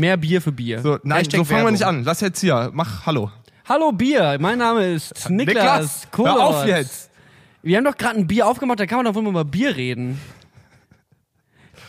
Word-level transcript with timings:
Mehr 0.00 0.16
Bier 0.16 0.40
für 0.40 0.50
Bier. 0.52 0.80
So, 0.80 0.98
nein, 1.02 1.18
Hashtag 1.18 1.38
so 1.40 1.44
fangen 1.44 1.66
wir 1.66 1.70
nicht 1.72 1.84
an. 1.84 2.04
Lass 2.04 2.20
jetzt 2.22 2.40
hier. 2.40 2.70
Mach 2.72 3.04
Hallo. 3.04 3.30
Hallo 3.68 3.92
Bier, 3.92 4.38
mein 4.40 4.58
Name 4.58 4.94
ist 4.94 5.28
Niklas, 5.28 6.08
Kohlrott. 6.10 6.36
hör 6.38 6.44
auf 6.46 6.66
jetzt. 6.66 7.10
Wir 7.62 7.76
haben 7.76 7.84
doch 7.84 7.96
gerade 7.96 8.18
ein 8.18 8.26
Bier 8.26 8.46
aufgemacht, 8.46 8.80
da 8.80 8.86
kann 8.86 8.96
man 8.96 9.04
doch 9.04 9.14
wohl 9.14 9.22
mal 9.22 9.30
über 9.30 9.44
Bier 9.44 9.76
reden. 9.76 10.18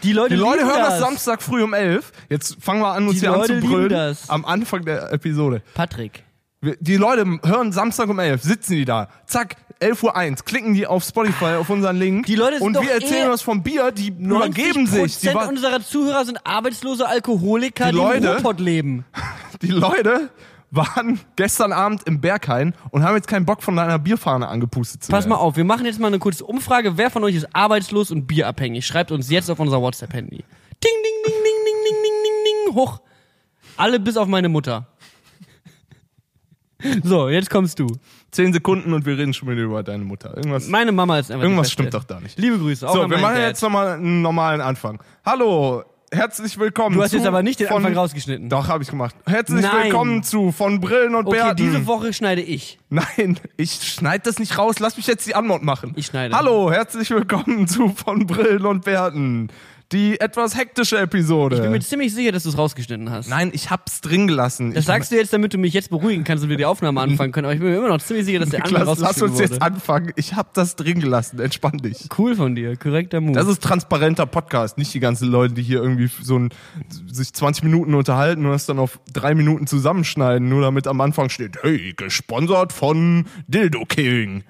Die 0.04 0.12
Leute, 0.14 0.36
Die 0.36 0.40
Leute 0.40 0.66
hören 0.66 0.80
das 0.80 0.90
das 0.90 1.00
Samstag 1.00 1.42
früh 1.42 1.64
um 1.64 1.74
11. 1.74 2.12
Jetzt 2.30 2.58
fangen 2.62 2.82
wir 2.82 2.92
an, 2.92 3.08
uns 3.08 3.16
Die 3.16 3.22
hier 3.22 3.32
Leute 3.32 3.56
anzubrüllen. 3.56 4.18
Am 4.28 4.46
Anfang 4.46 4.84
der 4.84 5.12
Episode. 5.14 5.62
Patrick, 5.74 6.24
Die 6.62 6.98
Leute 6.98 7.26
hören 7.44 7.72
Samstag 7.72 8.10
um 8.10 8.20
11, 8.20 8.44
sitzen 8.44 8.74
die 8.74 8.86
da. 8.86 9.08
Zack, 9.26 9.56
11 9.82 10.04
Uhr 10.04 10.16
1, 10.16 10.46
klicken 10.46 10.74
die 10.74 10.86
auf 10.88 11.04
Spotify 11.04 11.56
auf 11.60 11.70
unseren 11.70 11.98
Link. 11.98 12.26
Die 12.28 12.36
Leute 12.36 12.58
sind 12.60 12.68
Und 12.68 12.74
doch 12.76 12.84
wir 12.84 12.92
erzählen 12.92 13.28
eh- 13.28 13.32
was 13.32 13.42
vom 13.42 13.64
Bier, 13.64 13.92
die 13.92 14.10
übergeben 14.10 14.86
90% 14.88 14.88
sich. 14.88 15.18
Die, 15.20 15.34
wa- 15.34 15.46
unserer 15.48 15.82
Zuhörer 15.82 16.24
sind 16.26 16.40
arbeitslose 16.46 17.08
Alkoholiker, 17.08 17.86
Die 17.86 17.92
die, 17.92 17.98
im 17.98 18.04
Leute- 18.04 18.34
Ruhrpott 18.36 18.60
leben. 18.60 19.06
die 19.62 19.68
Leute 19.72 20.30
waren 20.70 21.20
gestern 21.36 21.74
Abend 21.74 22.04
im 22.08 22.22
Berghain 22.22 22.74
und 22.92 23.04
haben 23.04 23.16
jetzt 23.16 23.28
keinen 23.28 23.46
Bock 23.46 23.62
von 23.64 23.76
deiner 23.76 24.00
Bierfahne 24.00 24.48
angepustet 24.48 25.04
zu 25.04 25.12
Pass 25.12 25.26
werden. 25.26 25.32
mal 25.32 25.36
auf, 25.38 25.58
wir 25.58 25.66
machen 25.66 25.86
jetzt 25.86 26.00
mal 26.00 26.08
eine 26.08 26.20
kurze 26.20 26.46
Umfrage. 26.46 26.98
Wer 26.98 27.10
von 27.12 27.24
euch 27.26 27.36
ist 27.36 27.48
arbeitslos 27.54 28.10
und 28.12 28.26
bierabhängig? 28.28 28.86
Schreibt 28.86 29.12
uns 29.12 29.30
jetzt 29.30 29.50
auf 29.50 29.60
unser 29.60 29.82
WhatsApp-Handy. 29.82 30.38
Ding, 30.38 30.46
ding, 30.84 30.94
ding, 31.26 31.34
ding, 31.34 31.44
ding, 31.44 31.76
ding, 31.84 32.04
ding, 32.04 32.14
ding, 32.24 32.66
ding, 32.68 32.76
hoch. 32.76 33.02
Alle 33.78 34.00
bis 34.00 34.16
auf 34.16 34.28
meine 34.28 34.48
Mutter. 34.48 34.88
So, 37.04 37.30
jetzt 37.30 37.50
kommst 37.50 37.78
du. 37.78 37.86
Zehn 38.32 38.54
Sekunden 38.54 38.94
und 38.94 39.06
wir 39.06 39.18
reden 39.18 39.34
schon 39.34 39.50
wieder 39.50 39.62
über 39.62 39.84
deine 39.84 40.04
Mutter. 40.06 40.36
Irgendwas, 40.38 40.68
Meine 40.68 40.92
Mama 40.94 41.20
ist 41.20 41.32
einfach 41.32 41.44
irgendwas 41.44 41.72
stimmt 41.72 41.94
doch 41.94 42.06
da 42.06 42.20
nicht. 42.22 42.40
Liebe 42.40 42.58
Grüße. 42.58 42.88
Auch 42.88 42.94
So, 42.94 43.02
an 43.02 43.10
wir 43.10 43.18
meinen 43.18 43.24
machen 43.24 43.36
Dad. 43.36 43.48
jetzt 43.50 43.62
nochmal 43.62 43.88
einen 43.90 44.22
normalen 44.22 44.62
Anfang. 44.62 45.02
Hallo, 45.26 45.84
herzlich 46.14 46.58
willkommen 46.58 46.96
Du 46.96 47.04
hast 47.04 47.12
zu 47.12 47.18
jetzt 47.18 47.26
aber 47.28 47.44
nicht 47.44 47.60
den 47.60 47.68
von, 47.68 47.78
Anfang 47.78 47.94
rausgeschnitten. 47.98 48.48
Doch, 48.50 48.70
habe 48.70 48.84
ich 48.84 48.90
gemacht. 48.90 49.16
Herzlich 49.26 49.62
Nein. 49.64 49.84
willkommen 49.84 50.24
zu 50.24 50.54
von 50.54 50.80
Brillen 50.80 51.14
und 51.16 51.28
Okay, 51.28 51.38
Bärten. 51.40 51.58
diese 51.58 51.88
Woche 51.88 52.14
schneide 52.14 52.42
ich. 52.42 52.80
Nein, 52.90 53.38
ich 53.58 53.72
schneide 53.84 54.24
das 54.24 54.40
nicht 54.40 54.58
raus. 54.58 54.80
Lass 54.80 54.96
mich 54.96 55.08
jetzt 55.08 55.28
die 55.28 55.36
Antwort 55.36 55.64
machen. 55.64 55.92
Ich 55.98 56.06
schneide. 56.06 56.34
Hallo, 56.34 56.72
herzlich 56.72 57.10
willkommen 57.10 57.68
zu 57.68 57.90
von 57.90 58.28
Brillen 58.28 58.66
und 58.66 58.86
Bärten. 58.86 59.50
Die 59.92 60.20
etwas 60.22 60.56
hektische 60.56 60.98
Episode. 61.00 61.58
Ich 61.58 61.62
bin 61.62 61.72
mir 61.72 61.82
ziemlich 61.82 62.14
sicher, 62.14 62.32
dass 62.32 62.44
du 62.44 62.50
es 62.50 62.58
rausgeschnitten 62.58 63.10
hast. 63.10 63.30
Nein, 63.30 63.52
ich 63.54 63.70
hab's 63.70 64.00
drin 64.00 64.28
gelassen. 64.28 64.74
Das 64.74 64.82
ich, 64.82 64.86
sagst 64.88 65.12
du 65.12 65.18
jetzt, 65.18 65.34
damit 65.34 65.54
du 65.54 65.58
mich 65.58 65.74
jetzt 65.74 65.90
beruhigen 65.90 66.24
kannst 66.24 66.44
und 66.44 66.50
wir 66.50 66.56
die 66.56 66.66
Aufnahme 66.66 67.02
anfangen 67.02 67.34
können. 67.34 67.46
Aber 67.46 67.54
ich 67.54 67.60
bin 67.60 67.70
mir 67.70 67.78
immer 67.78 67.90
noch 67.90 68.02
ziemlich 68.02 68.26
sicher, 68.26 68.40
dass 68.40 68.50
der 68.50 68.64
andere 68.64 68.86
lass 68.86 69.02
rausgeschnitten 69.02 69.32
uns 69.32 69.40
jetzt 69.40 69.54
wurde. 69.54 69.62
anfangen. 69.62 70.14
Ich 70.16 70.36
hab 70.36 70.54
das 70.54 70.78
drin 70.78 71.02
gelassen. 71.02 71.40
Entspann 71.40 71.78
dich. 71.78 72.08
Cool 72.18 72.36
von 72.36 72.56
dir, 72.56 72.78
korrekter 72.78 73.20
Move. 73.20 73.34
Das 73.34 73.48
ist 73.48 73.62
transparenter 73.62 74.26
Podcast, 74.26 74.78
nicht 74.78 74.94
die 74.94 75.02
ganzen 75.02 75.30
Leute, 75.30 75.56
die 75.56 75.64
hier 75.64 75.82
irgendwie 75.82 76.10
so 76.22 76.40
ein, 76.40 76.50
sich 77.08 77.34
20 77.34 77.64
Minuten 77.64 77.94
unterhalten 77.94 78.46
und 78.46 78.52
das 78.52 78.66
dann 78.66 78.80
auf 78.80 79.00
drei 79.12 79.36
Minuten 79.36 79.68
zusammenschneiden, 79.68 80.48
nur 80.48 80.62
damit 80.62 80.88
am 80.88 81.02
Anfang 81.02 81.30
steht, 81.30 81.58
hey, 81.64 81.94
gesponsert 81.98 82.72
von 82.72 83.26
Dildo 83.48 83.86
King. 83.86 84.44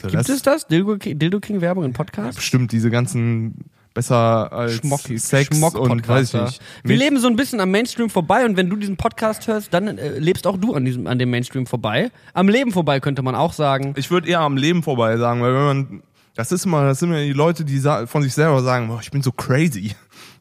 So, 0.00 0.08
Gibt 0.08 0.20
das 0.20 0.28
es 0.28 0.42
das? 0.42 0.66
Dildo 0.66 0.98
King, 0.98 1.18
Dildo 1.18 1.40
King 1.40 1.60
Werbung 1.60 1.84
im 1.84 1.92
Podcast? 1.92 2.36
bestimmt 2.36 2.72
diese 2.72 2.90
ganzen 2.90 3.70
besser 3.94 4.52
als 4.52 4.74
Schmocki, 4.74 5.18
Sex 5.18 5.56
und 5.62 6.06
weiß 6.06 6.34
ich 6.34 6.40
nicht. 6.40 6.62
Wir 6.82 6.96
leben 6.96 7.18
so 7.18 7.28
ein 7.28 7.36
bisschen 7.36 7.60
am 7.60 7.70
Mainstream 7.70 8.10
vorbei 8.10 8.44
und 8.44 8.56
wenn 8.56 8.68
du 8.68 8.76
diesen 8.76 8.96
Podcast 8.96 9.46
hörst, 9.46 9.72
dann 9.72 9.96
äh, 9.96 10.18
lebst 10.18 10.46
auch 10.46 10.56
du 10.56 10.74
an 10.74 10.84
diesem 10.84 11.06
an 11.06 11.18
dem 11.18 11.30
Mainstream 11.30 11.66
vorbei. 11.66 12.10
Am 12.34 12.48
Leben 12.48 12.72
vorbei 12.72 13.00
könnte 13.00 13.22
man 13.22 13.34
auch 13.34 13.52
sagen. 13.52 13.94
Ich 13.96 14.10
würde 14.10 14.28
eher 14.28 14.40
am 14.40 14.56
Leben 14.56 14.82
vorbei 14.82 15.16
sagen, 15.16 15.40
weil 15.40 15.54
wenn 15.54 15.64
man, 15.64 16.02
das 16.34 16.50
ist 16.50 16.66
immer, 16.66 16.84
das 16.84 16.98
sind 16.98 17.12
ja 17.12 17.20
die 17.20 17.32
Leute, 17.32 17.64
die 17.64 17.80
von 18.06 18.22
sich 18.22 18.34
selber 18.34 18.62
sagen, 18.62 18.88
boah, 18.88 18.98
ich 19.00 19.10
bin 19.10 19.22
so 19.22 19.32
crazy. 19.32 19.94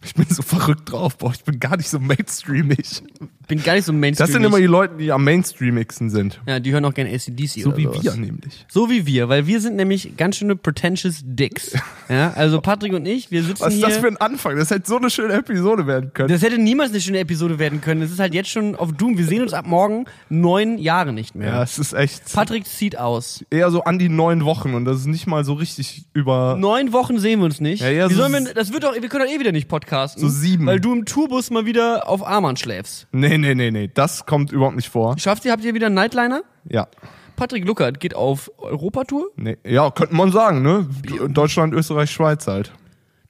Ich 0.05 0.15
bin 0.15 0.25
so 0.27 0.41
verrückt 0.41 0.91
drauf, 0.91 1.17
boah, 1.17 1.31
ich 1.31 1.43
bin 1.45 1.59
gar 1.59 1.77
nicht 1.77 1.89
so 1.89 1.97
mainstreamig. 1.97 3.03
Bin 3.47 3.61
gar 3.61 3.73
nicht 3.75 3.85
so 3.85 3.93
Mainstream. 3.93 4.25
Das 4.27 4.33
sind 4.33 4.43
immer 4.43 4.57
die 4.59 4.65
Leute, 4.65 4.95
die 4.97 5.11
am 5.11 5.23
mainstreamigsten 5.23 6.09
sind. 6.09 6.39
ja, 6.47 6.59
die 6.59 6.71
hören 6.71 6.85
auch 6.85 6.93
gerne 6.93 7.11
ACDC 7.11 7.61
So 7.63 7.69
oder 7.69 7.77
wie 7.77 7.83
sowas. 7.83 8.03
wir 8.03 8.11
nämlich. 8.15 8.65
So 8.69 8.89
wie 8.89 9.05
wir, 9.05 9.29
weil 9.29 9.47
wir 9.47 9.59
sind 9.61 9.75
nämlich 9.75 10.15
ganz 10.17 10.37
schöne 10.37 10.55
pretentious 10.55 11.21
Dicks. 11.23 11.73
Ja, 12.09 12.33
also 12.33 12.59
Patrick 12.59 12.91
und 12.93 13.05
ich, 13.05 13.31
wir 13.31 13.43
sitzen 13.43 13.61
Was 13.63 13.73
ist 13.73 13.79
hier. 13.79 13.87
das 13.87 13.97
für 13.97 14.07
ein 14.07 14.17
Anfang? 14.17 14.57
Das 14.57 14.69
hätte 14.71 14.87
so 14.87 14.97
eine 14.97 15.09
schöne 15.09 15.33
Episode 15.35 15.87
werden 15.87 16.11
können. 16.13 16.27
das 16.27 16.41
hätte 16.41 16.57
niemals 16.57 16.91
eine 16.91 16.99
schöne 16.99 17.19
Episode 17.19 17.59
werden 17.59 17.79
können. 17.79 18.01
Es 18.01 18.11
ist 18.11 18.19
halt 18.19 18.33
jetzt 18.33 18.49
schon 18.49 18.75
auf 18.75 18.91
Doom. 18.91 19.17
Wir 19.17 19.25
sehen 19.25 19.41
uns 19.41 19.53
ab 19.53 19.65
morgen 19.65 20.05
neun 20.27 20.77
Jahre 20.77 21.13
nicht 21.13 21.33
mehr. 21.33 21.47
ja, 21.47 21.63
es 21.63 21.79
ist 21.79 21.93
echt 21.93 22.31
Patrick 22.33 22.67
zieht 22.67 22.97
aus. 22.97 23.43
eher 23.49 23.71
so 23.71 23.85
an 23.85 23.99
die 23.99 24.09
neun 24.09 24.43
Wochen 24.43 24.73
und 24.73 24.83
das 24.83 24.97
ist 24.99 25.05
nicht 25.05 25.27
mal 25.27 25.45
so 25.45 25.53
richtig 25.53 26.03
über. 26.13 26.57
Neun 26.59 26.91
Wochen 26.91 27.19
sehen 27.19 27.39
wir 27.39 27.45
uns 27.45 27.61
nicht. 27.61 27.81
Ja, 27.81 27.89
ja, 27.89 28.09
Wie 28.09 28.13
so 28.15 28.21
sollen 28.21 28.45
wir, 28.45 28.53
das 28.53 28.73
wird 28.73 28.83
doch, 28.83 28.93
wir 28.93 29.07
können 29.09 29.25
doch 29.25 29.33
eh 29.33 29.39
wieder 29.39 29.53
nicht 29.53 29.69
podcasten. 29.69 30.21
So 30.21 30.27
sieben. 30.27 30.65
Weil 30.65 30.81
du 30.81 30.91
im 30.93 31.05
Tourbus 31.05 31.51
mal 31.51 31.65
wieder 31.65 32.09
auf 32.09 32.27
Arman 32.27 32.57
schläfst. 32.57 33.07
Nee, 33.13 33.32
nee, 33.37 33.55
nee, 33.55 33.71
nee, 33.71 33.89
das 33.93 34.25
kommt 34.25 34.51
überhaupt 34.51 34.75
nicht 34.75 34.89
vor. 34.89 35.17
Schafft 35.17 35.45
ihr, 35.45 35.51
habt 35.51 35.63
ihr 35.63 35.73
wieder 35.73 35.87
einen 35.87 35.95
Nightliner? 35.95 36.41
Ja. 36.69 36.87
Patrick 37.35 37.65
Luckert 37.65 37.99
geht 37.99 38.15
auf 38.15 38.51
Europatour. 38.57 39.25
Nee. 39.35 39.57
Ja, 39.65 39.89
könnte 39.91 40.13
man 40.15 40.31
sagen, 40.31 40.61
ne? 40.61 40.87
Deutschland, 41.29 41.73
Österreich, 41.73 42.11
Schweiz 42.11 42.45
halt. 42.47 42.71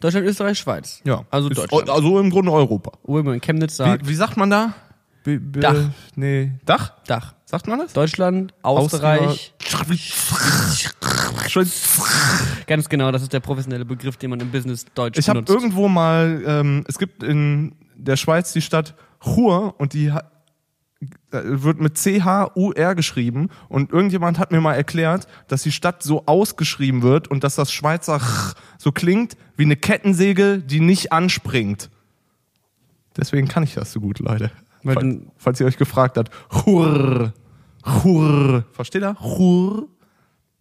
Deutschland, 0.02 0.28
Österreich, 0.28 0.60
Schweiz. 0.60 1.00
Ja. 1.06 1.24
Also 1.32 1.50
Ist 1.50 1.58
Deutschland. 1.58 1.88
eu- 1.90 1.94
Also 1.94 2.20
im 2.20 2.30
Grunde 2.30 2.52
Europa. 2.52 2.92
In 3.08 3.40
Chemnitz 3.40 3.78
sagt, 3.78 4.06
Wie, 4.06 4.10
wie 4.10 4.16
sagt 4.16 4.36
man 4.36 4.50
da? 4.50 4.74
Be, 5.24 5.40
be, 5.40 5.62
Dach. 5.62 5.76
Nee. 6.16 6.52
Dach? 6.66 6.92
Dach. 7.08 7.34
Sagt 7.46 7.68
man 7.68 7.80
das? 7.80 7.94
Deutschland, 7.94 8.54
Österreich. 8.68 9.54
Ganz 12.68 12.90
genau, 12.90 13.12
das 13.12 13.22
ist 13.22 13.32
der 13.34 13.40
professionelle 13.40 13.86
Begriff, 13.86 14.18
den 14.18 14.30
man 14.32 14.40
im 14.40 14.52
Business 14.52 14.86
Deutsch 14.96 15.18
Ich 15.20 15.30
habe 15.30 15.42
benutzt. 15.44 15.54
irgendwo 15.64 15.88
mal, 15.88 16.42
ähm, 16.46 16.84
es 16.88 16.98
gibt 16.98 17.24
in 17.24 17.76
der 17.96 18.16
Schweiz 18.18 18.54
die 18.54 18.62
Stadt 18.62 18.96
Chur 19.24 19.76
und 19.80 19.94
die 19.94 20.12
wird 21.32 21.82
mit 21.82 21.98
C-H-U-R 21.98 22.96
geschrieben 22.96 23.50
und 23.68 23.92
irgendjemand 23.92 24.40
hat 24.40 24.52
mir 24.52 24.62
mal 24.62 24.76
erklärt, 24.76 25.28
dass 25.50 25.64
die 25.64 25.72
Stadt 25.74 26.02
so 26.02 26.26
ausgeschrieben 26.28 27.02
wird 27.02 27.28
und 27.30 27.44
dass 27.44 27.56
das 27.56 27.74
Schweizer 27.74 28.20
Ch 28.20 28.54
so 28.78 28.92
klingt 28.94 29.36
wie 29.58 29.64
eine 29.64 29.76
Kettensäge, 29.76 30.60
die 30.60 30.80
nicht 30.80 31.12
anspringt. 31.12 31.90
Deswegen 33.18 33.48
kann 33.48 33.64
ich 33.64 33.74
das 33.74 33.92
so 33.92 34.00
gut, 34.00 34.20
Leute. 34.20 34.50
Weil 34.84 34.94
Fall- 34.96 35.04
du- 35.04 35.32
falls 35.38 35.60
ihr 35.60 35.66
euch 35.66 35.78
gefragt 35.78 36.18
habt. 36.18 36.32
Chur. 36.64 37.34
Chur. 38.02 38.64
Versteht 38.72 39.04
ihr? 39.04 39.16
Chur. 39.16 39.88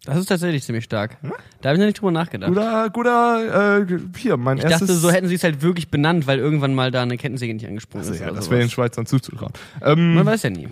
Das 0.05 0.19
ist 0.19 0.27
tatsächlich 0.27 0.65
ziemlich 0.65 0.85
stark. 0.85 1.17
Da 1.61 1.69
habe 1.69 1.75
ich 1.77 1.79
noch 1.79 1.87
nicht 1.87 2.01
drüber 2.01 2.11
nachgedacht. 2.11 2.49
Guter, 2.49 2.91
guter, 2.91 3.79
äh, 3.83 3.87
hier, 4.17 4.37
mein 4.37 4.59
ich 4.59 4.65
erstes... 4.65 4.89
dachte, 4.89 4.95
so 4.99 5.11
hätten 5.13 5.29
sie 5.29 5.37
es 5.37 5.45
halt 5.45 5.63
wirklich 5.63 5.91
benannt, 5.91 6.27
weil 6.27 6.39
irgendwann 6.41 6.75
mal 6.75 6.91
da 6.91 7.03
eine 7.03 7.17
Kettensäge 7.17 7.55
nicht 7.55 7.67
angesprungen 7.67 8.09
ist. 8.09 8.21
ja, 8.21 8.33
das 8.33 8.51
wäre 8.51 8.61
den 8.61 8.71
Schweizern 8.71 9.07
zuzutrauen. 9.07 9.53
Ähm, 9.81 10.15
Man 10.15 10.27
weiß 10.27 10.43
ja 10.43 10.51
nie. 10.51 10.69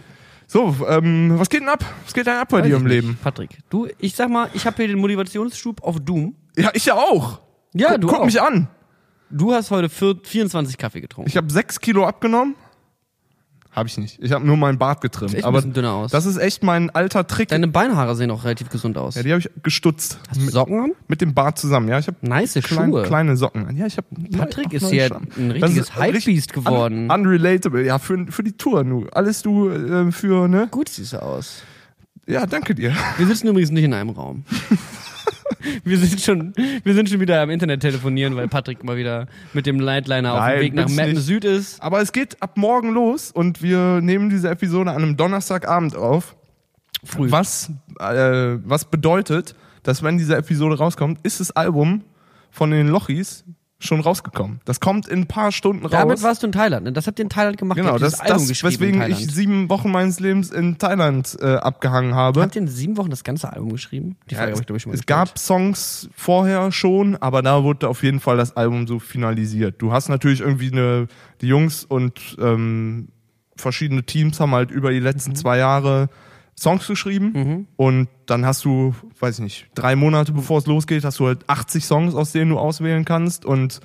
So, 0.49 0.75
ähm, 0.89 1.35
was 1.39 1.49
geht 1.49 1.61
denn 1.61 1.69
ab? 1.69 1.85
Was 2.05 2.13
geht 2.13 2.27
denn 2.27 2.35
ab 2.35 2.49
bei 2.49 2.59
Weiß 2.59 2.65
dir 2.67 2.71
ich 2.75 2.77
im 2.81 2.83
nicht. 2.83 2.93
Leben? 2.93 3.19
Patrick, 3.23 3.59
du, 3.71 3.87
ich 3.99 4.17
sag 4.17 4.29
mal, 4.31 4.49
ich 4.53 4.67
habe 4.67 4.77
hier 4.79 4.89
den 4.89 4.99
Motivationsschub 4.99 5.85
auf 5.85 6.01
Doom. 6.01 6.35
Ja, 6.57 6.71
ich 6.75 6.87
ja 6.87 6.95
auch. 6.95 7.41
Ja, 7.73 7.93
Guck, 7.93 8.01
du 8.01 8.07
guck 8.09 8.19
auch. 8.19 8.25
mich 8.25 8.43
an. 8.43 8.67
Du 9.31 9.53
hast 9.55 9.71
heute 9.71 9.89
vier, 9.89 10.17
24 10.21 10.77
Kaffee 10.77 11.01
getrunken. 11.01 11.31
Ich 11.31 11.37
habe 11.37 11.53
sechs 11.53 11.79
Kilo 11.79 12.05
abgenommen. 12.05 12.57
Habe 13.73 13.89
ich 13.89 13.97
nicht. 13.99 14.19
Ich 14.21 14.33
habe 14.33 14.45
nur 14.45 14.57
meinen 14.57 14.79
Bart 14.79 15.01
getrimmt. 15.01 15.31
Sieht 15.31 15.39
echt 15.39 15.45
ein 15.45 15.49
Aber 15.49 15.59
bisschen 15.59 15.75
dünner 15.75 15.93
aus. 15.93 16.11
das 16.11 16.27
ist 16.27 16.39
echt 16.39 16.65
mein 16.65 16.91
alter 16.91 17.27
Trick. 17.27 17.51
Deine 17.51 17.69
Beinhaare 17.69 18.17
sehen 18.17 18.31
auch 18.33 18.43
relativ 18.45 18.69
gesund 18.69 18.99
aus. 18.99 19.15
ja, 19.15 19.23
die 19.23 19.31
habe 19.31 19.41
ich 19.41 19.49
gestutzt. 19.63 20.19
Hast 20.29 20.41
du 20.41 20.51
Socken 20.51 20.81
an? 20.81 20.93
Mit 21.07 21.21
dem 21.21 21.35
Bart 21.35 21.57
zusammen. 21.59 21.89
Ja, 21.89 21.99
ich 22.01 22.09
habe 22.09 22.17
Nice 22.23 22.55
klein, 22.65 22.91
Schuhe. 22.91 23.03
kleine 23.05 23.37
Socken 23.37 23.67
an. 23.67 23.77
Ja, 23.77 23.87
ich 23.87 23.97
habe 23.97 24.09
Patrick 24.37 24.73
ist 24.73 24.89
hier 24.91 25.15
ein 25.37 25.51
richtiges 25.53 25.95
Hypebeast 25.97 26.53
geworden. 26.53 27.11
Un 27.11 27.21
unrelatable. 27.21 27.85
Ja, 27.87 27.99
für, 28.01 28.27
für 28.29 28.43
die 28.43 28.53
Tour 28.57 28.83
nur. 28.83 29.07
Alles 29.17 29.43
du 29.43 29.71
äh, 29.71 30.11
für, 30.11 30.49
ne? 30.49 30.67
Gut 30.71 30.89
siehst 30.89 31.13
du 31.13 31.23
aus. 31.23 31.63
Ja, 32.27 32.47
danke 32.47 32.75
dir. 32.75 32.93
Wir 33.19 33.27
sitzen 33.27 33.49
übrigens 33.49 33.71
nicht 33.71 33.85
in 33.85 33.95
einem 33.95 34.11
Raum. 34.11 34.45
wir 35.85 35.99
sind 35.99 36.21
schon, 36.21 36.53
wir 36.85 36.95
sind 36.95 37.09
schon 37.09 37.21
wieder 37.21 37.41
am 37.41 37.51
Internet 37.51 37.81
telefonieren, 37.81 38.37
weil 38.37 38.49
Patrick 38.49 38.85
mal 38.85 38.97
wieder 38.97 39.27
mit 39.53 39.67
dem 39.67 39.77
Nightliner 39.77 40.35
auf 40.35 40.51
dem 40.51 40.61
Weg 40.61 40.75
nach 40.75 40.89
Meppen 40.89 41.15
nicht. 41.15 41.23
Süd 41.23 41.45
ist. 41.45 41.83
Aber 41.83 42.01
es 42.01 42.13
geht 42.13 42.41
ab 42.43 42.57
morgen 42.57 42.91
los 42.93 43.31
und 43.31 43.63
wir 43.63 44.01
nehmen 44.01 44.31
diese 44.31 44.49
Episode 44.49 44.91
an 44.91 45.03
einem 45.03 45.17
Donnerstagabend 45.17 45.97
auf. 45.97 46.37
Früh. 47.05 47.31
Was, 47.31 47.71
äh, 47.99 48.59
was 48.65 48.85
bedeutet, 48.85 49.55
dass 49.83 50.03
wenn 50.03 50.19
diese 50.19 50.37
Episode 50.37 50.77
rauskommt, 50.79 51.21
ist 51.23 51.41
das 51.41 51.51
Album 51.53 52.05
von 52.51 52.71
den 52.71 52.89
Lochis 52.89 53.45
schon 53.83 54.01
rausgekommen. 54.01 54.61
Das 54.67 54.79
kommt 54.79 55.09
in 55.09 55.21
ein 55.21 55.27
paar 55.27 55.51
Stunden 55.53 55.85
raus. 55.85 55.93
Damit 55.93 56.23
warst 56.23 56.43
du 56.43 56.47
in 56.47 56.53
Thailand. 56.53 56.85
Ne? 56.85 56.93
Das 56.93 57.07
habt 57.07 57.19
ihr 57.19 57.25
in 57.25 57.31
Thailand 57.31 57.57
gemacht. 57.57 57.77
Genau, 57.79 57.99
das, 57.99 58.21
Album 58.21 58.47
das 58.47 58.63
weswegen 58.63 59.03
ich 59.03 59.33
sieben 59.33 59.69
Wochen 59.71 59.91
meines 59.91 60.21
Lebens 60.21 60.51
in 60.51 60.77
Thailand 60.79 61.37
äh, 61.41 61.55
abgehangen 61.57 62.15
habe. 62.15 62.43
Habt 62.43 62.55
ihr 62.55 62.63
in 62.63 62.69
sieben 62.69 62.97
Wochen 62.99 63.11
das 63.11 63.25
ganze 63.25 63.53
Album 63.53 63.73
geschrieben? 63.73 64.17
Die 64.29 64.35
Ja, 64.35 64.41
Frage 64.41 64.53
es 64.53 64.57
habe 64.57 64.63
ich, 64.63 64.67
glaube 64.67 64.77
ich, 64.77 64.83
schon 64.83 64.93
mal 64.93 64.99
es 64.99 65.07
gab 65.07 65.39
Songs 65.39 66.11
vorher 66.15 66.71
schon, 66.73 67.17
aber 67.17 67.41
da 67.43 67.65
wurde 67.65 67.89
auf 67.89 68.03
jeden 68.03 68.21
Fall 68.21 68.37
das 68.37 68.57
Album 68.57 68.87
so 68.87 68.99
finalisiert. 68.99 69.81
Du 69.81 69.93
hast 69.93 70.09
natürlich 70.11 70.41
irgendwie 70.41 70.71
eine, 70.71 71.07
die 71.41 71.49
Jungs 71.49 71.85
und 71.85 72.37
ähm, 72.39 73.09
verschiedene 73.57 74.03
Teams 74.05 74.41
haben 74.41 74.53
halt 74.53 74.71
über 74.71 74.91
die 74.91 74.99
Mhm. 74.99 75.05
letzten 75.05 75.35
zwei 75.35 75.57
Jahre 75.59 76.09
Songs 76.59 76.87
geschrieben 76.87 77.67
und 77.77 78.09
dann 78.27 78.45
hast 78.45 78.65
du, 78.65 78.95
weiß 79.19 79.39
ich 79.39 79.43
nicht, 79.43 79.67
drei 79.75 79.97
Monate 79.97 80.33
bevor 80.33 80.59
es 80.59 80.67
losgeht, 80.67 81.05
hast 81.05 81.19
du 81.19 81.27
halt 81.27 81.49
80 81.49 81.85
Songs, 81.85 82.15
aus 82.15 82.33
denen 82.33 82.51
du 82.51 82.59
auswählen 82.59 83.05
kannst. 83.05 83.45
Und 83.45 83.81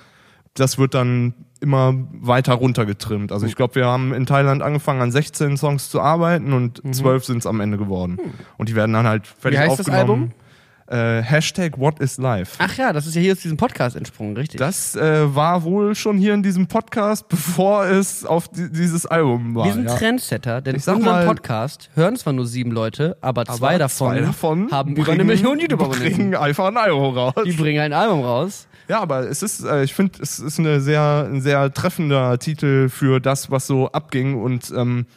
das 0.56 0.78
wird 0.78 0.94
dann 0.94 1.34
immer 1.62 1.94
weiter 2.12 2.54
runtergetrimmt. 2.54 3.32
Also 3.32 3.46
ich 3.46 3.56
glaube, 3.56 3.76
wir 3.76 3.86
haben 3.86 4.14
in 4.14 4.26
Thailand 4.26 4.62
angefangen 4.62 5.02
an 5.02 5.12
16 5.12 5.58
Songs 5.58 5.90
zu 5.90 6.02
arbeiten 6.02 6.54
und 6.54 6.82
zwölf 6.94 7.26
sind 7.26 7.40
es 7.40 7.46
am 7.46 7.60
Ende 7.60 7.78
geworden. 7.78 8.20
Und 8.58 8.70
die 8.70 8.76
werden 8.76 8.94
dann 8.94 9.06
halt 9.06 9.28
fertig 9.28 9.60
Wie 9.60 9.64
heißt 9.64 9.80
das 9.80 9.90
aufgenommen. 9.90 10.34
Äh, 10.88 11.24
Hashtag 11.24 11.80
What 11.80 12.00
is 12.00 12.18
Life. 12.20 12.58
Ach 12.60 12.78
ja, 12.78 12.94
das 12.94 13.08
ist 13.08 13.16
ja 13.16 13.22
hier 13.22 13.32
aus 13.34 13.40
diesem 13.40 13.58
Podcast 13.58 13.96
entsprungen, 13.96 14.38
richtig? 14.38 14.60
Das 14.60 14.96
äh, 14.96 15.34
war 15.34 15.64
wohl 15.64 15.96
schon 15.96 16.18
hier 16.20 16.36
in 16.36 16.44
diesem 16.44 16.68
Podcast, 16.68 17.28
bevor 17.30 17.86
es 17.88 18.24
auf 18.24 18.48
di 18.50 18.70
dieses 18.72 19.08
Album 19.08 19.56
war. 19.56 19.66
Wir 19.66 19.74
sind 19.74 19.86
ja. 19.88 19.96
Trendsetter, 19.96 20.62
denn 20.62 20.76
unseren 20.76 21.02
mal- 21.02 21.26
Podcast 21.26 21.90
hören 21.96 22.16
zwar 22.18 22.34
nur 22.34 22.46
sieben 22.46 22.70
Leute, 22.72 23.18
aber, 23.22 23.46
zwei, 23.46 23.54
Aber 23.70 23.78
davon 23.80 24.10
zwei 24.16 24.22
davon 24.22 24.72
haben 24.72 24.92
über 24.92 25.06
bringen- 25.06 25.22
eine 25.22 25.24
Million 25.24 25.60
YouTube-Abonnenten. 25.60 26.16
bringen 26.18 26.36
einfach 26.36 26.68
ein 26.68 26.78
Album 26.78 27.18
raus. 27.18 27.34
Die 27.44 27.54
bringen 27.54 27.80
ein 27.82 27.94
Album 27.94 28.22
raus. 28.22 28.68
Ja, 28.88 29.00
aber 29.02 29.22
es 29.28 29.42
ist, 29.42 29.64
äh, 29.66 29.84
ich 29.84 29.96
finde, 29.96 30.20
es 30.22 30.38
ist 30.38 30.60
eine 30.60 30.82
sehr, 30.82 31.28
ein 31.28 31.42
sehr 31.42 31.74
treffender 31.74 32.38
Titel 32.38 32.90
für 32.90 33.20
das, 33.20 33.50
was 33.50 33.66
so 33.66 33.92
abging 33.92 34.36
und 34.40 34.72
ähm, 34.78 35.08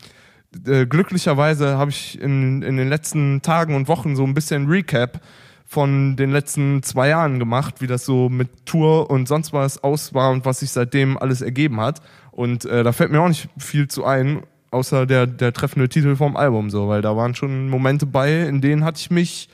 äh, 0.66 0.86
glücklicherweise 0.86 1.76
habe 1.76 1.90
ich 1.90 2.18
in, 2.18 2.62
in 2.62 2.78
den 2.78 2.88
letzten 2.88 3.42
Tagen 3.42 3.74
und 3.74 3.86
Wochen 3.86 4.16
so 4.16 4.24
ein 4.24 4.32
bisschen 4.32 4.66
Recap 4.66 5.20
von 5.68 6.16
den 6.16 6.32
letzten 6.32 6.82
zwei 6.82 7.10
Jahren 7.10 7.38
gemacht, 7.38 7.82
wie 7.82 7.86
das 7.86 8.06
so 8.06 8.30
mit 8.30 8.64
Tour 8.64 9.10
und 9.10 9.28
sonst 9.28 9.52
was 9.52 9.84
aus 9.84 10.14
war 10.14 10.30
und 10.30 10.46
was 10.46 10.60
sich 10.60 10.70
seitdem 10.70 11.18
alles 11.18 11.42
ergeben 11.42 11.78
hat. 11.78 12.00
Und 12.32 12.64
äh, 12.64 12.82
da 12.82 12.92
fällt 12.92 13.12
mir 13.12 13.20
auch 13.20 13.28
nicht 13.28 13.50
viel 13.58 13.86
zu 13.86 14.06
ein, 14.06 14.44
außer 14.70 15.04
der, 15.04 15.26
der 15.26 15.52
treffende 15.52 15.90
Titel 15.90 16.16
vom 16.16 16.38
Album, 16.38 16.70
so, 16.70 16.88
weil 16.88 17.02
da 17.02 17.14
waren 17.16 17.34
schon 17.34 17.68
Momente 17.68 18.06
bei, 18.06 18.46
in 18.48 18.62
denen 18.62 18.82
hatte 18.82 18.98
ich 18.98 19.10
mich 19.10 19.50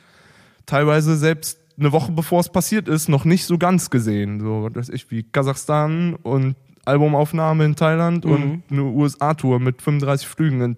teilweise 0.66 1.16
selbst 1.16 1.58
eine 1.76 1.90
Woche 1.90 2.12
bevor 2.12 2.38
es 2.38 2.48
passiert 2.48 2.86
ist, 2.86 3.08
noch 3.08 3.24
nicht 3.24 3.44
so 3.44 3.58
ganz 3.58 3.90
gesehen. 3.90 4.38
So, 4.38 4.62
was 4.62 4.74
weiß 4.76 4.88
ich, 4.90 5.10
wie 5.10 5.24
Kasachstan 5.24 6.14
und 6.14 6.54
Albumaufnahme 6.84 7.64
in 7.64 7.74
Thailand 7.74 8.24
und 8.24 8.62
eine 8.70 8.82
USA-Tour 8.82 9.58
mit 9.58 9.82
35 9.82 10.28
Flügen. 10.28 10.60
In 10.60 10.76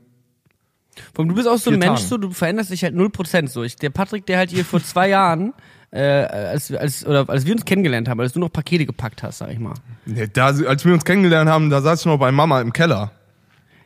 du 1.14 1.34
bist 1.34 1.48
auch 1.48 1.58
so 1.58 1.70
ein 1.70 1.78
Mensch, 1.78 2.00
Tagen. 2.00 2.08
so, 2.08 2.16
du 2.18 2.30
veränderst 2.30 2.70
dich 2.70 2.82
halt 2.84 2.94
0% 2.94 3.48
so. 3.48 3.62
Ich, 3.62 3.76
der 3.76 3.90
Patrick, 3.90 4.26
der 4.26 4.38
halt 4.38 4.50
hier 4.50 4.64
vor 4.64 4.82
zwei 4.82 5.08
Jahren, 5.08 5.52
äh, 5.90 6.00
als, 6.00 6.72
als, 6.72 7.06
oder 7.06 7.28
als 7.28 7.46
wir 7.46 7.54
uns 7.54 7.64
kennengelernt 7.64 8.08
haben, 8.08 8.20
als 8.20 8.32
du 8.32 8.40
noch 8.40 8.52
Pakete 8.52 8.86
gepackt 8.86 9.22
hast, 9.22 9.38
sag 9.38 9.50
ich 9.50 9.58
mal. 9.58 9.74
nee, 10.04 10.26
da, 10.32 10.46
als 10.46 10.84
wir 10.84 10.92
uns 10.92 11.04
kennengelernt 11.04 11.48
haben, 11.48 11.70
da 11.70 11.80
saß 11.80 12.00
ich 12.00 12.06
noch 12.06 12.18
bei 12.18 12.32
Mama 12.32 12.60
im 12.60 12.72
Keller. 12.72 13.12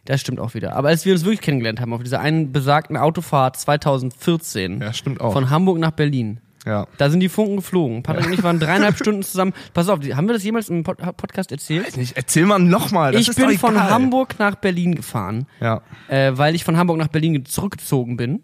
Das 0.06 0.20
stimmt 0.20 0.40
auch 0.40 0.54
wieder. 0.54 0.74
Aber 0.74 0.88
als 0.88 1.04
wir 1.04 1.12
uns 1.12 1.24
wirklich 1.24 1.42
kennengelernt 1.42 1.80
haben, 1.80 1.92
auf 1.92 2.02
dieser 2.02 2.20
einen 2.20 2.52
besagten 2.52 2.96
Autofahrt 2.96 3.56
2014 3.58 4.80
Ja, 4.80 4.92
stimmt 4.92 5.20
auch. 5.20 5.32
von 5.32 5.50
Hamburg 5.50 5.78
nach 5.78 5.90
Berlin, 5.92 6.40
ja. 6.66 6.86
da 6.98 7.10
sind 7.10 7.20
die 7.20 7.28
Funken 7.28 7.56
geflogen. 7.56 8.02
Patrick 8.02 8.26
und 8.26 8.32
ich 8.32 8.42
waren 8.42 8.58
dreieinhalb 8.60 8.96
Stunden 8.96 9.22
zusammen. 9.22 9.52
Pass 9.74 9.88
auf, 9.88 10.00
haben 10.00 10.26
wir 10.28 10.34
das 10.34 10.44
jemals 10.44 10.68
im 10.68 10.82
Pod 10.82 10.98
Podcast 11.16 11.52
erzählt? 11.52 11.96
Ich, 11.96 12.16
erzähl 12.16 12.46
mal 12.46 12.58
nochmal. 12.58 13.14
Ich 13.14 13.34
bin 13.34 13.58
von 13.58 13.80
Hamburg 13.82 14.38
nach 14.38 14.56
Berlin 14.56 14.94
gefahren, 14.94 15.46
Ja. 15.60 15.82
äh, 16.08 16.32
weil 16.36 16.54
ich 16.54 16.64
von 16.64 16.76
Hamburg 16.76 16.98
nach 16.98 17.08
Berlin 17.08 17.44
zurückgezogen 17.44 18.16
bin. 18.16 18.42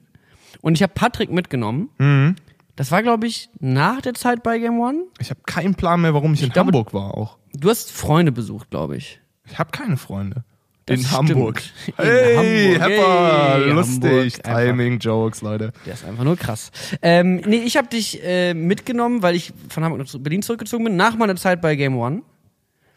Und 0.63 0.75
ich 0.75 0.83
habe 0.83 0.93
Patrick 0.95 1.31
mitgenommen. 1.31 1.91
Mhm. 1.99 2.37
Das 2.75 2.91
war, 2.91 3.03
glaube 3.03 3.27
ich, 3.27 3.49
nach 3.59 4.01
der 4.03 4.15
Zeit 4.15 4.43
bei 4.43 4.59
Game 4.59 4.79
One. 4.81 5.05
Ich 5.19 5.31
habe 5.31 5.41
keinen 5.47 5.75
Plan 5.75 6.01
mehr, 6.01 6.13
warum 6.13 6.35
ich, 6.35 6.43
in 6.43 6.51
glaube- 6.51 6.67
Hamburg 6.69 6.93
war 6.93 7.15
auch. 7.15 7.39
Du 7.55 7.71
hast 7.71 7.91
Freunde 7.93 8.33
besucht, 8.33 8.71
glaube 8.71 8.97
ich. 8.97 9.21
Ich 9.47 9.59
habe 9.59 9.71
keine 9.71 9.97
Freunde. 9.97 10.45
Das 10.87 11.01
in 11.01 11.05
stimmt. 11.07 11.31
Hamburg. 11.31 11.63
In 11.87 11.95
Hey, 12.05 12.75
Hamburg. 12.77 12.91
Hepper, 12.91 13.55
Hey, 13.55 13.71
lustig. 13.73 14.43
Timing-Jokes, 14.43 15.43
Leute. 15.43 15.73
Der 15.85 15.95
ist 15.95 16.05
einfach 16.05 16.23
nur 16.25 16.37
krass. 16.37 16.71
Ähm, 17.03 17.37
nee, 17.45 17.57
ich 17.57 17.77
habe 17.77 17.89
dich 17.89 18.23
äh, 18.25 18.55
mitgenommen, 18.55 19.23
weil 19.23 19.35
ich 19.35 19.53
von 19.69 19.83
Hamburg 19.85 20.01
nach 20.07 20.21
Berlin 20.21 20.43
zurückgezogen 20.43 20.85
bin, 20.85 20.97
nach 20.97 21.17
meiner 21.17 21.35
Zeit 21.37 21.61
bei 21.61 21.75
Game 21.75 21.97
One. 21.99 22.23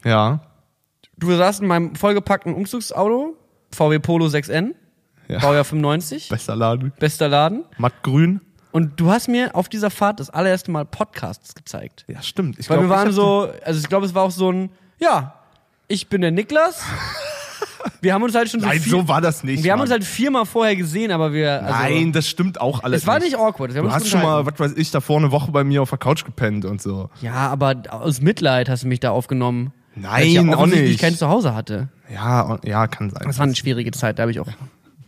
Ja. 0.06 0.41
Du 1.18 1.36
saßt 1.36 1.62
in 1.62 1.68
meinem 1.68 1.95
vollgepackten 1.95 2.53
Umzugsauto, 2.53 3.36
VW 3.71 4.00
Polo 4.00 4.27
6N, 4.27 4.75
Ja. 5.27 5.39
Baujahr 5.39 5.63
95, 5.65 6.30
Bester 6.30 6.56
Laden. 6.56 6.94
bester 7.00 7.27
Laden. 7.27 7.65
Mattgrün. 7.77 8.39
Und 8.71 9.00
du 9.00 9.09
hast 9.12 9.27
mir 9.27 9.56
auf 9.56 9.68
dieser 9.68 9.89
Fahrt 9.89 10.19
das 10.19 10.30
allererste 10.30 10.69
Mal 10.69 10.85
Podcasts 10.85 11.56
gezeigt. 11.56 12.06
Ja, 12.07 12.21
stimmt. 12.21 12.59
Ich 12.59 12.69
Weil 12.69 12.77
glaub, 12.77 12.89
wir 12.89 12.95
waren 12.95 13.12
so, 13.12 13.50
also 13.65 13.80
ich 13.80 13.89
glaube, 13.89 14.06
es 14.06 14.13
war 14.13 14.24
auch 14.24 14.31
so 14.31 14.51
ein, 14.51 14.69
ja, 15.00 15.33
ich 15.88 16.07
bin 16.07 16.21
der 16.21 16.30
Niklas. 16.31 16.83
Wir 18.01 18.13
haben 18.13 18.23
uns 18.23 18.33
halt 18.35 18.50
schon 18.50 18.61
so, 18.61 18.67
Nein, 18.67 18.79
vier, 18.79 18.91
so 18.91 19.07
war 19.07 19.19
das 19.21 19.44
nicht. 19.44 19.63
wir 19.63 19.71
haben 19.71 19.79
Mann. 19.79 19.85
uns 19.85 19.91
halt 19.91 20.03
viermal 20.03 20.45
vorher 20.45 20.75
gesehen, 20.75 21.11
aber 21.11 21.33
wir, 21.33 21.61
also, 21.63 21.73
Nein, 21.79 22.11
das 22.13 22.27
stimmt 22.27 22.61
auch 22.61 22.83
alles. 22.83 23.01
es 23.01 23.07
war 23.07 23.19
nicht 23.19 23.35
awkward. 23.38 23.75
Haben 23.75 23.88
Du 23.88 23.91
hast 23.91 24.07
schon 24.07 24.21
mal, 24.21 24.45
was 24.45 24.57
weiß 24.59 24.73
ich, 24.77 24.91
davor 24.91 25.17
eine 25.17 25.31
Woche 25.31 25.51
bei 25.51 25.63
mir 25.63 25.81
auf 25.81 25.89
der 25.89 25.97
Couch 25.97 26.23
gepennt 26.23 26.63
und 26.65 26.81
so. 26.81 27.09
Ja, 27.21 27.33
aber 27.50 27.75
aus 27.89 28.21
Mitleid 28.21 28.69
hast 28.69 28.83
du 28.83 28.88
mich 28.88 29.00
da 29.01 29.11
aufgenommen. 29.11 29.73
Nein, 29.95 30.11
weil 30.13 30.27
ich 30.27 30.33
ja 30.33 30.56
auch 30.56 30.65
nicht. 30.65 31.00
kein 31.01 31.15
Zuhause 31.15 31.53
hatte. 31.56 31.89
Ja, 32.13 32.57
ja, 32.63 32.88
kann 32.88 33.09
sein. 33.09 33.23
Das 33.25 33.38
war 33.38 33.44
eine 33.45 33.56
schwierige 33.56 33.91
Zeit, 33.91 34.17
da 34.17 34.23
habe 34.23 34.31
ich 34.31 34.39
auch. 34.39 34.47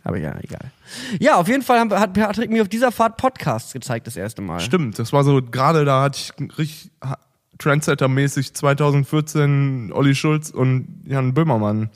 Aber 0.04 0.18
ja, 0.18 0.34
egal. 0.42 0.70
Ja, 1.20 1.36
auf 1.36 1.48
jeden 1.48 1.62
Fall 1.62 1.78
haben- 1.78 1.92
hat 1.94 2.12
Patrick 2.12 2.50
mir 2.50 2.62
auf 2.62 2.68
dieser 2.68 2.90
Fahrt 2.92 3.16
Podcasts 3.16 3.72
gezeigt, 3.72 4.06
das 4.06 4.16
erste 4.16 4.42
Mal. 4.42 4.60
Stimmt, 4.60 4.98
das 4.98 5.12
war 5.12 5.22
so, 5.24 5.40
gerade 5.40 5.84
da 5.84 6.02
hatte 6.02 6.18
ich 6.18 6.58
richtig 6.58 6.90
Trendsetter-mäßig 7.58 8.54
2014 8.54 9.92
Olli 9.92 10.14
Schulz 10.14 10.50
und 10.50 10.88
Jan 11.06 11.34
Böhmermann 11.34 11.90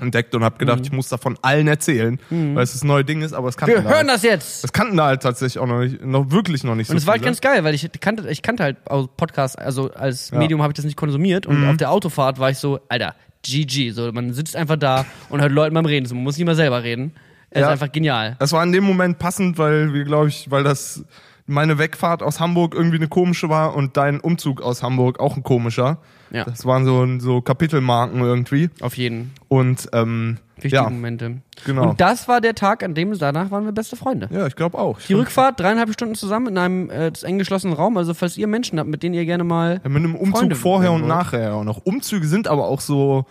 entdeckt 0.00 0.34
und 0.34 0.42
habe 0.42 0.58
gedacht, 0.58 0.80
ich 0.82 0.92
muss 0.92 1.08
davon 1.08 1.38
allen 1.42 1.68
erzählen, 1.68 2.18
weil 2.30 2.62
es 2.64 2.72
das 2.72 2.82
neue 2.82 3.04
Ding 3.04 3.22
ist, 3.22 3.32
aber 3.34 3.48
es 3.48 3.56
kannten 3.56 3.74
Wir 3.76 3.82
da 3.82 3.88
hören 3.90 3.98
halt, 4.08 4.10
das 4.10 4.22
jetzt! 4.22 4.64
das 4.64 4.72
kannten 4.72 4.96
da 4.96 5.06
halt 5.06 5.22
tatsächlich 5.22 5.58
auch 5.58 5.66
noch 5.66 5.80
nicht, 5.80 6.02
noch 6.04 6.30
wirklich 6.30 6.64
noch 6.64 6.74
nicht 6.74 6.88
Und 6.90 6.96
so 6.96 7.02
es 7.02 7.06
war 7.06 7.12
halt 7.14 7.22
ganz 7.22 7.40
geil, 7.40 7.62
weil 7.64 7.74
ich 7.74 7.88
kannte, 8.00 8.28
ich 8.30 8.42
kannte 8.42 8.62
halt 8.62 8.76
aus 8.86 9.08
Podcasts, 9.16 9.56
also 9.56 9.92
als 9.92 10.30
Ja. 10.30 10.38
Medium 10.38 10.62
habe 10.62 10.72
ich 10.72 10.76
das 10.76 10.84
nicht 10.86 10.96
konsumiert 10.96 11.46
Mhm. 11.48 11.54
und 11.64 11.68
auf 11.70 11.76
der 11.76 11.90
Autofahrt 11.90 12.38
war 12.38 12.50
ich 12.50 12.58
so, 12.58 12.80
Alter, 12.88 13.14
GG, 13.44 13.90
so 13.90 14.10
man 14.12 14.32
sitzt 14.32 14.56
einfach 14.56 14.76
da 14.76 15.04
und 15.28 15.40
hört 15.40 15.52
Leuten 15.52 15.74
beim 15.74 15.84
Reden, 15.86 16.06
so, 16.06 16.14
man 16.14 16.24
muss 16.24 16.36
nicht 16.38 16.46
mal 16.46 16.54
selber 16.54 16.82
reden. 16.82 17.12
Es 17.50 17.60
Ja. 17.60 17.66
ist 17.66 17.72
einfach 17.72 17.92
genial. 17.92 18.36
Das 18.38 18.52
war 18.52 18.62
in 18.64 18.72
dem 18.72 18.84
Moment 18.84 19.18
passend, 19.18 19.58
weil 19.58 19.92
wir, 19.92 20.04
glaube 20.04 20.28
ich, 20.28 20.50
weil 20.50 20.64
das 20.64 21.04
meine 21.46 21.78
Wegfahrt 21.78 22.22
aus 22.22 22.40
Hamburg 22.40 22.74
irgendwie 22.74 22.96
eine 22.96 23.08
komische 23.08 23.48
war 23.48 23.74
und 23.74 23.96
dein 23.96 24.20
Umzug 24.20 24.62
aus 24.62 24.82
Hamburg 24.82 25.20
auch 25.20 25.36
ein 25.36 25.42
komischer. 25.42 25.98
Ja. 26.30 26.44
Das 26.44 26.64
waren 26.64 26.84
so, 26.84 27.18
so 27.18 27.40
Kapitelmarken 27.42 28.20
irgendwie. 28.20 28.70
Auf 28.80 28.96
jeden. 28.96 29.32
Und 29.48 29.88
ähm, 29.92 30.38
Wichtige 30.56 30.76
ja, 30.76 30.88
Momente. 30.88 31.42
genau. 31.66 31.90
Und 31.90 32.00
das 32.00 32.28
war 32.28 32.40
der 32.40 32.54
Tag, 32.54 32.82
an 32.82 32.94
dem 32.94 33.16
danach 33.18 33.50
waren 33.50 33.64
wir 33.64 33.72
beste 33.72 33.96
Freunde. 33.96 34.28
ja, 34.32 34.46
ich 34.46 34.56
glaube 34.56 34.78
auch. 34.78 34.98
Die 35.00 35.14
Rückfahrt, 35.14 35.60
dreieinhalb 35.60 35.92
Stunden 35.92 36.14
zusammen 36.14 36.48
in 36.48 36.58
einem 36.58 36.90
äh, 36.90 37.12
eng 37.22 37.38
geschlossenen 37.38 37.74
Raum. 37.74 37.96
Also 37.96 38.14
falls 38.14 38.36
ihr 38.38 38.46
Menschen 38.46 38.78
habt, 38.78 38.88
mit 38.88 39.02
denen 39.02 39.14
ihr 39.14 39.24
gerne 39.24 39.44
mal 39.44 39.80
Ja, 39.82 39.88
mit 39.88 40.02
einem 40.02 40.14
Umzug 40.14 40.38
Freunde 40.38 40.56
vorher 40.56 40.92
und 40.92 41.06
nachher 41.06 41.54
auch 41.54 41.64
noch. 41.64 41.84
Umzüge 41.84 42.26
sind 42.26 42.48
aber 42.48 42.66
auch 42.66 42.80
so 42.80 43.26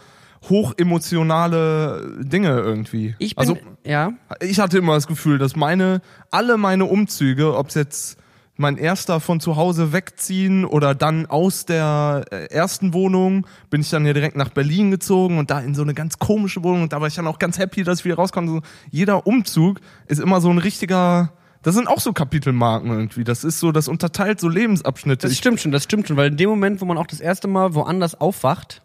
hochemotionale 0.49 2.17
Dinge 2.19 2.49
irgendwie. 2.49 3.15
Ich 3.19 3.35
bin, 3.35 3.41
also 3.41 3.57
ja, 3.85 4.13
ich 4.39 4.59
hatte 4.59 4.77
immer 4.77 4.95
das 4.95 5.07
Gefühl, 5.07 5.37
dass 5.37 5.55
meine, 5.55 6.01
alle 6.31 6.57
meine 6.57 6.85
Umzüge, 6.85 7.55
ob 7.55 7.69
es 7.69 7.75
jetzt 7.75 8.17
mein 8.57 8.77
erster 8.77 9.19
von 9.19 9.39
zu 9.39 9.55
Hause 9.55 9.91
wegziehen 9.91 10.65
oder 10.65 10.93
dann 10.95 11.25
aus 11.25 11.65
der 11.65 12.25
äh, 12.31 12.45
ersten 12.45 12.93
Wohnung 12.93 13.47
bin 13.69 13.81
ich 13.81 13.89
dann 13.89 14.05
ja 14.05 14.13
direkt 14.13 14.35
nach 14.35 14.49
Berlin 14.49 14.91
gezogen 14.91 15.37
und 15.37 15.49
da 15.51 15.59
in 15.59 15.73
so 15.73 15.81
eine 15.81 15.93
ganz 15.93 16.19
komische 16.19 16.63
Wohnung 16.63 16.83
und 16.83 16.93
da 16.93 17.01
war 17.01 17.07
ich 17.07 17.15
dann 17.15 17.27
auch 17.27 17.39
ganz 17.39 17.57
happy, 17.57 17.83
dass 17.83 17.99
ich 17.99 18.05
wieder 18.05 18.15
rauskomme. 18.15 18.61
Jeder 18.89 19.25
Umzug 19.25 19.79
ist 20.07 20.19
immer 20.19 20.41
so 20.41 20.49
ein 20.49 20.59
richtiger, 20.59 21.33
das 21.63 21.75
sind 21.75 21.87
auch 21.87 21.99
so 21.99 22.13
Kapitelmarken 22.13 22.91
irgendwie. 22.91 23.23
Das 23.23 23.43
ist 23.43 23.59
so, 23.59 23.71
das 23.71 23.87
unterteilt 23.87 24.39
so 24.39 24.47
Lebensabschnitte. 24.47 25.27
das 25.27 25.37
stimmt 25.37 25.59
schon, 25.59 25.71
das 25.71 25.83
stimmt 25.83 26.07
schon, 26.07 26.17
weil 26.17 26.29
in 26.29 26.37
dem 26.37 26.49
Moment, 26.49 26.81
wo 26.81 26.85
man 26.85 26.97
auch 26.97 27.07
das 27.07 27.19
erste 27.19 27.47
Mal 27.47 27.73
woanders 27.73 28.19
aufwacht, 28.19 28.83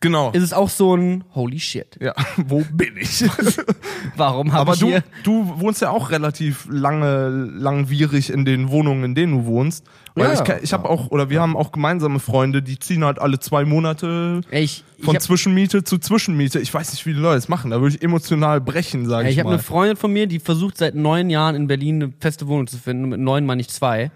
genau. 0.00 0.30
ist 0.32 0.42
es 0.42 0.52
auch 0.52 0.68
so 0.68 0.96
ein 0.96 1.24
Holy 1.34 1.58
shit. 1.58 1.98
Ja, 2.00 2.14
wo 2.36 2.64
bin 2.72 2.96
ich? 2.96 3.24
Warum 4.16 4.52
habe 4.52 4.60
Aber 4.60 4.74
ich 4.74 4.80
du, 4.80 4.88
hier? 4.88 5.04
du 5.24 5.60
wohnst 5.60 5.82
ja 5.82 5.90
auch 5.90 6.10
relativ 6.10 6.66
lange, 6.70 7.28
langwierig 7.28 8.30
in 8.30 8.44
den 8.44 8.70
Wohnungen, 8.70 9.04
in 9.04 9.14
denen 9.14 9.32
du 9.32 9.46
wohnst. 9.46 9.84
Weil 10.14 10.34
Ja, 10.34 10.56
ich, 10.56 10.62
ich 10.64 10.72
habe 10.72 10.88
auch, 10.88 11.10
oder 11.10 11.30
wir 11.30 11.40
haben 11.40 11.56
auch 11.56 11.72
gemeinsame 11.72 12.18
Freunde, 12.18 12.62
die 12.62 12.78
ziehen 12.78 13.04
halt 13.04 13.20
alle 13.20 13.38
zwei 13.38 13.64
Monate 13.64 14.40
ich 14.50 14.84
ich 14.96 15.04
von 15.04 15.14
hab, 15.14 15.22
Zwischenmiete 15.22 15.84
zu 15.84 15.98
Zwischenmiete. 15.98 16.58
Ich 16.58 16.72
weiß 16.74 16.92
nicht, 16.92 17.06
wie 17.06 17.14
die 17.14 17.20
Leute 17.20 17.36
das 17.36 17.48
machen. 17.48 17.70
Da 17.70 17.80
würde 17.80 17.94
ich 17.94 18.02
emotional 18.02 18.60
brechen, 18.60 19.06
sage 19.06 19.26
ey, 19.26 19.30
ich, 19.30 19.36
ich 19.36 19.40
habe 19.40 19.50
mal. 19.50 19.54
eine 19.54 19.62
Freundin 19.62 19.96
von 19.96 20.12
mir, 20.12 20.26
die 20.26 20.40
versucht 20.40 20.76
seit 20.76 20.94
neun 20.94 21.30
Jahren 21.30 21.54
in 21.54 21.66
Berlin 21.68 22.02
eine 22.02 22.12
feste 22.20 22.48
Wohnung 22.48 22.66
zu 22.66 22.78
finden. 22.78 23.08
Mit 23.08 23.20
neun 23.20 23.46
mal 23.46 23.56
nicht 23.56 23.70
zwei. 23.70 24.10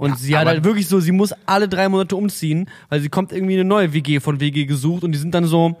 Und 0.00 0.18
sie 0.18 0.36
hat 0.36 0.46
halt 0.46 0.64
wirklich 0.64 0.88
so, 0.88 0.98
sie 0.98 1.12
muss 1.12 1.34
alle 1.44 1.68
drei 1.68 1.88
Monate 1.90 2.16
umziehen, 2.16 2.70
weil 2.88 3.00
sie 3.00 3.10
kommt 3.10 3.32
irgendwie 3.32 3.54
eine 3.54 3.64
neue 3.64 3.92
WG 3.92 4.18
von 4.20 4.40
WG 4.40 4.64
gesucht 4.64 5.04
und 5.04 5.12
die 5.12 5.18
sind 5.18 5.34
dann 5.34 5.44
so, 5.44 5.76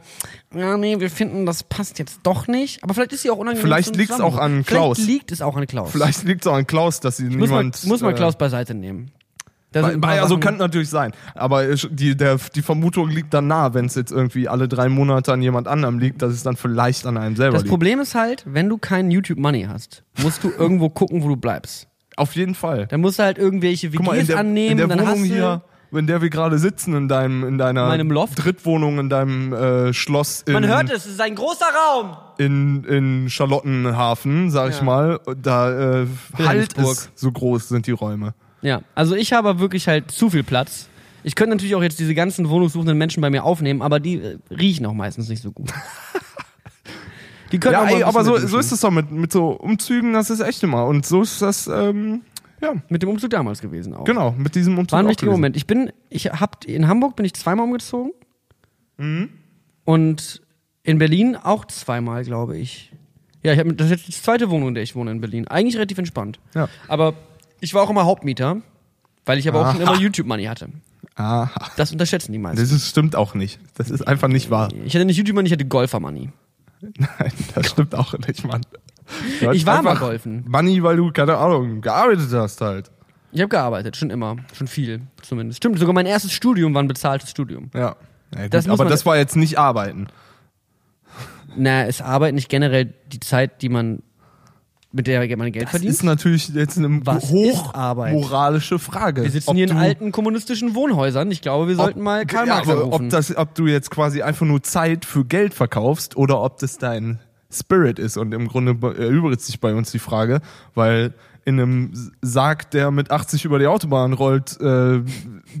ja, 0.54 0.76
nee, 0.76 1.00
wir 1.00 1.10
finden, 1.10 1.46
das 1.46 1.62
passt 1.62 1.98
jetzt 1.98 2.20
doch 2.22 2.46
nicht. 2.46 2.84
Aber 2.84 2.92
vielleicht 2.92 3.12
ist 3.14 3.22
sie 3.22 3.30
auch 3.30 3.38
unangenehm. 3.38 3.62
Vielleicht 3.62 3.96
liegt's 3.96 4.12
Zusammenwohnen. 4.16 4.38
auch 4.38 4.44
an 4.58 4.64
Klaus. 4.66 4.98
Vielleicht 4.98 5.08
liegt 5.10 5.32
es 5.32 5.40
auch 5.40 5.56
an 5.56 5.66
Klaus. 5.66 5.90
Vielleicht 5.92 6.24
liegt 6.24 6.40
es 6.42 6.46
auch 6.46 6.54
an 6.54 6.66
Klaus, 6.66 7.00
dass 7.00 7.16
sie 7.16 7.24
muss 7.24 7.48
man, 7.48 7.48
niemand. 7.48 7.86
muss 7.86 8.00
man 8.02 8.10
äh, 8.12 8.14
Klaus 8.16 8.36
beiseite 8.36 8.74
nehmen. 8.74 9.10
Da 9.72 9.82
Bei, 9.82 9.96
bei, 9.96 10.20
also 10.20 10.34
Sachen- 10.34 10.40
kann 10.40 10.56
natürlich 10.58 10.90
sein. 10.90 11.12
Aber 11.34 11.68
ich- 11.70 11.88
die, 11.90 12.16
der, 12.16 12.38
die 12.54 12.60
Vermutung 12.62 13.08
liegt 13.08 13.32
dann 13.32 13.46
nah, 13.46 13.72
wenn 13.72 13.86
es 13.86 13.94
jetzt 13.94 14.10
irgendwie 14.12 14.48
alle 14.48 14.66
drei 14.68 14.88
Monate 14.88 15.32
an 15.32 15.40
jemand 15.42 15.66
anderem 15.68 15.98
liegt, 15.98 16.20
dass 16.22 16.32
es 16.32 16.42
dann 16.42 16.56
vielleicht 16.56 17.06
an 17.06 17.16
einem 17.16 17.36
selber 17.36 17.54
Das 17.54 17.62
liegt. 17.62 17.70
Problem 17.70 18.00
ist 18.00 18.14
halt, 18.14 18.42
wenn 18.46 18.68
du 18.68 18.76
kein 18.78 19.10
YouTube 19.10 19.38
Money 19.38 19.66
hast, 19.68 20.02
musst 20.20 20.42
du 20.44 20.50
irgendwo 20.50 20.90
gucken, 20.90 21.22
wo 21.22 21.28
du 21.28 21.36
bleibst. 21.36 21.86
Auf 22.20 22.36
jeden 22.36 22.54
Fall. 22.54 22.86
Dann 22.86 23.00
musst 23.00 23.18
du 23.18 23.22
halt 23.22 23.38
irgendwelche 23.38 23.90
Guck 23.90 24.06
mal, 24.06 24.12
in 24.12 24.18
WGs 24.18 24.26
der, 24.28 24.38
annehmen, 24.38 24.70
in 24.72 24.76
der 24.78 24.86
dann 24.88 24.98
Wohnung 25.00 25.08
hast 25.12 25.20
du, 25.22 25.24
hier 25.34 25.62
in 25.92 26.06
der 26.06 26.22
wir 26.22 26.30
gerade 26.30 26.56
sitzen, 26.58 26.94
in 26.94 27.08
deinem, 27.08 27.42
in 27.42 27.58
deiner 27.58 27.88
Meinem 27.88 28.12
Loft? 28.12 28.44
Drittwohnung, 28.44 29.00
in 29.00 29.08
deinem 29.08 29.52
äh, 29.52 29.92
Schloss 29.92 30.42
in, 30.46 30.52
Man 30.52 30.66
hört 30.68 30.88
es, 30.88 31.04
es 31.04 31.12
ist 31.14 31.20
ein 31.20 31.34
großer 31.34 31.66
Raum. 31.66 32.16
in, 32.38 32.84
in 32.84 33.28
Charlottenhafen, 33.28 34.50
sag 34.50 34.70
ich 34.70 34.76
Ja. 34.78 34.84
mal. 34.84 35.20
Da 35.42 35.70
äh, 35.70 36.06
halt 36.36 36.38
Wilhelmsburg. 36.76 36.92
es, 36.92 37.10
so 37.16 37.32
groß 37.32 37.68
sind 37.70 37.86
die 37.88 37.90
Räume. 37.92 38.34
Ja, 38.62 38.82
also 38.94 39.16
ich 39.16 39.32
habe 39.32 39.58
wirklich 39.58 39.88
halt 39.88 40.10
zu 40.12 40.30
viel 40.30 40.44
Platz. 40.44 40.88
Ich 41.24 41.34
könnte 41.34 41.56
natürlich 41.56 41.74
auch 41.74 41.82
jetzt 41.82 41.98
diese 41.98 42.14
ganzen 42.14 42.48
wohnungssuchenden 42.48 42.96
Menschen 42.96 43.20
bei 43.20 43.30
mir 43.30 43.42
aufnehmen, 43.42 43.82
aber 43.82 43.98
die 43.98 44.20
äh, 44.22 44.38
riechen 44.50 44.86
auch 44.86 44.94
meistens 44.94 45.28
nicht 45.28 45.42
so 45.42 45.50
gut. 45.50 45.70
Die 47.52 47.58
können 47.58 47.74
Ja, 47.74 47.84
ey, 47.84 48.02
aber 48.02 48.24
so, 48.24 48.36
so 48.38 48.58
ist 48.58 48.72
es 48.72 48.80
doch 48.80 48.90
mit, 48.90 49.10
mit 49.10 49.32
so 49.32 49.48
Umzügen, 49.50 50.12
das 50.12 50.30
ist 50.30 50.40
echt 50.40 50.62
immer. 50.62 50.86
Und 50.86 51.06
so 51.06 51.22
ist 51.22 51.42
das, 51.42 51.66
ähm, 51.66 52.22
ja, 52.60 52.74
Mit 52.88 53.02
dem 53.02 53.08
Umzug 53.08 53.30
damals 53.30 53.60
gewesen 53.60 53.94
auch. 53.94 54.04
genau, 54.04 54.32
mit 54.36 54.54
diesem 54.54 54.78
Umzug. 54.78 54.92
War 54.92 55.00
ein 55.00 55.08
wichtiger. 55.08 55.30
Moment. 55.32 55.56
Ich 55.56 55.66
bin, 55.66 55.92
ich 56.10 56.26
hab, 56.26 56.64
in 56.66 56.88
Hamburg 56.88 57.16
bin 57.16 57.24
ich 57.24 57.34
zweimal 57.34 57.64
umgezogen. 57.64 58.12
Mhm. 58.98 59.30
Und 59.84 60.42
in 60.82 60.98
Berlin 60.98 61.36
auch 61.36 61.64
zweimal, 61.64 62.24
glaube 62.24 62.58
ich. 62.58 62.92
Ja, 63.42 63.54
ich 63.54 63.58
hab, 63.58 63.66
das 63.76 63.86
ist 63.86 63.90
jetzt 63.90 64.08
die 64.08 64.12
zweite 64.12 64.50
Wohnung, 64.50 64.68
in 64.68 64.74
der 64.74 64.82
ich 64.82 64.94
wohne 64.94 65.10
in 65.10 65.20
Berlin. 65.20 65.48
Eigentlich 65.48 65.76
relativ 65.76 65.96
entspannt. 65.98 66.38
Ja. 66.54 66.68
Aber 66.88 67.14
ich 67.60 67.72
war 67.72 67.82
auch 67.82 67.90
immer 67.90 68.04
Hauptmieter, 68.04 68.58
weil 69.24 69.38
ich 69.38 69.48
aber 69.48 69.62
auch 69.62 69.72
schon 69.72 69.82
Aha. 69.82 69.92
immer 69.92 70.00
YouTube-Money 70.00 70.44
hatte. 70.44 70.68
Aha. 71.14 71.50
Das 71.76 71.92
unterschätzen 71.92 72.32
die 72.32 72.38
meisten. 72.38 72.60
Das 72.68 72.88
stimmt 72.88 73.16
auch 73.16 73.34
nicht. 73.34 73.58
Das 73.74 73.90
ist 73.90 74.06
einfach 74.06 74.28
nicht 74.28 74.50
wahr. 74.50 74.68
Ich 74.84 74.94
hatte 74.94 75.06
nicht 75.06 75.16
YouTube-Money, 75.16 75.46
ich 75.46 75.52
hatte 75.52 75.64
Golfer-Money. 75.64 76.30
Nein, 76.80 77.32
das 77.54 77.68
stimmt 77.70 77.94
auch 77.94 78.12
nicht, 78.26 78.44
Mann. 78.46 78.62
Ich 79.52 79.66
war 79.66 79.82
mal 79.82 79.96
golfen. 79.96 80.44
Money, 80.48 80.82
weil 80.82 80.96
du, 80.96 81.10
keine 81.10 81.36
Ahnung, 81.36 81.80
gearbeitet 81.80 82.30
hast 82.32 82.60
halt. 82.60 82.90
Ich 83.32 83.40
habe 83.40 83.48
gearbeitet, 83.48 83.96
schon 83.96 84.10
immer. 84.10 84.36
Schon 84.54 84.66
viel, 84.66 85.02
zumindest. 85.22 85.58
Stimmt, 85.58 85.78
sogar 85.78 85.94
mein 85.94 86.06
erstes 86.06 86.32
Studium 86.32 86.74
war 86.74 86.82
ein 86.82 86.88
bezahltes 86.88 87.30
Studium. 87.30 87.70
Ja. 87.74 87.96
ja 88.34 88.42
gut, 88.42 88.54
Das 88.54 88.66
muss 88.66 88.74
aber 88.74 88.84
man- 88.84 88.90
das 88.90 89.06
war 89.06 89.16
jetzt 89.16 89.36
nicht 89.36 89.58
arbeiten. 89.58 90.08
Na, 91.56 91.82
ist 91.84 92.00
Arbeit 92.02 92.34
nicht 92.34 92.48
generell 92.48 92.94
die 93.12 93.20
Zeit, 93.20 93.62
die 93.62 93.68
man, 93.68 94.02
mit 94.92 95.06
der 95.06 95.36
man 95.36 95.52
Geld 95.52 95.64
Das 95.64 95.70
verdient? 95.70 95.92
ist 95.92 96.02
natürlich 96.02 96.48
jetzt 96.48 96.76
eine 96.78 97.00
Was 97.06 97.30
ist 97.30 97.74
Arbeit? 97.74 98.14
hochmoralische 98.14 98.78
Frage. 98.78 99.22
Wir 99.22 99.30
sitzen 99.30 99.50
Ob 99.50 99.56
hier 99.56 99.70
in 99.70 99.76
alten 99.76 100.10
kommunistischen 100.10 100.74
Wohnhäusern. 100.74 101.30
Ich 101.30 101.42
glaube, 101.42 101.68
wir 101.68 101.76
sollten 101.76 102.00
mal 102.00 102.26
Karl 102.26 102.48
ja, 102.48 102.54
Marx 102.54 102.68
anrufen. 102.68 103.04
ob, 103.04 103.08
das, 103.10 103.36
ob 103.36 103.54
du 103.54 103.66
jetzt 103.66 103.90
quasi 103.90 104.22
einfach 104.22 104.46
nur 104.46 104.62
Zeit 104.62 105.04
für 105.04 105.24
Geld 105.24 105.54
verkaufst 105.54 106.16
oder 106.16 106.40
ob 106.42 106.58
das 106.58 106.78
dein 106.78 107.20
Spirit 107.52 107.98
ist. 107.98 108.16
Und 108.16 108.32
im 108.32 108.48
Grunde 108.48 108.76
erübrigt 108.96 109.42
sich 109.42 109.60
bei 109.60 109.74
uns 109.74 109.92
die 109.92 109.98
Frage, 109.98 110.40
weil 110.74 111.14
in 111.44 111.58
einem 111.58 112.12
Sarg, 112.20 112.70
der 112.70 112.90
mit 112.90 113.10
80 113.10 113.44
über 113.44 113.58
die 113.58 113.66
Autobahn 113.66 114.12
rollt, 114.12 114.60
äh, 114.60 115.02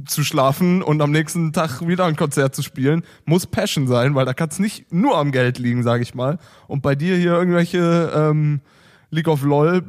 zu 0.06 0.24
schlafen 0.24 0.82
und 0.82 1.00
am 1.00 1.10
nächsten 1.10 1.52
Tag 1.52 1.86
wieder 1.86 2.04
ein 2.04 2.16
Konzert 2.16 2.54
zu 2.54 2.62
spielen, 2.62 3.02
muss 3.24 3.46
Passion 3.46 3.86
sein, 3.86 4.14
weil 4.14 4.26
da 4.26 4.34
kann 4.34 4.50
es 4.50 4.58
nicht 4.58 4.92
nur 4.92 5.16
am 5.16 5.32
Geld 5.32 5.58
liegen, 5.58 5.82
sage 5.82 6.02
ich 6.02 6.14
mal. 6.14 6.38
Und 6.66 6.82
bei 6.82 6.94
dir 6.94 7.16
hier 7.16 7.32
irgendwelche 7.32 8.12
ähm, 8.14 8.60
League 9.10 9.28
of 9.28 9.42
LOL 9.42 9.82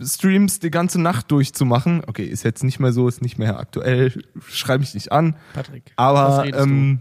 äh, 0.00 0.04
Streams 0.04 0.58
die 0.58 0.70
ganze 0.70 1.00
Nacht 1.00 1.30
durchzumachen, 1.30 2.02
okay, 2.06 2.24
ist 2.24 2.42
jetzt 2.42 2.62
nicht 2.64 2.80
mehr 2.80 2.92
so, 2.92 3.08
ist 3.08 3.22
nicht 3.22 3.38
mehr 3.38 3.58
aktuell, 3.58 4.12
schreibe 4.48 4.80
mich 4.80 4.94
nicht 4.94 5.10
an. 5.10 5.36
Patrick, 5.54 5.92
Aber 5.96 6.44
ähm, 6.46 7.00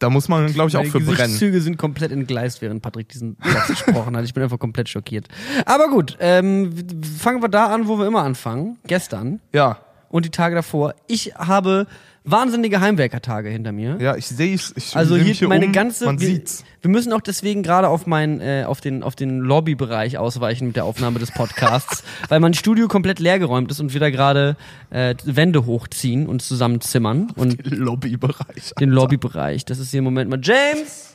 da 0.00 0.10
muss 0.10 0.28
man, 0.28 0.52
glaube 0.52 0.70
ich, 0.70 0.76
auch 0.76 0.80
Meine 0.80 0.90
für 0.90 1.00
brennen. 1.00 1.16
Gesichtszüge 1.16 1.60
sind 1.60 1.76
komplett 1.76 2.10
entgleist, 2.10 2.62
während 2.62 2.82
Patrick 2.82 3.08
diesen 3.08 3.36
Satz 3.44 3.68
gesprochen 3.68 4.16
hat. 4.16 4.24
Ich 4.24 4.34
bin 4.34 4.42
einfach 4.42 4.58
komplett 4.58 4.88
schockiert. 4.88 5.28
Aber 5.66 5.88
gut, 5.88 6.16
ähm, 6.20 6.72
fangen 7.18 7.42
wir 7.42 7.48
da 7.48 7.66
an, 7.66 7.86
wo 7.86 7.98
wir 7.98 8.06
immer 8.06 8.22
anfangen. 8.22 8.78
Gestern 8.86 9.40
Ja, 9.52 9.78
und 10.08 10.24
die 10.24 10.30
Tage 10.30 10.54
davor. 10.54 10.94
Ich 11.06 11.34
habe 11.36 11.86
wahnsinnige 12.24 12.80
Heimwerkertage 12.80 13.48
hinter 13.48 13.72
mir. 13.72 13.98
ja, 14.00 14.16
ich 14.16 14.26
sehe 14.26 14.54
es. 14.54 14.72
Ich 14.76 14.96
Also 14.96 15.16
hier, 15.16 15.48
meine 15.48 15.66
um, 15.66 15.72
ganze. 15.72 16.06
Man 16.06 16.20
wir, 16.20 16.26
sieht's. 16.26 16.64
wir 16.82 16.90
müssen 16.90 17.12
auch 17.12 17.20
deswegen 17.20 17.62
gerade 17.62 17.88
auf 17.88 18.06
meinen, 18.06 18.40
äh, 18.40 18.64
auf 18.66 18.80
den, 18.80 19.02
auf 19.02 19.16
den 19.16 19.40
Lobbybereich 19.40 20.18
ausweichen 20.18 20.68
mit 20.68 20.76
der 20.76 20.84
Aufnahme 20.84 21.18
des 21.18 21.30
Podcasts, 21.30 22.04
weil 22.28 22.40
mein 22.40 22.54
Studio 22.54 22.88
komplett 22.88 23.18
leergeräumt 23.18 23.70
ist 23.70 23.80
und 23.80 23.92
wir 23.92 24.00
da 24.00 24.10
gerade 24.10 24.56
äh, 24.90 25.14
Wände 25.24 25.66
hochziehen 25.66 26.26
und 26.26 26.42
zusammenzimmern 26.42 27.30
und 27.36 27.58
Lobbybereich. 27.66 28.74
den 28.78 28.90
Lobbybereich. 28.90 29.64
Das 29.64 29.78
ist 29.78 29.90
hier 29.90 29.98
im 29.98 30.04
Moment 30.04 30.30
mal 30.30 30.40
James. 30.42 31.14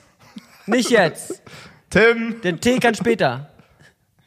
Nicht 0.65 0.89
jetzt. 0.89 1.41
Tim. 1.89 2.35
Der 2.43 2.59
Tee 2.59 2.79
kann 2.79 2.95
später. 2.95 3.49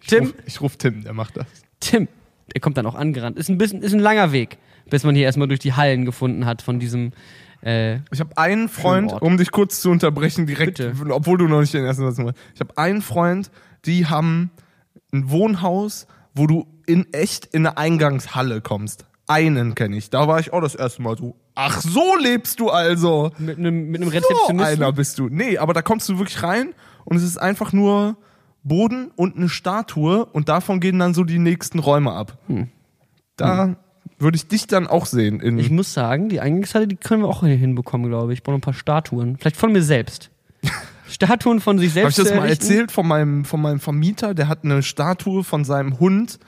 Tim, 0.07 0.33
ich 0.47 0.61
ruf 0.61 0.77
Tim, 0.77 1.03
der 1.03 1.13
macht 1.13 1.37
das. 1.37 1.47
Tim, 1.81 2.09
der 2.55 2.61
kommt 2.61 2.77
dann 2.77 2.87
auch 2.87 2.95
angerannt. 2.95 3.39
Ist 3.39 3.49
ein 3.49 3.59
bisschen, 3.59 3.83
ist 3.83 3.93
ein 3.95 4.01
langer 4.01 4.33
Weg, 4.33 4.59
bis 4.91 5.05
man 5.05 5.15
hier 5.15 5.25
erstmal 5.25 5.49
durch 5.49 5.61
die 5.61 5.73
Hallen 5.75 6.05
gefunden 6.05 6.47
hat 6.47 6.63
von 6.63 6.79
diesem. 6.79 7.13
Äh, 7.63 7.97
Ich 8.13 8.21
habe 8.21 8.37
einen 8.37 8.69
Freund, 8.69 9.13
um 9.21 9.37
dich 9.37 9.51
kurz 9.51 9.81
zu 9.81 9.91
unterbrechen, 9.91 10.47
direkt, 10.47 10.79
Bitte. 10.79 10.93
obwohl 11.11 11.39
du 11.39 11.49
noch 11.49 11.61
nicht 11.61 11.75
den 11.75 11.85
ersten 11.85 12.05
Satz 12.05 12.19
machst. 12.19 12.39
Ich 12.55 12.61
habe 12.61 12.77
einen 12.79 13.03
Freund, 13.03 13.51
die 13.85 14.07
haben 14.07 14.51
ein 15.13 15.31
Wohnhaus, 15.31 16.07
wo 16.35 16.47
du 16.47 16.67
in 16.87 17.13
echt 17.13 17.47
in 17.47 17.67
eine 17.67 17.77
Eingangshalle 17.77 18.61
kommst. 18.61 19.05
Einen 19.27 19.75
kenne 19.75 19.97
ich. 19.97 20.09
Da 20.09 20.27
war 20.27 20.41
ich 20.41 20.53
auch 20.53 20.61
das 20.63 20.75
erste 20.75 21.03
Mal 21.03 21.17
so. 21.19 21.37
Ach, 21.55 21.81
so 21.83 22.17
lebst 22.17 22.61
du 22.61 22.71
also. 22.71 23.31
mit 23.39 23.59
einem 23.59 23.91
mit 23.91 24.01
einem 24.01 24.11
So 24.11 24.17
Rezeptionisten. 24.17 24.61
einer 24.83 24.93
bist 24.93 25.19
du. 25.19 25.29
Nee, 25.29 25.59
aber 25.59 25.75
da 25.75 25.83
kommst 25.83 26.09
du 26.09 26.19
wirklich 26.19 26.43
rein 26.43 26.73
und 27.05 27.17
es 27.17 27.23
ist 27.25 27.37
einfach 27.37 27.73
nur 27.73 28.17
Boden 28.69 29.11
und 29.17 29.37
eine 29.37 29.49
Statue 29.49 30.25
und 30.27 30.49
davon 30.49 30.81
gehen 30.81 30.99
dann 30.99 31.15
so 31.15 31.25
die 31.25 31.39
nächsten 31.39 31.79
Räume 31.79 32.13
ab. 32.13 32.39
Da 33.37 33.77
würde 34.19 34.37
ich 34.37 34.49
dich 34.49 34.67
dann 34.67 34.87
auch 34.87 35.07
sehen. 35.07 35.59
Ich 35.59 35.71
muss 35.71 35.93
sagen, 35.93 36.29
die 36.29 36.41
Eingangshalle, 36.41 36.89
die 36.89 36.97
können 36.97 37.23
wir 37.23 37.29
auch 37.29 37.41
hier 37.41 37.57
hinbekommen, 37.57 38.09
glaube 38.09 38.33
ich. 38.33 38.41
Ich 38.41 38.43
brauche 38.43 38.55
noch 38.55 38.59
ein 38.59 38.63
paar 38.63 38.75
Statuen. 38.75 39.37
Vielleicht 39.39 39.57
von 39.57 39.73
mir 39.73 39.83
selbst. 39.83 40.31
Statuen 41.09 41.61
von 41.61 41.79
sich 41.79 41.91
Habe 41.91 42.11
selbst. 42.11 42.19
ich 42.19 42.25
das 42.25 42.35
mal 42.35 42.49
erzählt 42.49 42.93
von 42.93 43.07
meinem, 43.07 43.45
von 43.45 43.61
meinem 43.61 43.81
Vermieter? 43.81 44.35
Der 44.35 44.49
hat 44.49 44.65
eine 44.65 44.83
Statue 44.83 45.45
von 45.45 45.65
seinem 45.65 45.99
Hund 46.01 46.39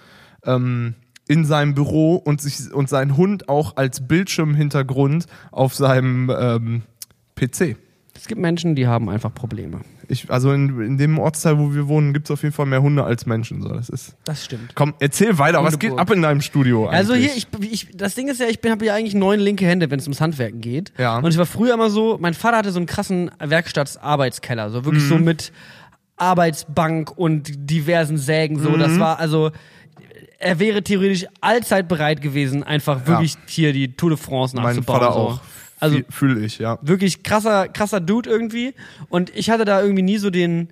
ähm, 0.45 0.95
in 1.29 1.45
seinem 1.45 1.75
Büro 1.75 2.17
und, 2.17 2.41
sich, 2.41 2.73
und 2.73 2.89
sein 2.89 3.17
Hund 3.17 3.49
auch 3.49 3.77
als 3.77 4.07
Bildschirmhintergrund 4.07 5.27
auf 5.53 5.75
seinem 5.75 6.31
ähm, 6.37 6.83
PC. 7.37 7.77
Es 8.21 8.27
gibt 8.29 8.39
Menschen, 8.39 8.75
die 8.75 8.87
haben 8.87 9.09
einfach 9.09 9.33
Probleme. 9.33 9.81
Ich, 10.07 10.31
also 10.31 10.53
in, 10.53 10.79
in 10.83 10.99
dem 10.99 11.19
Ortsteil, 11.19 11.59
wo 11.59 11.75
wir 11.75 11.89
wohnen, 11.89 12.13
gibt 12.13 12.27
es 12.27 12.31
auf 12.31 12.43
jeden 12.43 12.55
Fall 12.55 12.67
mehr 12.67 12.83
Hunde 12.83 13.03
als 13.03 13.25
Menschen. 13.25 13.63
So, 13.63 13.71
das 13.71 13.89
ist. 13.89 14.15
Das 14.25 14.45
stimmt. 14.45 14.75
Komm, 14.75 14.93
erzähl 15.01 15.39
weiter. 15.39 15.65
Was 15.65 15.79
geht 15.79 15.93
Hundeburg. 15.93 16.11
ab 16.11 16.15
in 16.17 16.21
deinem 16.23 16.41
Studio 16.43 16.87
eigentlich? 16.87 16.99
Also 16.99 17.15
hier, 17.15 17.31
ich, 17.35 17.47
ich, 17.73 17.89
das 17.97 18.15
Ding 18.15 18.29
ist 18.29 18.39
ja, 18.39 18.47
ich 18.49 18.59
habe 18.71 18.85
ja 18.85 18.95
eigentlich 18.95 19.15
neun 19.15 19.41
linke 19.41 19.65
Hände, 19.65 19.91
wenn 19.91 19.99
es 19.99 20.05
ums 20.05 20.21
Handwerken 20.21 20.61
geht. 20.61 20.93
Ja. 20.99 21.17
Und 21.19 21.31
ich 21.31 21.39
war 21.39 21.47
früher 21.47 21.73
immer 21.73 21.89
so, 21.89 22.19
mein 22.21 22.35
Vater 22.35 22.59
hatte 22.59 22.73
so 22.73 22.79
einen 22.79 22.87
krassen 22.87 23.31
Werkstattsarbeitskeller, 23.39 24.69
so 24.69 24.85
wirklich 24.85 25.05
so 25.05 25.17
Mhm. 25.17 25.25
mit 25.25 25.53
Arbeitsbank 26.19 27.17
und 27.17 27.51
diversen 27.71 28.19
Sägen, 28.19 28.59
so. 28.59 28.71
Mhm. 28.71 28.81
Das 28.81 28.99
war 28.99 29.19
also, 29.19 29.51
er 30.39 30.59
wäre 30.59 30.83
theoretisch 30.83 31.27
allzeit 31.41 31.89
bereit 31.89 32.21
gewesen, 32.21 32.63
einfach 32.65 33.07
wirklich 33.07 33.37
hier 33.47 33.73
die 33.73 33.97
Tour 33.97 34.11
de 34.11 34.19
France 34.19 34.55
mein 34.55 34.77
nachzubauen. 34.77 35.01
Vater 35.01 35.13
so. 35.15 35.19
auch. 35.21 35.41
Also 35.81 35.99
fühle 36.11 36.45
ich, 36.45 36.59
ja. 36.59 36.79
wirklich 36.83 37.23
krasser, 37.23 37.69
krasser 37.69 38.01
Dude 38.01 38.29
irgendwie. 38.31 38.75
Und 39.09 39.35
ich 39.35 39.51
hatte 39.51 39.65
da 39.65 39.81
irgendwie 39.83 40.03
nie 40.03 40.19
so 40.19 40.31
den, 40.31 40.69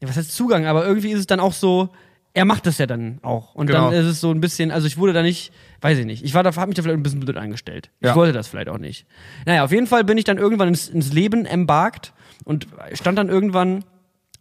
was 0.00 0.16
heißt 0.16 0.34
Zugang, 0.34 0.66
aber 0.66 0.86
irgendwie 0.86 1.10
ist 1.10 1.20
es 1.20 1.26
dann 1.26 1.40
auch 1.40 1.52
so, 1.52 1.90
er 2.32 2.44
macht 2.44 2.66
das 2.66 2.78
ja 2.78 2.86
dann 2.86 3.18
auch. 3.22 3.54
Und 3.54 3.66
Genau. 3.66 3.90
dann 3.90 3.94
ist 3.98 4.06
es 4.06 4.20
so 4.20 4.30
ein 4.30 4.40
bisschen, 4.40 4.70
also 4.70 4.86
ich 4.86 4.98
wurde 4.98 5.12
da 5.14 5.22
nicht, 5.22 5.52
weiß 5.80 5.98
ich 5.98 6.04
nicht, 6.06 6.22
ich 6.22 6.34
war 6.34 6.42
da, 6.42 6.54
hab 6.54 6.68
mich 6.68 6.76
da 6.76 6.82
vielleicht 6.82 6.98
ein 6.98 7.02
bisschen 7.02 7.20
blöd 7.20 7.36
angestellt. 7.38 7.90
Ich 8.00 8.08
Ja. 8.08 8.14
wollte 8.14 8.32
das 8.32 8.46
vielleicht 8.48 8.68
auch 8.68 8.78
nicht. 8.78 9.06
Naja, 9.46 9.64
auf 9.64 9.72
jeden 9.72 9.86
Fall 9.86 10.04
bin 10.04 10.18
ich 10.18 10.24
dann 10.24 10.36
irgendwann 10.38 10.68
ins, 10.68 10.88
ins 10.88 11.12
Leben 11.12 11.46
embarkt 11.46 12.12
und 12.44 12.66
stand 12.92 13.16
dann 13.18 13.28
irgendwann 13.30 13.84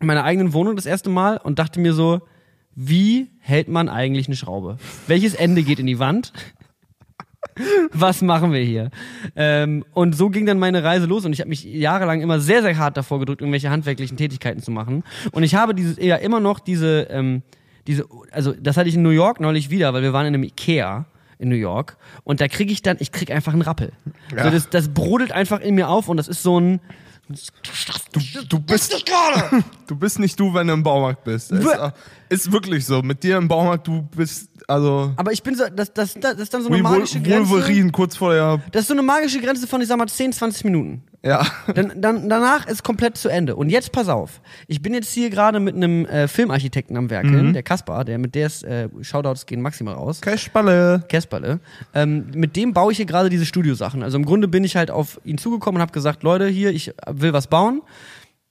in 0.02 0.08
meiner 0.08 0.26
eigenen 0.26 0.52
Wohnung 0.54 0.76
das 0.76 0.86
erste 0.86 1.10
Mal 1.10 1.38
und 1.38 1.58
dachte 1.58 1.80
mir 1.80 1.94
so, 1.94 2.22
wie 2.76 3.30
hält 3.40 3.70
man 3.70 3.88
eigentlich 3.88 4.28
eine 4.28 4.36
Schraube? 4.36 4.78
Welches 5.08 5.34
Ende 5.34 5.64
geht 5.64 5.80
in 5.80 5.86
die 5.86 5.98
Wand? 6.00 6.34
Was 7.92 8.22
machen 8.22 8.52
wir 8.52 8.62
hier? 8.62 8.90
Ähm, 9.36 9.86
und 9.94 10.16
so 10.16 10.30
ging 10.30 10.46
dann 10.46 10.60
meine 10.60 10.84
Reise 10.84 11.06
los 11.06 11.26
und 11.26 11.34
ich 11.34 11.40
habe 11.40 11.50
mich 11.50 11.64
jahrelang 11.64 12.22
immer 12.22 12.40
sehr, 12.40 12.62
sehr 12.62 12.78
hart 12.78 12.98
davor 12.98 13.20
gedrückt, 13.20 13.42
irgendwelche 13.42 13.70
handwerklichen 13.70 14.18
Tätigkeiten 14.18 14.62
zu 14.62 14.72
machen. 14.72 15.04
Und 15.32 15.44
ich 15.44 15.56
habe 15.56 15.74
dieses, 15.74 15.98
ja 15.98 16.18
immer 16.18 16.40
noch 16.40 16.60
diese, 16.60 17.08
ähm, 17.10 17.44
diese, 17.88 18.06
also 18.32 18.54
das 18.54 18.78
hatte 18.78 18.90
ich 18.90 18.96
in 18.96 19.04
New 19.04 19.10
York 19.10 19.40
neulich 19.40 19.70
wieder, 19.70 19.94
weil 19.94 20.02
wir 20.02 20.14
waren 20.14 20.26
in 20.26 20.34
einem 20.34 20.44
Ikea 20.44 21.06
in 21.38 21.50
New 21.50 21.56
York 21.56 21.98
und 22.24 22.42
da 22.42 22.48
kriege 22.48 22.72
ich 22.72 22.82
dann, 22.82 22.98
ich 23.00 23.12
krieg 23.12 23.32
einfach 23.32 23.54
einen 23.54 23.62
Rappel. 23.62 23.92
Ja. 24.36 24.46
So, 24.46 24.52
das, 24.52 24.70
das 24.70 24.90
brodelt 24.90 25.32
einfach 25.32 25.60
in 25.60 25.76
mir 25.76 25.90
auf 25.90 26.08
und 26.08 26.18
das 26.18 26.28
ist 26.28 26.44
so 26.44 26.60
ein, 26.60 26.80
Du, 27.28 28.20
du 28.48 28.60
bist 28.60 28.94
nicht 28.94 29.08
gerade. 29.08 29.64
Du 29.88 29.96
bist 29.96 30.20
nicht 30.20 30.40
du, 30.40 30.54
wenn 30.54 30.68
du 30.68 30.74
im 30.74 30.84
Baumarkt 30.84 31.24
bist. 31.24 31.52
Ist, 31.52 31.68
ist 32.30 32.52
wirklich 32.52 32.86
so. 32.86 33.02
Mit 33.02 33.24
dir 33.24 33.38
im 33.38 33.48
Baumarkt, 33.48 33.88
du 33.88 34.04
bist 34.04 34.50
also 34.68 35.14
aber 35.16 35.32
ich 35.32 35.44
bin 35.44 35.56
so, 35.56 35.66
das, 35.74 35.94
das, 35.94 36.16
das 36.16 36.40
ist 36.40 36.54
dann 36.54 36.64
so 36.64 36.70
eine 36.70 36.82
magische 36.82 37.22
Grenze. 37.22 37.50
Wolverine 37.50 37.92
kurz 37.92 38.16
vor 38.16 38.34
der. 38.34 38.62
Das 38.72 38.84
ist 38.84 38.88
so 38.88 38.94
eine 38.94 39.04
magische 39.04 39.40
Grenze 39.40 39.68
von, 39.68 39.82
ich 39.82 39.88
sag 39.88 39.98
mal, 39.98 40.08
10, 40.08 40.34
20 40.34 40.64
Minuten. 40.66 41.04
Ja. 41.26 41.46
Dann, 41.74 41.94
dann, 42.00 42.30
danach 42.30 42.68
ist 42.68 42.84
komplett 42.84 43.18
zu 43.18 43.30
Ende. 43.30 43.56
Und 43.56 43.70
jetzt 43.70 43.92
pass 43.92 44.10
auf. 44.10 44.42
Ich 44.68 44.84
bin 44.84 44.94
jetzt 44.94 45.12
hier 45.12 45.32
gerade 45.32 45.60
mit 45.60 45.76
einem 45.76 46.06
äh, 46.06 46.28
Filmarchitekten 46.28 46.96
am 46.96 47.10
Werkeln, 47.10 47.54
der 47.54 47.64
Kaspar, 47.64 48.06
der 48.06 48.20
mit 48.20 48.36
der 48.36 48.46
ist, 48.46 48.64
äh, 48.64 48.90
Shoutouts 49.02 49.48
gehen 49.48 49.60
maximal 49.62 49.96
raus. 49.96 50.22
Cashballe. 50.22 51.04
Kesperle. 51.10 51.60
Ähm, 51.96 52.28
mit 52.36 52.56
dem 52.56 52.74
baue 52.74 52.92
ich 52.92 52.98
hier 52.98 53.08
gerade 53.08 53.30
diese 53.30 53.48
Studiosachen. 53.48 54.04
Also 54.04 54.18
im 54.18 54.26
Grunde 54.26 54.48
bin 54.48 54.64
ich 54.64 54.76
halt 54.76 54.92
auf 54.92 55.20
ihn 55.26 55.40
zugekommen 55.40 55.78
und 55.78 55.82
habe 55.82 55.94
gesagt, 55.94 56.22
Leute, 56.22 56.48
hier, 56.48 56.70
ich 56.70 56.94
will 57.08 57.34
was 57.34 57.48
bauen. 57.48 57.82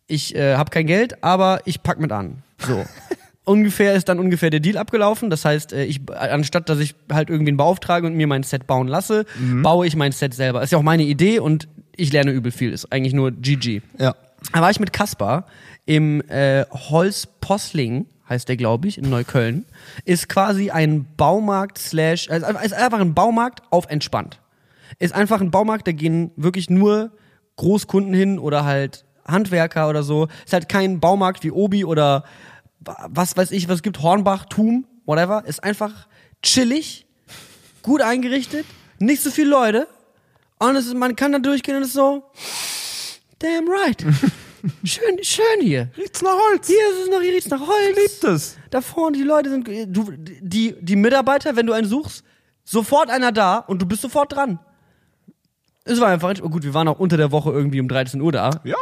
Ich 0.09 0.35
äh, 0.35 0.57
habe 0.57 0.71
kein 0.71 0.87
Geld, 0.87 1.23
aber 1.23 1.61
ich 1.67 1.83
pack 1.83 2.01
mit 2.01 2.11
an. 2.11 2.43
So. 2.59 2.85
ungefähr 3.45 3.95
ist 3.95 4.09
dann 4.09 4.19
ungefähr 4.19 4.51
der 4.51 4.61
Deal 4.61 4.77
abgelaufen. 4.77 5.31
Das 5.31 5.45
heißt, 5.45 5.73
äh, 5.73 5.85
ich 5.85 6.01
anstatt 6.11 6.69
dass 6.69 6.79
ich 6.79 6.95
halt 7.13 7.31
irgendwen 7.31 7.57
beauftrage 7.57 8.07
und 8.07 8.15
mir 8.15 8.27
mein 8.27 8.43
Set 8.43 8.67
bauen 8.67 8.89
lasse, 8.89 9.27
baue 9.63 9.87
ich 9.87 9.97
mein 9.97 10.13
Set 10.13 10.35
selber. 10.35 10.63
Ist 10.63 10.73
ja 10.73 10.79
auch 10.79 10.83
meine 10.83 11.05
Idee 11.05 11.39
und 11.39 11.69
ich 11.97 12.13
lerne 12.13 12.33
übel 12.33 12.53
viel. 12.53 12.73
Ist 12.73 12.93
eigentlich 12.93 13.15
nur 13.15 13.31
GG. 13.31 13.83
Ja. 13.99 14.15
Da 14.53 14.61
war 14.61 14.71
ich 14.71 14.81
mit 14.81 14.93
Kaspar 14.93 15.47
im 15.87 16.23
äh, 16.29 16.65
Holz 16.71 17.27
Posling, 17.41 18.07
heißt 18.29 18.49
der, 18.49 18.57
glaube 18.57 18.89
ich, 18.89 18.99
in 18.99 19.09
Neukölln. 19.09 19.65
Ist 20.05 20.29
quasi 20.29 20.71
ein 20.71 21.07
Baumarkt 21.17 21.79
slash, 21.79 22.31
also 22.31 22.47
ist 22.59 22.75
einfach 22.75 23.01
ein 23.01 23.15
Baumarkt 23.15 23.63
auf 23.71 23.87
entspannt. 23.89 24.41
Ist 24.99 25.15
einfach 25.15 25.41
ein 25.41 25.51
Baumarkt, 25.51 25.87
da 25.87 25.93
gehen 25.93 26.31
wirklich 26.37 26.71
nur 26.71 27.11
Großkunden 27.57 28.15
hin 28.15 28.39
oder 28.39 28.65
halt 28.65 29.05
Handwerker 29.27 29.89
oder 29.89 30.03
so. 30.03 30.29
Ist 30.45 30.53
halt 30.53 30.69
kein 30.69 31.01
Baumarkt 31.01 31.45
wie 31.45 31.51
Obi 31.51 31.85
oder 31.85 32.25
was 33.09 33.37
weiß 33.37 33.51
ich, 33.51 33.69
was 33.69 33.77
es 33.77 33.83
gibt, 33.83 34.03
Hornbach, 34.03 34.47
Tum, 34.47 34.87
whatever. 35.07 35.45
Ist 35.47 35.63
einfach 35.63 36.07
chillig, 36.43 37.07
gut 37.83 38.03
eingerichtet, 38.03 38.67
nicht 38.99 39.23
so 39.23 39.31
viele 39.31 39.51
Leute. 39.51 39.89
Und 40.59 40.77
es 40.77 40.87
ist, 40.87 40.95
man 40.95 41.17
kann 41.17 41.33
da 41.33 41.39
durchgehen 41.39 41.77
und 41.77 41.83
es 41.83 41.89
ist 41.89 41.95
so, 41.95 42.25
damn 43.39 43.69
right. 43.69 44.05
schön, 44.85 45.23
schön 45.23 45.61
hier. 45.61 45.91
Riecht's 45.97 46.23
nach 46.23 46.37
Holz. 46.51 46.67
Hier 46.67 46.89
ist 46.91 47.05
es 47.05 47.11
noch, 47.11 47.21
hier 47.21 47.33
riecht's 47.33 47.51
nach 47.51 47.61
Holz. 47.61 47.97
Liebt 47.97 48.25
es. 48.25 48.57
Da 48.71 48.81
vorne, 48.81 49.17
die 49.17 49.25
Leute 49.25 49.51
sind, 49.51 49.69
du, 49.89 50.13
die, 50.17 50.75
die 50.81 50.97
Mitarbeiter, 50.97 51.57
wenn 51.57 51.67
du 51.67 51.73
einen 51.73 51.87
suchst, 51.87 52.25
sofort 52.65 53.11
einer 53.11 53.33
da 53.33 53.59
und 53.59 53.83
du 53.83 53.87
bist 53.87 54.03
sofort 54.03 54.33
dran. 54.33 54.59
Es 55.85 56.01
war 56.01 56.09
einfach, 56.09 56.33
oh 56.43 56.49
gut, 56.49 56.63
wir 56.65 56.73
waren 56.73 56.89
auch 56.89 56.99
unter 56.99 57.19
der 57.19 57.31
Woche 57.31 57.51
irgendwie 57.51 57.81
um 57.81 57.89
13 57.89 58.21
Uhr 58.21 58.33
da. 58.33 58.63
Ja. 58.65 58.77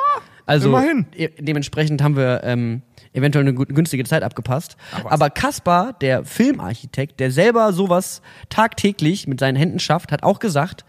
Also 0.47 0.69
Immerhin. 0.69 1.07
dementsprechend 1.39 2.03
haben 2.03 2.17
wir 2.17 2.43
ähm, 2.45 2.83
eventuell 3.13 3.47
eine 3.47 3.55
günstige 3.55 4.05
Zeit 4.05 4.23
abgepasst. 4.23 4.77
Aber 5.05 5.31
Kaspar, 5.31 5.93
der 5.95 6.25
Filmarchitekt, 6.25 7.21
der 7.21 7.31
selber 7.31 7.73
sowas 7.73 8.23
tagtäglich 8.49 9.27
mit 9.27 9.41
seinen 9.41 9.57
Händen 9.57 9.79
schafft, 9.79 10.13
hat 10.13 10.23
auch 10.23 10.39
gesagt, 10.39 10.85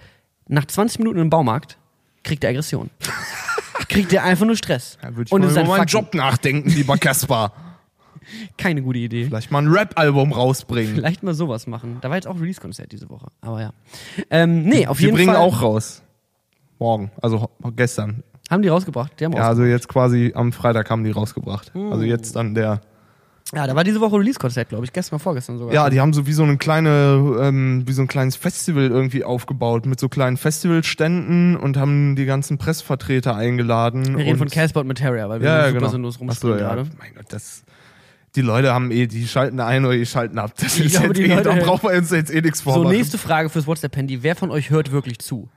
nach 0.48 0.66
20 0.66 1.00
Minuten 1.00 1.20
im 1.20 1.30
Baumarkt 1.30 1.78
kriegt 2.24 2.44
er 2.44 2.52
Aggression. 2.52 2.90
kriegt 3.90 4.14
er 4.14 4.24
einfach 4.24 4.46
nur 4.46 4.56
Stress. 4.56 4.98
Da 5.02 5.16
würde 5.16 5.28
ich 5.28 5.32
Und 5.32 5.42
mal 5.42 5.52
über 5.52 5.64
meinen 5.64 5.86
Job 5.88 6.14
nachdenken, 6.14 6.70
lieber 6.70 6.98
Kaspar. 6.98 7.54
keine 8.58 8.82
gute 8.82 9.00
Idee. 9.00 9.26
Vielleicht 9.26 9.52
mal 9.52 9.62
ein 9.62 9.68
Rap-Album 9.68 10.32
rausbringen. 10.32 10.96
Vielleicht 10.96 11.24
mal 11.24 11.34
sowas 11.34 11.68
machen. 11.68 11.98
Da 12.02 12.10
war 12.10 12.16
jetzt 12.16 12.28
auch 12.28 12.40
Release-Konzert 12.40 12.92
diese 12.92 13.10
Woche. 13.10 13.28
Aber 13.42 13.62
ja. 13.62 13.74
Ähm, 14.30 14.64
nee, 14.64 14.88
auf 14.88 15.00
Wir 15.00 15.08
jeden 15.08 15.18
bringen 15.18 15.34
Fall. 15.34 15.42
auch 15.42 15.62
raus. 15.62 16.02
Morgen, 16.80 17.12
also 17.22 17.50
gestern. 17.76 18.24
Haben 18.50 18.62
die 18.62 18.68
rausgebracht? 18.70 19.14
Die 19.20 19.26
haben 19.26 19.34
Ja, 19.34 19.48
also 19.48 19.64
jetzt 19.64 19.88
quasi 19.88 20.34
am 20.36 20.52
Freitag 20.52 20.90
haben 20.90 21.04
die 21.04 21.12
rausgebracht. 21.12 21.74
Hm. 21.74 21.92
Also 21.92 22.04
jetzt 22.04 22.36
dann 22.36 22.54
der. 22.54 22.82
ja, 23.54 23.66
da 23.68 23.76
war 23.76 23.84
diese 23.84 24.02
Woche 24.02 24.18
Release-Konzert, 24.18 24.70
glaube 24.70 24.86
ich. 24.86 24.92
Gestern, 24.94 25.20
vorgestern 25.20 25.58
sogar. 25.58 25.74
Ja, 25.74 25.90
die 25.90 26.02
haben 26.02 26.12
so 26.14 26.28
wie 26.28 26.34
so 26.34 26.44
eine 26.44 26.58
kleine, 26.58 27.38
ähm, 27.42 27.84
wie 27.86 27.94
so 27.94 28.02
ein 28.02 28.08
kleines 28.08 28.36
Festival 28.36 28.84
irgendwie 28.90 29.24
aufgebaut 29.24 29.86
mit 29.86 30.00
so 30.00 30.10
kleinen 30.10 30.38
Festivalständen 30.38 31.56
und 31.56 31.78
haben 31.78 32.16
die 32.16 32.26
ganzen 32.26 32.58
Pressvertreter 32.58 33.36
eingeladen. 33.36 34.18
Wir 34.18 34.26
reden 34.26 34.38
von 34.38 34.50
Casper 34.50 34.82
und 34.82 34.88
Materia, 34.88 35.30
weil 35.30 35.40
wir 35.42 35.48
ja, 35.48 35.68
super 35.68 35.80
genau. 35.80 35.92
sinnlos 35.92 36.20
Ach 36.28 36.34
so, 36.34 36.50
ja. 36.52 36.58
gerade. 36.58 36.86
Mein 37.00 37.14
Gott, 37.16 37.26
das. 37.30 37.64
Die 38.36 38.42
Leute 38.42 38.74
haben 38.74 38.90
eh, 38.90 39.06
die 39.06 39.28
schalten 39.28 39.60
ein 39.60 39.86
oder 39.86 39.96
die 39.96 40.08
schalten 40.08 40.40
ab. 40.40 40.54
Das 40.60 40.80
ist 40.80 41.00
jetzt 41.00 41.20
eh, 41.20 41.42
da 41.44 41.54
brauchen 41.54 41.88
wir 41.88 41.96
uns 41.98 42.10
jetzt 42.10 42.34
eh 42.34 42.42
nichts 42.42 42.60
So, 42.60 42.72
vormachen. 42.72 42.96
nächste 42.96 43.20
Frage 43.20 43.50
fürs 43.50 43.68
WhatsApp-Handy. 43.68 44.24
Wer 44.24 44.36
von 44.36 44.50
euch 44.50 44.72
hört 44.72 44.92
wirklich 44.92 45.20
zu? 45.20 45.50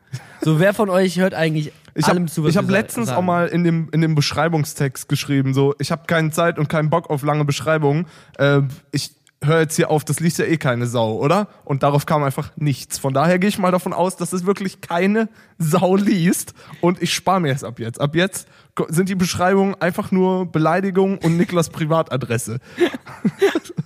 So, 0.42 0.60
wer 0.60 0.74
von 0.74 0.90
euch 0.90 1.18
hört 1.18 1.32
eigentlich 1.32 1.72
Ich 1.96 2.08
habe 2.08 2.26
hab 2.28 2.70
letztens 2.70 3.08
sagen? 3.08 3.18
auch 3.18 3.22
mal 3.22 3.48
in 3.48 3.64
dem, 3.64 3.88
in 3.92 4.00
dem 4.00 4.14
Beschreibungstext 4.14 5.08
geschrieben, 5.08 5.54
so, 5.54 5.74
ich 5.78 5.90
habe 5.90 6.02
keine 6.06 6.30
Zeit 6.30 6.58
und 6.58 6.68
keinen 6.68 6.90
Bock 6.90 7.10
auf 7.10 7.22
lange 7.22 7.44
Beschreibungen. 7.44 8.06
Äh, 8.38 8.62
ich 8.92 9.16
höre 9.42 9.60
jetzt 9.60 9.76
hier 9.76 9.90
auf, 9.90 10.04
das 10.04 10.20
liest 10.20 10.38
ja 10.38 10.44
eh 10.44 10.56
keine 10.56 10.86
Sau, 10.86 11.16
oder? 11.16 11.48
Und 11.64 11.82
darauf 11.82 12.06
kam 12.06 12.22
einfach 12.22 12.50
nichts. 12.56 12.98
Von 12.98 13.14
daher 13.14 13.38
gehe 13.38 13.48
ich 13.48 13.58
mal 13.58 13.70
davon 13.70 13.92
aus, 13.92 14.16
dass 14.16 14.32
es 14.32 14.46
wirklich 14.46 14.80
keine 14.80 15.28
Sau 15.58 15.96
liest. 15.96 16.54
Und 16.80 17.02
ich 17.02 17.14
spare 17.14 17.40
mir 17.40 17.52
es 17.52 17.64
ab 17.64 17.78
jetzt. 17.78 18.00
Ab 18.00 18.14
jetzt 18.14 18.48
sind 18.88 19.08
die 19.08 19.14
Beschreibungen 19.14 19.74
einfach 19.80 20.10
nur 20.10 20.50
Beleidigung 20.50 21.18
und 21.18 21.36
Niklas 21.36 21.70
Privatadresse. 21.70 22.60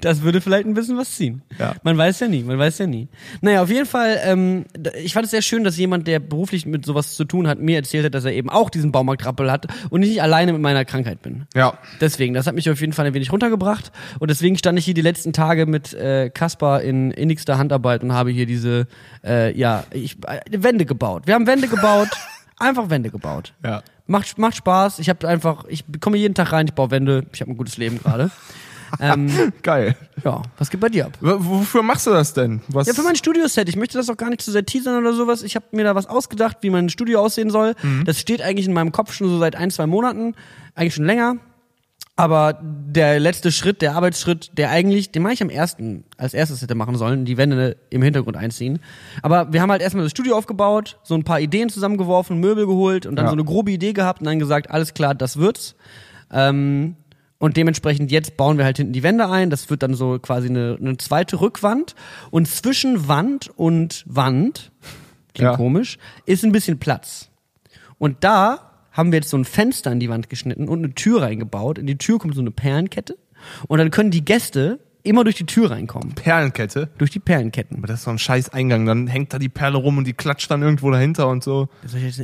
Das 0.00 0.22
würde 0.22 0.40
vielleicht 0.40 0.66
ein 0.66 0.74
bisschen 0.74 0.96
was 0.96 1.14
ziehen. 1.14 1.42
Ja. 1.58 1.74
Man 1.82 1.96
weiß 1.96 2.20
ja 2.20 2.28
nie, 2.28 2.42
man 2.42 2.58
weiß 2.58 2.78
ja 2.78 2.86
nie. 2.86 3.08
Naja, 3.40 3.62
auf 3.62 3.70
jeden 3.70 3.86
Fall, 3.86 4.18
ähm, 4.24 4.64
ich 5.02 5.12
fand 5.12 5.26
es 5.26 5.30
sehr 5.30 5.42
schön, 5.42 5.64
dass 5.64 5.76
jemand, 5.76 6.06
der 6.06 6.20
beruflich 6.20 6.66
mit 6.66 6.84
sowas 6.84 7.14
zu 7.14 7.24
tun 7.24 7.46
hat, 7.46 7.58
mir 7.60 7.76
erzählt 7.76 8.04
hat, 8.04 8.14
dass 8.14 8.24
er 8.24 8.32
eben 8.32 8.50
auch 8.50 8.70
diesen 8.70 8.92
Baumarktrappel 8.92 9.50
hat 9.50 9.66
und 9.90 10.02
ich 10.02 10.10
nicht 10.10 10.22
alleine 10.22 10.52
mit 10.52 10.62
meiner 10.62 10.84
Krankheit 10.84 11.22
bin. 11.22 11.46
Ja. 11.54 11.78
Deswegen, 12.00 12.34
das 12.34 12.46
hat 12.46 12.54
mich 12.54 12.68
auf 12.70 12.80
jeden 12.80 12.92
Fall 12.92 13.06
ein 13.06 13.14
wenig 13.14 13.32
runtergebracht 13.32 13.92
und 14.18 14.30
deswegen 14.30 14.56
stand 14.56 14.78
ich 14.78 14.84
hier 14.84 14.94
die 14.94 15.02
letzten 15.02 15.32
Tage 15.32 15.66
mit 15.66 15.94
äh, 15.94 16.30
Kaspar 16.30 16.82
in 16.82 17.10
innigster 17.10 17.58
Handarbeit 17.58 18.02
und 18.02 18.12
habe 18.12 18.30
hier 18.30 18.46
diese, 18.46 18.86
äh, 19.24 19.56
ja, 19.56 19.84
ich, 19.92 20.16
äh, 20.26 20.40
Wände 20.50 20.86
gebaut. 20.86 21.26
Wir 21.26 21.34
haben 21.34 21.46
Wände 21.46 21.68
gebaut, 21.68 22.08
einfach 22.58 22.90
Wände 22.90 23.10
gebaut. 23.10 23.54
Ja. 23.64 23.82
Macht, 24.06 24.38
macht 24.38 24.56
Spaß. 24.56 25.00
Ich 25.00 25.10
habe 25.10 25.28
einfach, 25.28 25.64
ich 25.68 25.84
komme 26.00 26.16
jeden 26.16 26.34
Tag 26.34 26.52
rein, 26.52 26.66
ich 26.66 26.72
baue 26.72 26.90
Wände. 26.90 27.26
Ich 27.32 27.42
habe 27.42 27.50
ein 27.50 27.58
gutes 27.58 27.76
Leben 27.76 27.98
gerade. 27.98 28.30
Ähm, 29.00 29.30
Geil. 29.62 29.96
ja, 30.24 30.42
was 30.58 30.70
geht 30.70 30.80
bei 30.80 30.88
dir 30.88 31.06
ab? 31.06 31.18
W 31.20 31.34
wofür 31.38 31.82
machst 31.82 32.06
du 32.06 32.10
das 32.10 32.32
denn? 32.34 32.60
Was? 32.68 32.86
Ja, 32.86 32.94
für 32.94 33.02
mein 33.02 33.16
Studioset. 33.16 33.68
Ich 33.68 33.76
möchte 33.76 33.98
das 33.98 34.08
auch 34.10 34.16
gar 34.16 34.30
nicht 34.30 34.42
zu 34.42 34.50
sehr 34.50 34.64
teasern 34.66 34.98
oder 34.98 35.12
sowas. 35.14 35.42
Ich 35.42 35.56
habe 35.56 35.66
mir 35.72 35.84
da 35.84 35.94
was 35.94 36.06
ausgedacht, 36.06 36.58
wie 36.62 36.70
mein 36.70 36.88
Studio 36.88 37.20
aussehen 37.20 37.50
soll. 37.50 37.74
Das 38.04 38.18
steht 38.18 38.42
eigentlich 38.42 38.66
in 38.66 38.72
meinem 38.72 38.92
Kopf 38.92 39.12
schon 39.12 39.28
so 39.28 39.38
seit 39.38 39.56
ein, 39.56 39.70
zwei 39.70 39.86
Monaten. 39.86 40.34
Eigentlich 40.74 40.94
schon 40.94 41.04
länger. 41.06 41.36
Aber 42.16 42.58
der 42.60 43.20
letzte 43.20 43.52
Schritt, 43.52 43.80
der 43.80 43.94
Arbeitsschritt, 43.94 44.50
der 44.58 44.70
eigentlich, 44.70 45.12
den 45.12 45.22
mache 45.22 45.34
ich 45.34 45.42
am 45.42 45.50
ersten, 45.50 46.02
als 46.16 46.34
erstes 46.34 46.60
hätte 46.62 46.74
machen 46.74 46.96
sollen, 46.96 47.24
die 47.24 47.36
Wände 47.36 47.76
im 47.90 48.02
Hintergrund 48.02 48.36
einziehen. 48.36 48.80
Aber 49.22 49.52
wir 49.52 49.62
haben 49.62 49.70
halt 49.70 49.82
erstmal 49.82 50.02
das 50.02 50.10
Studio 50.10 50.36
aufgebaut, 50.36 50.98
so 51.04 51.14
ein 51.14 51.22
paar 51.22 51.38
Ideen 51.38 51.68
zusammengeworfen, 51.68 52.40
Möbel 52.40 52.66
geholt 52.66 53.06
und 53.06 53.14
dann 53.14 53.26
Ja. 53.26 53.30
so 53.30 53.36
eine 53.36 53.44
grobe 53.44 53.70
Idee 53.70 53.92
gehabt 53.92 54.18
und 54.20 54.26
dann 54.26 54.40
gesagt, 54.40 54.68
alles 54.68 54.94
klar, 54.94 55.14
das 55.14 55.36
wird's. 55.36 55.76
Ähm, 56.32 56.96
und 57.38 57.56
dementsprechend 57.56 58.10
jetzt 58.10 58.36
bauen 58.36 58.58
wir 58.58 58.64
halt 58.64 58.76
hinten 58.78 58.92
die 58.92 59.02
Wände 59.02 59.28
ein. 59.28 59.50
Das 59.50 59.70
wird 59.70 59.82
dann 59.82 59.94
so 59.94 60.18
quasi 60.18 60.48
eine, 60.48 60.76
eine 60.80 60.96
zweite 60.96 61.40
Rückwand. 61.40 61.94
Und 62.30 62.48
zwischen 62.48 63.06
Wand 63.08 63.50
und 63.56 64.04
Wand, 64.08 64.72
klingt 65.34 65.50
Ja. 65.52 65.56
komisch, 65.56 65.98
ist 66.26 66.44
ein 66.44 66.52
bisschen 66.52 66.78
Platz. 66.78 67.30
Und 67.98 68.24
da 68.24 68.72
haben 68.92 69.12
wir 69.12 69.18
jetzt 69.20 69.30
so 69.30 69.36
ein 69.36 69.44
Fenster 69.44 69.92
in 69.92 70.00
die 70.00 70.08
Wand 70.08 70.28
geschnitten 70.28 70.68
und 70.68 70.78
eine 70.84 70.94
Tür 70.94 71.22
reingebaut. 71.22 71.78
In 71.78 71.86
die 71.86 71.98
Tür 71.98 72.18
kommt 72.18 72.34
so 72.34 72.40
eine 72.40 72.50
Perlenkette. 72.50 73.16
Und 73.68 73.78
dann 73.78 73.90
können 73.92 74.10
die 74.10 74.24
Gäste 74.24 74.80
immer 75.04 75.22
durch 75.22 75.36
die 75.36 75.46
Tür 75.46 75.70
reinkommen. 75.70 76.14
Perlenkette. 76.16 76.90
Durch 76.98 77.12
die 77.12 77.20
Perlenketten. 77.20 77.76
Aber 77.78 77.86
das 77.86 78.00
ist 78.00 78.04
so 78.04 78.10
ein 78.10 78.18
scheiß 78.18 78.48
Eingang. 78.50 78.84
Dann 78.84 79.06
hängt 79.06 79.32
da 79.32 79.38
die 79.38 79.48
Perle 79.48 79.78
rum 79.78 79.96
und 79.98 80.06
die 80.08 80.12
klatscht 80.12 80.50
dann 80.50 80.62
irgendwo 80.62 80.90
dahinter 80.90 81.28
und 81.28 81.44
so. 81.44 81.68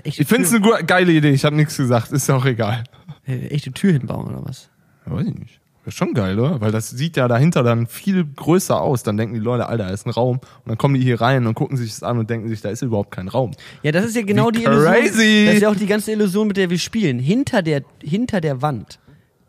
Ich 0.02 0.16
finde 0.26 0.42
es 0.48 0.52
eine 0.52 0.84
geile 0.84 1.12
Idee. 1.12 1.30
Ich 1.30 1.44
habe 1.44 1.54
nichts 1.54 1.76
gesagt. 1.76 2.10
Ist 2.10 2.28
ja 2.28 2.34
auch 2.34 2.44
egal. 2.44 2.82
äh, 3.26 3.46
echte 3.46 3.70
Tür 3.72 3.92
hinbauen 3.92 4.26
oder 4.26 4.44
was? 4.44 4.70
Ja, 5.06 5.12
weiß 5.12 5.26
ich 5.26 5.34
nicht. 5.34 5.60
Das 5.84 5.92
ist 5.92 5.98
schon 5.98 6.14
geil, 6.14 6.38
oder? 6.40 6.62
Weil 6.62 6.72
das 6.72 6.88
sieht 6.88 7.18
ja 7.18 7.28
dahinter 7.28 7.62
dann 7.62 7.86
viel 7.86 8.24
größer 8.24 8.80
aus. 8.80 9.02
Dann 9.02 9.18
denken 9.18 9.34
die 9.34 9.40
Leute, 9.40 9.66
Alter, 9.66 9.84
da 9.84 9.90
ist 9.90 10.06
ein 10.06 10.10
Raum. 10.10 10.38
Und 10.38 10.66
dann 10.66 10.78
kommen 10.78 10.94
die 10.94 11.02
hier 11.02 11.20
rein 11.20 11.46
und 11.46 11.54
gucken 11.54 11.76
sich 11.76 11.90
das 11.90 12.02
an 12.02 12.18
und 12.18 12.30
denken 12.30 12.48
sich, 12.48 12.62
da 12.62 12.70
ist 12.70 12.80
überhaupt 12.80 13.10
kein 13.10 13.28
Raum. 13.28 13.50
Ja, 13.82 13.92
das 13.92 14.06
ist 14.06 14.16
ja 14.16 14.22
genau 14.22 14.48
Wie 14.48 14.52
die 14.52 14.64
Illusion. 14.64 14.92
crazy. 14.94 15.44
Das 15.44 15.54
ist 15.56 15.60
ja 15.62 15.68
auch 15.68 15.76
die 15.76 15.86
ganze 15.86 16.12
Illusion, 16.12 16.48
mit 16.48 16.56
der 16.56 16.70
wir 16.70 16.78
spielen. 16.78 17.18
Hinter 17.18 17.60
der, 17.60 17.82
hinter 18.02 18.40
der 18.40 18.62
Wand 18.62 18.98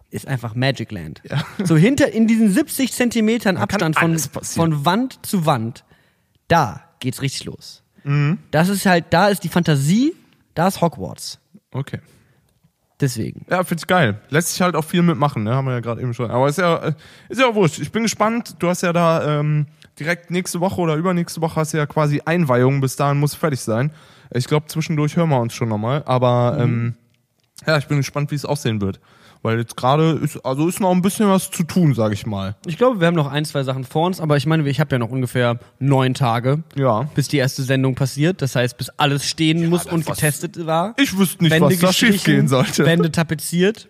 ist 0.09 0.27
einfach 0.27 0.55
Magic 0.55 0.91
Land. 0.91 1.21
So 1.63 1.77
hinter, 1.77 2.11
in 2.11 2.27
diesen 2.27 2.51
70 2.51 2.91
Zentimetern 2.91 3.55
Abstand 3.55 3.97
von, 3.97 4.17
von 4.17 4.85
Wand 4.85 5.25
zu 5.25 5.45
Wand, 5.45 5.85
da 6.49 6.81
geht's 6.99 7.21
richtig 7.21 7.45
los. 7.45 7.81
Mhm. 8.03 8.39
Das 8.51 8.67
ist 8.67 8.85
halt, 8.85 9.05
da 9.11 9.29
ist 9.29 9.43
die 9.45 9.49
Fantasie, 9.49 10.13
da 10.53 10.67
ist 10.67 10.81
Hogwarts. 10.81 11.39
Okay. 11.71 11.99
Deswegen. 12.99 13.45
Ja, 13.49 13.63
find's 13.63 13.87
geil. 13.87 14.21
Lässt 14.29 14.51
sich 14.51 14.61
halt 14.61 14.75
auch 14.75 14.85
viel 14.85 15.01
mitmachen, 15.01 15.43
ne? 15.43 15.53
Haben 15.53 15.67
wir 15.67 15.73
ja 15.73 15.79
gerade 15.81 16.01
eben 16.01 16.13
schon. 16.13 16.31
Aber 16.31 16.47
ist 16.47 16.57
ja, 16.57 16.93
ist 17.27 17.41
ja 17.41 17.53
wurscht. 17.53 17.79
Ich 17.79 17.91
bin 17.91 18.03
gespannt. 18.03 18.55
Du 18.59 18.69
hast 18.69 18.83
ja 18.83 18.93
da 18.93 19.39
ähm, 19.39 19.65
direkt 19.99 20.31
nächste 20.31 20.61
Woche 20.61 20.79
oder 20.79 20.95
übernächste 20.95 21.41
Woche 21.41 21.57
hast 21.57 21.73
du 21.73 21.77
ja 21.77 21.85
quasi 21.85 22.21
Einweihung. 22.23 22.79
Bis 22.79 22.95
dahin 22.95 23.19
muss 23.19 23.35
fertig 23.35 23.59
sein. 23.59 23.91
Ich 24.31 24.47
glaube, 24.47 24.67
zwischendurch 24.67 25.17
hören 25.17 25.29
wir 25.29 25.39
uns 25.39 25.53
schon 25.53 25.67
nochmal. 25.67 26.03
Aber 26.05 26.57
ähm, 26.59 26.95
ja, 27.67 27.77
ich 27.77 27.87
bin 27.87 27.97
gespannt, 27.97 28.31
wie 28.31 28.35
es 28.35 28.45
aussehen 28.45 28.79
wird. 28.79 29.01
Weil 29.45 29.59
jetzt 29.59 29.77
gerade 29.77 30.13
ist, 30.23 30.43
also 30.43 30.67
ist 30.67 30.79
noch 30.79 30.89
ein 30.91 31.03
bisschen 31.03 31.29
was 31.29 31.51
zu 31.51 31.61
tun, 31.63 31.93
sag 31.93 32.11
ich 32.13 32.25
mal. 32.25 32.55
Ich 32.65 32.79
glaube, 32.79 32.99
wir 32.99 33.05
haben 33.05 33.13
noch 33.13 33.31
ein, 33.31 33.45
zwei 33.45 33.61
Sachen 33.61 33.83
vor 33.83 34.07
uns, 34.07 34.19
aber 34.19 34.37
ich 34.37 34.47
meine, 34.47 34.67
ich 34.67 34.79
habe 34.79 34.95
ja 34.95 34.97
noch 34.97 35.11
ungefähr 35.11 35.59
neun 35.77 36.15
Tage, 36.15 36.63
Ja. 36.75 37.03
bis 37.13 37.27
die 37.27 37.37
erste 37.37 37.61
Sendung 37.61 37.93
passiert. 37.93 38.41
Das 38.41 38.55
heißt, 38.55 38.75
bis 38.75 38.89
alles 38.97 39.23
stehen 39.29 39.69
muss 39.69 39.83
das 39.83 39.93
und 39.93 40.03
getestet 40.03 40.65
war. 40.65 40.95
Ich 40.97 41.15
wüsste 41.15 41.43
nicht, 41.43 41.51
Wände 41.51 41.69
was 41.75 41.79
da 41.79 41.93
schief 41.93 42.23
gehen 42.23 42.47
sollte. 42.47 42.87
Wände 42.87 43.11
tapeziert. 43.11 43.87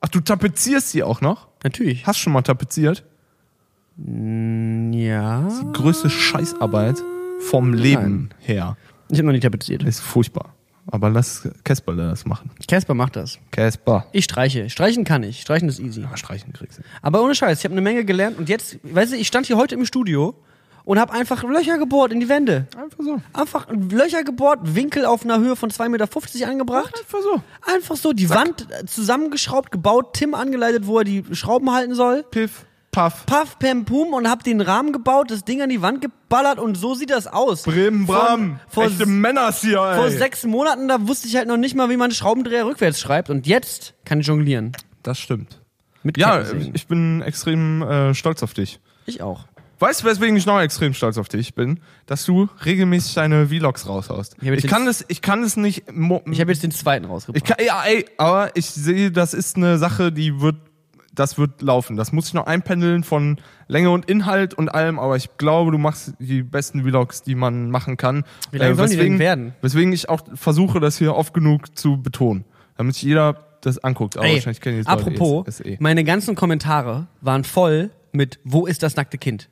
Ach, 0.00 0.08
du 0.08 0.20
tapezierst 0.20 0.90
sie 0.92 1.02
auch 1.02 1.20
noch? 1.20 1.48
Natürlich. 1.62 2.06
Hast 2.06 2.18
schon 2.18 2.32
mal 2.32 2.40
tapeziert? 2.40 3.04
Ja. 3.98 5.48
Größte 5.74 6.08
Scheißarbeit 6.08 6.96
vom 7.40 7.74
Leben 7.74 8.30
her. 8.38 8.78
Ich 9.10 9.18
habe 9.18 9.26
noch 9.26 9.32
nicht 9.32 9.42
tapeziert. 9.42 9.82
Ist 9.82 10.00
furchtbar. 10.00 10.54
Aber 10.86 11.10
lass 11.10 11.48
Casperle 11.64 12.10
das 12.10 12.26
machen. 12.26 12.50
Casper 12.68 12.94
macht 12.94 13.16
das. 13.16 13.38
Casper. 13.50 14.06
Ich 14.12 14.24
streiche. 14.24 14.68
Streichen 14.68 15.04
kann 15.04 15.22
ich. 15.22 15.40
Streichen 15.40 15.68
ist 15.68 15.78
easy. 15.78 16.02
Ja, 16.02 16.16
streichen 16.16 16.52
kriegst 16.52 16.78
du. 16.78 16.82
Aber 17.00 17.22
ohne 17.22 17.34
Scheiß, 17.34 17.58
ich 17.58 17.64
habe 17.64 17.72
eine 17.72 17.80
Menge 17.80 18.04
gelernt 18.04 18.38
und 18.38 18.48
jetzt, 18.48 18.78
weißt 18.82 19.12
du, 19.12 19.16
ich 19.16 19.26
stand 19.26 19.46
hier 19.46 19.56
heute 19.56 19.74
im 19.74 19.86
Studio 19.86 20.34
und 20.84 20.98
habe 20.98 21.12
einfach 21.12 21.42
Löcher 21.42 21.78
gebohrt 21.78 22.12
in 22.12 22.20
die 22.20 22.28
Wände. 22.28 22.66
Einfach 22.76 23.02
so. 23.02 23.20
Einfach 23.32 23.66
Löcher 23.70 24.22
gebohrt, 24.24 24.74
Winkel 24.74 25.06
auf 25.06 25.24
einer 25.24 25.38
Höhe 25.38 25.56
von 25.56 25.70
2,50 25.70 25.88
Meter 25.88 26.48
angebracht. 26.48 26.94
Einfach 26.98 27.20
so. 27.22 27.42
Einfach 27.72 27.96
so 27.96 28.12
die 28.12 28.28
Wand 28.30 28.68
äh, 28.70 28.84
zusammengeschraubt, 28.84 29.70
gebaut, 29.70 30.12
Tim 30.12 30.34
angeleitet, 30.34 30.86
wo 30.86 30.98
er 30.98 31.04
die 31.04 31.24
Schrauben 31.32 31.72
halten 31.72 31.94
soll. 31.94 32.24
Piff, 32.30 32.66
Puff. 32.94 33.26
Paff, 33.26 33.58
Pam, 33.58 33.84
Pum 33.84 34.12
und 34.12 34.28
hab 34.28 34.44
den 34.44 34.60
Rahmen 34.60 34.92
gebaut, 34.92 35.30
das 35.30 35.44
Ding 35.44 35.60
an 35.60 35.68
die 35.68 35.82
Wand 35.82 36.00
geballert 36.00 36.60
und 36.60 36.76
so 36.76 36.94
sieht 36.94 37.10
das 37.10 37.26
aus. 37.26 37.64
Bremen, 37.64 38.06
Bram. 38.06 38.60
Vor, 38.68 38.84
Echte 38.84 38.98
vor, 38.98 39.06
Männers 39.06 39.62
hier, 39.62 39.80
ey. 39.80 39.96
vor 39.96 40.10
sechs 40.10 40.44
Monaten, 40.44 40.86
da 40.86 41.08
wusste 41.08 41.26
ich 41.26 41.34
halt 41.34 41.48
noch 41.48 41.56
nicht 41.56 41.74
mal, 41.74 41.90
wie 41.90 41.96
man 41.96 42.12
Schraubendreher 42.12 42.66
rückwärts 42.66 43.00
schreibt 43.00 43.30
und 43.30 43.48
jetzt 43.48 43.94
kann 44.04 44.20
ich 44.20 44.28
jonglieren. 44.28 44.72
Das 45.02 45.18
stimmt. 45.18 45.60
Mit 46.04 46.18
Ja, 46.18 46.42
ich 46.72 46.86
bin 46.86 47.20
extrem 47.22 47.82
äh, 47.82 48.14
stolz 48.14 48.42
auf 48.42 48.54
dich. 48.54 48.78
ich 49.06 49.22
auch. 49.22 49.46
Weißt 49.80 50.02
du, 50.02 50.06
weswegen 50.06 50.36
ich 50.36 50.46
noch 50.46 50.60
extrem 50.60 50.94
stolz 50.94 51.18
auf 51.18 51.28
dich 51.28 51.54
bin? 51.54 51.80
Dass 52.06 52.24
du 52.24 52.48
regelmäßig 52.64 53.14
deine 53.14 53.48
Vlogs 53.48 53.88
raushaust. 53.88 54.36
Ich 54.40 54.48
Ich 54.48 54.66
kann 54.68 54.86
es, 54.86 55.04
ich 55.08 55.20
kann 55.20 55.42
es 55.42 55.56
nicht. 55.56 55.84
Ich 56.30 56.40
habe 56.40 56.52
jetzt 56.52 56.62
den 56.62 56.70
zweiten 56.70 57.06
rausgebracht. 57.06 57.42
Ich 57.42 57.44
kann, 57.44 57.66
ja, 57.66 57.82
ey, 57.82 58.06
aber 58.16 58.54
ich 58.54 58.70
sehe, 58.70 59.10
das 59.10 59.34
ist 59.34 59.56
eine 59.56 59.78
Sache, 59.78 60.12
die 60.12 60.40
wird, 60.40 60.56
das 61.14 61.38
wird 61.38 61.62
laufen. 61.62 61.96
Das 61.96 62.12
muss 62.12 62.28
ich 62.28 62.34
noch 62.34 62.46
einpendeln 62.46 63.04
von 63.04 63.38
Länge 63.68 63.90
und 63.90 64.04
Inhalt 64.10 64.54
und 64.54 64.68
allem, 64.68 64.98
aber 64.98 65.16
ich 65.16 65.36
glaube, 65.38 65.70
du 65.70 65.78
machst 65.78 66.14
die 66.18 66.42
besten 66.42 66.82
Vlogs, 66.82 67.22
die 67.22 67.34
man 67.34 67.70
machen 67.70 67.96
kann. 67.96 68.18
Äh, 68.18 68.22
Wie 68.52 68.58
lange 68.58 68.74
sollen 68.74 68.90
die 68.90 68.96
denn 68.96 69.00
weswegen, 69.04 69.18
werden? 69.18 69.54
Weswegen 69.62 69.92
ich 69.92 70.08
auch 70.08 70.20
versuche, 70.34 70.80
das 70.80 70.98
hier 70.98 71.14
oft 71.14 71.32
genug 71.34 71.76
zu 71.78 72.00
betonen, 72.02 72.44
damit 72.76 72.94
sich 72.94 73.04
jeder 73.04 73.36
das 73.60 73.78
anguckt. 73.82 74.16
Aber 74.18 74.26
Ey, 74.26 74.34
wahrscheinlich 74.34 74.60
kennen 74.60 74.78
Leute 74.78 74.88
apropos, 74.90 75.46
jetzt- 75.46 75.60
ist 75.60 75.66
eh. 75.66 75.76
meine 75.80 76.04
ganzen 76.04 76.34
Kommentare 76.34 77.06
waren 77.20 77.44
voll 77.44 77.90
mit 78.12 78.38
Wo 78.44 78.66
ist 78.66 78.82
das 78.82 78.96
nackte 78.96 79.16
Kind? 79.18 79.48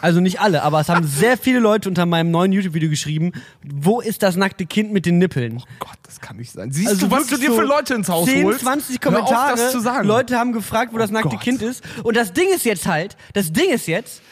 Also 0.00 0.20
nicht 0.20 0.40
alle, 0.40 0.62
aber 0.62 0.80
es 0.80 0.88
haben 0.88 1.06
sehr 1.06 1.36
viele 1.38 1.58
Leute 1.58 1.88
unter 1.88 2.06
meinem 2.06 2.30
neuen 2.30 2.52
YouTube-Video 2.52 2.90
geschrieben, 2.90 3.32
wo 3.64 4.00
ist 4.00 4.22
das 4.22 4.36
nackte 4.36 4.66
Kind 4.66 4.92
mit 4.92 5.06
den 5.06 5.18
Nippeln? 5.18 5.62
Gott, 5.78 5.96
das 6.04 6.20
kann 6.20 6.36
nicht 6.36 6.52
sein. 6.52 6.70
Siehst 6.70 6.88
Also 6.88 7.06
du, 7.06 7.10
was 7.12 7.26
du 7.26 7.36
dir 7.36 7.46
für 7.50 7.54
so 7.56 7.60
Leute 7.62 7.94
ins 7.94 8.08
Haus 8.08 8.26
10, 8.28 8.44
holst? 8.44 8.60
20 8.60 8.98
Hör 9.02 9.08
auf, 9.10 9.24
Kommentare. 9.26 9.80
sagen. 9.80 10.06
Leute 10.06 10.38
haben 10.38 10.52
gefragt, 10.52 10.92
wo 10.92 10.98
das 10.98 11.10
nackte 11.10 11.30
Gott. 11.30 11.40
Kind 11.40 11.62
ist. 11.62 11.82
Und 12.04 12.16
das 12.16 12.32
Ding 12.32 12.48
ist 12.54 12.64
jetzt 12.64 12.86
halt, 12.86 13.16
das 13.32 13.52
Ding 13.52 13.70
ist 13.70 13.86
jetzt, 13.88 14.22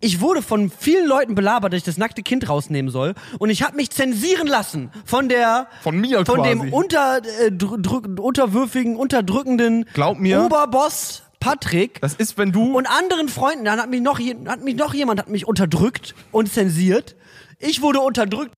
ich 0.00 0.20
wurde 0.22 0.40
von 0.40 0.70
vielen 0.70 1.06
Leuten 1.06 1.34
belabert, 1.34 1.72
dass 1.74 1.78
ich 1.78 1.84
das 1.84 1.98
nackte 1.98 2.22
Kind 2.22 2.48
rausnehmen 2.48 2.90
soll. 2.90 3.14
Und 3.38 3.50
ich 3.50 3.62
habe 3.62 3.76
mich 3.76 3.90
zensieren 3.90 4.46
lassen 4.46 4.90
von 5.04 5.28
der, 5.28 5.66
Von 5.82 6.00
mir 6.00 6.24
von 6.24 6.36
quasi. 6.36 6.48
dem 6.48 6.72
unter, 6.72 7.20
äh, 7.44 7.50
unterwürfigen, 8.20 8.96
unterdrückenden 8.96 9.84
Glaub 9.92 10.18
mir. 10.18 10.42
Oberboss 10.42 11.22
Patrick. 11.40 12.00
Das 12.00 12.14
ist, 12.14 12.38
wenn 12.38 12.52
du 12.52 12.76
und 12.76 12.86
anderen 12.86 13.28
Freunden, 13.28 13.64
dann 13.64 13.80
hat 13.80 13.90
mich 13.90 14.00
noch, 14.02 14.18
je- 14.18 14.36
hat 14.46 14.62
mich 14.62 14.76
noch 14.76 14.94
jemand 14.94 15.18
hat 15.20 15.28
mich 15.28 15.46
unterdrückt 15.48 16.14
und 16.30 16.52
zensiert. 16.52 17.16
Ich 17.58 17.80
wurde 17.82 18.00
unterdrückt 18.00 18.52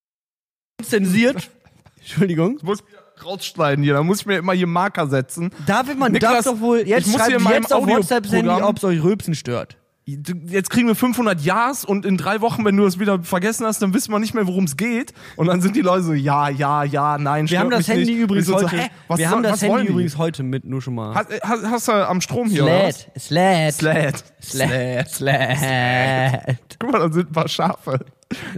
und 0.79 0.85
zensiert. 0.87 1.49
Entschuldigung. 1.99 2.57
Ich 2.57 2.63
muss 2.63 2.79
wieder 2.85 2.99
rausschneiden 3.23 3.83
hier, 3.83 3.93
da 3.93 4.03
muss 4.03 4.19
ich 4.21 4.25
mir 4.25 4.37
immer 4.37 4.53
hier 4.53 4.67
Marker 4.67 5.07
setzen. 5.07 5.51
Darf 5.65 5.93
man 5.95 6.11
Niklas, 6.11 6.43
darf 6.43 6.55
doch 6.55 6.59
wohl 6.61 6.79
jetzt 6.79 7.07
ich 7.07 7.13
muss 7.13 7.25
hier 7.25 7.39
schreibt 7.39 7.63
jetzt 7.63 7.73
auf 7.73 7.87
WhatsApp 7.87 8.25
Handy, 8.29 8.49
Audioprogramm- 8.49 8.63
ob 8.69 8.77
es 8.77 8.83
euch 8.83 9.01
Rülpsen 9.03 9.33
stört. 9.35 9.77
Jetzt 10.05 10.69
kriegen 10.69 10.87
wir 10.87 10.95
500 10.95 11.39
Ja's 11.39 11.85
und 11.85 12.05
in 12.05 12.17
drei 12.17 12.41
Wochen, 12.41 12.65
wenn 12.65 12.75
du 12.75 12.85
es 12.85 12.99
wieder 12.99 13.23
vergessen 13.23 13.65
hast, 13.65 13.81
dann 13.81 13.93
wissen 13.93 14.11
wir 14.11 14.19
nicht 14.19 14.33
mehr, 14.33 14.45
worum 14.47 14.65
es 14.65 14.75
geht. 14.75 15.13
Und 15.37 15.47
dann 15.47 15.61
sind 15.61 15.77
die 15.77 15.81
Leute 15.81 16.03
so, 16.03 16.13
ja, 16.13 16.49
ja, 16.49 16.83
ja, 16.83 17.17
nein, 17.17 17.49
Wir 17.49 17.59
haben 17.59 17.69
das 17.69 17.87
Handy 17.87 18.11
nicht. 18.11 18.19
übrigens 18.19 18.51
heute. 18.51 18.67
So, 18.67 18.77
was 19.07 19.17
wir 19.19 19.29
haben 19.29 19.43
das 19.43 19.61
Handy 19.61 19.87
übrigens 19.87 20.17
heute 20.17 20.43
mit, 20.43 20.65
nur 20.65 20.81
schon 20.81 20.95
mal. 20.95 21.15
Hast, 21.15 21.29
hast, 21.41 21.65
hast 21.65 21.87
du 21.87 21.91
am 22.09 22.19
Strom 22.19 22.49
hier, 22.49 22.63
oder 22.65 22.83
was? 22.89 23.07
Sled, 23.17 23.73
Sled, 23.73 24.23
Sled. 24.41 25.09
Sled, 25.09 25.09
Sled. 25.09 26.57
Guck 26.79 26.91
mal, 26.91 26.99
da 26.99 27.13
sind 27.13 27.29
ein 27.29 27.33
paar 27.33 27.47
Schafe. 27.47 27.99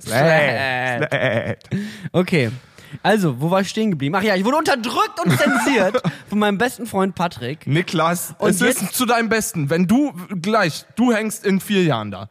Sled. 0.01 1.07
Sled. 1.11 1.57
Okay. 2.11 2.49
Also, 3.03 3.39
wo 3.41 3.51
war 3.51 3.61
ich 3.61 3.69
stehen 3.69 3.91
geblieben? 3.91 4.15
Ach 4.15 4.23
ja, 4.23 4.35
ich 4.35 4.45
wurde 4.45 4.57
unterdrückt 4.57 5.19
und 5.23 5.37
zensiert 5.37 6.01
von 6.29 6.39
meinem 6.39 6.57
besten 6.57 6.85
Freund 6.85 7.15
Patrick. 7.15 7.67
Niklas, 7.67 8.35
Und 8.37 8.49
es 8.49 8.61
ist 8.61 8.93
zu 8.93 9.05
deinem 9.05 9.29
Besten. 9.29 9.69
Wenn 9.69 9.87
du 9.87 10.13
gleich, 10.41 10.85
du 10.95 11.13
hängst 11.13 11.45
in 11.45 11.59
vier 11.59 11.83
Jahren 11.83 12.11
da. 12.11 12.29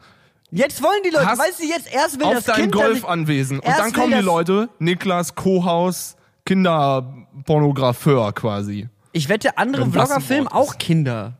Jetzt 0.50 0.82
wollen 0.82 1.02
die 1.04 1.10
Leute, 1.10 1.26
Hast 1.26 1.40
weißt 1.40 1.60
du, 1.60 1.66
jetzt 1.66 1.92
erst 1.92 2.18
will 2.20 2.26
auf 2.26 2.34
das 2.34 2.44
dein 2.44 2.56
Kind, 2.56 2.72
Golfanwesen. 2.72 3.58
Und 3.58 3.76
dann 3.76 3.92
kommen 3.92 4.12
die 4.12 4.24
Leute, 4.24 4.68
Niklas 4.78 5.34
Kohaus, 5.34 6.16
Kinderpornografeur 6.46 8.32
quasi. 8.32 8.88
Ich 9.12 9.28
wette, 9.28 9.58
andere 9.58 9.90
Vlogger 9.90 10.20
filmen 10.20 10.48
auch 10.48 10.78
Kinder. 10.78 11.38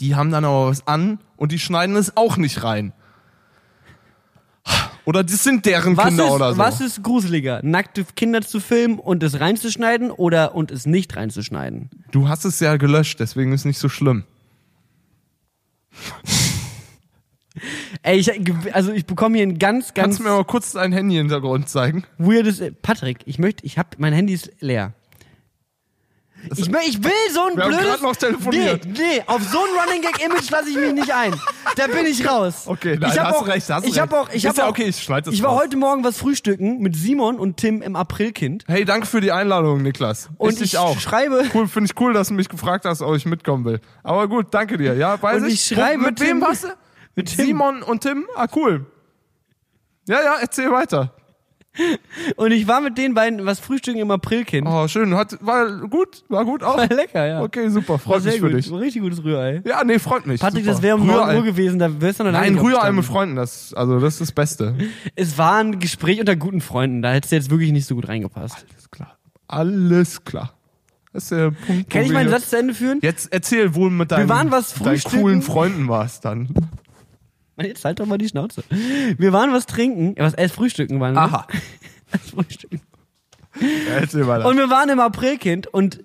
Die 0.00 0.14
haben 0.14 0.30
dann 0.30 0.44
aber 0.44 0.68
was 0.68 0.86
an 0.86 1.18
und 1.36 1.52
die 1.52 1.58
schneiden 1.58 1.96
es 1.96 2.16
auch 2.16 2.36
nicht 2.36 2.64
rein. 2.64 2.92
Oder 5.04 5.24
das 5.24 5.42
sind 5.42 5.66
deren 5.66 5.96
Was 5.96 6.08
Kinder 6.08 6.26
ist, 6.26 6.30
oder 6.30 6.52
so. 6.52 6.58
was 6.58 6.80
ist 6.80 7.02
gruseliger? 7.02 7.60
Nackte 7.62 8.04
Kinder 8.14 8.40
zu 8.42 8.60
filmen 8.60 8.98
und 9.00 9.22
es 9.22 9.40
reinzuschneiden 9.40 10.10
oder 10.12 10.54
und 10.54 10.70
es 10.70 10.86
nicht 10.86 11.16
reinzuschneiden? 11.16 11.90
Du 12.12 12.28
hast 12.28 12.44
es 12.44 12.60
ja 12.60 12.76
gelöscht, 12.76 13.18
deswegen 13.20 13.52
ist 13.52 13.64
nicht 13.64 13.78
so 13.78 13.88
schlimm. 13.88 14.24
Ey, 18.02 18.18
ich, 18.18 18.30
also 18.74 18.92
ich 18.92 19.04
bekomme 19.06 19.36
hier 19.36 19.46
ein 19.46 19.58
ganz, 19.58 19.92
ganz 19.94 20.04
Kannst 20.06 20.18
du 20.20 20.22
mir 20.24 20.30
mal 20.30 20.44
kurz 20.44 20.72
dein 20.72 20.92
Handy-Hintergrund 20.92 21.68
zeigen? 21.68 22.04
weirdes. 22.18 22.62
Patrick, 22.80 23.18
ich 23.26 23.38
möchte, 23.38 23.64
ich 23.66 23.78
hab, 23.78 23.98
mein 23.98 24.12
Handy 24.12 24.32
ist 24.32 24.50
leer. 24.60 24.94
Ich, 26.50 26.68
ich 26.68 27.04
will 27.04 27.12
so 27.32 27.40
ein 27.46 27.56
Wir 27.56 27.62
haben 27.64 27.70
blödes. 27.70 27.86
grad 27.86 28.02
noch 28.02 28.16
telefoniert. 28.16 28.84
Nee, 28.84 28.92
nee, 28.98 29.22
auf 29.26 29.42
so 29.44 29.58
ein 29.58 29.70
Running 29.80 30.02
Gag 30.02 30.24
Image 30.24 30.50
lasse 30.50 30.70
ich 30.70 30.76
mich 30.76 30.92
nicht 30.92 31.14
ein. 31.14 31.34
Da 31.76 31.86
bin 31.86 32.04
ich 32.06 32.28
raus. 32.28 32.64
Okay, 32.66 32.96
nein, 33.00 33.10
ich 33.12 33.18
hab 33.18 33.28
hast 33.28 33.36
auch, 33.36 33.46
recht, 33.46 33.70
hast 33.70 33.86
ich 33.86 33.98
hab 34.00 34.12
recht. 34.12 34.20
auch, 34.22 34.28
ich 34.30 34.34
Ist 34.44 34.48
hab 34.48 34.56
ja 34.58 34.64
auch, 34.64 34.68
okay, 34.70 34.84
ich 34.84 35.02
schneid 35.02 35.26
das 35.26 35.34
Ich 35.34 35.42
war 35.42 35.50
raus. 35.52 35.60
heute 35.62 35.76
Morgen 35.76 36.02
was 36.02 36.18
frühstücken 36.18 36.80
mit 36.80 36.96
Simon 36.96 37.38
und 37.38 37.58
Tim 37.58 37.80
im 37.80 37.94
Aprilkind. 37.94 38.64
Hey, 38.66 38.84
danke 38.84 39.06
für 39.06 39.20
die 39.20 39.30
Einladung, 39.32 39.82
Niklas. 39.82 40.30
Und 40.36 40.54
ich 40.54 40.62
ich 40.62 40.78
auch. 40.78 40.98
schreibe- 40.98 41.44
Cool, 41.54 41.68
finde 41.68 41.90
ich 41.94 42.00
cool, 42.00 42.12
dass 42.12 42.28
du 42.28 42.34
mich 42.34 42.48
gefragt 42.48 42.84
hast, 42.86 43.02
ob 43.02 43.14
ich 43.14 43.24
mitkommen 43.24 43.64
will. 43.64 43.80
Aber 44.02 44.26
gut, 44.28 44.48
danke 44.50 44.78
dir. 44.78 44.94
Ja, 44.94 45.20
weiß 45.22 45.42
Und 45.42 45.48
ich. 45.48 45.54
ich 45.70 45.76
schreibe 45.76 46.02
mit 46.02 46.20
wem 46.20 46.26
Tim- 46.26 46.40
warst 46.40 46.64
du? 46.64 46.68
mit 47.14 47.28
Tim. 47.34 47.46
Simon 47.46 47.82
und 47.82 48.00
Tim? 48.02 48.26
Ah, 48.34 48.48
cool. 48.56 48.86
Ja, 50.08 50.20
ja, 50.22 50.34
erzähl 50.40 50.72
weiter. 50.72 51.14
Und 52.36 52.50
ich 52.52 52.68
war 52.68 52.80
mit 52.82 52.98
den 52.98 53.14
beiden 53.14 53.46
was 53.46 53.58
frühstücken 53.58 53.98
im 54.00 54.10
Aprilkind. 54.10 54.66
Oh, 54.68 54.86
schön. 54.88 55.14
Hat, 55.14 55.38
war 55.40 55.70
gut? 55.88 56.22
War 56.28 56.44
gut 56.44 56.62
auch? 56.62 56.76
War 56.76 56.86
lecker, 56.88 57.26
ja. 57.26 57.42
Okay, 57.42 57.68
super. 57.70 57.98
Freut 57.98 58.22
sehr 58.22 58.32
mich 58.32 58.40
für 58.42 58.48
gut. 58.48 58.58
dich. 58.58 58.70
War 58.70 58.80
Richtig 58.80 59.00
gutes 59.00 59.24
Rührei. 59.24 59.62
Ja, 59.64 59.82
nee, 59.82 59.98
freut 59.98 60.26
mich. 60.26 60.40
Patrick, 60.40 60.64
super. 60.64 60.74
das 60.74 60.82
wäre 60.82 60.96
um 60.96 61.06
9 61.06 61.16
Rührei. 61.16 61.36
Uhr 61.38 61.44
gewesen, 61.44 61.78
da 61.78 62.00
wärst 62.00 62.20
du 62.20 62.24
noch 62.24 62.32
Nein, 62.32 62.58
Rührei 62.58 62.92
mit. 62.92 63.04
Freunden, 63.06 63.36
das, 63.36 63.72
also 63.72 63.98
das 64.00 64.14
ist 64.14 64.20
das 64.20 64.32
Beste. 64.32 64.76
Es 65.16 65.38
war 65.38 65.56
ein 65.60 65.78
Gespräch 65.78 66.20
unter 66.20 66.36
guten 66.36 66.60
Freunden, 66.60 67.00
da 67.00 67.12
hättest 67.12 67.32
du 67.32 67.36
jetzt 67.36 67.50
wirklich 67.50 67.72
nicht 67.72 67.86
so 67.86 67.94
gut 67.94 68.06
reingepasst. 68.06 68.66
Alles 68.70 68.90
klar. 68.90 69.16
Alles 69.48 70.24
klar. 70.24 70.52
Das 71.14 71.24
ist 71.24 71.32
der 71.32 71.50
Punkt. 71.52 71.90
Kann 71.90 72.02
ich 72.02 72.12
meinen 72.12 72.30
wir- 72.30 72.38
Satz 72.38 72.50
zu 72.50 72.58
Ende 72.58 72.74
führen? 72.74 72.98
Jetzt 73.02 73.32
erzähl, 73.32 73.74
wo 73.74 73.84
du 73.84 73.90
mit 73.90 74.10
deinen, 74.10 74.28
waren 74.28 74.50
was 74.50 74.74
deinen 74.74 74.84
frühstücken. 74.88 75.20
coolen 75.22 75.42
Freunden 75.42 75.88
warst 75.88 76.24
dann. 76.24 76.48
Mann, 77.56 77.66
Jetzt 77.66 77.84
halt 77.84 78.00
doch 78.00 78.06
mal 78.06 78.18
die 78.18 78.28
Schnauze. 78.28 78.62
Wir 79.18 79.32
waren 79.32 79.52
was 79.52 79.66
trinken, 79.66 80.16
äh, 80.16 80.22
was 80.22 80.34
erst 80.34 80.54
frühstücken 80.54 81.00
waren. 81.00 81.14
wir. 81.14 81.20
Aha. 81.20 81.46
Erst 82.12 82.30
frühstücken. 82.30 82.80
Ja, 83.60 83.94
erzähl 84.00 84.26
weiter. 84.26 84.46
Und 84.46 84.56
wir 84.58 84.68
waren 84.68 84.88
im 84.90 85.00
Aprilkind 85.00 85.66
und 85.66 86.00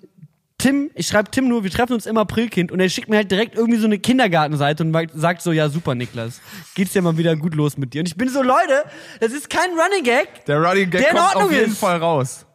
Tim, 0.57 0.89
ich 0.95 1.05
schreibe 1.07 1.29
Tim 1.29 1.47
nur, 1.47 1.63
wir 1.63 1.69
treffen 1.69 1.93
uns 1.93 2.07
im 2.07 2.17
Aprilkind 2.17 2.71
und 2.71 2.79
er 2.79 2.89
schickt 2.89 3.09
mir 3.09 3.17
halt 3.17 3.29
direkt 3.29 3.55
irgendwie 3.55 3.77
so 3.77 3.85
eine 3.85 3.99
Kindergartenseite 3.99 4.83
und 4.83 4.95
sagt 5.13 5.43
so, 5.43 5.51
ja 5.51 5.69
super 5.69 5.93
Niklas, 5.93 6.41
geht's 6.73 6.95
ja 6.95 7.01
mal 7.03 7.15
wieder 7.17 7.35
gut 7.35 7.53
los 7.53 7.77
mit 7.77 7.93
dir. 7.93 7.99
Und 7.99 8.07
ich 8.07 8.15
bin 8.15 8.27
so, 8.27 8.41
Leute, 8.41 8.83
das 9.19 9.33
ist 9.33 9.49
kein 9.51 9.69
Running 9.71 10.03
Gag. 10.03 10.45
der 10.45 10.57
Running 10.59 10.89
Gag 10.89 11.01
der 11.01 11.11
in 11.11 11.17
kommt 11.17 11.35
auf 11.35 11.51
jeden 11.51 11.71
ist. 11.71 11.77
Fall 11.77 11.97
raus. 11.97 12.46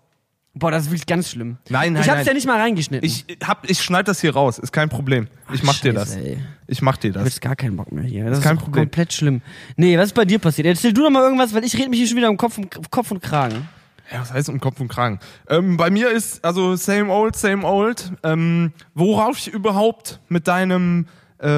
Boah, 0.55 0.71
das 0.71 0.83
ist 0.85 0.91
wirklich 0.91 1.07
ganz 1.07 1.31
schlimm. 1.31 1.57
Nein, 1.71 1.95
nein, 1.95 2.03
Ich 2.03 2.09
hab's 2.09 2.19
nein. 2.19 2.27
ja 2.27 2.35
nicht 2.35 2.47
mal 2.47 2.61
reingeschnitten. 2.61 3.07
Ich 3.07 3.25
hab, 3.43 3.69
ich 3.71 3.81
schneid 3.81 4.07
das 4.07 4.21
hier 4.21 4.35
raus, 4.35 4.59
ist 4.59 4.71
kein 4.73 4.91
Problem. 4.91 5.29
Ich 5.53 5.63
mach 5.63 5.79
dir 5.81 5.95
das. 5.95 6.11
Scheiße, 6.13 6.21
ey. 6.29 6.39
Ich 6.67 6.83
mach 6.83 6.99
dir 6.99 7.09
Ich 7.09 7.17
hab 7.17 7.25
das. 7.25 7.33
jetzt 7.35 7.41
gar 7.41 7.57
keinen 7.57 7.77
Bock 7.77 7.91
mehr 7.91 8.05
hier. 8.05 8.27
Das 8.29 8.39
ist 8.39 8.45
kein 8.45 8.57
doch 8.57 8.65
Problem. 8.65 8.85
komplett 8.85 9.13
schlimm. 9.15 9.41
Nee, 9.77 9.97
was 9.97 10.07
ist 10.09 10.15
bei 10.15 10.27
dir 10.27 10.39
passiert? 10.39 10.67
Erzähl 10.67 10.93
du 10.93 11.03
doch 11.05 11.11
mal 11.11 11.23
irgendwas, 11.23 11.55
weil 11.55 11.65
ich 11.65 11.75
rede 11.77 11.89
mich 11.89 12.01
hier 12.01 12.09
schon 12.09 12.19
wieder 12.19 12.29
um 12.29 12.37
Kopf 12.37 12.59
und, 12.59 12.91
Kopf 12.91 13.11
und 13.11 13.23
Kragen. 13.23 13.67
Ja, 14.13 14.21
was 14.21 14.31
heißt 14.33 14.51
um 14.51 14.61
Kopf 14.61 14.79
und 14.79 14.89
Kragen? 14.89 15.21
Ähm, 15.49 15.79
bei 15.79 15.89
mir 15.89 16.11
ist 16.11 16.45
also 16.45 16.77
same 16.77 17.11
old, 17.11 17.35
same 17.35 17.67
old. 17.67 18.13
Ähm, 18.23 18.73
worauf 18.95 19.39
ich 19.39 19.49
überhaupt 19.49 20.21
mit 20.29 20.49
deinem 20.49 21.07
äh, 21.39 21.49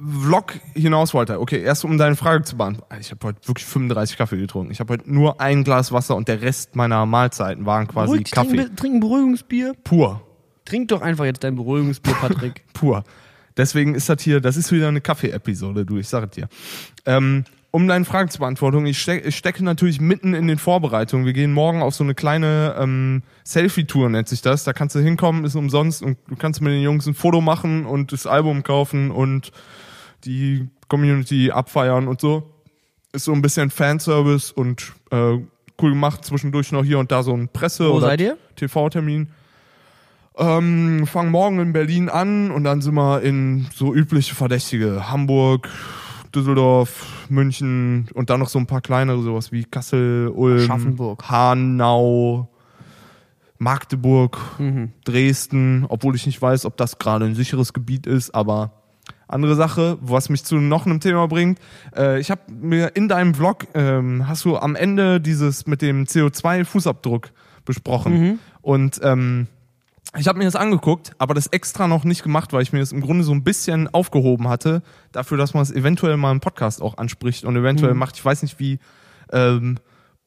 Vlog 0.00 0.54
hinaus 0.74 1.12
wollte. 1.12 1.40
Okay, 1.40 1.60
erst 1.60 1.84
um 1.84 1.98
deine 1.98 2.14
Frage 2.14 2.44
zu 2.44 2.56
beantworten. 2.56 2.94
Ich 3.00 3.10
habe 3.10 3.26
heute 3.26 3.48
wirklich 3.48 3.66
35 3.66 4.16
Kaffee 4.16 4.36
getrunken. 4.36 4.70
Ich 4.70 4.78
habe 4.78 4.92
heute 4.92 5.12
nur 5.12 5.40
ein 5.40 5.64
Glas 5.64 5.90
Wasser 5.90 6.14
und 6.14 6.28
der 6.28 6.40
Rest 6.40 6.76
meiner 6.76 7.04
Mahlzeiten 7.04 7.66
waren 7.66 7.88
quasi 7.88 8.12
Beruhig, 8.12 8.30
Kaffee. 8.30 8.56
Trink, 8.56 8.76
trink 8.76 8.94
ein 8.94 9.00
Beruhigungsbier. 9.00 9.74
Pur. 9.82 10.22
Trink 10.64 10.88
doch 10.88 11.02
einfach 11.02 11.24
jetzt 11.24 11.42
dein 11.42 11.56
Beruhigungsbier, 11.56 12.14
Patrick. 12.20 12.64
Pur. 12.74 13.02
Deswegen 13.56 13.96
ist 13.96 14.08
das 14.08 14.22
hier, 14.22 14.40
das 14.40 14.56
ist 14.56 14.70
wieder 14.70 14.86
eine 14.86 15.00
Kaffee-Episode, 15.00 15.84
du, 15.84 15.96
ich 15.96 16.06
sag 16.06 16.24
es 16.24 16.30
dir. 16.30 16.48
Ähm, 17.04 17.44
um 17.72 17.88
deine 17.88 18.04
Frage 18.04 18.30
zu 18.30 18.38
beantworten, 18.38 18.86
ich, 18.86 19.00
steck, 19.00 19.26
ich 19.26 19.36
stecke 19.36 19.64
natürlich 19.64 20.00
mitten 20.00 20.32
in 20.32 20.46
den 20.46 20.58
Vorbereitungen. 20.58 21.26
Wir 21.26 21.32
gehen 21.32 21.52
morgen 21.52 21.82
auf 21.82 21.94
so 21.94 22.04
eine 22.04 22.14
kleine 22.14 22.76
ähm, 22.78 23.22
Selfie-Tour, 23.44 24.10
nennt 24.10 24.28
sich 24.28 24.42
das. 24.42 24.62
Da 24.62 24.72
kannst 24.72 24.94
du 24.94 25.00
hinkommen, 25.00 25.44
ist 25.44 25.56
umsonst 25.56 26.02
und 26.02 26.18
du 26.28 26.36
kannst 26.36 26.60
mit 26.60 26.72
den 26.72 26.82
Jungs 26.82 27.06
ein 27.06 27.14
Foto 27.14 27.40
machen 27.40 27.84
und 27.84 28.12
das 28.12 28.26
Album 28.26 28.62
kaufen 28.62 29.10
und 29.10 29.50
die 30.24 30.68
Community 30.88 31.50
abfeiern 31.50 32.08
und 32.08 32.20
so. 32.20 32.50
Ist 33.12 33.24
so 33.24 33.32
ein 33.32 33.42
bisschen 33.42 33.70
Fanservice 33.70 34.52
und 34.52 34.92
äh, 35.10 35.38
cool 35.80 35.90
gemacht. 35.90 36.24
Zwischendurch 36.24 36.72
noch 36.72 36.84
hier 36.84 36.98
und 36.98 37.10
da 37.12 37.22
so 37.22 37.32
ein 37.34 37.48
Presse- 37.48 37.88
Wo 37.90 37.94
oder? 37.96 38.16
TV-Termin. 38.56 39.28
Ähm, 40.36 41.06
fangen 41.06 41.30
morgen 41.32 41.58
in 41.58 41.72
Berlin 41.72 42.08
an 42.08 42.50
und 42.50 42.62
dann 42.64 42.80
sind 42.80 42.94
wir 42.94 43.22
in 43.22 43.66
so 43.74 43.92
übliche 43.94 44.34
Verdächtige. 44.36 45.10
Hamburg, 45.10 45.68
Düsseldorf, 46.34 47.06
München 47.28 48.08
und 48.14 48.30
dann 48.30 48.38
noch 48.38 48.48
so 48.48 48.58
ein 48.60 48.66
paar 48.66 48.80
kleinere, 48.80 49.20
sowas 49.22 49.50
wie 49.50 49.64
Kassel, 49.64 50.28
Ulm. 50.28 50.68
Hanau, 51.28 52.48
Magdeburg, 53.58 54.38
Mhm. 54.58 54.92
Dresden, 55.04 55.86
obwohl 55.88 56.14
ich 56.14 56.26
nicht 56.26 56.40
weiß, 56.40 56.64
ob 56.66 56.76
das 56.76 56.98
gerade 56.98 57.24
ein 57.24 57.34
sicheres 57.34 57.72
Gebiet 57.72 58.06
ist, 58.06 58.32
aber 58.34 58.77
andere 59.28 59.54
Sache, 59.54 59.98
was 60.00 60.28
mich 60.28 60.44
zu 60.44 60.56
noch 60.56 60.86
einem 60.86 61.00
Thema 61.00 61.28
bringt. 61.28 61.58
Äh, 61.96 62.18
ich 62.20 62.30
habe 62.30 62.40
mir 62.50 62.96
in 62.96 63.08
deinem 63.08 63.34
Vlog, 63.34 63.66
ähm, 63.74 64.26
hast 64.26 64.44
du 64.44 64.56
am 64.56 64.74
Ende 64.74 65.20
dieses 65.20 65.66
mit 65.66 65.82
dem 65.82 66.04
CO2-Fußabdruck 66.04 67.26
besprochen. 67.64 68.20
Mhm. 68.20 68.38
Und 68.62 69.00
ähm, 69.02 69.46
ich 70.16 70.26
habe 70.26 70.38
mir 70.38 70.46
das 70.46 70.56
angeguckt, 70.56 71.12
aber 71.18 71.34
das 71.34 71.48
extra 71.48 71.86
noch 71.86 72.04
nicht 72.04 72.22
gemacht, 72.22 72.52
weil 72.54 72.62
ich 72.62 72.72
mir 72.72 72.78
das 72.80 72.92
im 72.92 73.02
Grunde 73.02 73.24
so 73.24 73.32
ein 73.32 73.44
bisschen 73.44 73.92
aufgehoben 73.92 74.48
hatte, 74.48 74.82
dafür, 75.12 75.36
dass 75.36 75.52
man 75.52 75.62
es 75.62 75.70
eventuell 75.70 76.16
mal 76.16 76.32
im 76.32 76.40
Podcast 76.40 76.80
auch 76.80 76.96
anspricht 76.96 77.44
und 77.44 77.54
eventuell 77.56 77.92
Mhm. 77.92 77.98
macht, 78.00 78.16
ich 78.16 78.24
weiß 78.24 78.42
nicht, 78.42 78.58
wie 78.58 78.78
ähm, 79.32 79.76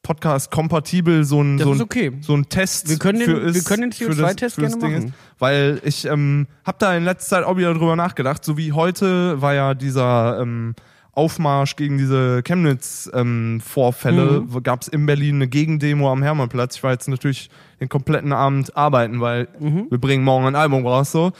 Podcast-kompatibel 0.04 1.24
so 1.24 1.42
ein, 1.42 1.58
Das 1.58 1.66
so, 1.68 1.74
ein, 1.74 1.82
okay. 1.82 2.12
so 2.22 2.34
ein 2.36 2.50
Test 2.50 2.90
Wir 2.90 2.98
können 2.98 3.20
den- 3.20 3.30
für 3.30 3.38
ist, 3.40 3.56
wir 3.56 3.64
können 3.64 3.92
den 3.92 3.94
für 3.94 4.10
das- 4.16 4.18
CO2-Test 4.18 4.56
für 4.56 4.62
das 4.62 4.80
gerne 4.80 4.94
Ding 4.94 4.94
machen. 5.00 5.08
Ist, 5.10 5.40
weil 5.40 5.82
ich 5.84 6.06
ähm, 6.06 6.48
habe 6.66 6.78
da 6.80 6.96
in 6.96 7.04
letzter 7.04 7.38
Zeit 7.38 7.46
auch 7.46 7.58
wieder 7.58 7.74
drüber 7.74 7.96
nachgedacht, 7.96 8.44
so 8.44 8.58
wie 8.58 8.72
heute 8.74 9.42
war 9.42 9.54
ja 9.54 9.74
dieser 9.74 10.40
ähm, 10.42 10.76
Aufmarsch 11.14 11.76
gegen 11.76 11.98
diese 11.98 12.42
Chemnitz-Vorfälle, 12.44 14.42
Mhm. 14.42 14.64
gab 14.64 14.82
es 14.84 14.88
in 14.88 15.06
Berlin 15.06 15.36
eine 15.36 15.48
Gegendemo 15.48 16.12
am 16.12 16.24
Hermannplatz. 16.24 16.78
Ich 16.78 16.84
war 16.84 16.92
jetzt 16.92 17.08
natürlich 17.10 17.50
den 17.80 17.90
kompletten 17.90 18.32
Abend 18.34 18.76
arbeiten, 18.78 19.20
weil 19.20 19.48
Mhm. 19.60 19.88
wir 19.90 19.98
bringen 19.98 20.24
morgen 20.24 20.46
ein 20.48 20.56
Album 20.56 20.86
raus 20.86 21.12
so. 21.12 21.32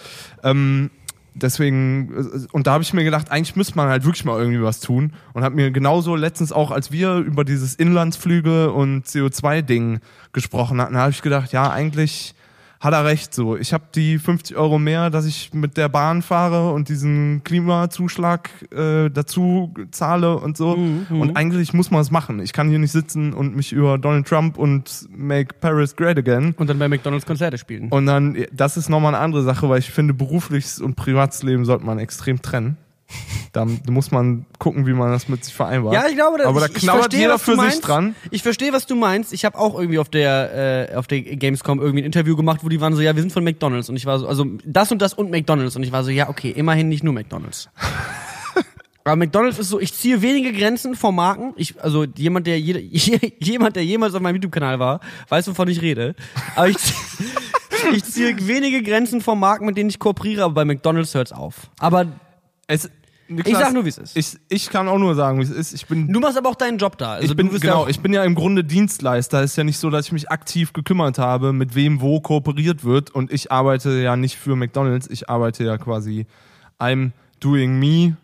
Ähm, 0.44 0.90
deswegen, 1.34 2.48
und 2.52 2.68
da 2.68 2.74
habe 2.74 2.84
ich 2.84 2.94
mir 2.94 3.04
gedacht, 3.04 3.32
eigentlich 3.32 3.56
müsste 3.56 3.76
man 3.76 3.90
halt 3.90 4.04
wirklich 4.06 4.26
mal 4.26 4.40
irgendwie 4.40 4.62
was 4.62 4.80
tun. 4.80 5.14
Und 5.34 5.44
habe 5.44 5.56
mir 5.56 5.72
genauso 5.72 6.16
letztens 6.16 6.52
auch, 6.52 6.72
als 6.72 6.92
wir 6.92 7.18
über 7.18 7.44
dieses 7.44 7.76
Inlandsflüge 7.76 8.72
und 8.72 9.06
CO2-Ding 9.06 10.00
gesprochen 10.34 10.82
hatten, 10.82 10.98
habe 10.98 11.12
ich 11.12 11.22
gedacht, 11.22 11.52
ja, 11.52 11.70
eigentlich 11.70 12.36
hat 12.82 12.94
er 12.94 13.06
recht 13.06 13.34
so. 13.34 13.56
Ich 13.56 13.74
habe 13.74 13.84
die 13.94 14.18
50 14.18 14.58
Euro 14.58 14.80
mehr, 14.80 15.12
dass 15.12 15.28
ich 15.28 15.54
mit 15.54 15.78
der 15.78 15.88
Bahn 15.88 16.24
fahre 16.24 16.74
und 16.74 16.90
diesen 16.90 17.44
Klimazuschlag 17.44 18.50
äh, 18.72 19.10
dazu 19.12 19.72
zahle 19.92 20.38
und 20.38 20.58
so. 20.58 20.72
Und 20.72 21.38
eigentlich 21.38 21.74
muss 21.74 21.92
man 21.92 22.02
es 22.02 22.10
machen. 22.10 22.40
Ich 22.40 22.54
kann 22.54 22.70
hier 22.70 22.80
nicht 22.80 22.92
sitzen 22.92 23.34
und 23.34 23.56
mich 23.56 23.72
über 23.72 24.00
Donald 24.00 24.28
Trump 24.28 24.58
und 24.58 25.08
Make 25.16 25.56
Paris 25.62 25.96
Great 25.96 26.18
Again 26.18 26.56
Und 26.58 26.72
dann 26.72 26.80
bei 26.80 26.88
McDonalds 26.90 27.28
Konzerte 27.28 27.60
spielen. 27.60 27.90
und 27.90 28.08
dann, 28.08 28.36
das 28.52 28.78
ist 28.78 28.90
nochmal 28.90 29.14
eine 29.14 29.24
andere 29.24 29.44
Sache, 29.44 29.70
weil 29.70 29.78
ich 29.78 29.92
finde, 29.92 30.16
berufliches 30.16 30.82
und 30.82 30.96
privates 30.96 31.44
Leben 31.44 31.66
sollte 31.66 31.86
man 31.86 32.00
extrem 32.00 32.42
trennen. 32.42 32.78
Da 33.54 33.66
muss 33.90 34.12
man 34.12 34.46
gucken, 34.60 34.88
wie 34.88 34.94
man 34.94 35.12
das 35.12 35.28
mit 35.28 35.44
sich 35.44 35.54
vereinbart. 35.54 35.94
Ja, 35.94 36.08
ich 36.08 36.16
glaube, 36.16 36.38
das, 36.38 36.48
Aber 36.48 36.62
da 36.62 36.68
ich, 36.68 36.78
ich 36.78 36.84
knabbert 36.84 37.02
verstehe, 37.04 37.20
jeder 37.22 37.40
für 37.40 37.58
sich 37.58 37.82
dran. 37.82 38.16
Ich 38.32 38.44
verstehe, 38.44 38.72
was 38.72 38.86
du 38.86 38.96
meinst. 38.96 39.34
Ich 39.34 39.44
habe 39.44 39.58
auch 39.58 39.78
irgendwie 39.78 40.00
auf 40.00 40.10
der 40.10 40.90
äh, 40.92 40.96
auf 40.96 41.08
der 41.08 41.22
Gamescom 41.22 41.80
irgendwie 41.80 42.04
ein 42.04 42.06
Interview 42.06 42.36
gemacht, 42.36 42.62
wo 42.64 42.70
die 42.70 42.80
waren 42.80 42.96
so, 42.96 43.02
ja, 43.02 43.16
wir 43.16 43.22
sind 43.22 43.34
von 43.34 43.44
McDonald's 43.44 43.90
und 43.90 43.96
ich 43.98 44.06
war 44.06 44.20
so, 44.20 44.28
also 44.28 44.46
das 44.66 44.92
und 44.92 45.02
das 45.02 45.14
und 45.14 45.32
McDonald's 45.32 45.76
und 45.76 45.84
ich 45.84 45.92
war 45.92 46.04
so, 46.04 46.12
ja, 46.12 46.30
okay, 46.30 46.52
immerhin 46.52 46.88
nicht 46.90 47.04
nur 47.04 47.14
McDonald's. 47.14 47.70
Aber 49.04 49.16
McDonald's 49.16 49.58
ist 49.58 49.70
so, 49.70 49.80
ich 49.80 49.94
ziehe 49.94 50.22
wenige 50.22 50.54
Grenzen 50.54 50.96
vor 50.96 51.12
Marken. 51.12 51.54
Ich, 51.56 51.82
also 51.82 52.06
jemand, 52.16 52.46
der 52.46 52.60
jede, 52.60 52.80
jemand, 53.40 53.76
der 53.76 53.84
jemals 53.84 54.14
auf 54.14 54.22
meinem 54.22 54.36
YouTube-Kanal 54.36 54.80
war, 54.80 55.00
weiß, 55.30 55.48
wovon 55.48 55.68
ich 55.70 55.82
rede. 55.82 56.16
Aber 56.56 56.70
ich, 56.70 56.78
ich 57.94 58.04
ziehe 58.06 58.48
wenige 58.48 58.84
Grenzen 58.84 59.22
vor 59.22 59.36
Marken, 59.36 59.66
mit 59.66 59.76
denen 59.76 59.90
ich 59.90 59.98
kooperiere, 59.98 60.44
aber 60.44 60.54
bei 60.54 60.66
McDonald's 60.66 61.16
hört's 61.16 61.32
auf. 61.32 61.72
Aber 61.80 62.06
Es, 62.68 62.90
Ich 63.46 63.54
sag 63.56 63.74
nur, 63.74 63.86
wie 63.86 63.90
es 63.90 63.98
ist. 63.98 64.18
Ich, 64.18 64.38
ich 64.50 64.70
kann 64.70 64.88
auch 64.88 64.98
nur 64.98 65.16
sagen, 65.16 65.40
wie 65.40 65.44
es 65.44 65.50
ist. 65.50 65.74
Ich 65.74 65.86
bin 65.88 66.12
du 66.12 66.20
machst 66.20 66.38
aber 66.38 66.50
auch 66.50 66.56
deinen 66.56 66.78
Job 66.78 66.98
da. 66.98 67.14
Also 67.14 67.32
ich 67.32 67.36
bin 67.36 67.50
genau, 67.50 67.84
ja, 67.84 67.90
ich 67.90 68.00
bin 68.00 68.14
ja 68.14 68.24
im 68.24 68.36
Grunde 68.36 68.64
Dienstleister. 68.64 69.42
Es 69.44 69.52
ist 69.52 69.58
ja 69.58 69.64
nicht 69.64 69.78
so, 69.78 69.90
dass 69.90 70.08
ich 70.08 70.12
mich 70.12 70.30
aktiv 70.32 70.74
gekümmert 70.74 71.18
habe, 71.18 71.54
mit 71.54 71.76
wem 71.76 72.02
wo 72.02 72.20
kooperiert 72.22 72.84
wird. 72.84 73.10
Und 73.12 73.32
ich 73.32 73.52
arbeite 73.52 74.02
ja 74.02 74.16
nicht 74.16 74.38
für 74.38 74.56
McDonalds. 74.56 75.08
Ich 75.10 75.30
arbeite 75.30 75.64
ja 75.64 75.78
quasi 75.78 76.26
I'm 76.80 77.12
doing 77.40 77.80
me, 77.80 78.16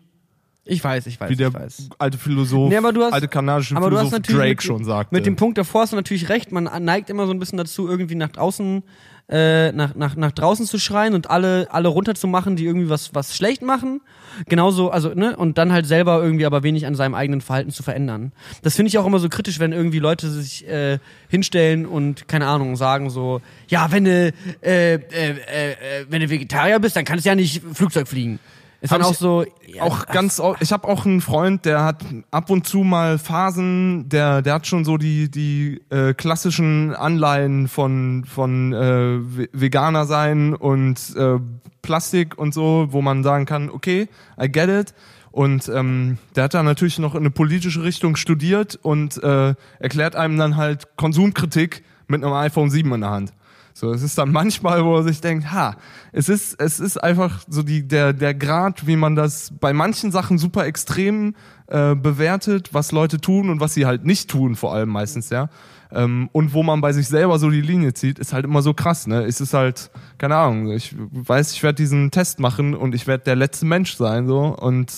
ich 0.64 0.84
weiß, 0.84 1.06
ich 1.06 1.18
weiß, 1.18 1.30
wie 1.30 1.36
der 1.36 1.48
ich 1.48 1.54
weiß. 1.54 1.88
alte 1.98 2.18
Philosoph, 2.18 2.68
Nee, 2.68 2.76
aber 2.76 2.92
du 2.92 3.02
hast- 3.02 3.14
alte 3.14 3.26
kanadische 3.28 3.74
Aber 3.74 3.88
du 3.88 3.96
hast 3.96 4.10
Philosoph 4.10 4.18
natürlich 4.18 4.38
Drake 4.40 4.50
mit, 4.50 4.62
schon 4.62 4.84
sagte. 4.84 5.14
mit 5.14 5.24
dem 5.24 5.34
Punkt 5.36 5.56
davor 5.56 5.80
hast 5.82 5.92
du 5.92 5.96
natürlich 5.96 6.28
recht. 6.28 6.52
Man 6.52 6.64
neigt 6.84 7.08
immer 7.08 7.26
so 7.26 7.32
ein 7.32 7.38
bisschen 7.38 7.56
dazu, 7.56 7.88
irgendwie 7.88 8.16
nach 8.16 8.28
draußen, 8.28 8.82
äh, 9.30 9.72
nach, 9.72 9.94
nach, 9.94 10.14
nach 10.16 10.32
draußen 10.32 10.66
zu 10.66 10.78
schreien 10.78 11.14
und 11.14 11.30
alle, 11.30 11.68
alle 11.70 11.88
runterzumachen, 11.88 12.56
die 12.56 12.66
irgendwie 12.66 12.90
was, 12.90 13.14
was 13.14 13.34
schlecht 13.34 13.62
machen. 13.62 14.02
Genauso, 14.46 14.90
also, 14.90 15.14
ne, 15.14 15.36
und 15.36 15.58
dann 15.58 15.72
halt 15.72 15.86
selber 15.86 16.22
irgendwie 16.22 16.46
aber 16.46 16.62
wenig 16.62 16.86
an 16.86 16.94
seinem 16.94 17.14
eigenen 17.14 17.40
Verhalten 17.40 17.70
zu 17.70 17.82
verändern. 17.82 18.32
Das 18.62 18.76
finde 18.76 18.88
ich 18.88 18.98
auch 18.98 19.06
immer 19.06 19.18
so 19.18 19.28
kritisch, 19.28 19.58
wenn 19.58 19.72
irgendwie 19.72 19.98
Leute 19.98 20.30
sich 20.30 20.66
äh, 20.68 20.98
hinstellen 21.28 21.86
und, 21.86 22.28
keine 22.28 22.46
Ahnung, 22.46 22.76
sagen 22.76 23.10
so, 23.10 23.40
ja, 23.68 23.90
wenn 23.90 24.04
du, 24.04 24.32
äh, 24.62 24.94
äh, 24.94 24.98
äh, 25.00 25.30
äh, 25.30 26.06
wenn 26.08 26.20
du 26.20 26.30
Vegetarier 26.30 26.78
bist, 26.78 26.96
dann 26.96 27.04
kannst 27.04 27.24
du 27.24 27.28
ja 27.28 27.34
nicht 27.34 27.62
Flugzeug 27.72 28.08
fliegen. 28.08 28.38
Ist 28.80 28.92
dann 28.92 29.02
auch 29.02 29.10
ich 29.10 29.18
so, 29.18 29.44
ja, 29.66 29.82
auch 29.82 30.04
ach, 30.06 30.12
ganz, 30.12 30.40
ich 30.60 30.72
habe 30.72 30.86
auch 30.86 31.04
einen 31.04 31.20
Freund, 31.20 31.64
der 31.64 31.82
hat 31.82 32.04
ab 32.30 32.48
und 32.48 32.64
zu 32.66 32.78
mal 32.84 33.18
Phasen, 33.18 34.08
der, 34.08 34.40
der 34.40 34.54
hat 34.54 34.66
schon 34.68 34.84
so 34.84 34.96
die 34.98 35.28
die 35.30 35.80
äh, 35.90 36.14
klassischen 36.14 36.94
Anleihen 36.94 37.66
von 37.66 38.24
von 38.24 38.72
äh, 38.72 39.18
Ve- 39.18 39.48
Veganer 39.52 40.06
sein 40.06 40.54
und 40.54 41.14
äh, 41.16 41.38
Plastik 41.82 42.38
und 42.38 42.54
so, 42.54 42.88
wo 42.90 43.02
man 43.02 43.24
sagen 43.24 43.46
kann, 43.46 43.68
okay, 43.68 44.08
I 44.40 44.48
get 44.50 44.68
it. 44.68 44.94
Und 45.32 45.68
ähm, 45.68 46.18
der 46.36 46.44
hat 46.44 46.54
da 46.54 46.62
natürlich 46.62 46.98
noch 46.98 47.14
in 47.14 47.20
eine 47.20 47.30
politische 47.30 47.82
Richtung 47.82 48.16
studiert 48.16 48.78
und 48.80 49.22
äh, 49.22 49.54
erklärt 49.78 50.16
einem 50.16 50.38
dann 50.38 50.56
halt 50.56 50.96
Konsumkritik 50.96 51.82
mit 52.06 52.22
einem 52.24 52.32
iPhone 52.32 52.70
7 52.70 52.92
in 52.94 53.00
der 53.02 53.10
Hand. 53.10 53.32
So, 53.78 53.92
es 53.92 54.02
ist 54.02 54.18
dann 54.18 54.32
manchmal, 54.32 54.84
wo 54.84 54.96
er 54.96 55.04
sich 55.04 55.20
denkt, 55.20 55.52
ha, 55.52 55.76
es 56.10 56.28
ist, 56.28 56.60
es 56.60 56.80
ist 56.80 56.96
einfach 56.96 57.44
so 57.46 57.62
die, 57.62 57.86
der, 57.86 58.12
der 58.12 58.34
Grad, 58.34 58.88
wie 58.88 58.96
man 58.96 59.14
das 59.14 59.52
bei 59.60 59.72
manchen 59.72 60.10
Sachen 60.10 60.36
super 60.36 60.66
extrem 60.66 61.36
äh, 61.68 61.94
bewertet, 61.94 62.70
was 62.74 62.90
Leute 62.90 63.20
tun 63.20 63.50
und 63.50 63.60
was 63.60 63.74
sie 63.74 63.86
halt 63.86 64.04
nicht 64.04 64.28
tun, 64.28 64.56
vor 64.56 64.74
allem 64.74 64.88
meistens, 64.88 65.30
ja. 65.30 65.48
Ähm, 65.92 66.28
und 66.32 66.54
wo 66.54 66.64
man 66.64 66.80
bei 66.80 66.92
sich 66.92 67.06
selber 67.06 67.38
so 67.38 67.50
die 67.50 67.60
Linie 67.60 67.94
zieht, 67.94 68.18
ist 68.18 68.32
halt 68.32 68.44
immer 68.46 68.62
so 68.62 68.74
krass, 68.74 69.06
ne? 69.06 69.22
Es 69.22 69.40
ist 69.40 69.54
halt, 69.54 69.92
keine 70.18 70.34
Ahnung, 70.34 70.72
ich 70.72 70.96
weiß, 70.98 71.52
ich 71.52 71.62
werde 71.62 71.76
diesen 71.76 72.10
Test 72.10 72.40
machen 72.40 72.74
und 72.74 72.96
ich 72.96 73.06
werde 73.06 73.22
der 73.22 73.36
letzte 73.36 73.64
Mensch 73.64 73.94
sein, 73.94 74.26
so, 74.26 74.56
und 74.58 74.92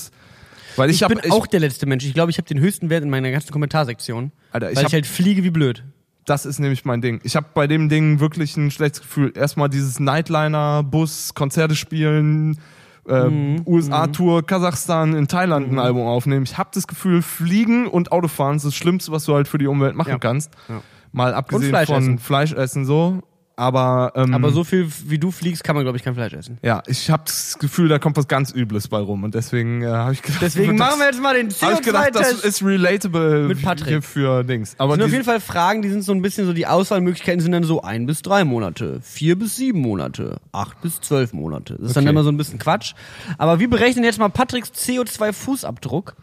weil 0.77 0.89
ich, 0.89 0.97
ich, 0.97 1.03
hab, 1.03 1.11
bin 1.11 1.31
auch 1.31 1.47
der 1.47 1.61
letzte 1.61 1.85
Mensch. 1.85 2.07
Ich 2.07 2.15
glaube, 2.15 2.31
ich 2.31 2.39
habe 2.39 2.49
den 2.49 2.61
höchsten 2.61 2.89
Wert 2.89 3.05
in 3.05 3.11
meiner 3.11 3.31
ganzen 3.31 3.51
Kommentarsektion. 3.53 4.33
Alter, 4.53 4.71
ich 4.71 4.77
weil 4.77 4.85
hab- 4.85 4.89
ich 4.89 4.95
halt 4.95 5.07
fliege 5.07 5.45
wie 5.45 5.51
blöd. 5.51 5.85
Das 6.31 6.47
ist 6.47 6.61
nämlich 6.61 6.85
mein 6.85 7.01
Ding. 7.01 7.19
Ich 7.25 7.35
habe 7.35 7.47
bei 7.55 7.67
dem 7.67 7.89
Ding 7.89 8.21
wirklich 8.21 8.57
ein 8.57 8.71
schlechtes 8.71 9.03
Gefühl. 9.03 9.33
Erstmal 9.35 9.69
dieses 9.69 9.99
Nightliner-Bus, 9.99 11.35
Konzerte 11.35 11.75
spielen, 11.75 12.59
äh, 13.09 13.25
Mhm, 13.25 13.63
USA-Tour, 13.67 14.47
Kasachstan, 14.47 15.15
in 15.15 15.27
Thailand 15.27 15.73
ein 15.73 15.81
Album 15.81 16.07
aufnehmen. 16.07 16.45
Ich 16.45 16.57
habe 16.57 16.71
das 16.73 16.87
Gefühl, 16.87 17.23
Fliegen 17.23 17.89
und 17.89 18.13
Autofahren 18.13 18.57
ist 18.57 18.65
das 18.65 18.77
Schlimmste, 18.77 19.11
was 19.11 19.25
du 19.25 19.35
halt 19.35 19.49
für 19.49 19.59
die 19.59 19.67
Umwelt 19.67 19.97
machen 19.97 20.11
Ja. 20.11 20.19
kannst. 20.19 20.53
Ja. 20.69 20.83
Mal 21.11 21.35
abgesehen 21.35 21.71
Fleisch 21.71 21.89
von 21.89 21.99
essen. 21.99 22.19
Fleisch 22.19 22.53
essen 22.53 22.85
so. 22.85 23.23
Aber, 23.61 24.13
ähm, 24.15 24.33
Aber 24.33 24.53
so 24.53 24.65
viel 24.65 24.89
wie 25.07 25.19
du 25.19 25.31
fliegst, 25.31 25.63
kann 25.63 25.75
man, 25.77 25.85
glaube 25.85 25.99
ich, 25.99 26.03
kein 26.03 26.15
Fleisch 26.15 26.33
essen. 26.33 26.57
ja, 26.63 26.83
ich 26.87 27.11
habe 27.11 27.25
das 27.27 27.59
Gefühl, 27.59 27.89
da 27.89 27.99
kommt 27.99 28.17
was 28.17 28.27
ganz 28.27 28.53
Übles 28.55 28.89
bei 28.89 28.99
rum 28.99 29.23
und 29.23 29.35
deswegen 29.35 29.83
äh, 29.83 29.87
habe 29.87 30.15
ich 30.15 30.23
gedacht, 30.23 30.41
Deswegen 30.41 30.79
das, 30.79 30.89
machen 30.89 31.01
wir 31.01 31.07
jetzt 31.07 31.21
mal 31.21 31.35
den 31.35 31.51
hab 31.51 31.73
ich 31.75 31.83
gedacht, 31.83 32.11
das 32.15 32.23
CO2-Test. 32.29 32.45
ist 32.47 32.65
relatable 32.65 33.49
Mit 33.49 33.61
Patrick. 33.63 33.89
hier 33.89 34.03
für 34.03 34.45
Dings. 34.45 34.75
Aber 34.79 34.97
Das 34.97 35.05
sind 35.05 35.05
auf 35.07 35.13
jeden 35.13 35.25
Fall 35.25 35.41
Fragen, 35.41 35.83
die 35.83 35.91
sind 35.91 36.03
so 36.05 36.13
ein 36.13 36.23
bisschen 36.23 36.47
so, 36.47 36.55
die 36.55 36.67
Auswahlmöglichkeiten 36.67 37.41
sind 37.41 37.53
dann 37.53 37.65
so 37.65 37.83
ein 37.83 38.07
bis 38.07 38.23
drei 38.23 38.45
Monate, 38.45 39.01
vier 39.03 39.39
bis 39.39 39.57
sieben 39.57 39.81
Monate, 39.81 40.39
acht 40.53 40.81
bis 40.81 41.01
zwölf 41.03 41.35
Monate. 41.35 41.75
Das 41.79 41.89
ist 41.89 41.97
dann 41.97 42.05
Okay. 42.05 42.11
immer 42.11 42.23
so 42.23 42.31
ein 42.31 42.39
bisschen 42.39 42.59
Quatsch. 42.59 42.95
Aber 43.37 43.61
wir 43.61 43.69
berechnen 43.69 44.05
jetzt 44.05 44.19
mal 44.19 44.31
Patricks 44.31 44.71
CO2-Fußabdruck. 44.71 46.15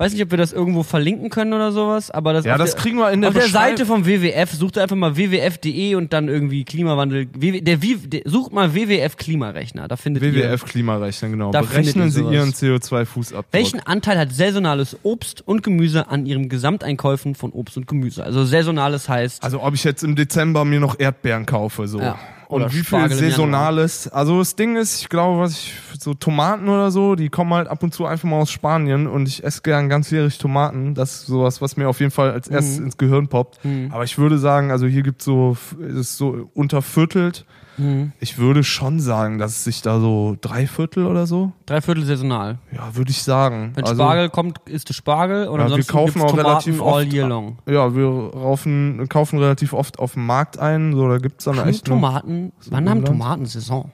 Weiß 0.00 0.14
nicht, 0.14 0.22
ob 0.22 0.30
wir 0.30 0.38
das 0.38 0.54
irgendwo 0.54 0.82
verlinken 0.82 1.28
können 1.28 1.52
oder 1.52 1.72
sowas, 1.72 2.10
aber 2.10 2.32
das 2.32 2.46
Ja, 2.46 2.52
auf 2.52 2.58
das 2.58 2.70
der, 2.72 2.80
kriegen 2.80 2.96
wir 2.96 3.10
in 3.10 3.20
der 3.20 3.28
auf 3.28 3.34
der 3.34 3.48
Seite 3.48 3.84
vom 3.84 4.06
WWF 4.06 4.50
sucht 4.50 4.78
einfach 4.78 4.96
mal 4.96 5.14
wwf.de 5.14 5.94
und 5.94 6.14
dann 6.14 6.28
irgendwie 6.28 6.64
Klimawandel. 6.64 7.26
WW, 7.34 7.60
der, 7.60 7.82
WW 7.82 8.06
der 8.06 8.22
sucht 8.24 8.50
mal 8.50 8.74
WWF 8.74 9.18
Klimarechner, 9.18 9.88
da 9.88 9.96
findet 9.96 10.22
ihr 10.22 10.32
WWF 10.32 10.64
Klimarechner, 10.64 11.28
genau. 11.28 11.50
Da 11.50 11.60
Berechnen 11.60 12.10
Sie. 12.10 12.22
Ihren 12.22 12.52
CO2-Fußabdruck. 12.52 13.44
Welchen 13.52 13.80
Anteil 13.80 14.18
hat 14.18 14.32
saisonales 14.32 14.96
Obst 15.02 15.46
und 15.46 15.62
Gemüse 15.62 16.08
an 16.08 16.24
ihrem 16.24 16.48
Gesamteinkäufen 16.48 17.34
von 17.34 17.50
Obst 17.50 17.76
und 17.76 17.86
Gemüse? 17.86 18.24
Also 18.24 18.46
saisonales 18.46 19.06
heißt 19.06 19.44
Also 19.44 19.62
ob 19.62 19.74
ich 19.74 19.84
jetzt 19.84 20.02
im 20.02 20.16
Dezember 20.16 20.64
mir 20.64 20.80
noch 20.80 20.98
Erdbeeren 20.98 21.44
kaufe, 21.44 21.86
so. 21.86 22.00
Ja. 22.00 22.18
Oder 22.50 22.64
Und 22.66 22.72
wie 22.72 22.76
viel 22.78 22.84
Spargel 22.84 23.12
im 23.12 23.18
Saisonales. 23.30 24.08
Also 24.08 24.38
das 24.38 24.56
Ding 24.56 24.76
ist, 24.76 25.00
ich 25.02 25.08
glaube, 25.08 25.40
was 25.40 25.52
ich, 25.52 25.74
so 26.00 26.14
Tomaten 26.14 26.68
oder 26.68 26.90
so, 26.90 27.14
die 27.14 27.28
kommen 27.28 27.52
halt 27.54 27.68
ab 27.68 27.82
und 27.82 27.94
zu 27.94 28.06
einfach 28.06 28.28
mal 28.28 28.38
aus 28.40 28.50
Spanien 28.50 29.06
und 29.06 29.28
ich 29.28 29.44
esse 29.44 29.62
gern 29.62 29.88
ganzjährig 29.88 30.38
Tomaten. 30.38 30.94
Das 30.94 31.12
ist 31.20 31.26
sowas, 31.26 31.60
was 31.62 31.76
mir 31.76 31.88
auf 31.88 32.00
jeden 32.00 32.10
Fall 32.10 32.30
als 32.32 32.48
erstes 32.48 32.78
Mhm. 32.78 32.86
ins 32.86 32.96
Gehirn 32.96 33.28
poppt. 33.28 33.60
Aber 33.90 34.04
ich 34.04 34.18
würde 34.18 34.38
sagen, 34.38 34.70
also 34.70 34.86
hier 34.86 35.02
gibt's 35.02 35.24
so, 35.24 35.56
es 35.80 35.94
ist 35.94 36.16
so 36.16 36.50
unterviertelt. 36.54 37.44
Mhm. 37.80 38.12
Ich 38.20 38.38
würde 38.38 38.62
schon 38.64 39.00
sagen, 39.00 39.38
dass 39.38 39.52
es 39.52 39.64
sich 39.64 39.82
da 39.82 39.98
so 40.00 40.36
drei 40.40 40.66
Viertel 40.66 41.06
oder 41.06 41.26
so, 41.26 41.52
drei 41.66 41.80
Viertel 41.80 42.04
saisonal. 42.04 42.58
ja, 42.72 42.94
würde 42.94 43.10
ich 43.10 43.22
sagen. 43.22 43.72
Wenn 43.74 43.84
also, 43.84 43.96
Spargel 43.96 44.28
kommt, 44.30 44.58
ist 44.68 44.90
es 44.90 44.96
Spargel 44.96 45.48
und 45.48 45.60
Ja, 45.60 45.76
wir 45.76 45.84
kaufen 45.84 46.20
auch 46.22 46.30
Tomaten 46.30 46.46
relativ 46.48 46.82
all 46.82 47.04
oft- 47.04 47.12
year 47.12 47.26
long. 47.28 47.58
Ja, 47.66 47.94
wir 47.94 48.06
raufen, 48.06 49.08
kaufen 49.08 49.38
relativ 49.38 49.72
oft 49.72 49.98
auf 49.98 50.12
dem 50.14 50.26
Markt 50.26 50.58
ein. 50.58 50.94
So, 50.94 51.08
da 51.08 51.18
gibt's 51.18 51.44
dann 51.44 51.58
Haben 51.58 51.68
echt 51.68 51.84
Tomaten, 51.86 52.52
wann 52.70 52.88
haben? 52.88 53.04
Tomaten 53.04 53.46
Saison? 53.46 53.90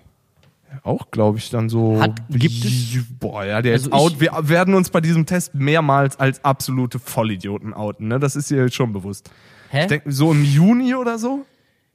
Auch, 0.83 1.11
glaube 1.11 1.39
ich, 1.39 1.49
dann 1.51 1.69
so. 1.69 1.99
Hat- 2.01 2.21
gibt 2.29 2.65
es? 2.65 2.99
Boah, 3.19 3.45
ja, 3.45 3.63
der 3.63 3.73
Also 3.75 3.87
ist 3.89 3.93
out. 3.93 4.21
Wir 4.21 4.31
werden 4.43 4.75
uns 4.75 4.91
bei 4.91 5.01
diesem 5.01 5.25
Test 5.25 5.55
mehrmals 5.55 6.19
als 6.21 6.45
absolute 6.45 6.99
Vollidioten 6.99 7.73
outen, 7.73 8.09
ne? 8.09 8.19
Das 8.21 8.37
ist 8.37 8.51
dir 8.51 8.63
jetzt 8.65 8.75
schon 8.75 8.93
bewusst. 8.93 9.31
Hä? 9.71 9.81
Ich 9.83 9.87
denke, 9.87 10.13
so 10.13 10.31
im 10.33 10.45
Juni 10.45 10.95
oder 10.95 11.19
so? 11.19 11.47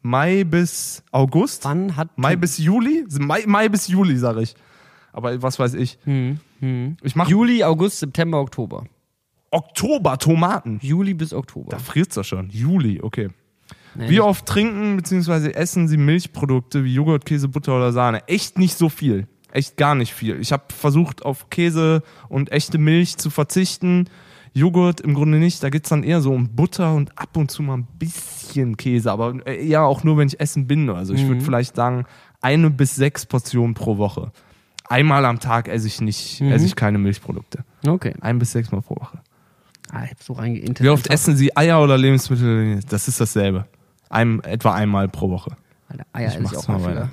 Mai 0.01 0.43
bis 0.43 1.03
August? 1.11 1.65
wann 1.65 1.95
hat 1.95 2.17
Mai 2.17 2.35
bis 2.35 2.57
Juli? 2.57 3.05
Mai, 3.19 3.43
Mai 3.45 3.69
bis 3.69 3.87
Juli, 3.87 4.17
sag 4.17 4.37
ich. 4.37 4.55
Aber 5.13 5.41
was 5.41 5.59
weiß 5.59 5.73
ich. 5.75 5.99
Ich 7.01 7.15
mache 7.15 7.29
Juli, 7.31 7.63
August, 7.63 7.99
September, 7.99 8.39
Oktober. 8.39 8.85
Oktober 9.51 10.17
Tomaten. 10.17 10.79
Juli 10.81 11.13
bis 11.13 11.33
Oktober. 11.33 11.69
Da 11.69 11.79
friert's 11.79 12.15
doch 12.15 12.23
schon. 12.23 12.49
Juli, 12.49 13.01
okay. 13.01 13.29
Nee, 13.95 14.09
Wie 14.09 14.21
oft 14.21 14.45
trinken 14.45 14.95
bzw. 14.95 15.51
essen 15.51 15.89
Sie 15.89 15.97
Milchprodukte 15.97 16.85
wie 16.85 16.93
Joghurt, 16.93 17.25
Käse, 17.25 17.49
Butter 17.49 17.75
oder 17.75 17.91
Sahne? 17.91 18.25
Echt 18.27 18.57
nicht 18.57 18.77
so 18.77 18.87
viel. 18.87 19.27
Echt 19.51 19.75
gar 19.75 19.95
nicht 19.95 20.13
viel. 20.13 20.39
Ich 20.39 20.53
habe 20.53 20.63
versucht, 20.69 21.25
auf 21.25 21.49
Käse 21.49 22.03
und 22.29 22.53
echte 22.53 22.77
Milch 22.77 23.17
zu 23.17 23.29
verzichten. 23.29 24.05
Joghurt 24.53 25.01
im 25.01 25.13
Grunde 25.13 25.37
nicht. 25.37 25.63
Da 25.63 25.69
geht's 25.69 25.89
dann 25.89 26.03
eher 26.03 26.21
so 26.21 26.33
um 26.33 26.49
Butter 26.49 26.93
und 26.93 27.17
ab 27.17 27.37
und 27.37 27.49
zu 27.51 27.63
mal 27.63 27.77
ein 27.77 27.87
bisschen 27.97 28.77
Käse. 28.77 29.11
Aber 29.11 29.45
eher 29.45 29.83
auch 29.83 30.03
nur, 30.03 30.17
wenn 30.17 30.27
ich 30.27 30.39
essen 30.39 30.67
bin. 30.67 30.89
Also 30.89 31.13
ich 31.13 31.27
würde 31.27 31.41
vielleicht 31.41 31.75
sagen, 31.75 32.05
eine 32.41 32.69
bis 32.69 32.95
sechs 32.95 33.25
Portionen 33.25 33.73
pro 33.73 33.97
Woche. 33.97 34.31
Einmal 34.89 35.25
am 35.25 35.39
Tag 35.39 35.69
esse 35.69 35.87
ich 35.87 36.01
nicht, 36.01 36.41
esse 36.41 36.65
ich 36.65 36.75
keine 36.75 36.97
Milchprodukte. 36.97 37.63
Okay. 37.87 38.13
Ein 38.19 38.39
bis 38.39 38.51
sechs 38.51 38.71
Mal 38.71 38.81
pro 38.81 38.95
Woche. 38.97 39.19
Ah, 39.91 40.03
ich 40.03 40.11
hab 40.11 40.23
so. 40.23 40.37
Wie 40.37 40.89
oft 40.89 41.07
essen 41.07 41.35
Sie 41.35 41.55
Eier 41.55 41.81
oder 41.81 41.97
Lebensmittel? 41.97 42.81
Das 42.89 43.07
ist 43.07 43.21
dasselbe. 43.21 43.67
Ein, 44.09 44.43
etwa 44.43 44.73
einmal 44.73 45.07
pro 45.07 45.29
Woche. 45.29 45.51
Alter, 45.87 46.05
Eier 46.11 46.29
Ich 46.29 46.35
esse 46.35 46.43
ich 46.43 46.57
auch 46.57 46.67
mal 46.67 46.91
wieder. 46.91 47.09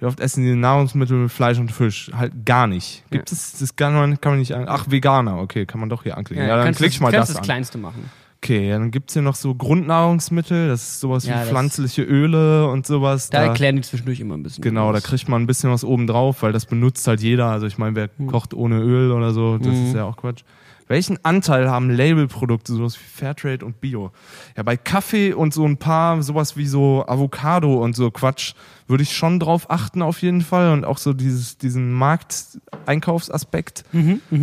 Wie 0.00 0.06
oft 0.06 0.20
essen 0.20 0.44
Sie 0.44 0.54
Nahrungsmittel 0.54 1.16
mit 1.16 1.32
Fleisch 1.32 1.58
und 1.58 1.72
Fisch? 1.72 2.10
Halt 2.14 2.44
gar 2.46 2.66
nicht. 2.66 3.02
Gibt 3.10 3.32
es, 3.32 3.58
das 3.58 3.74
kann 3.74 3.94
man, 3.94 4.20
kann 4.20 4.32
man 4.32 4.38
nicht 4.38 4.54
an. 4.54 4.64
Ach, 4.68 4.86
Veganer, 4.88 5.38
okay, 5.40 5.66
kann 5.66 5.80
man 5.80 5.88
doch 5.88 6.04
hier 6.04 6.16
anklicken. 6.16 6.46
Ja, 6.46 6.56
dann 6.56 6.66
kannst 6.66 6.78
klick 6.78 6.90
du- 6.90 6.94
ich 6.94 7.00
mal 7.00 7.10
kannst 7.10 7.30
das 7.30 7.34
das 7.34 7.36
an. 7.38 7.44
Kleinste 7.44 7.78
machen. 7.78 8.08
Okay, 8.40 8.70
dann 8.70 8.92
gibt's 8.92 9.14
hier 9.14 9.22
noch 9.22 9.34
so 9.34 9.52
Grundnahrungsmittel, 9.56 10.68
das 10.68 10.82
ist 10.82 11.00
sowas 11.00 11.26
Ja, 11.26 11.34
wie 11.34 11.38
das- 11.40 11.48
pflanzliche 11.48 12.02
Öle 12.02 12.68
und 12.68 12.86
sowas. 12.86 13.30
Da 13.30 13.42
erklären 13.42 13.74
die 13.74 13.82
zwischendurch 13.82 14.20
immer 14.20 14.36
ein 14.36 14.44
bisschen. 14.44 14.62
Genau, 14.62 14.92
da 14.92 15.00
kriegt 15.00 15.28
man 15.28 15.42
ein 15.42 15.46
bisschen 15.48 15.70
was 15.72 15.82
oben 15.82 16.06
drauf, 16.06 16.42
weil 16.42 16.52
das 16.52 16.66
benutzt 16.66 17.06
halt 17.08 17.20
jeder. 17.20 17.46
Also 17.46 17.66
ich 17.66 17.78
meine, 17.78 17.96
wer 17.96 18.08
Hm. 18.16 18.28
kocht 18.28 18.54
ohne 18.54 18.78
Öl 18.78 19.10
oder 19.10 19.32
so, 19.32 19.58
das 19.58 19.74
ist 19.76 19.94
ja 19.96 20.04
auch 20.04 20.16
Quatsch. 20.16 20.42
Welchen 20.88 21.22
Anteil 21.24 21.70
haben 21.70 21.90
Labelprodukte, 21.90 22.72
sowas 22.72 22.98
wie 22.98 23.04
Fairtrade 23.04 23.64
und 23.64 23.80
Bio? 23.80 24.10
Ja, 24.56 24.62
bei 24.62 24.76
Kaffee 24.76 25.32
und 25.34 25.52
so 25.54 25.64
ein 25.66 25.76
paar, 25.76 26.22
sowas 26.22 26.56
wie 26.56 26.66
so 26.66 27.04
Avocado 27.06 27.82
und 27.84 27.94
so 27.94 28.10
Quatsch, 28.10 28.54
würde 28.86 29.02
ich 29.02 29.14
schon 29.14 29.38
drauf 29.38 29.70
achten 29.70 30.00
auf 30.02 30.22
jeden 30.22 30.40
Fall 30.40 30.72
und 30.72 30.84
auch 30.84 30.96
so 30.98 31.12
dieses, 31.12 31.58
diesen 31.58 31.92
Markteinkaufsaspekt 31.92 33.84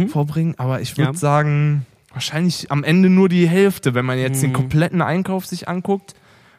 vorbringen. 0.10 0.55
Aber 0.58 0.81
ich 0.81 0.97
würde 0.97 1.10
Mhm, 1.10 1.15
Ja. 1.15 1.19
sagen, 1.19 1.86
wahrscheinlich 2.13 2.71
am 2.71 2.84
Ende 2.84 3.10
nur 3.10 3.29
die 3.29 3.47
Hälfte, 3.47 3.93
wenn 3.93 4.05
man 4.05 4.17
jetzt 4.19 4.41
den 4.41 4.51
Mhm. 4.51 4.55
kompletten 4.55 5.01
Einkauf 5.01 5.45
sich 5.45 5.67
anguckt. 5.67 6.13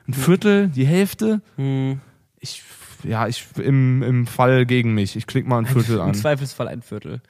Ein 0.08 0.14
Viertel, 0.14 0.68
die 0.68 0.86
Hälfte. 0.86 1.40
Hm, 1.56 2.00
Ich, 2.40 2.62
ja, 3.02 3.26
ich, 3.26 3.44
im, 3.56 4.02
im 4.02 4.26
Fall 4.26 4.66
gegen 4.66 4.94
mich. 4.94 5.16
Ich 5.16 5.26
klicke 5.26 5.48
mal 5.48 5.58
ein 5.58 5.66
Viertel 5.66 5.96
Im 5.96 6.02
an. 6.02 6.14
Zweifelsfall 6.14 6.68
ein 6.68 6.82
Viertel. 6.82 7.20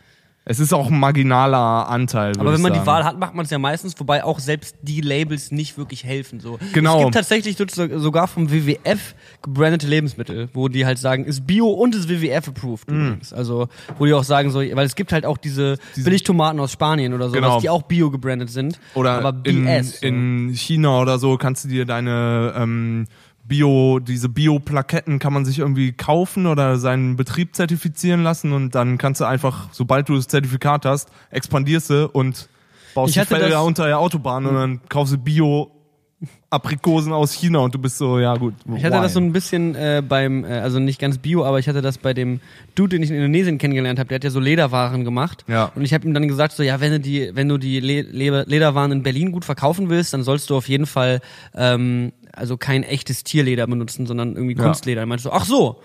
Es 0.48 0.60
ist 0.60 0.72
auch 0.72 0.92
ein 0.92 1.00
marginaler 1.00 1.88
Anteil. 1.88 2.32
Aber 2.38 2.52
wenn 2.52 2.60
man 2.60 2.72
die 2.72 2.78
sagen. 2.78 2.86
Wahl 2.86 3.04
hat, 3.04 3.18
macht 3.18 3.34
man 3.34 3.44
es 3.44 3.50
ja 3.50 3.58
meistens, 3.58 3.98
wobei 3.98 4.22
auch 4.22 4.38
selbst 4.38 4.76
die 4.80 5.00
Labels 5.00 5.50
nicht 5.50 5.76
wirklich 5.76 6.04
helfen. 6.04 6.38
So. 6.38 6.60
Genau. 6.72 6.98
Es 6.98 7.02
gibt 7.02 7.14
tatsächlich 7.14 7.56
so- 7.56 7.98
sogar 7.98 8.28
vom 8.28 8.48
WWF 8.52 9.16
gebrandete 9.42 9.88
Lebensmittel, 9.88 10.48
wo 10.52 10.68
die 10.68 10.86
halt 10.86 10.98
sagen, 11.00 11.24
ist 11.24 11.48
Bio 11.48 11.66
und 11.68 11.96
ist 11.96 12.08
WWF 12.08 12.46
approved. 12.46 12.88
Mm. 12.88 13.14
Also, 13.32 13.66
wo 13.98 14.06
die 14.06 14.14
auch 14.14 14.22
sagen, 14.22 14.52
so, 14.52 14.60
weil 14.60 14.86
es 14.86 14.94
gibt 14.94 15.12
halt 15.12 15.26
auch 15.26 15.36
diese, 15.36 15.78
Billigtomaten 15.96 16.60
aus 16.60 16.70
Spanien 16.70 17.12
oder 17.12 17.28
sowas, 17.28 17.40
Genau. 17.40 17.60
die 17.60 17.68
auch 17.68 17.82
Bio 17.82 18.12
gebrandet 18.12 18.48
sind. 18.50 18.78
Oder 18.94 19.18
aber 19.24 19.40
in, 19.42 19.64
BS. 19.64 19.98
so. 19.98 20.06
in 20.06 20.50
China 20.54 21.00
oder 21.00 21.18
so 21.18 21.36
kannst 21.38 21.64
du 21.64 21.68
dir 21.68 21.86
deine 21.86 22.54
ähm, 22.56 23.06
Bio, 23.48 24.00
diese 24.00 24.28
Bio-Plaketten 24.28 25.18
kann 25.18 25.32
man 25.32 25.44
sich 25.44 25.58
irgendwie 25.58 25.92
kaufen 25.92 26.46
oder 26.46 26.78
seinen 26.78 27.16
Betrieb 27.16 27.54
zertifizieren 27.54 28.22
lassen 28.22 28.52
und 28.52 28.74
dann 28.74 28.98
kannst 28.98 29.20
du 29.20 29.24
einfach, 29.24 29.68
sobald 29.72 30.08
du 30.08 30.16
das 30.16 30.28
Zertifikat 30.28 30.84
hast, 30.84 31.10
expandierst 31.30 31.90
du 31.90 32.08
und 32.08 32.48
baust 32.94 33.14
die 33.14 33.20
Felder 33.20 33.62
unter 33.62 33.86
der 33.86 33.98
Autobahn 33.98 34.46
und 34.46 34.54
dann 34.54 34.80
kaufst 34.88 35.12
du 35.12 35.18
Bio 35.18 35.70
Aprikosen 36.48 37.12
aus 37.12 37.32
China 37.32 37.58
und 37.58 37.74
du 37.74 37.78
bist 37.78 37.98
so, 37.98 38.18
ja 38.18 38.34
gut. 38.36 38.54
Ich 38.74 38.84
hatte 38.84 38.96
why? 38.96 39.02
das 39.02 39.12
so 39.12 39.20
ein 39.20 39.32
bisschen 39.32 39.74
äh, 39.74 40.02
beim, 40.06 40.44
äh, 40.44 40.60
also 40.60 40.78
nicht 40.78 40.98
ganz 40.98 41.18
Bio, 41.18 41.44
aber 41.44 41.58
ich 41.58 41.68
hatte 41.68 41.82
das 41.82 41.98
bei 41.98 42.14
dem 42.14 42.40
Dude, 42.74 42.90
den 42.90 43.02
ich 43.02 43.10
in 43.10 43.16
Indonesien 43.16 43.58
kennengelernt 43.58 43.98
habe, 43.98 44.08
der 44.08 44.16
hat 44.16 44.24
ja 44.24 44.30
so 44.30 44.40
Lederwaren 44.40 45.04
gemacht. 45.04 45.44
Ja. 45.46 45.70
Und 45.74 45.84
ich 45.84 45.92
habe 45.92 46.06
ihm 46.06 46.14
dann 46.14 46.26
gesagt, 46.26 46.54
so 46.54 46.62
ja, 46.62 46.80
wenn 46.80 46.92
du 46.92 47.00
die, 47.00 47.30
wenn 47.34 47.48
du 47.48 47.58
die 47.58 47.80
Le 47.80 48.02
Le 48.02 48.44
Lederwaren 48.44 48.92
in 48.92 49.02
Berlin 49.02 49.32
gut 49.32 49.44
verkaufen 49.44 49.90
willst, 49.90 50.14
dann 50.14 50.22
sollst 50.22 50.48
du 50.48 50.56
auf 50.56 50.68
jeden 50.68 50.86
Fall 50.86 51.20
ähm, 51.54 52.12
also 52.36 52.56
kein 52.56 52.82
echtes 52.82 53.24
Tierleder 53.24 53.66
benutzen, 53.66 54.06
sondern 54.06 54.34
irgendwie 54.36 54.56
Ja. 54.56 54.64
Kunstleder. 54.64 55.00
Er 55.02 55.06
meinte 55.06 55.22
so, 55.24 55.32
ach 55.32 55.44
so. 55.44 55.80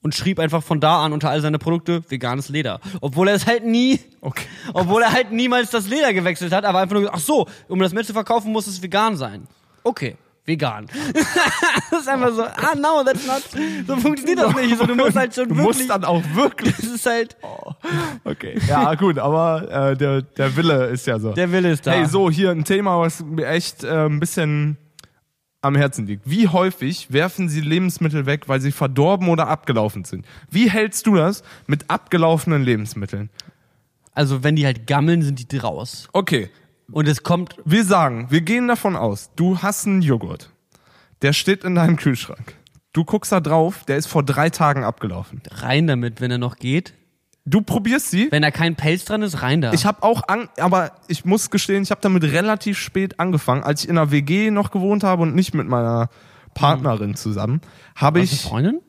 Und 0.00 0.14
schrieb 0.14 0.38
einfach 0.38 0.62
von 0.62 0.78
da 0.80 1.04
an 1.04 1.12
unter 1.12 1.28
all 1.28 1.40
seine 1.40 1.58
Produkte 1.58 2.02
veganes 2.08 2.48
Leder. 2.48 2.80
Obwohl 3.00 3.26
er 3.28 3.34
es 3.34 3.46
halt 3.46 3.66
nie, 3.66 3.98
Okay. 4.20 4.44
obwohl 4.72 5.02
er 5.02 5.12
halt 5.12 5.32
niemals 5.32 5.70
das 5.70 5.88
Leder 5.88 6.12
gewechselt 6.12 6.52
hat, 6.52 6.64
aber 6.64 6.78
einfach 6.78 6.92
nur, 6.94 7.02
gesagt, 7.02 7.18
ach 7.18 7.24
so, 7.24 7.46
um 7.66 7.80
das 7.80 7.92
mehr 7.92 8.04
zu 8.04 8.12
verkaufen, 8.12 8.52
muss 8.52 8.68
es 8.68 8.80
vegan 8.80 9.16
sein. 9.16 9.48
Okay, 9.82 10.16
vegan. 10.44 10.86
das 11.90 12.00
ist 12.02 12.08
einfach 12.08 12.32
so, 12.32 12.44
ah 12.44 12.74
no, 12.76 13.02
that's 13.04 13.26
not, 13.26 13.42
so 13.88 13.96
funktioniert 13.96 14.38
das 14.38 14.54
nicht. 14.54 14.78
So, 14.78 14.86
du 14.86 14.94
musst 14.94 15.16
halt 15.16 15.34
schon 15.34 15.48
Du 15.48 15.56
wirklich, 15.56 15.78
musst 15.78 15.90
dann 15.90 16.04
auch 16.04 16.22
wirklich. 16.32 16.76
das 16.80 16.86
ist 16.86 17.04
halt, 17.06 17.36
Okay. 18.24 18.56
Ja, 18.68 18.94
gut, 18.94 19.18
aber 19.18 19.90
äh, 19.90 19.96
der, 19.96 20.22
der 20.22 20.56
Wille 20.56 20.86
ist 20.86 21.08
ja 21.08 21.18
so. 21.18 21.32
der 21.32 21.50
Wille 21.50 21.72
ist 21.72 21.86
da. 21.88 21.90
Hey, 21.92 22.06
so, 22.06 22.30
hier 22.30 22.50
ein 22.52 22.64
Thema, 22.64 23.00
was 23.00 23.24
mir 23.24 23.48
echt 23.48 23.82
äh, 23.82 24.06
ein 24.06 24.20
bisschen 24.20 24.76
am 25.60 25.76
Herzen 25.76 26.06
liegt. 26.06 26.28
Wie 26.28 26.48
häufig 26.48 27.12
werfen 27.12 27.48
Sie 27.48 27.60
Lebensmittel 27.60 28.26
weg, 28.26 28.48
weil 28.48 28.60
sie 28.60 28.72
verdorben 28.72 29.28
oder 29.28 29.48
abgelaufen 29.48 30.04
sind? 30.04 30.26
Wie 30.50 30.70
hältst 30.70 31.06
du 31.06 31.16
das 31.16 31.42
mit 31.66 31.90
abgelaufenen 31.90 32.62
Lebensmitteln? 32.62 33.30
Also 34.14 34.42
wenn 34.44 34.56
die 34.56 34.66
halt 34.66 34.86
gammeln, 34.86 35.22
sind 35.22 35.52
die 35.52 35.56
raus. 35.58 36.08
Okay, 36.12 36.50
Und 36.90 37.06
es 37.08 37.22
kommt, 37.22 37.56
wir 37.64 37.84
sagen, 37.84 38.26
wir 38.30 38.40
gehen 38.40 38.68
davon 38.68 38.96
aus, 38.96 39.30
du 39.36 39.58
hast 39.58 39.86
einen 39.86 40.02
Joghurt. 40.02 40.50
Der 41.22 41.32
steht 41.32 41.64
in 41.64 41.74
deinem 41.74 41.96
Kühlschrank. 41.96 42.54
Du 42.92 43.04
guckst 43.04 43.32
da 43.32 43.40
drauf, 43.40 43.84
der 43.86 43.96
ist 43.96 44.06
vor 44.06 44.22
drei 44.22 44.50
Tagen 44.50 44.84
abgelaufen. 44.84 45.42
rein 45.50 45.86
damit, 45.86 46.20
wenn 46.20 46.30
er 46.30 46.38
noch 46.38 46.56
geht. 46.56 46.94
Du 47.48 47.62
probierst 47.62 48.10
sie. 48.10 48.28
Wenn 48.30 48.42
da 48.42 48.50
kein 48.50 48.76
Pelz 48.76 49.04
dran 49.04 49.22
ist, 49.22 49.42
rein 49.42 49.60
da. 49.60 49.72
Ich 49.72 49.86
habe 49.86 50.02
auch, 50.02 50.28
an, 50.28 50.48
aber 50.58 50.92
ich 51.08 51.24
muss 51.24 51.50
gestehen, 51.50 51.82
ich 51.82 51.90
habe 51.90 52.00
damit 52.00 52.24
relativ 52.24 52.78
spät 52.78 53.18
angefangen, 53.18 53.62
als 53.62 53.82
ich 53.82 53.88
in 53.88 53.96
einer 53.96 54.10
WG 54.10 54.50
noch 54.50 54.70
gewohnt 54.70 55.04
habe 55.04 55.22
und 55.22 55.34
nicht 55.34 55.54
mit 55.54 55.66
meiner 55.66 56.10
Partnerin 56.54 57.14
zusammen, 57.14 57.60
habe 57.94 58.20
ich, 58.20 58.30
eine 58.30 58.38
Freundin? 58.40 58.80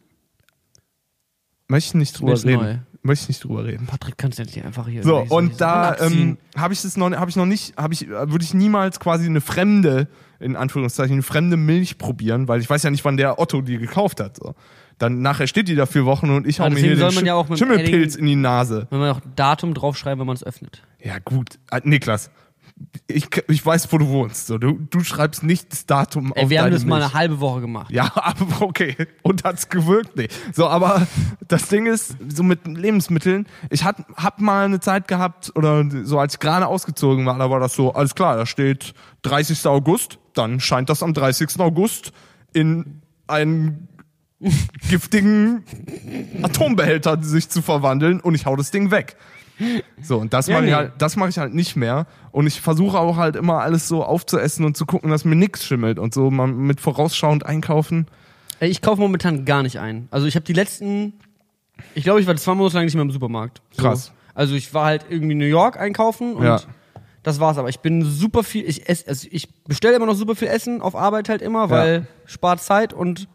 möchte 1.67 1.89
ich 1.89 1.93
nicht 1.95 2.19
drüber 2.19 2.33
reden. 2.33 2.61
neu. 2.61 2.77
Möchte 3.01 3.23
ich 3.23 3.27
nicht 3.29 3.43
drüber 3.45 3.63
reden. 3.63 3.85
Patrick, 3.85 4.17
kannst 4.17 4.39
du 4.39 4.43
hier 4.43 4.65
einfach 4.65 4.87
hier. 4.87 5.03
So, 5.03 5.19
irgendwie 5.19 5.33
und 5.33 5.61
da 5.61 5.97
ähm, 5.99 6.37
habe 6.57 6.73
ich 6.73 6.81
das 6.81 6.97
noch, 6.97 7.11
habe 7.11 7.29
ich 7.29 7.37
noch 7.37 7.45
nicht, 7.45 7.77
habe 7.77 7.93
ich, 7.93 8.09
würde 8.09 8.43
ich 8.43 8.53
niemals 8.53 8.99
quasi 8.99 9.25
eine 9.25 9.39
fremde, 9.39 10.09
in 10.39 10.57
Anführungszeichen, 10.57 11.13
eine 11.13 11.23
fremde 11.23 11.55
Milch 11.55 11.97
probieren, 11.97 12.49
weil 12.49 12.59
ich 12.59 12.69
weiß 12.69 12.83
ja 12.83 12.89
nicht, 12.89 13.05
wann 13.05 13.15
der 13.15 13.39
Otto 13.39 13.61
die 13.61 13.77
gekauft 13.77 14.19
hat. 14.19 14.35
So. 14.35 14.53
Dann 14.99 15.21
nachher 15.21 15.47
steht 15.47 15.67
die 15.67 15.75
da 15.75 15.85
vier 15.87 16.05
Wochen 16.05 16.29
und 16.29 16.45
ich 16.45 16.59
hau 16.59 16.69
mir 16.69 16.77
hier 16.79 16.89
den 16.89 16.99
soll 16.99 17.11
man 17.13 17.23
Schi- 17.23 17.27
ja 17.49 17.57
Schimmelpilz 17.57 18.15
in 18.15 18.25
die 18.27 18.35
Nase. 18.35 18.85
Wenn 18.91 18.99
man 18.99 19.11
auch 19.11 19.21
Datum 19.35 19.73
draufschreiben, 19.73 20.19
wenn 20.19 20.27
man 20.27 20.35
es 20.35 20.43
öffnet. 20.43 20.83
Ja, 21.01 21.17
gut. 21.23 21.57
Äh, 21.71 21.81
Niklas, 21.83 22.29
ich, 23.07 23.27
ich 23.49 23.65
weiß, 23.65 23.91
wo 23.91 23.97
du 23.97 24.07
wohnst. 24.07 24.47
So, 24.47 24.57
du, 24.57 24.73
du 24.89 25.01
schreibst 25.03 25.43
nicht 25.43 25.71
das 25.71 25.85
Datum 25.85 26.31
Ey, 26.35 26.43
auf 26.43 26.49
wir 26.49 26.61
haben 26.61 26.71
das 26.71 26.85
mal 26.85 26.99
Milch. 26.99 27.11
eine 27.11 27.13
halbe 27.13 27.39
Woche 27.39 27.61
gemacht. 27.61 27.91
Ja, 27.91 28.11
aber 28.15 28.61
okay. 28.61 28.95
Und 29.21 29.43
hat's 29.43 29.69
gewirkt? 29.69 30.15
Nee. 30.15 30.27
So, 30.53 30.67
aber 30.67 31.07
das 31.47 31.67
Ding 31.69 31.87
ist, 31.87 32.15
so 32.29 32.43
mit 32.43 32.65
Lebensmitteln, 32.67 33.47
ich 33.69 33.83
hat, 33.83 33.97
hab 34.15 34.39
mal 34.39 34.65
eine 34.65 34.79
Zeit 34.79 35.07
gehabt, 35.07 35.51
oder 35.55 35.83
so 36.03 36.19
als 36.19 36.35
ich 36.35 36.39
gerade 36.39 36.67
ausgezogen 36.67 37.25
war, 37.25 37.37
da 37.37 37.49
war 37.49 37.59
das 37.59 37.73
so, 37.73 37.93
alles 37.93 38.15
klar, 38.15 38.37
da 38.37 38.45
steht 38.45 38.93
30. 39.23 39.65
August, 39.65 40.19
dann 40.33 40.59
scheint 40.59 40.89
das 40.89 41.03
am 41.03 41.13
30. 41.13 41.59
August 41.59 42.11
in 42.53 43.01
einen 43.27 43.87
giftigen 44.89 45.63
Atombehälter 46.41 47.21
sich 47.21 47.49
zu 47.49 47.61
verwandeln 47.61 48.19
und 48.19 48.35
ich 48.35 48.45
hau 48.45 48.55
das 48.55 48.71
Ding 48.71 48.91
weg. 48.91 49.15
So, 50.01 50.17
und 50.19 50.33
das 50.33 50.47
Ja, 50.47 50.53
mache 50.55 50.63
ich 50.65 50.69
nee. 50.69 50.75
halt, 50.75 50.93
das 50.99 51.17
mache 51.17 51.29
ich 51.29 51.37
halt 51.37 51.53
nicht 51.53 51.75
mehr. 51.75 52.07
Und 52.31 52.47
ich 52.47 52.61
versuche 52.61 52.97
auch 52.97 53.17
halt 53.17 53.35
immer 53.35 53.59
alles 53.61 53.89
so 53.89 54.03
aufzuessen 54.05 54.63
und 54.65 54.77
zu 54.77 54.85
gucken, 54.85 55.09
dass 55.09 55.25
mir 55.25 55.35
nichts 55.35 55.65
schimmelt 55.65 55.99
und 55.99 56.13
so 56.13 56.31
mal 56.31 56.47
mit 56.47 56.79
vorausschauend 56.79 57.45
einkaufen. 57.45 58.05
Ich 58.61 58.81
kaufe 58.81 59.01
momentan 59.01 59.43
gar 59.43 59.63
nicht 59.63 59.79
ein. 59.79 60.07
Also 60.11 60.27
ich 60.27 60.35
habe 60.35 60.45
die 60.45 60.53
letzten, 60.53 61.13
ich 61.93 62.05
glaube, 62.05 62.21
ich 62.21 62.27
war 62.27 62.35
zwei 62.37 62.53
Monate 62.55 62.75
lang 62.77 62.85
nicht 62.85 62.93
mehr 62.95 63.01
im 63.03 63.11
Supermarkt. 63.11 63.61
So. 63.71 63.81
Krass. 63.83 64.13
Also 64.33 64.55
ich 64.55 64.73
war 64.73 64.85
halt 64.85 65.05
irgendwie 65.09 65.33
in 65.33 65.37
New 65.39 65.45
York 65.45 65.77
einkaufen 65.77 66.35
und 66.35 66.45
Ja. 66.45 66.61
das 67.23 67.41
war's. 67.41 67.57
Aber 67.57 67.67
ich 67.67 67.79
bin 67.79 68.03
super 68.05 68.43
viel, 68.43 68.63
ich 68.67 68.87
esse, 68.87 69.09
also 69.09 69.27
ich 69.29 69.49
bestelle 69.65 69.95
immer 69.97 70.05
noch 70.05 70.15
super 70.15 70.35
viel 70.35 70.47
Essen 70.47 70.81
auf 70.81 70.95
Arbeit 70.95 71.27
halt 71.27 71.41
immer, 71.41 71.69
weil 71.69 72.07
spart 72.25 72.61
Zeit 72.61 72.93
und 72.93 73.27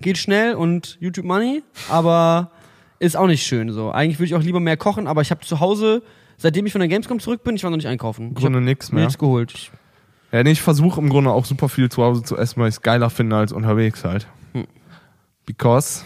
geht 0.00 0.18
schnell 0.18 0.54
und 0.54 0.96
YouTube 1.00 1.26
Money. 1.26 1.62
Aber 1.88 2.50
ist 2.98 3.16
auch 3.16 3.26
nicht 3.26 3.44
schön 3.44 3.72
so. 3.72 3.90
Eigentlich 3.90 4.18
würde 4.18 4.26
ich 4.26 4.34
auch 4.34 4.42
lieber 4.42 4.60
mehr 4.60 4.76
kochen, 4.76 5.06
aber 5.06 5.22
ich 5.22 5.30
habe 5.30 5.40
zu 5.40 5.60
Hause, 5.60 6.02
seitdem 6.36 6.66
ich 6.66 6.72
von 6.72 6.80
der 6.80 6.88
Gamescom 6.88 7.20
zurück 7.20 7.44
bin, 7.44 7.56
ich 7.56 7.64
war 7.64 7.70
noch 7.70 7.78
nicht 7.78 7.88
einkaufen. 7.88 8.22
Im 8.22 8.28
ich 8.30 8.44
habe 8.44 8.52
Grunde 8.52 8.60
mir 8.60 8.76
mehr. 8.92 9.04
nichts 9.04 9.18
geholt. 9.18 9.70
Ja, 10.32 10.42
nee, 10.42 10.52
ich 10.52 10.62
versuche 10.62 11.00
im 11.00 11.08
Grunde 11.08 11.30
auch 11.30 11.44
super 11.44 11.68
viel 11.68 11.90
zu 11.90 12.02
Hause 12.02 12.22
zu 12.22 12.36
essen, 12.36 12.60
weil 12.60 12.68
ich 12.68 12.76
es 12.76 12.82
geiler 12.82 13.10
finde 13.10 13.36
als 13.36 13.52
unterwegs 13.52 14.04
halt. 14.04 14.28
Hm. 14.52 14.66
Because 15.46 16.04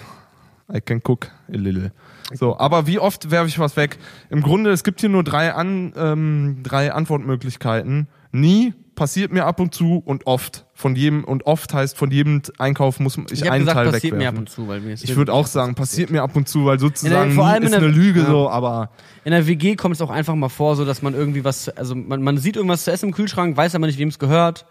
I 0.72 0.80
can 0.80 1.02
cook 1.06 1.30
a 1.48 1.56
little. 1.56 1.92
So, 2.32 2.58
aber 2.58 2.86
wie 2.86 2.98
oft 2.98 3.30
werfe 3.30 3.48
ich 3.48 3.58
was 3.58 3.76
weg? 3.76 3.98
Im 4.30 4.40
Grunde, 4.40 4.70
es 4.70 4.82
gibt 4.82 5.00
hier 5.00 5.10
nur 5.10 5.24
drei, 5.24 5.52
An, 5.52 5.92
ähm, 5.96 6.60
drei 6.62 6.92
Antwortmöglichkeiten. 6.92 8.08
Nie, 8.32 8.72
passiert 8.94 9.32
mir 9.32 9.44
ab 9.46 9.60
und 9.60 9.74
zu 9.74 10.02
und 10.04 10.26
oft. 10.26 10.64
Von 10.74 10.96
jedem, 10.96 11.24
und 11.24 11.46
oft 11.46 11.72
heißt, 11.72 11.96
von 11.96 12.10
jedem 12.10 12.42
Einkauf 12.58 12.98
muss 13.00 13.16
ich, 13.16 13.42
ich 13.42 13.50
einen 13.50 13.64
gesagt, 13.64 13.76
Teil 13.84 13.92
passiert 13.92 14.14
mir 14.16 14.28
ab 14.28 14.34
wegwerfen. 14.34 14.38
und 14.38 14.48
zu, 14.50 14.68
weil 14.68 14.80
mir 14.80 14.92
ist 14.94 15.04
Ich 15.04 15.14
würde 15.16 15.32
auch 15.32 15.46
sagen, 15.46 15.74
passiert 15.74 16.10
mir 16.10 16.22
ab 16.22 16.34
und 16.34 16.48
zu, 16.48 16.64
weil 16.64 16.78
sozusagen 16.80 17.32
vor 17.32 17.44
nie 17.46 17.50
allem 17.52 17.62
ist 17.64 17.70
der- 17.72 17.78
eine 17.78 17.88
Lüge 17.88 18.20
ja. 18.20 18.26
so, 18.26 18.50
aber 18.50 18.90
In 19.24 19.30
der 19.30 19.46
WG 19.46 19.76
kommt 19.76 19.94
es 19.94 20.00
auch 20.00 20.10
einfach 20.10 20.34
mal 20.34 20.48
vor, 20.48 20.74
so 20.76 20.84
dass 20.84 21.00
man 21.02 21.14
irgendwie 21.14 21.44
was, 21.44 21.68
also 21.70 21.94
man, 21.94 22.22
man 22.22 22.38
sieht 22.38 22.56
irgendwas 22.56 22.84
zu 22.84 22.92
essen 22.92 23.06
im 23.10 23.14
Kühlschrank, 23.14 23.56
weiß 23.56 23.74
aber 23.74 23.86
nicht, 23.86 23.98
wem 23.98 24.08
es 24.08 24.18
gehört. 24.18 24.66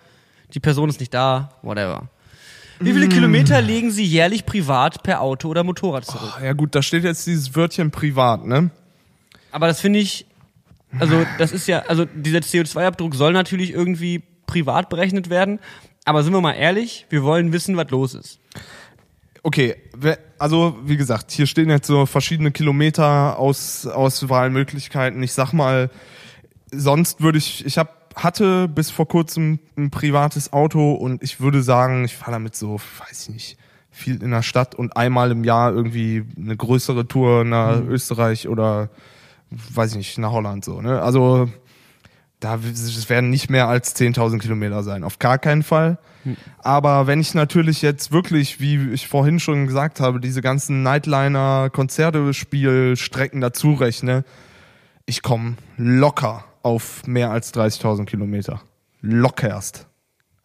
Die 0.54 0.60
Person 0.60 0.90
ist 0.90 1.00
nicht 1.00 1.14
da, 1.14 1.50
whatever. 1.62 2.10
Wie 2.80 2.92
Mm. 2.92 2.96
viele 2.96 3.08
Kilometer 3.10 3.62
legen 3.62 3.92
Sie 3.92 4.04
jährlich 4.04 4.46
privat 4.46 5.04
per 5.04 5.22
Auto 5.22 5.48
oder 5.48 5.64
Motorrad 5.64 6.06
zurück? 6.06 6.34
ja 6.44 6.54
gut, 6.54 6.76
da 6.76 6.82
steht 6.82 7.04
jetzt 7.06 7.26
dieses 7.28 7.56
Wörtchen 7.56 7.92
privat, 7.92 8.46
ne? 8.46 8.72
Aber 9.52 9.68
das 9.68 9.80
finde 9.80 10.00
ich, 10.00 10.26
also 11.00 11.26
das 11.38 11.52
ist 11.52 11.68
ja, 11.68 11.84
also 11.88 12.06
dieser 12.06 12.40
CO2-Abdruck 12.40 13.16
soll 13.16 13.34
natürlich 13.34 13.72
irgendwie 13.72 14.24
privat 14.46 14.90
berechnet 14.90 15.30
werden. 15.30 15.60
Aber 16.06 16.24
sind 16.24 16.34
wir 16.34 16.42
mal 16.42 16.54
ehrlich, 16.54 17.06
wir 17.10 17.24
wollen 17.24 17.54
wissen, 17.54 17.78
was 17.78 17.90
los 17.90 18.14
ist. 18.14 18.40
Okay, 19.42 19.76
also 20.40 20.78
wie 20.84 20.98
gesagt, 20.98 21.32
hier 21.32 21.48
stehen 21.48 21.70
jetzt 21.70 21.88
so 21.88 22.06
verschiedene 22.06 22.52
Kilometer 22.52 23.38
aus 23.38 23.86
Auswahlmöglichkeiten. 23.88 25.22
Ich 25.22 25.34
sag 25.34 25.52
mal, 25.52 25.90
sonst 26.72 27.22
würde 27.22 27.38
ich, 27.38 27.66
ich 27.66 27.78
hab, 27.78 28.16
hatte 28.16 28.68
bis 28.68 28.90
vor 28.90 29.08
kurzem 29.08 29.60
ein 29.78 29.92
privates 29.92 30.54
Auto 30.54 30.94
und 30.94 31.24
ich 31.24 31.42
würde 31.42 31.62
sagen, 31.62 32.06
ich 32.06 32.16
fahre 32.16 32.32
damit 32.32 32.56
so, 32.56 32.80
weiß 33.00 33.24
ich 33.24 33.34
nicht, 33.34 33.58
viel 33.92 34.24
in 34.24 34.32
der 34.32 34.44
Stadt 34.44 34.76
und 34.76 34.96
einmal 34.96 35.32
im 35.32 35.44
Jahr 35.44 35.74
irgendwie 35.74 36.24
eine 36.38 36.56
größere 36.56 37.08
Tour 37.08 37.44
nach 37.44 37.82
Österreich 37.82 38.48
oder 38.48 38.90
weiß 39.74 39.92
ich 39.92 39.98
nicht, 39.98 40.18
nach 40.18 40.32
Holland 40.32 40.66
so. 40.66 40.82
Ne? 40.82 41.02
Also 41.02 41.50
da 42.40 42.56
es 42.56 43.10
werden 43.10 43.30
nicht 43.30 43.50
mehr 43.50 43.68
als 43.68 43.96
10.000 43.96 44.40
Kilometer 44.40 44.84
sein, 44.84 45.04
auf 45.04 45.20
gar 45.20 45.38
keinen 45.38 45.64
Fall. 45.64 45.98
Aber 46.60 47.08
wenn 47.08 47.20
ich 47.20 47.34
natürlich 47.34 47.82
jetzt 47.82 48.12
wirklich, 48.12 48.60
wie 48.60 48.92
ich 48.92 49.08
vorhin 49.08 49.40
schon 49.40 49.68
gesagt 49.68 50.00
habe, 50.00 50.20
diese 50.20 50.42
ganzen 50.42 50.84
Nightliner, 50.84 51.70
Konzertespielstrecken 51.70 53.42
dazu 53.42 53.74
rechne, 53.74 54.24
ich 55.06 55.22
komme 55.22 55.56
locker 55.78 56.46
auf 56.62 57.06
mehr 57.06 57.32
als 57.32 57.54
30.000 57.54 58.06
Kilometer. 58.06 58.62
Lockerst. 59.02 59.88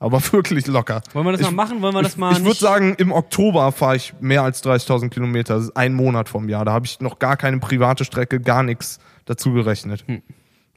Aber 0.01 0.21
wirklich 0.33 0.67
locker. 0.67 1.01
Wollen 1.13 1.27
wir 1.27 1.33
das 1.33 1.41
ich, 1.41 1.47
mal 1.49 1.53
machen? 1.53 1.83
Wollen 1.83 1.95
wir 1.95 2.03
das 2.03 2.13
ich, 2.13 2.19
mal 2.19 2.33
Ich 2.33 2.39
würde 2.39 2.49
nicht- 2.51 2.61
sagen, 2.61 2.95
im 2.99 3.11
Oktober 3.13 3.73
fahre 3.73 3.97
ich 3.97 4.15
mehr 4.21 4.43
als 4.43 4.63
30.000 4.65 5.09
Kilometer. 5.11 5.55
Das 5.57 5.65
ist 5.65 5.77
ein 5.77 5.95
Monat 5.95 6.29
vom 6.29 6.49
Jahr. 6.49 6.65
Da 6.65 6.73
habe 6.73 6.87
ich 6.87 7.01
noch 7.01 7.19
gar 7.19 7.37
keine 7.37 7.59
private 7.59 8.05
Strecke, 8.05 8.41
gar 8.41 8.63
nichts 8.63 8.99
dazu 9.25 9.53
gerechnet. 9.53 10.07
Wollen 10.07 10.23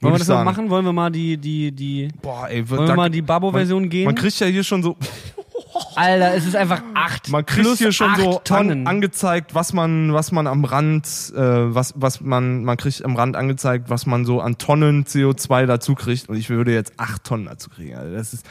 wir 0.00 0.12
ich 0.14 0.18
das 0.18 0.28
mal 0.28 0.34
sagen. 0.34 0.44
machen? 0.44 0.70
Wollen 0.70 0.84
wir 0.84 0.92
mal 0.92 1.10
die, 1.10 1.36
die, 1.36 1.70
die, 1.70 2.08
Boah, 2.20 2.48
ey, 2.48 2.68
wollen 2.68 2.88
wir 2.88 2.94
mal 2.96 3.10
die 3.10 3.22
Babo-Version 3.22 3.88
gehen? 3.88 4.06
Man 4.06 4.16
kriegt 4.16 4.38
ja 4.40 4.46
hier 4.48 4.64
schon 4.64 4.82
so, 4.82 4.96
Alter, 5.96 6.34
es 6.34 6.46
ist 6.46 6.56
einfach 6.56 6.82
acht. 6.94 7.28
man 7.28 7.44
kriegt 7.44 7.62
plus 7.62 7.78
hier 7.78 7.92
schon 7.92 8.14
so 8.16 8.40
Tonnen. 8.44 8.86
an, 8.86 8.96
angezeigt, 8.96 9.54
was 9.54 9.72
man, 9.72 10.12
was 10.12 10.32
man 10.32 10.46
am 10.46 10.64
Rand, 10.64 11.06
äh, 11.36 11.40
was, 11.74 11.94
was 11.96 12.20
man, 12.20 12.64
man 12.64 12.76
kriegt 12.76 13.04
am 13.04 13.16
Rand 13.16 13.36
angezeigt, 13.36 13.90
was 13.90 14.06
man 14.06 14.24
so 14.24 14.40
an 14.40 14.58
Tonnen 14.58 15.04
CO2 15.04 15.66
dazu 15.66 15.94
kriegt. 15.94 16.28
Und 16.28 16.36
ich 16.36 16.50
würde 16.50 16.72
jetzt 16.72 16.92
acht 16.96 17.24
Tonnen 17.24 17.46
dazu 17.46 17.70
kriegen. 17.70 17.96
Also 17.96 18.14
das 18.14 18.34
ist 18.34 18.46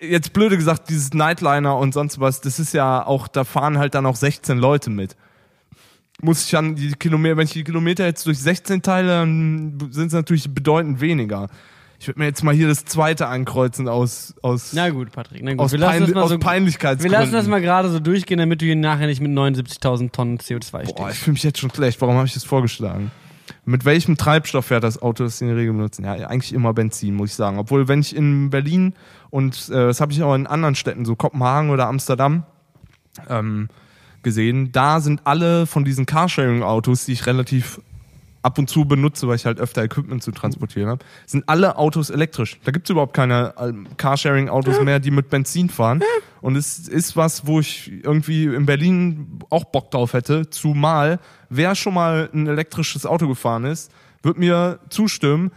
jetzt 0.00 0.32
blöde 0.32 0.56
gesagt, 0.56 0.88
dieses 0.90 1.14
Nightliner 1.14 1.76
und 1.76 1.94
sonst 1.94 2.20
was. 2.20 2.40
Das 2.40 2.58
ist 2.58 2.74
ja 2.74 3.06
auch, 3.06 3.28
da 3.28 3.44
fahren 3.44 3.78
halt 3.78 3.94
dann 3.94 4.06
auch 4.06 4.16
16 4.16 4.58
Leute 4.58 4.90
mit. 4.90 5.16
Muss 6.20 6.44
ich 6.44 6.50
dann 6.50 6.76
die 6.76 6.92
Kilometer, 6.92 7.36
wenn 7.36 7.44
ich 7.44 7.52
die 7.52 7.64
Kilometer 7.64 8.04
jetzt 8.04 8.26
durch 8.26 8.38
16 8.38 8.82
teile, 8.82 9.08
dann 9.08 9.78
sind 9.90 10.08
es 10.08 10.12
natürlich 10.12 10.52
bedeutend 10.52 11.00
weniger. 11.00 11.48
Ich 12.02 12.08
würde 12.08 12.18
mir 12.18 12.26
jetzt 12.26 12.42
mal 12.42 12.52
hier 12.52 12.66
das 12.66 12.84
zweite 12.84 13.28
ankreuzen 13.28 13.86
aus, 13.86 14.34
aus, 14.42 14.72
Na 14.72 14.90
gut, 14.90 15.12
Patrick. 15.12 15.40
Na 15.44 15.52
gut. 15.52 15.60
aus, 15.60 15.70
wir 15.70 15.78
lassen 15.78 15.92
Pein 15.92 16.00
das 16.00 16.14
mal 16.14 16.22
aus 16.22 16.30
so, 16.30 16.38
Peinlichkeitsgründen. 16.40 17.12
wir 17.12 17.16
lassen 17.16 17.32
das 17.32 17.46
mal 17.46 17.60
gerade 17.60 17.90
so 17.90 18.00
durchgehen, 18.00 18.38
damit 18.38 18.60
du 18.60 18.64
hier 18.64 18.74
nachher 18.74 19.06
nicht 19.06 19.20
mit 19.20 19.30
79.000 19.30 20.10
Tonnen 20.10 20.38
CO2 20.38 20.72
Boah, 20.72 20.80
ich 20.82 20.88
stehst. 20.88 21.18
fühle 21.18 21.32
mich 21.34 21.44
jetzt 21.44 21.60
schon 21.60 21.70
schlecht. 21.70 22.00
Warum 22.00 22.16
habe 22.16 22.26
ich 22.26 22.34
das 22.34 22.42
vorgeschlagen? 22.42 23.12
Mit 23.64 23.84
welchem 23.84 24.16
Treibstoff 24.16 24.66
fährt 24.66 24.82
das 24.82 25.00
Auto, 25.00 25.22
das 25.22 25.38
Sie 25.38 25.44
in 25.44 25.50
der 25.50 25.56
Regel 25.56 25.74
benutzen? 25.74 26.04
Ja, 26.04 26.14
eigentlich 26.14 26.52
immer 26.52 26.74
Benzin, 26.74 27.14
muss 27.14 27.30
ich 27.30 27.36
sagen. 27.36 27.60
Obwohl, 27.60 27.86
wenn 27.86 28.00
ich 28.00 28.16
in 28.16 28.50
Berlin 28.50 28.94
und 29.30 29.68
äh, 29.68 29.74
das 29.74 30.00
habe 30.00 30.10
ich 30.10 30.20
auch 30.24 30.34
in 30.34 30.48
anderen 30.48 30.74
Städten, 30.74 31.04
so 31.04 31.14
Kopenhagen 31.14 31.70
oder 31.70 31.86
Amsterdam, 31.86 32.42
ähm, 33.28 33.68
gesehen, 34.24 34.72
da 34.72 34.98
sind 34.98 35.20
alle 35.22 35.66
von 35.66 35.84
diesen 35.84 36.06
Carsharing-Autos, 36.06 37.04
die 37.04 37.12
ich 37.12 37.26
relativ 37.26 37.80
ab 38.42 38.58
und 38.58 38.68
zu 38.68 38.84
benutze, 38.84 39.28
weil 39.28 39.36
ich 39.36 39.46
halt 39.46 39.60
öfter 39.60 39.82
Equipment 39.84 40.22
zu 40.22 40.32
transportieren 40.32 40.88
habe, 40.88 41.04
sind 41.26 41.48
alle 41.48 41.76
Autos 41.78 42.10
elektrisch. 42.10 42.58
Da 42.64 42.72
gibt's 42.72 42.90
überhaupt 42.90 43.14
keine 43.14 43.54
ähm, 43.58 43.86
Carsharing-Autos 43.96 44.80
mehr, 44.82 45.00
die 45.00 45.10
mit 45.10 45.30
Benzin 45.30 45.68
fahren. 45.68 46.02
Und 46.40 46.56
es 46.56 46.88
ist 46.88 47.16
was, 47.16 47.46
wo 47.46 47.60
ich 47.60 47.92
irgendwie 48.02 48.44
in 48.46 48.66
Berlin 48.66 49.38
auch 49.50 49.64
Bock 49.64 49.90
drauf 49.90 50.12
hätte. 50.12 50.50
Zumal, 50.50 51.20
wer 51.48 51.74
schon 51.74 51.94
mal 51.94 52.28
ein 52.34 52.46
elektrisches 52.48 53.06
Auto 53.06 53.28
gefahren 53.28 53.64
ist, 53.64 53.92
wird 54.22 54.38
mir 54.38 54.80
zustimmen, 54.90 55.52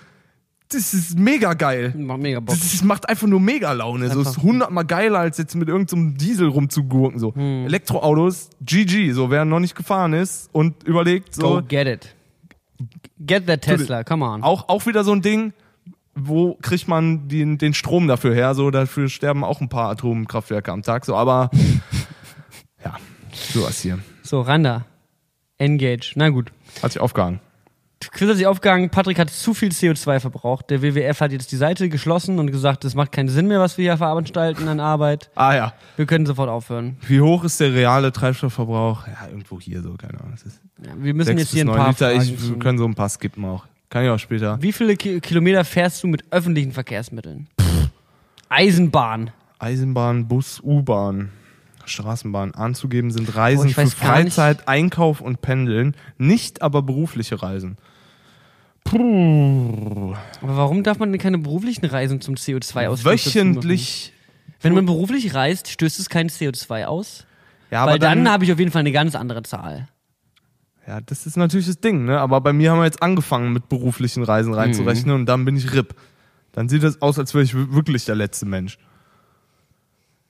das 0.70 0.94
ist 0.96 1.18
mega 1.18 1.54
geil. 1.54 1.94
Macht 1.96 2.20
mega 2.20 2.40
Bock. 2.40 2.56
Das, 2.56 2.84
macht 2.84 3.08
einfach 3.08 3.28
nur 3.28 3.40
mega 3.40 3.72
Laune. 3.72 4.10
So 4.10 4.22
ist 4.22 4.28
Einfach- 4.30 4.42
hundertmal 4.44 4.86
geiler, 4.86 5.20
als 5.20 5.38
jetzt 5.38 5.56
mit 5.56 5.70
irgendeinem 5.70 6.18
Diesel 6.18 6.48
rumzugurken. 6.48 7.20
So. 7.20 7.36
Hm. 7.36 7.66
Elektroautos, 7.68 8.50
GG. 8.62 9.12
So, 9.12 9.30
wer 9.30 9.46
noch 9.46 9.60
nicht 9.60 9.76
gefahren 9.76 10.14
ist 10.14 10.50
und 10.54 10.84
überlegt, 10.84 11.36
so, 11.36 11.56
Go 11.56 11.62
get 11.68 11.88
it. 11.88 12.15
Get 13.20 13.48
that 13.48 13.62
Tesla, 13.62 14.04
come 14.04 14.26
on. 14.26 14.44
auch, 14.44 14.68
auch 14.68 14.86
wieder 14.86 15.04
so 15.04 15.14
ein 15.14 15.22
Ding, 15.22 15.54
wo 16.16 16.56
kriegt 16.62 16.88
man 16.88 17.28
den, 17.28 17.58
den 17.58 17.74
Strom 17.74 18.08
dafür 18.08 18.34
her? 18.34 18.56
So, 18.56 18.72
dafür 18.72 19.10
sterben 19.10 19.44
auch 19.44 19.62
ein 19.62 19.70
paar 19.70 19.90
Atomkraftwerke 19.92 20.72
am 20.72 20.82
Tag. 20.82 21.06
So, 21.06 21.16
aber 21.16 21.50
ja, 22.84 22.98
sowas 23.32 23.82
hier. 23.82 24.00
So, 24.24 24.42
Randa. 24.42 24.86
Engage. 25.58 26.14
Na 26.16 26.30
gut. 26.30 26.52
Hat 26.82 26.92
sich 26.92 27.02
aufgehangen. 27.02 27.40
Quiz 28.12 28.30
hat 28.30 28.38
sich 28.38 28.48
aufgegangen, 28.48 28.90
Patrick 28.90 29.20
hat 29.20 29.30
zu 29.30 29.54
viel 29.54 29.70
CO2 29.70 30.20
verbraucht. 30.20 30.70
Der 30.70 30.82
WWF 30.82 31.22
hat 31.22 31.32
jetzt 31.32 31.52
die 31.52 31.56
Seite 31.56 31.90
geschlossen 31.90 32.40
und 32.40 32.52
gesagt, 32.52 32.84
das 32.84 32.96
macht 32.96 33.12
keinen 33.12 33.30
Sinn 33.30 33.48
mehr, 33.48 33.60
was 33.60 33.78
wir 33.78 33.84
hier 33.84 33.98
veranstalten 33.98 34.68
an 34.68 34.80
Arbeit. 34.80 35.30
Ah 35.36 35.56
ja. 35.56 35.74
Wir 35.96 36.06
können 36.06 36.26
sofort 36.26 36.50
aufhören. 36.50 36.98
Wie 37.08 37.22
hoch 37.22 37.44
ist 37.44 37.60
der 37.60 37.74
reale 37.74 38.12
Treibstoffverbrauch? 38.12 39.08
Ja, 39.08 39.28
irgendwo 39.30 39.60
hier 39.60 39.82
so, 39.82 39.94
keine 39.94 40.20
Ahnung. 40.20 40.32
Das 40.32 40.44
ist 40.44 40.62
Ja, 40.84 40.92
wir 40.98 41.14
müssen 41.14 41.38
jetzt 41.38 41.52
hier 41.52 41.66
ein 41.66 41.76
paar 41.76 41.90
Liter. 41.90 42.12
Fragen 42.12 42.22
Ich, 42.22 42.50
wir 42.50 42.60
können 42.60 42.78
so 42.78 42.86
ein 42.86 42.96
paar 42.96 43.10
skippen 43.10 43.46
auch. 43.46 43.66
Kann 43.90 44.04
ich 44.04 44.10
auch 44.10 44.20
später. 44.20 44.62
Wie 44.62 44.72
viele 44.72 44.96
Ki 44.98 45.22
Kilometer 45.22 45.64
fährst 45.64 46.04
du 46.04 46.08
mit 46.08 46.26
öffentlichen 46.32 46.72
Verkehrsmitteln? 46.72 47.48
Eisenbahn. 48.50 49.32
Eisenbahn, 49.60 50.28
Bus, 50.28 50.60
U-Bahn, 50.64 51.30
Straßenbahn 51.86 52.54
anzugeben 52.56 53.12
sind 53.12 53.36
Reisen 53.36 53.70
ich 53.70 53.76
für. 53.76 53.88
Freizeit, 53.88 54.68
Einkauf 54.68 55.22
und 55.22 55.42
Pendeln, 55.42 55.96
nicht 56.18 56.62
aber 56.62 56.82
berufliche 56.82 57.42
Reisen. 57.42 57.78
Puh. 58.86 60.16
Aber 60.42 60.58
warum 60.58 60.84
darf 60.84 61.00
man 61.00 61.12
denn 61.12 61.20
keine 61.20 61.38
beruflichen 61.38 61.86
Reisen 61.86 62.22
zum 62.22 62.36
CO2-Ausstoß 62.36 63.04
Wöchentlich. 63.04 64.14
Wenn 64.62 64.74
man 64.74 64.86
beruflich 64.86 65.34
reist, 65.34 65.68
stößt 65.70 66.00
es 66.00 66.08
kein 66.10 66.30
CO2 66.30 66.86
aus? 66.86 67.26
Ja, 67.72 67.82
aber 67.82 67.94
Weil 67.94 68.00
dann, 68.00 68.24
dann, 68.24 68.34
habe 68.34 68.46
ich 68.46 68.54
auf 68.54 68.60
jeden 68.60 68.72
Fall 68.72 68.82
eine 68.82 68.92
ganz 68.92 69.16
andere 69.16 69.44
Zahl. 69.44 69.90
ja, 70.88 71.02
das 71.02 71.26
ist 71.26 71.36
natürlich 71.36 71.66
das 71.68 71.80
Ding, 71.82 72.06
ne? 72.06 72.20
Aber 72.20 72.40
bei 72.42 72.54
mir 72.54 72.72
haben 72.72 72.80
wir 72.80 72.86
jetzt 72.86 73.02
angefangen 73.02 73.52
mit 73.54 73.68
beruflichen 73.70 74.24
Reisen 74.24 74.54
reinzurechnen 74.54 75.14
und 75.14 75.26
dann 75.26 75.44
bin 75.46 75.58
ich 75.58 75.74
RIP. 75.74 75.96
Dann 76.54 76.70
sieht 76.70 76.84
es 76.84 77.02
aus, 77.02 77.20
als 77.20 77.34
wäre 77.34 77.44
ich 77.44 77.54
wirklich 77.54 78.06
der 78.06 78.16
letzte 78.16 78.46
Mensch. 78.46 78.78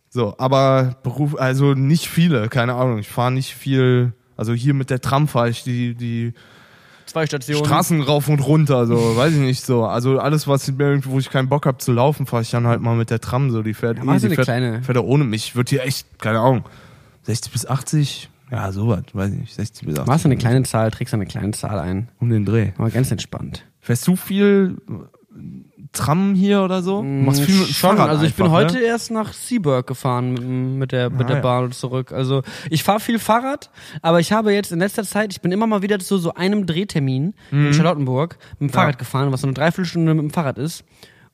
So, 0.09 0.33
aber 0.37 0.95
Beruf, 1.03 1.35
also 1.37 1.73
nicht 1.73 2.07
viele, 2.07 2.47
keine 2.47 2.73
Ahnung. 2.75 2.99
Ich 2.99 3.09
fahre 3.09 3.31
nicht 3.31 3.53
viel. 3.53 4.13
Also 4.37 4.53
hier 4.53 4.73
mit 4.73 4.89
der 4.89 5.01
Tram 5.01 5.27
fahre 5.27 5.49
ich 5.49 5.63
die, 5.63 5.93
die 5.93 6.33
Zwei 7.15 7.27
Stationen. 7.27 7.63
Straßen 7.63 8.01
rauf 8.01 8.27
und 8.27 8.39
runter, 8.45 8.85
so, 8.87 8.95
weiß 9.15 9.31
ich 9.31 9.39
nicht 9.39 9.63
so. 9.65 9.85
Also 9.85 10.19
alles, 10.19 10.49
was 10.49 10.69
wo 10.77 11.17
ich 11.17 11.29
keinen 11.29 11.47
Bock 11.47 11.65
habe 11.65 11.77
zu 11.77 11.93
laufen, 11.93 12.25
fahre 12.25 12.41
ich 12.43 12.51
dann 12.51 12.67
halt 12.67 12.81
mal 12.81 12.97
mit 12.97 13.09
der 13.09 13.21
Tram 13.21 13.51
so. 13.51 13.63
Die 13.63 13.73
fährt, 13.73 13.99
Ja, 13.99 14.03
eh, 14.03 14.19
die 14.19 14.25
eine 14.25 14.35
fährt, 14.35 14.45
kleine- 14.47 14.83
fährt 14.83 14.97
ohne 14.97 15.23
mich. 15.23 15.55
Wird 15.55 15.69
hier 15.69 15.83
echt, 15.85 16.19
keine 16.19 16.39
Ahnung, 16.41 16.65
60 17.21 17.53
bis 17.53 17.65
80, 17.65 18.29
ja, 18.51 18.69
sowas, 18.73 19.03
weiß 19.13 19.31
ich 19.31 19.39
nicht, 19.39 19.53
60 19.55 19.87
bis 19.87 19.95
80. 19.97 20.07
Machst 20.09 20.25
du 20.25 20.27
eine 20.27 20.35
kleine 20.35 20.63
Zahl, 20.63 20.91
trägst 20.91 21.13
du 21.13 21.15
eine 21.15 21.25
kleine 21.25 21.51
Zahl 21.51 21.79
ein. 21.79 22.09
Um 22.19 22.29
den 22.29 22.43
Dreh. 22.43 22.71
Aber 22.77 22.89
ganz 22.89 23.09
entspannt. 23.11 23.63
Fährst 23.79 24.05
du 24.09 24.17
viel 24.17 24.75
Tram 25.95 26.35
hier 26.35 26.61
oder 26.61 26.83
so? 26.83 27.01
Du 27.01 27.07
machst 27.07 27.41
viel 27.41 27.55
mit 27.55 27.63
dem 27.67 27.69
Mm, 27.69 27.73
Schon, 27.73 27.97
Fahrrad 27.97 28.09
also 28.11 28.25
ich 28.25 28.35
bin 28.35 28.45
einfach, 28.45 28.57
heute 28.57 28.75
Ne? 28.75 28.81
erst 28.81 29.11
nach 29.11 29.33
Seaburg 29.33 29.87
gefahren 29.87 30.33
mit, 30.33 30.43
mit 30.43 30.91
der, 30.91 31.09
mit 31.09 31.21
Ah, 31.21 31.23
der 31.25 31.35
ja. 31.37 31.41
Bahn 31.41 31.63
und 31.65 31.73
zurück. 31.73 32.11
Also 32.11 32.43
ich 32.69 32.83
fahre 32.83 32.99
viel 32.99 33.17
Fahrrad, 33.19 33.69
aber 34.01 34.19
ich 34.19 34.31
habe 34.31 34.53
jetzt 34.53 34.71
in 34.71 34.79
letzter 34.79 35.03
Zeit, 35.03 35.31
ich 35.31 35.41
bin 35.41 35.51
immer 35.51 35.65
mal 35.67 35.81
wieder 35.81 35.97
zu 35.99 36.17
so 36.17 36.33
einem 36.33 36.65
Drehtermin 36.65 37.33
Mhm. 37.51 37.67
in 37.67 37.73
Charlottenburg 37.73 38.37
mit 38.59 38.69
dem 38.69 38.73
Fahrrad 38.73 38.97
gefahren, 38.99 39.31
was 39.31 39.41
so 39.41 39.47
eine 39.47 39.53
Dreiviertelstunde 39.55 40.13
mit 40.13 40.23
dem 40.23 40.29
Fahrrad 40.31 40.57
ist. 40.57 40.83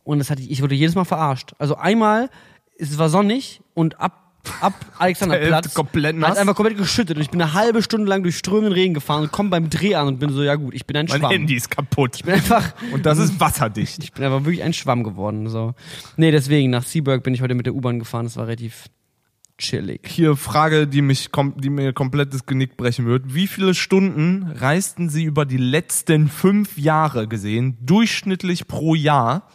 Und 0.03 0.19
das 0.19 0.29
hatte 0.29 0.41
ich, 0.41 0.49
ich 0.51 0.61
wurde 0.61 0.75
jedes 0.75 0.95
Mal 0.95 1.05
verarscht. 1.05 1.53
Also 1.59 1.75
einmal, 1.75 2.29
es 2.77 2.97
war 2.97 3.09
sonnig 3.09 3.61
und 3.73 3.99
ab 3.99 4.20
ab 4.59 4.73
Alexanderplatz 4.97 5.73
Komplett 5.73 6.15
hat 6.15 6.19
nass. 6.21 6.37
einfach 6.37 6.55
komplett 6.55 6.77
geschüttet 6.77 7.17
und 7.17 7.21
ich 7.23 7.29
bin 7.29 7.41
eine 7.41 7.53
halbe 7.53 7.81
Stunde 7.81 8.07
lang 8.07 8.23
durch 8.23 8.37
strömenden 8.37 8.73
Regen 8.73 8.93
gefahren 8.93 9.23
und 9.23 9.31
komme 9.31 9.49
beim 9.49 9.69
Dreh 9.69 9.95
an 9.95 10.07
und 10.07 10.19
bin 10.19 10.31
so, 10.31 10.43
ja 10.43 10.55
gut, 10.55 10.73
ich 10.73 10.85
bin 10.85 10.97
ein 10.97 11.05
Mein 11.09 11.19
Schwamm. 11.19 11.31
Handy 11.31 11.55
ist 11.55 11.69
kaputt. 11.71 12.15
Ich 12.15 12.23
bin 12.23 12.35
einfach, 12.35 12.73
Und 12.91 13.05
das 13.05 13.17
ist 13.17 13.39
wasserdicht. 13.39 14.03
ich 14.03 14.11
bin 14.13 14.23
aber 14.23 14.45
wirklich 14.45 14.63
ein 14.63 14.73
Schwamm 14.73 15.03
geworden. 15.03 15.47
So. 15.47 15.73
Nee, 16.17 16.31
deswegen, 16.31 16.69
nach 16.71 16.83
Seaburg 16.83 17.23
bin 17.23 17.33
ich 17.33 17.41
heute 17.41 17.55
mit 17.55 17.65
der 17.65 17.75
U-Bahn 17.75 17.99
gefahren. 17.99 18.25
Das 18.25 18.37
war 18.37 18.45
relativ 18.47 18.85
chillig. 19.57 20.07
Hier 20.07 20.35
Frage, 20.35 20.87
die 20.87 21.01
mich 21.01 21.29
die 21.57 21.69
mir 21.69 21.93
komplett 21.93 22.33
das 22.33 22.45
Genick 22.45 22.77
brechen 22.77 23.05
wird. 23.05 23.33
Wie 23.33 23.47
viele 23.47 23.73
Stunden 23.75 24.51
reisten 24.55 25.09
Sie 25.09 25.23
über 25.23 25.45
die 25.45 25.57
letzten 25.57 26.27
fünf 26.27 26.77
Jahre 26.77 27.27
gesehen, 27.27 27.77
durchschnittlich 27.81 28.67
pro 28.67 28.95
Jahr, 28.95 29.47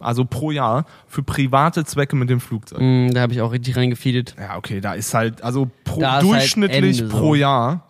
also 0.00 0.24
pro 0.24 0.50
Jahr, 0.50 0.84
für 1.06 1.22
private 1.22 1.84
Zwecke 1.84 2.16
mit 2.16 2.28
dem 2.30 2.40
Flugzeug? 2.40 2.80
Mm, 2.80 3.10
da 3.12 3.20
habe 3.20 3.32
ich 3.32 3.40
auch 3.40 3.52
richtig 3.52 3.76
reingefeedet. 3.76 4.34
Ja, 4.38 4.56
okay, 4.56 4.80
da 4.80 4.94
ist 4.94 5.14
halt, 5.14 5.42
also 5.42 5.70
pro, 5.84 6.00
Da 6.00 6.14
halt 6.14 6.22
durchschnittlich 6.24 7.00
Ende 7.00 7.14
pro. 7.14 7.34
Jahr. 7.34 7.86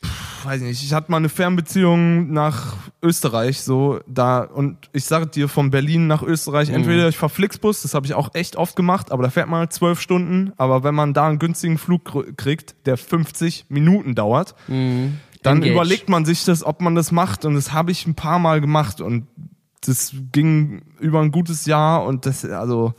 Puh, 0.00 0.08
weiß 0.48 0.62
nicht, 0.62 0.82
ich 0.82 0.92
hatte 0.94 1.10
mal 1.10 1.18
eine 1.18 1.28
Fernbeziehung 1.28 2.32
nach 2.32 2.76
Österreich, 3.02 3.60
so, 3.60 4.00
da, 4.06 4.40
und 4.40 4.76
ich 4.94 5.04
sage 5.04 5.26
dir, 5.26 5.48
von 5.48 5.70
Berlin 5.70 6.06
nach 6.06 6.22
Österreich, 6.22 6.70
entweder 6.70 7.08
ich 7.08 7.18
fahr 7.18 7.28
Flixbus, 7.28 7.82
das 7.82 7.92
habe 7.94 8.06
ich 8.06 8.14
auch 8.14 8.30
echt 8.34 8.56
oft 8.56 8.76
gemacht, 8.76 9.12
aber 9.12 9.22
da 9.22 9.30
fährt 9.30 9.48
man 9.48 9.60
halt 9.60 9.72
zwölf 9.74 10.00
Stunden, 10.00 10.52
aber 10.56 10.82
wenn 10.82 10.94
man 10.94 11.12
da 11.12 11.26
einen 11.28 11.38
günstigen 11.38 11.76
Flug 11.76 12.08
kr- 12.08 12.34
kriegt, 12.36 12.74
der 12.86 12.96
50 12.96 13.66
Minuten 13.68 14.14
dauert, 14.14 14.54
dann 14.68 15.56
Engage. 15.56 15.72
überlegt 15.72 16.08
man 16.08 16.24
sich 16.24 16.44
das, 16.44 16.64
ob 16.64 16.80
man 16.80 16.94
das 16.94 17.12
macht, 17.12 17.44
und 17.44 17.54
das 17.54 17.72
habe 17.74 17.90
ich 17.90 18.06
ein 18.06 18.14
paar 18.14 18.38
Mal 18.38 18.62
gemacht, 18.62 19.00
und 19.02 19.26
das 19.80 20.14
ging 20.32 20.82
über 20.98 21.20
ein 21.20 21.30
gutes 21.30 21.66
Jahr, 21.66 22.04
und 22.04 22.26
das, 22.26 22.44
also, 22.44 22.94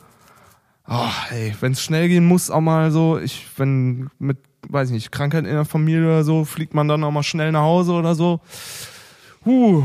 Oh, 0.93 1.09
ey, 1.29 1.53
wenn 1.61 1.71
es 1.71 1.81
schnell 1.81 2.09
gehen 2.09 2.25
muss, 2.25 2.49
auch 2.49 2.59
mal 2.59 2.91
so, 2.91 3.17
ich, 3.17 3.45
wenn 3.55 4.09
mit, 4.19 4.37
weiß 4.67 4.89
ich 4.89 4.93
nicht, 4.93 5.11
Krankheit 5.11 5.45
in 5.45 5.53
der 5.53 5.63
Familie 5.63 6.05
oder 6.05 6.23
so, 6.25 6.43
fliegt 6.43 6.73
man 6.73 6.87
dann 6.89 7.03
auch 7.05 7.11
mal 7.11 7.23
schnell 7.23 7.51
nach 7.53 7.61
Hause 7.61 7.93
oder 7.93 8.13
so. 8.13 8.41
Huh. 9.45 9.83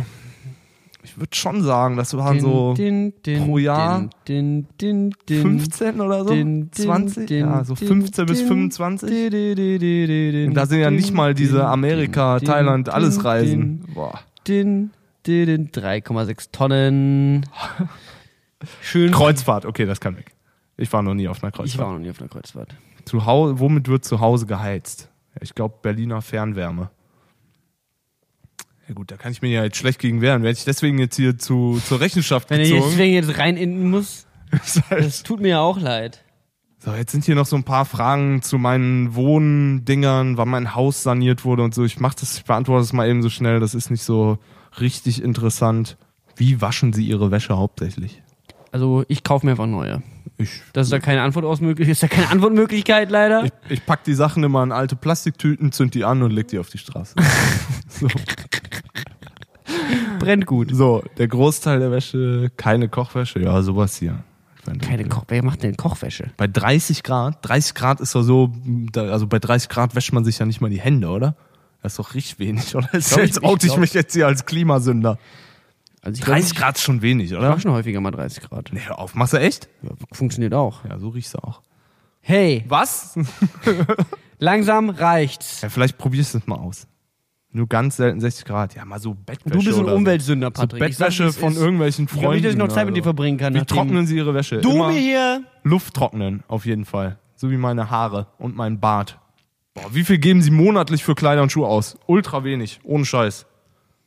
Ich 1.05 1.17
würde 1.17 1.37
schon 1.37 1.63
sagen, 1.63 1.97
das 1.97 2.17
waren 2.17 2.41
so 2.41 2.75
Din, 2.75 3.13
din, 3.25 3.45
pro 3.45 3.59
Jahr 3.59 4.09
din, 4.27 4.67
din, 4.81 5.15
din, 5.29 5.43
15 5.43 6.01
oder 6.01 6.25
so, 6.25 6.31
din, 6.31 6.71
din, 6.73 6.85
20, 6.85 7.27
din, 7.29 7.39
ja, 7.39 7.63
so 7.63 7.75
din, 7.75 7.87
15 7.87 8.27
bis 8.27 8.39
din, 8.39 8.47
25. 8.49 9.09
din, 9.09 9.31
din, 9.31 9.55
din, 9.55 9.79
din, 9.79 10.33
din, 10.33 10.49
Und 10.49 10.55
da 10.55 10.67
sind 10.67 10.81
ja 10.81 10.91
nicht 10.91 11.15
mal 11.15 11.35
diese 11.35 11.65
Amerika, 11.65 12.41
Thailand, 12.41 12.89
alles 12.89 13.23
Reisen. 13.23 13.85
Boah. 13.95 14.19
Din, 15.27 15.47
din, 15.47 15.71
din, 15.73 15.83
3,6 15.83 16.49
Tonnen. 16.53 17.47
Schön. 18.81 19.11
Kreuzfahrt, 19.13 19.67
okay, 19.67 19.85
das 19.87 20.01
kann 20.01 20.17
weg. 20.17 20.33
Ich 20.77 20.93
war 20.93 21.03
noch 21.03 21.15
nie 21.15 21.29
auf 21.29 21.43
einer 21.43 21.53
Ich 21.53 21.59
war 21.59 21.65
Kreuzfahrt. 21.65 21.93
noch 21.93 21.99
nie 21.99 22.11
auf 22.11 22.21
einer 22.21 22.29
Kreuzfahrt. 22.29 22.75
Zu 23.05 23.25
Hause, 23.27 23.59
womit 23.61 23.89
wird 23.89 24.05
zu 24.05 24.21
Hause 24.21 24.47
geheizt? 24.47 25.11
Ich 25.41 25.55
glaube, 25.55 25.77
Berliner 25.83 26.23
Fernwärme. 26.23 26.91
Ja 28.89 28.95
gut, 28.95 29.11
da 29.11 29.17
kann 29.17 29.33
ich 29.33 29.43
mir 29.43 29.51
ja 29.51 29.65
jetzt 29.65 29.77
schlecht 29.79 29.99
gegen 29.99 30.21
wehren. 30.21 30.43
Werde 30.43 30.57
ich 30.57 30.65
deswegen 30.65 30.99
jetzt 30.99 31.17
hier 31.17 31.39
zu, 31.39 31.81
zur 31.85 32.01
Rechenschaft 32.01 32.51
Wenn 32.51 32.61
ich 32.61 32.71
gezogen. 32.71 32.91
deswegen 32.91 33.15
jetzt 33.15 33.39
rein 33.39 33.57
in 33.57 33.91
muss, 33.91 34.27
das 34.91 35.23
tut 35.23 35.41
mir 35.41 35.49
ja 35.49 35.61
auch 35.61 35.79
leid. 35.81 36.23
so, 36.79 36.93
jetzt 36.95 37.11
sind 37.13 37.25
hier 37.25 37.35
noch 37.35 37.47
so 37.47 37.57
ein 37.57 37.65
paar 37.65 37.85
Fragen 37.85 38.43
zu 38.43 38.59
meinen 38.59 39.15
Wohndingern, 39.17 40.37
wann 40.37 40.49
mein 40.49 40.75
Haus 40.75 41.03
saniert 41.03 41.45
wurde 41.45 41.63
und 41.65 41.75
so. 41.75 41.85
Ich 41.85 41.99
mach 41.99 42.15
das, 42.15 42.39
ich 42.39 42.45
beantworte 42.45 42.83
das 42.83 42.93
mal 42.93 43.09
eben 43.09 43.23
so 43.23 43.29
schnell. 43.31 43.59
Das 43.61 43.75
ist 43.75 43.91
nicht 43.91 44.03
so 44.05 44.39
richtig 44.81 45.23
interessant. 45.23 45.97
Wie 46.37 46.61
waschen 46.61 46.93
Sie 46.93 47.07
Ihre 47.07 47.31
Wäsche 47.31 47.57
hauptsächlich? 47.57 48.23
Also 48.73 49.05
ich 49.09 49.25
kaufe 49.25 49.47
mir 49.47 49.53
einfach 49.53 49.67
neue. 49.67 50.03
Ich, 50.39 50.51
Das 50.75 50.89
ist 50.89 50.93
da 50.93 50.99
keine 50.99 51.23
Antwort 51.23 51.47
ausmöglich, 51.47 51.89
ist 51.89 52.03
da 52.03 52.09
keine 52.09 52.29
Antwortmöglichkeit 52.29 53.11
leider. 53.11 53.45
ich, 53.45 53.53
ich 53.71 53.87
pack 53.87 54.05
die 54.05 54.13
Sachen 54.15 54.45
immer 54.45 54.63
in 54.63 54.73
alte 54.73 54.97
Plastiktüten, 54.97 55.73
zünd 55.73 55.95
die 55.95 56.05
an 56.05 56.23
und 56.23 56.31
leg 56.31 56.49
die 56.49 56.59
auf 56.59 56.69
die 56.69 56.79
Straße. 56.79 57.15
so. 57.89 58.07
Brennt 60.19 60.45
gut. 60.47 60.75
So, 60.75 61.03
der 61.17 61.29
Großteil 61.29 61.79
der 61.79 61.91
Wäsche, 61.91 62.51
keine 62.57 62.89
Kochwäsche, 62.89 63.41
ja, 63.41 63.63
sowas 63.63 63.97
hier. 63.97 64.19
Keine 64.83 65.05
Koch, 65.05 65.25
wer 65.29 65.45
macht 65.45 65.63
denn 65.63 65.77
Kochwäsche? 65.77 66.31
Bei 66.37 66.49
30 66.49 67.03
Grad, 67.05 67.39
30 67.43 67.75
Grad 67.75 68.01
ist 68.01 68.15
doch 68.15 68.23
so, 68.23 68.53
also 68.97 69.27
bei 69.29 69.39
30 69.39 69.69
Grad 69.69 69.95
wäscht 69.95 70.13
man 70.13 70.25
sich 70.25 70.39
ja 70.39 70.47
nicht 70.47 70.61
mal 70.61 70.71
die 70.71 70.81
Hände, 70.81 71.09
oder? 71.09 71.37
Das 71.87 71.93
ist 71.93 71.99
doch 72.01 72.15
richtig 72.15 72.39
wenig, 72.41 72.75
oder? 72.75 72.89
Jetzt, 72.93 73.17
ich- 73.17 73.43
oute 73.45 73.67
ich 73.67 73.73
ich 73.75 73.79
mich 73.79 73.95
jetzt 73.95 74.13
hier 74.13 74.27
als 74.27 74.45
Klimasünder. 74.45 75.19
Also 76.03 76.19
ich 76.19 76.25
glaub, 76.25 76.37
30 76.37 76.53
ich 76.53 76.59
Grad 76.59 76.77
ist 76.77 76.83
schon 76.83 77.01
wenig, 77.03 77.31
mach 77.31 77.39
oder? 77.39 77.61
schon 77.61 77.71
häufiger 77.73 78.01
mal 78.01 78.11
30 78.11 78.43
Grad. 78.43 78.71
Nee, 78.73 78.81
hör 78.87 78.99
auf, 78.99 79.15
machst 79.15 79.33
du 79.33 79.39
echt? 79.39 79.69
Ja, 79.83 79.91
funktioniert 80.13 80.53
auch. 80.55 80.85
Ja, 80.85 80.99
so 80.99 81.09
riechst 81.11 81.35
du 81.35 81.39
auch. 81.39 81.63
Hey, 82.21 82.65
Was? 82.69 83.17
langsam 84.39 84.91
reicht's. 84.91 85.61
Ja, 85.63 85.69
vielleicht 85.69 85.99
probierst 85.99 86.35
du 86.35 86.39
es 86.39 86.47
mal 86.47 86.57
aus. 86.57 86.87
Nur 87.53 87.69
ganz 87.69 87.97
selten 87.97 88.21
60 88.21 88.45
Grad. 88.45 88.75
Ja, 88.75 88.85
mal 88.85 88.99
so 89.01 89.15
Bettwäsche 89.15 89.59
Du 89.59 89.65
bist 89.65 89.79
ein 89.79 89.87
so. 89.87 89.95
Umweltsünder, 89.95 90.49
So 90.49 90.61
Patrick. 90.63 90.83
Ich 90.91 90.97
sag, 90.97 91.07
wie 91.07 91.11
Bettwäsche 91.11 91.25
es 91.25 91.37
von 91.37 91.53
ist. 91.53 91.59
irgendwelchen 91.59 92.05
Ich 92.07 92.11
Freunden. 92.11 92.31
nicht, 92.35 92.45
dass 92.45 92.53
ich 92.53 92.59
noch 92.59 92.69
Zeit 92.69 92.87
mit 92.87 92.97
dir 92.97 93.01
so. 93.01 93.05
verbringen 93.05 93.39
kann. 93.39 93.55
Wie 93.55 93.65
trocknen 93.65 94.07
sie 94.07 94.17
ihre 94.17 94.35
Wäsche? 94.35 94.59
Du 94.61 94.73
Immer 94.73 94.89
mir 94.89 94.99
hier. 94.99 95.43
Luft 95.63 95.95
trocknen, 95.95 96.43
auf 96.49 96.67
jeden 96.67 96.85
Fall. 96.85 97.19
So 97.37 97.51
wie 97.51 97.57
meine 97.57 97.89
Haare 97.91 98.27
und 98.39 98.57
mein 98.57 98.79
Bart. 98.81 99.19
Boah, 99.77 99.95
wie 99.95 100.05
viel 100.05 100.19
geben 100.19 100.43
sie 100.43 100.51
monatlich 100.51 101.05
für 101.05 101.15
Kleider 101.15 101.43
und 101.43 101.53
Schuhe 101.53 101.69
aus? 101.69 101.97
Ultra 102.07 102.43
wenig, 102.45 102.81
ohne 102.83 103.05
Scheiß. 103.05 103.47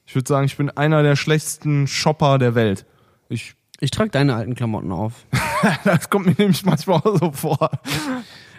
Ich 0.05 0.15
würde 0.15 0.27
sagen, 0.27 0.45
ich 0.47 0.57
bin 0.57 0.69
einer 0.71 1.03
der 1.03 1.15
schlechtesten 1.15 1.87
Shopper 1.87 2.37
der 2.39 2.55
Welt. 2.55 2.85
Ich, 3.29 3.53
Ich 3.79 3.91
trage 3.91 4.09
deine 4.09 4.33
alten 4.35 4.55
Klamotten 4.55 4.91
auf. 4.91 5.13
das 5.83 6.09
kommt 6.09 6.25
mir 6.25 6.35
nämlich 6.37 6.65
manchmal 6.65 6.97
auch 6.97 7.17
so 7.19 7.31
vor. 7.31 7.69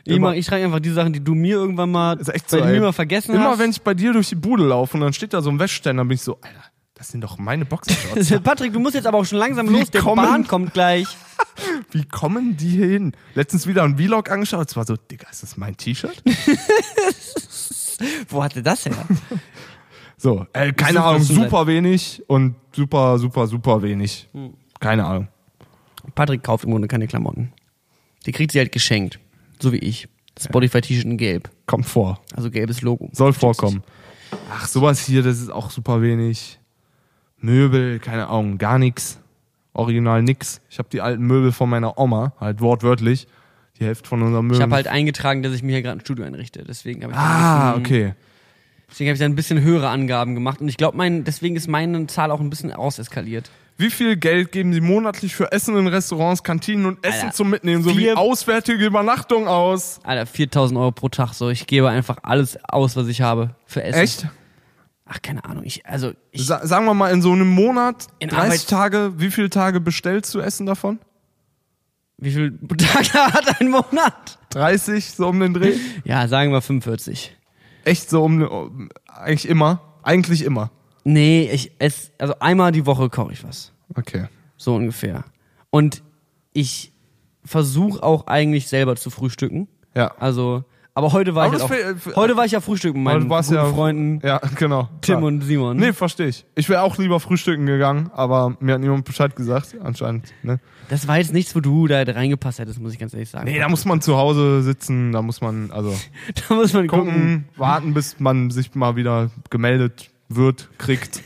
Ich, 0.05 0.15
Immer- 0.17 0.29
mach, 0.31 0.35
ich 0.37 0.47
trage 0.47 0.65
einfach 0.65 0.79
die 0.81 0.91
Sachen, 0.91 1.13
die 1.13 1.23
du 1.23 1.35
mir 1.35 1.57
irgendwann 1.57 1.91
mal, 1.91 2.17
Ist 2.19 2.29
echt 2.29 2.49
so, 2.49 2.57
mir 2.65 2.81
mal 2.81 2.93
vergessen 2.93 3.35
Immer 3.35 3.51
hast. 3.51 3.59
wenn 3.59 3.71
ich 3.71 3.83
bei 3.83 3.93
dir 3.95 4.13
durch 4.13 4.29
die 4.29 4.35
Bude 4.37 4.65
laufe 4.65 4.97
und 4.97 5.01
dann 5.03 5.13
steht 5.13 5.35
da 5.35 5.43
so 5.43 5.51
ein 5.51 5.59
Wäscheständer, 5.59 6.01
dann 6.03 6.09
bin 6.09 6.15
ich 6.15 6.23
so, 6.23 6.37
Alter, 6.41 6.65
das 7.01 7.09
sind 7.09 7.23
doch 7.23 7.39
meine 7.39 7.65
Boxershorts. 7.65 8.31
Patrick, 8.45 8.75
du 8.75 8.79
musst 8.79 8.95
jetzt 8.95 9.07
aber 9.07 9.17
auch 9.17 9.25
schon 9.25 9.39
langsam 9.39 9.67
Wie 9.71 9.79
los. 9.79 9.91
Der 9.91 10.03
kommen- 10.03 10.23
Bahn 10.23 10.47
kommt 10.47 10.75
gleich. 10.75 11.07
Wie 11.93 12.05
kommen 12.05 12.59
die 12.59 12.69
hier 12.69 12.87
hin? 12.89 13.13
Letztens 13.35 13.67
wieder 13.67 13.85
ein 13.85 13.97
Vlog 13.97 14.31
angeschaut, 14.31 14.69
es 14.69 14.77
war 14.77 14.85
so, 14.85 14.97
Digga, 14.97 15.27
ist 15.31 15.43
das 15.43 15.57
mein 15.57 15.75
T-Shirt? 15.79 16.23
Wo 18.29 18.45
hatte 18.45 18.63
das 18.63 18.85
her? 18.85 18.95
So, 20.19 20.47
äh, 20.53 20.73
keine 20.75 20.99
such 20.99 21.07
Ahnung, 21.07 21.23
super 21.23 21.67
wenig 21.67 22.23
und 22.27 22.55
super, 22.77 23.19
super, 23.19 23.47
super 23.47 23.81
wenig. 23.83 24.29
Hm. 24.35 24.53
Keine 24.79 25.07
Ahnung. 25.07 25.29
Patrick 26.15 26.43
kauft 26.43 26.65
im 26.65 26.73
Grunde 26.73 26.87
keine 26.89 27.07
Klamotten. 27.07 27.51
Die 28.27 28.33
kriegt 28.33 28.53
sie 28.53 28.59
halt 28.59 28.73
geschenkt. 28.73 29.19
So 29.59 29.73
wie 29.73 29.79
ich. 29.79 30.07
Spotify-T-Shirt 30.39 31.05
in 31.07 31.17
Gelb. 31.17 31.49
Kommt 31.67 31.87
vor. 31.87 32.21
Also 32.37 32.51
gelbes 32.51 32.83
Logo. 32.83 33.09
Soll 33.13 33.33
vorkommen. 33.33 33.83
Ach, 34.53 34.69
sowas 34.69 35.01
hier, 35.07 35.23
das 35.23 35.41
ist 35.41 35.51
auch 35.51 35.71
super 35.71 36.03
wenig. 36.03 36.60
Möbel, 37.41 37.99
keine 37.99 38.29
Ahnung, 38.29 38.59
gar 38.59 38.79
nix. 38.79 39.19
Original 39.73 40.23
nix. 40.23 40.61
Ich 40.69 40.79
habe 40.79 40.89
die 40.91 41.01
alten 41.01 41.25
Möbel 41.25 41.53
von 41.53 41.71
meiner 41.71 41.99
Oma, 41.99 42.33
halt 42.41 42.61
wortwörtlich. 42.61 43.27
Die 43.79 43.85
Hälfte 43.85 44.09
von 44.09 44.21
unserem 44.23 44.47
Möbel. 44.47 44.59
Ich 44.59 44.63
habe 44.63 44.75
halt 44.75 44.89
eingetragen, 44.89 45.43
dass 45.43 45.55
ich 45.55 45.63
mir 45.63 45.73
hier 45.73 45.83
gerade 45.83 45.99
ein 45.99 46.01
Studio 46.01 46.25
einrichte. 46.25 46.65
Deswegen 46.65 47.03
habe 47.03 47.13
ich, 47.13 47.19
ah, 47.19 47.73
bisschen- 47.79 47.87
okay. 47.87 48.15
deswegen 48.91 49.09
hab 49.11 49.15
ich 49.15 49.21
da 49.21 49.25
ein 49.25 49.35
bisschen 49.37 49.61
höhere 49.63 49.89
Angaben 49.89 50.35
gemacht. 50.35 50.61
Und 50.61 50.69
ich 50.69 50.77
glaube, 50.77 50.97
mein, 50.97 51.25
deswegen 51.25 51.57
ist 51.57 51.69
meine 51.69 52.07
Zahl 52.09 52.31
auch 52.31 52.41
ein 52.41 52.51
bisschen 52.51 52.73
auseskaliert. 52.73 53.51
Wie 53.79 53.89
viel 53.89 54.17
Geld 54.17 54.53
geben 54.53 54.75
Sie 54.75 54.83
monatlich 54.83 55.35
für 55.35 55.51
Essen 55.53 55.75
in 55.79 55.87
Restaurants, 55.87 56.43
Kantinen 56.43 56.85
und 56.85 57.03
Essen 57.03 57.27
Alter, 57.27 57.35
zum 57.35 57.49
Mitnehmen 57.49 57.83
sowie 57.83 58.13
auswärtige 58.13 58.85
Übernachtung 58.85 59.49
aus? 59.49 60.01
Alter, 60.03 60.27
4000 60.27 60.79
Euro 60.79 60.93
pro 60.93 61.09
Tag. 61.09 61.33
So, 61.33 61.49
ich 61.49 61.67
gebe 61.67 61.89
einfach 61.89 62.19
alles 62.23 62.59
aus, 62.65 62.97
was 62.97 63.07
ich 63.07 63.23
habe 63.23 63.55
für 63.65 63.83
Essen. 63.83 63.99
Echt? 64.03 64.27
Ach, 65.13 65.21
keine 65.23 65.45
Ahnung. 65.45 65.65
Ich, 65.65 65.85
also, 65.87 66.13
ich, 66.31 66.47
Sa 66.47 66.65
sagen 66.65 66.87
wir 66.87 66.95
mal 66.95 67.13
in 67.13 67.21
so 67.21 67.33
einem 67.33 67.49
Monat, 67.51 68.07
In 68.21 68.29
30 68.29 68.45
Arbeit- 68.45 68.69
Tage, 68.69 69.13
wie 69.19 69.31
viele 69.33 69.51
Tage 69.51 69.81
bestellst 69.81 70.33
du 70.35 70.41
Essen 70.41 70.67
davon? 70.67 70.99
wie 72.23 72.31
viel 72.33 72.59
Tage 72.79 73.33
hat 73.33 73.61
ein 73.61 73.71
Monat? 73.71 74.39
30, 74.51 75.11
so 75.11 75.29
um 75.29 75.41
den 75.41 75.55
Dreh? 75.55 75.75
Ja, 76.05 76.29
sagen 76.29 76.53
wir 76.53 76.61
45. 76.61 77.35
Echt 77.85 78.11
so 78.11 78.23
um, 78.23 78.43
um 78.43 78.89
eigentlich 79.09 79.49
immer? 79.49 79.81
Eigentlich 80.03 80.43
immer. 80.45 80.71
Nee, 81.03 81.51
ich 81.51 81.73
esse, 81.79 82.11
also 82.19 82.35
einmal 82.41 82.73
die 82.73 82.85
Woche 82.85 83.09
koche 83.09 83.33
ich 83.33 83.43
was. 83.43 83.73
Okay. 83.97 84.27
So 84.59 84.75
ungefähr. 84.75 85.25
Und 85.71 86.03
ich 86.53 86.93
versuche 87.45 88.03
auch 88.03 88.27
eigentlich 88.27 88.69
selber 88.69 88.97
zu 88.97 89.09
frühstücken. 89.09 89.67
Ja. 89.95 90.15
Also, 90.19 90.65
aber 90.95 91.13
heute 91.13 91.35
war 91.35 91.47
Aber 91.47 91.57
ich 91.57 91.63
halt 91.63 91.97
auch, 92.07 92.17
heute 92.17 92.37
war 92.37 92.45
ich 92.45 92.53
ja 92.53 92.61
frühstücken 92.61 93.03
mit 93.03 93.05
meinen 93.05 93.29
guten 93.29 93.55
ja 93.55 93.65
Freunden 93.67 94.21
Ja, 94.27 94.41
genau. 94.57 94.89
Tim 95.01 95.19
klar. 95.19 95.23
und 95.23 95.43
Simon. 95.43 95.77
Nee, 95.77 95.93
verstehe 95.93 96.29
ich. 96.29 96.45
Ich 96.57 96.69
wäre 96.69 96.83
auch 96.83 96.99
lieber 96.99 97.21
frühstücken 97.21 97.67
gegangen, 97.67 98.11
aber 98.15 98.57
mir 98.61 98.75
hat 98.75 98.81
niemand 98.81 99.05
Bescheid 99.05 99.35
gesagt, 99.37 99.77
anscheinend. 99.83 100.33
Ne? 100.43 100.59
Das 100.89 101.07
war 101.07 101.19
jetzt 101.19 101.33
nichts, 101.33 101.55
wo 101.55 101.61
du 101.61 101.87
da 101.87 102.03
reingepasst 102.03 102.59
hättest, 102.59 102.81
muss 102.81 102.93
ich 102.93 102.99
ganz 102.99 103.15
ehrlich 103.15 103.31
sagen. 103.31 103.45
Nee, 103.45 103.59
da 103.59 103.69
muss 103.69 103.85
man 103.85 104.01
zu 104.01 104.17
Hause 104.17 104.63
sitzen, 104.63 105.13
da 105.13 105.23
muss 105.23 105.41
man 105.41 105.71
also 105.71 105.95
da 106.49 106.55
muss 106.55 106.73
man 106.73 106.87
gucken. 106.89 107.07
gucken, 107.07 107.49
warten, 107.57 107.95
bis 107.95 108.19
man 108.19 108.51
sich 108.51 108.75
mal 108.75 108.97
wieder 108.97 109.31
gemeldet 109.51 110.11
wird, 110.29 110.71
kriegt. 110.79 111.23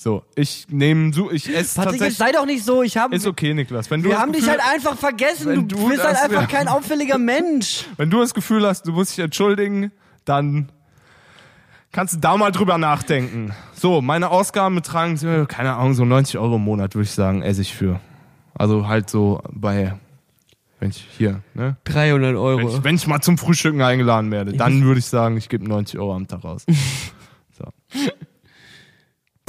So, 0.00 0.22
ich 0.34 0.64
nehme, 0.70 1.12
so, 1.12 1.30
ich 1.30 1.46
esse 1.46 1.74
Patrick, 1.74 2.00
jetzt 2.00 2.16
tatsächlich. 2.16 2.16
sei 2.16 2.32
doch 2.32 2.46
nicht 2.46 2.64
so. 2.64 2.82
Ich 2.82 2.96
habe, 2.96 3.14
Ist 3.14 3.26
okay, 3.26 3.52
Niklas. 3.52 3.90
Wenn 3.90 4.02
du 4.02 4.08
wir 4.08 4.18
haben 4.18 4.32
dich 4.32 4.46
Gefühl, 4.46 4.58
halt 4.58 4.74
einfach 4.74 4.96
vergessen. 4.96 5.68
Du, 5.68 5.76
du 5.76 5.88
bist 5.90 6.02
halt 6.02 6.16
einfach 6.16 6.40
ja. 6.40 6.46
kein 6.46 6.68
auffälliger 6.68 7.18
Mensch. 7.18 7.84
wenn 7.98 8.08
du 8.08 8.18
das 8.18 8.32
Gefühl 8.32 8.66
hast, 8.66 8.86
du 8.86 8.92
musst 8.92 9.10
dich 9.10 9.22
entschuldigen, 9.22 9.92
dann 10.24 10.72
kannst 11.92 12.14
du 12.14 12.18
da 12.18 12.34
mal 12.38 12.50
drüber 12.50 12.78
nachdenken. 12.78 13.52
So, 13.74 14.00
meine 14.00 14.30
Ausgaben 14.30 14.74
betragen, 14.74 15.18
keine 15.48 15.74
Ahnung, 15.74 15.92
so 15.92 16.06
90 16.06 16.38
Euro 16.38 16.56
im 16.56 16.64
Monat, 16.64 16.94
würde 16.94 17.04
ich 17.04 17.12
sagen, 17.12 17.42
esse 17.42 17.60
ich 17.60 17.74
für. 17.74 18.00
Also 18.54 18.88
halt 18.88 19.10
so 19.10 19.42
bei, 19.52 19.98
wenn 20.78 20.88
ich 20.88 21.06
hier, 21.18 21.42
ne? 21.52 21.76
300 21.84 22.36
Euro. 22.36 22.58
Wenn 22.58 22.68
ich, 22.68 22.84
wenn 22.84 22.94
ich 22.94 23.06
mal 23.06 23.20
zum 23.20 23.36
Frühstücken 23.36 23.82
eingeladen 23.82 24.30
werde, 24.30 24.54
dann 24.54 24.82
würde 24.82 25.00
ich 25.00 25.06
sagen, 25.06 25.36
ich 25.36 25.50
gebe 25.50 25.68
90 25.68 26.00
Euro 26.00 26.14
am 26.14 26.26
Tag 26.26 26.42
aus. 26.46 26.64
So. 27.52 27.66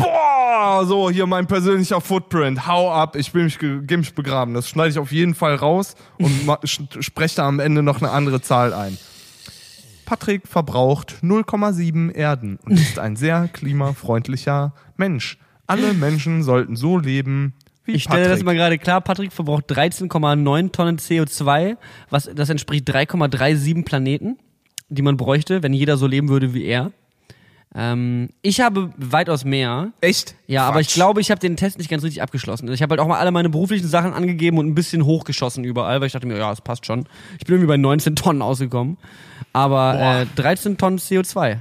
Boah, 0.01 0.83
so 0.85 1.09
hier 1.09 1.25
mein 1.27 1.47
persönlicher 1.47 2.01
Footprint. 2.01 2.67
Hau 2.67 2.91
ab, 2.91 3.15
ich 3.15 3.33
will 3.33 3.43
mich, 3.45 3.59
ge- 3.59 3.81
geh 3.83 3.97
mich 3.97 4.13
begraben. 4.13 4.53
Das 4.53 4.67
schneide 4.69 4.89
ich 4.89 4.99
auf 4.99 5.11
jeden 5.11 5.35
Fall 5.35 5.55
raus 5.55 5.95
und 6.17 6.33
spreche 7.03 7.35
da 7.37 7.47
am 7.47 7.59
Ende 7.59 7.83
noch 7.83 8.01
eine 8.01 8.11
andere 8.11 8.41
Zahl 8.41 8.73
ein. 8.73 8.97
Patrick 10.05 10.47
verbraucht 10.47 11.15
0,7 11.23 12.11
Erden 12.11 12.57
und 12.65 12.73
ist 12.73 12.99
ein 12.99 13.15
sehr 13.15 13.47
klimafreundlicher 13.47 14.73
Mensch. 14.97 15.37
Alle 15.67 15.93
Menschen 15.93 16.43
sollten 16.43 16.75
so 16.75 16.97
leben 16.97 17.53
wie 17.85 17.93
Ich 17.93 18.03
stelle 18.03 18.23
Patrick. 18.23 18.37
das 18.39 18.43
mal 18.43 18.55
gerade 18.55 18.77
klar. 18.77 18.99
Patrick 19.01 19.31
verbraucht 19.31 19.71
13,9 19.71 20.71
Tonnen 20.71 20.97
CO2, 20.97 21.77
was, 22.09 22.29
das 22.35 22.49
entspricht 22.49 22.89
3,37 22.89 23.85
Planeten, 23.85 24.37
die 24.89 25.01
man 25.01 25.15
bräuchte, 25.15 25.63
wenn 25.63 25.73
jeder 25.73 25.95
so 25.95 26.07
leben 26.07 26.27
würde 26.27 26.53
wie 26.53 26.65
er. 26.65 26.91
Ähm, 27.73 28.29
ich 28.41 28.59
habe 28.59 28.91
weitaus 28.97 29.45
mehr. 29.45 29.93
Echt? 30.01 30.35
Ja, 30.47 30.67
aber 30.67 30.81
ich 30.81 30.87
Quatsch. 30.87 30.95
glaube, 30.95 31.21
ich 31.21 31.31
habe 31.31 31.39
den 31.39 31.55
Test 31.55 31.77
nicht 31.77 31.89
ganz 31.89 32.03
richtig 32.03 32.21
abgeschlossen. 32.21 32.65
Also 32.65 32.73
Ich 32.73 32.81
habe 32.81 32.91
halt 32.91 32.99
auch 32.99 33.07
mal 33.07 33.19
alle 33.19 33.31
meine 33.31 33.49
beruflichen 33.49 33.87
Sachen 33.87 34.13
angegeben 34.13 34.57
und 34.57 34.67
ein 34.67 34.75
bisschen 34.75 35.05
hochgeschossen 35.05 35.63
überall, 35.63 36.01
weil 36.01 36.07
ich 36.07 36.13
dachte 36.13 36.27
mir, 36.27 36.37
ja, 36.37 36.51
es 36.51 36.59
passt 36.61 36.85
schon. 36.85 37.05
Ich 37.39 37.45
bin 37.45 37.55
irgendwie 37.55 37.67
bei 37.69 37.77
19 37.77 38.15
Tonnen 38.17 38.41
ausgekommen. 38.41 38.97
Aber 39.53 39.93
Boah. 39.93 40.21
äh, 40.21 40.25
13 40.35 40.77
Tonnen 40.77 40.99
CO2. 40.99 41.59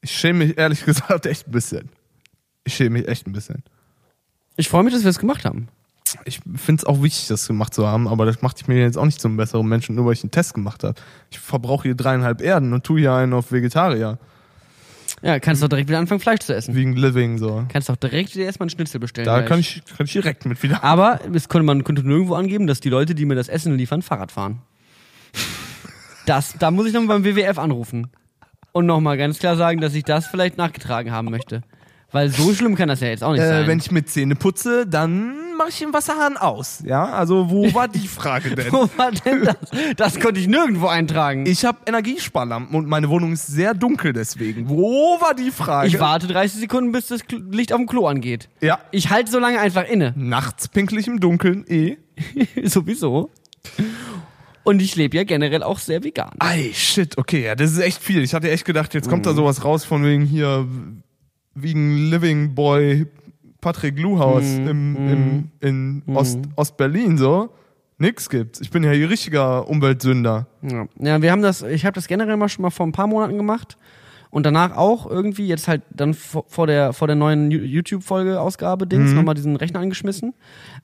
Ich 0.00 0.10
schäme 0.10 0.44
mich 0.46 0.58
ehrlich 0.58 0.84
gesagt 0.84 1.26
echt 1.26 1.46
ein 1.46 1.52
bisschen. 1.52 1.88
Ich 2.64 2.74
schäme 2.74 2.98
mich 2.98 3.08
echt 3.08 3.26
ein 3.28 3.32
bisschen. 3.32 3.62
Ich 4.56 4.68
freue 4.68 4.82
mich, 4.82 4.92
dass 4.92 5.02
wir 5.04 5.08
das 5.10 5.18
gemacht 5.20 5.44
haben. 5.44 5.68
Ich 6.24 6.40
finde 6.56 6.80
es 6.80 6.84
auch 6.84 7.02
wichtig, 7.02 7.28
das 7.28 7.46
gemacht 7.46 7.74
zu 7.74 7.86
haben, 7.86 8.08
aber 8.08 8.26
das 8.26 8.40
macht 8.40 8.66
mich 8.68 8.78
jetzt 8.78 8.96
auch 8.96 9.04
nicht 9.04 9.20
zum 9.20 9.36
besseren 9.36 9.66
Menschen, 9.66 9.94
nur 9.96 10.06
weil 10.06 10.12
ich 10.14 10.22
einen 10.22 10.30
Test 10.30 10.54
gemacht 10.54 10.82
habe. 10.82 10.94
Ich 11.30 11.38
verbrauche 11.38 11.82
hier 11.84 11.94
dreieinhalb 11.94 12.40
Erden 12.40 12.72
und 12.72 12.84
tue 12.84 13.00
hier 13.00 13.12
einen 13.12 13.34
auf 13.34 13.52
Vegetarier. 13.52 14.18
Ja, 15.26 15.40
kannst 15.40 15.62
doch 15.62 15.68
direkt 15.68 15.88
wieder 15.88 15.98
anfangen, 15.98 16.20
Fleisch 16.20 16.40
zu 16.40 16.54
essen. 16.54 16.74
Wegen 16.74 16.94
Living 16.94 17.38
so. 17.38 17.64
Kannst 17.68 17.88
doch 17.88 17.96
direkt 17.96 18.34
wieder 18.34 18.44
erstmal 18.44 18.64
einen 18.66 18.70
Schnitzel 18.70 19.00
bestellen. 19.00 19.26
Da 19.26 19.38
gleich. 19.38 19.48
kann 19.48 19.58
ich, 19.60 19.82
kann 19.96 20.06
ich 20.06 20.12
direkt 20.12 20.46
mit 20.46 20.62
wieder. 20.62 20.84
Aber 20.84 21.20
es 21.34 21.48
könnte 21.48 21.64
man 21.66 21.82
könnte 21.84 22.02
nirgendwo 22.06 22.34
angeben, 22.34 22.66
dass 22.66 22.80
die 22.80 22.88
Leute, 22.90 23.14
die 23.14 23.24
mir 23.26 23.34
das 23.34 23.48
Essen 23.48 23.76
liefern, 23.76 24.02
Fahrrad 24.02 24.30
fahren. 24.32 24.60
Das, 26.26 26.54
da 26.58 26.70
muss 26.70 26.86
ich 26.86 26.92
nochmal 26.92 27.20
beim 27.20 27.24
WWF 27.36 27.58
anrufen. 27.58 28.08
Und 28.72 28.86
nochmal 28.86 29.16
ganz 29.16 29.38
klar 29.38 29.56
sagen, 29.56 29.80
dass 29.80 29.94
ich 29.94 30.04
das 30.04 30.26
vielleicht 30.26 30.58
nachgetragen 30.58 31.10
haben 31.12 31.30
möchte. 31.30 31.62
Weil 32.12 32.28
so 32.30 32.52
schlimm 32.54 32.74
kann 32.74 32.88
das 32.88 33.00
ja 33.00 33.08
jetzt 33.08 33.24
auch 33.24 33.32
nicht 33.32 33.40
Äh, 33.42 33.48
sein. 33.48 33.66
wenn 33.66 33.78
ich 33.78 33.90
mit 33.90 34.08
Zähne 34.08 34.36
putze, 34.36 34.86
dann 34.86 35.34
mache 35.56 35.68
ich 35.70 35.78
den 35.78 35.92
Wasserhahn 35.92 36.36
aus. 36.36 36.82
Ja, 36.84 37.04
also 37.06 37.50
wo 37.50 37.72
war 37.74 37.88
die 37.88 38.06
Frage 38.08 38.54
denn? 38.54 38.72
Wo 38.72 38.88
war 38.96 39.10
denn 39.12 39.44
das? 39.44 39.56
Das 39.96 40.20
konnte 40.20 40.40
ich 40.40 40.46
nirgendwo 40.48 40.86
eintragen. 40.86 41.44
Ich, 41.46 41.52
Ich 41.60 41.64
habe 41.64 41.78
Energiesparlampen 41.86 42.74
und 42.76 42.86
meine 42.88 43.08
Wohnung 43.08 43.32
ist 43.32 43.46
sehr 43.46 43.74
dunkel 43.74 44.12
deswegen. 44.12 44.68
Wo 44.68 45.20
war 45.20 45.34
die 45.34 45.50
Frage? 45.50 45.98
warte 46.00 46.26
30 46.26 46.60
Sekunden, 46.60 46.92
bis 46.92 47.06
das 47.08 47.20
Licht 47.50 47.72
auf 47.72 47.78
dem 47.78 47.86
Klo 47.86 48.06
angeht. 48.06 48.48
Ja. 48.60 48.78
Ich 48.90 49.10
halte 49.10 49.30
so 49.30 49.38
lange 49.38 49.58
einfach 49.58 49.84
inne. 49.88 50.12
Nachts 50.16 50.68
pinkelig 50.68 51.06
im 51.06 51.18
Dunkeln, 51.20 51.64
eh. 51.68 51.96
Sowieso. 52.64 53.30
Und 54.64 54.82
ich 54.82 54.96
lebe 54.96 55.16
ja 55.16 55.24
generell 55.24 55.62
auch 55.62 55.78
sehr 55.78 56.02
vegan. 56.02 56.32
Ei, 56.40 56.70
shit, 56.74 57.16
okay, 57.18 57.44
ja, 57.44 57.54
das 57.54 57.72
ist 57.72 57.78
echt 57.78 58.02
viel. 58.02 58.22
Ich 58.22 58.34
hatte 58.34 58.50
echt 58.50 58.64
gedacht, 58.64 58.94
jetzt 58.94 59.08
kommt 59.08 59.24
da 59.26 59.32
Mhm. 59.32 59.36
sowas 59.36 59.64
raus 59.64 59.84
von 59.84 60.04
wegen 60.04 60.24
hier, 60.24 60.66
wegen 61.54 62.10
Living 62.10 62.54
Boy 62.54 63.06
Patrick 63.66 63.98
Luhaus 63.98 64.44
Mhm. 64.44 64.68
im, 64.68 64.96
im, 65.60 66.02
in 66.06 66.14
Ost, 66.16 66.38
Ostberlin 66.54 67.18
so. 67.18 67.50
Nix 67.98 68.30
gibt's. 68.30 68.60
Ich 68.60 68.70
bin 68.70 68.84
ja 68.84 68.92
hier 68.92 69.10
richtiger 69.10 69.68
Umweltsünder. 69.68 70.46
Ja, 70.62 70.86
ja 71.00 71.20
wir 71.22 71.32
haben 71.32 71.42
das, 71.42 71.62
ich 71.62 71.84
habe 71.84 71.94
das 71.94 72.06
generell 72.06 72.36
mal 72.36 72.48
schon 72.48 72.62
mal 72.62 72.70
vor 72.70 72.86
ein 72.86 72.92
paar 72.92 73.08
Monaten 73.08 73.36
gemacht 73.36 73.76
und 74.30 74.46
danach 74.46 74.76
auch 74.76 75.10
irgendwie 75.10 75.48
jetzt 75.48 75.66
halt 75.66 75.82
dann 75.90 76.14
vor, 76.14 76.66
der 76.68 76.92
vor 76.92 77.08
der 77.08 77.16
neuen 77.16 77.50
Ju- 77.50 77.62
YouTube-Folge 77.64 78.40
Ausgabe 78.40 78.86
Dings 78.86 79.10
Mhm. 79.10 79.16
nochmal 79.16 79.34
diesen 79.34 79.56
Rechner 79.56 79.80
angeschmissen 79.80 80.34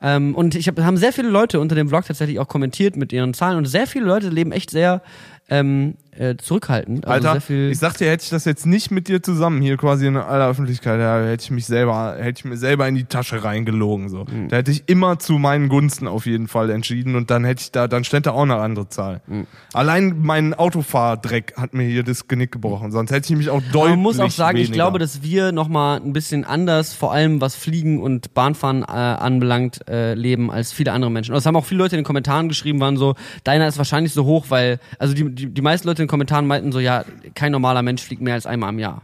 ähm, 0.01 0.35
und 0.35 0.55
ich 0.57 0.67
hab, 0.69 0.81
haben 0.81 0.97
sehr 0.97 1.13
viele 1.13 1.29
Leute 1.29 1.61
unter 1.61 1.75
dem 1.77 1.89
Vlog 1.89 2.05
tatsächlich 2.07 2.41
auch 2.41 2.49
kommentiert 2.49 2.97
mit 2.97 3.13
ihren 3.13 3.33
Zahlen 3.35 3.59
und 3.59 3.67
sehr 3.67 3.87
viele 3.87 4.07
Leute 4.07 4.29
leben 4.31 4.51
echt 4.51 4.71
sehr 4.71 5.03
ähm, 5.51 5.95
äh, 6.17 6.37
zurückhaltend. 6.37 7.07
Also 7.07 7.29
Alter, 7.29 7.33
sehr 7.33 7.41
viel, 7.41 7.71
ich 7.71 7.79
sag 7.79 7.97
dir, 7.97 8.11
hätte 8.11 8.25
ich 8.25 8.31
das 8.31 8.45
jetzt 8.45 8.67
nicht 8.67 8.91
mit 8.91 9.09
dir 9.09 9.23
zusammen 9.23 9.63
hier 9.63 9.77
quasi 9.77 10.07
in 10.07 10.17
aller 10.17 10.49
Öffentlichkeit, 10.49 11.01
da 11.01 11.25
hätte 11.25 11.45
ich 11.45 11.51
mich 11.51 11.67
selber, 11.67 12.17
hätte 12.19 12.41
ich 12.41 12.45
mir 12.45 12.57
selber 12.57 12.87
in 12.87 12.95
die 12.95 13.05
Tasche 13.05 13.43
reingelogen 13.45 14.09
so. 14.09 14.25
Mhm. 14.25 14.49
Da 14.49 14.57
hätte 14.57 14.71
ich 14.71 14.85
immer 14.87 15.19
zu 15.19 15.35
meinen 15.35 15.69
Gunsten 15.69 16.07
auf 16.07 16.27
jeden 16.27 16.49
Fall 16.49 16.71
entschieden 16.71 17.17
und 17.17 17.31
dann 17.31 17.45
hätte 17.45 17.63
ich 17.63 17.73
da, 17.73 17.89
dann 17.89 18.05
ständ 18.05 18.27
da 18.27 18.33
auch 18.33 18.43
eine 18.43 18.57
andere 18.57 18.89
Zahl. 18.89 19.23
Mhm. 19.27 19.47
Allein 19.73 20.21
mein 20.21 20.55
Autofahrdreck 20.55 21.55
hat 21.57 21.73
mir 21.73 21.85
hier 21.85 22.03
das 22.03 22.29
Genick 22.29 22.53
gebrochen, 22.53 22.93
sonst 22.93 23.11
hätte 23.11 23.33
ich 23.33 23.39
mich 23.39 23.49
auch 23.49 23.63
deutlich 23.73 23.93
man 23.93 23.99
muss 24.01 24.21
auch 24.21 24.31
sagen, 24.31 24.59
ich 24.59 24.69
weniger. 24.69 24.85
glaube, 24.85 24.99
dass 24.99 25.23
wir 25.23 25.53
nochmal 25.53 26.01
ein 26.01 26.13
bisschen 26.13 26.45
anders, 26.45 26.93
vor 26.93 27.13
allem 27.13 27.41
was 27.41 27.57
Fliegen 27.57 28.03
und 28.03 28.35
Bahnfahren 28.35 28.83
äh, 28.83 28.87
anbelangt, 28.87 29.89
äh, 29.89 30.15
leben 30.15 30.51
als 30.51 30.73
viele 30.73 30.93
andere 30.93 31.11
Menschen. 31.11 31.33
Und 31.33 31.37
das 31.37 31.47
haben 31.47 31.57
auch 31.57 31.65
viele 31.65 31.79
Leute 31.79 31.97
in 31.97 32.01
den 32.01 32.07
Kommentaren 32.07 32.49
geschrieben, 32.49 32.81
waren 32.81 32.97
so, 32.97 33.15
deiner 33.45 33.67
ist 33.67 33.79
wahrscheinlich 33.79 34.13
so 34.13 34.25
hoch, 34.25 34.47
weil, 34.51 34.79
also 34.99 35.15
die, 35.15 35.35
die, 35.35 35.47
die 35.47 35.63
meisten 35.63 35.89
Leute 35.89 36.02
in 36.03 36.07
den 36.07 36.11
Kommentaren 36.11 36.47
meinten 36.47 36.73
so, 36.73 36.79
ja, 36.81 37.05
kein 37.35 37.53
normaler 37.53 37.83
Mensch 37.83 38.03
fliegt 38.03 38.23
mehr 38.23 38.35
als 38.35 38.47
einmal 38.47 38.71
im 38.71 38.79
Jahr. 38.79 39.03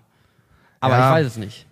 Aber 0.81 0.97
Ja. 0.99 1.09
ich 1.09 1.15
weiß 1.17 1.27
es 1.27 1.37
nicht. 1.37 1.67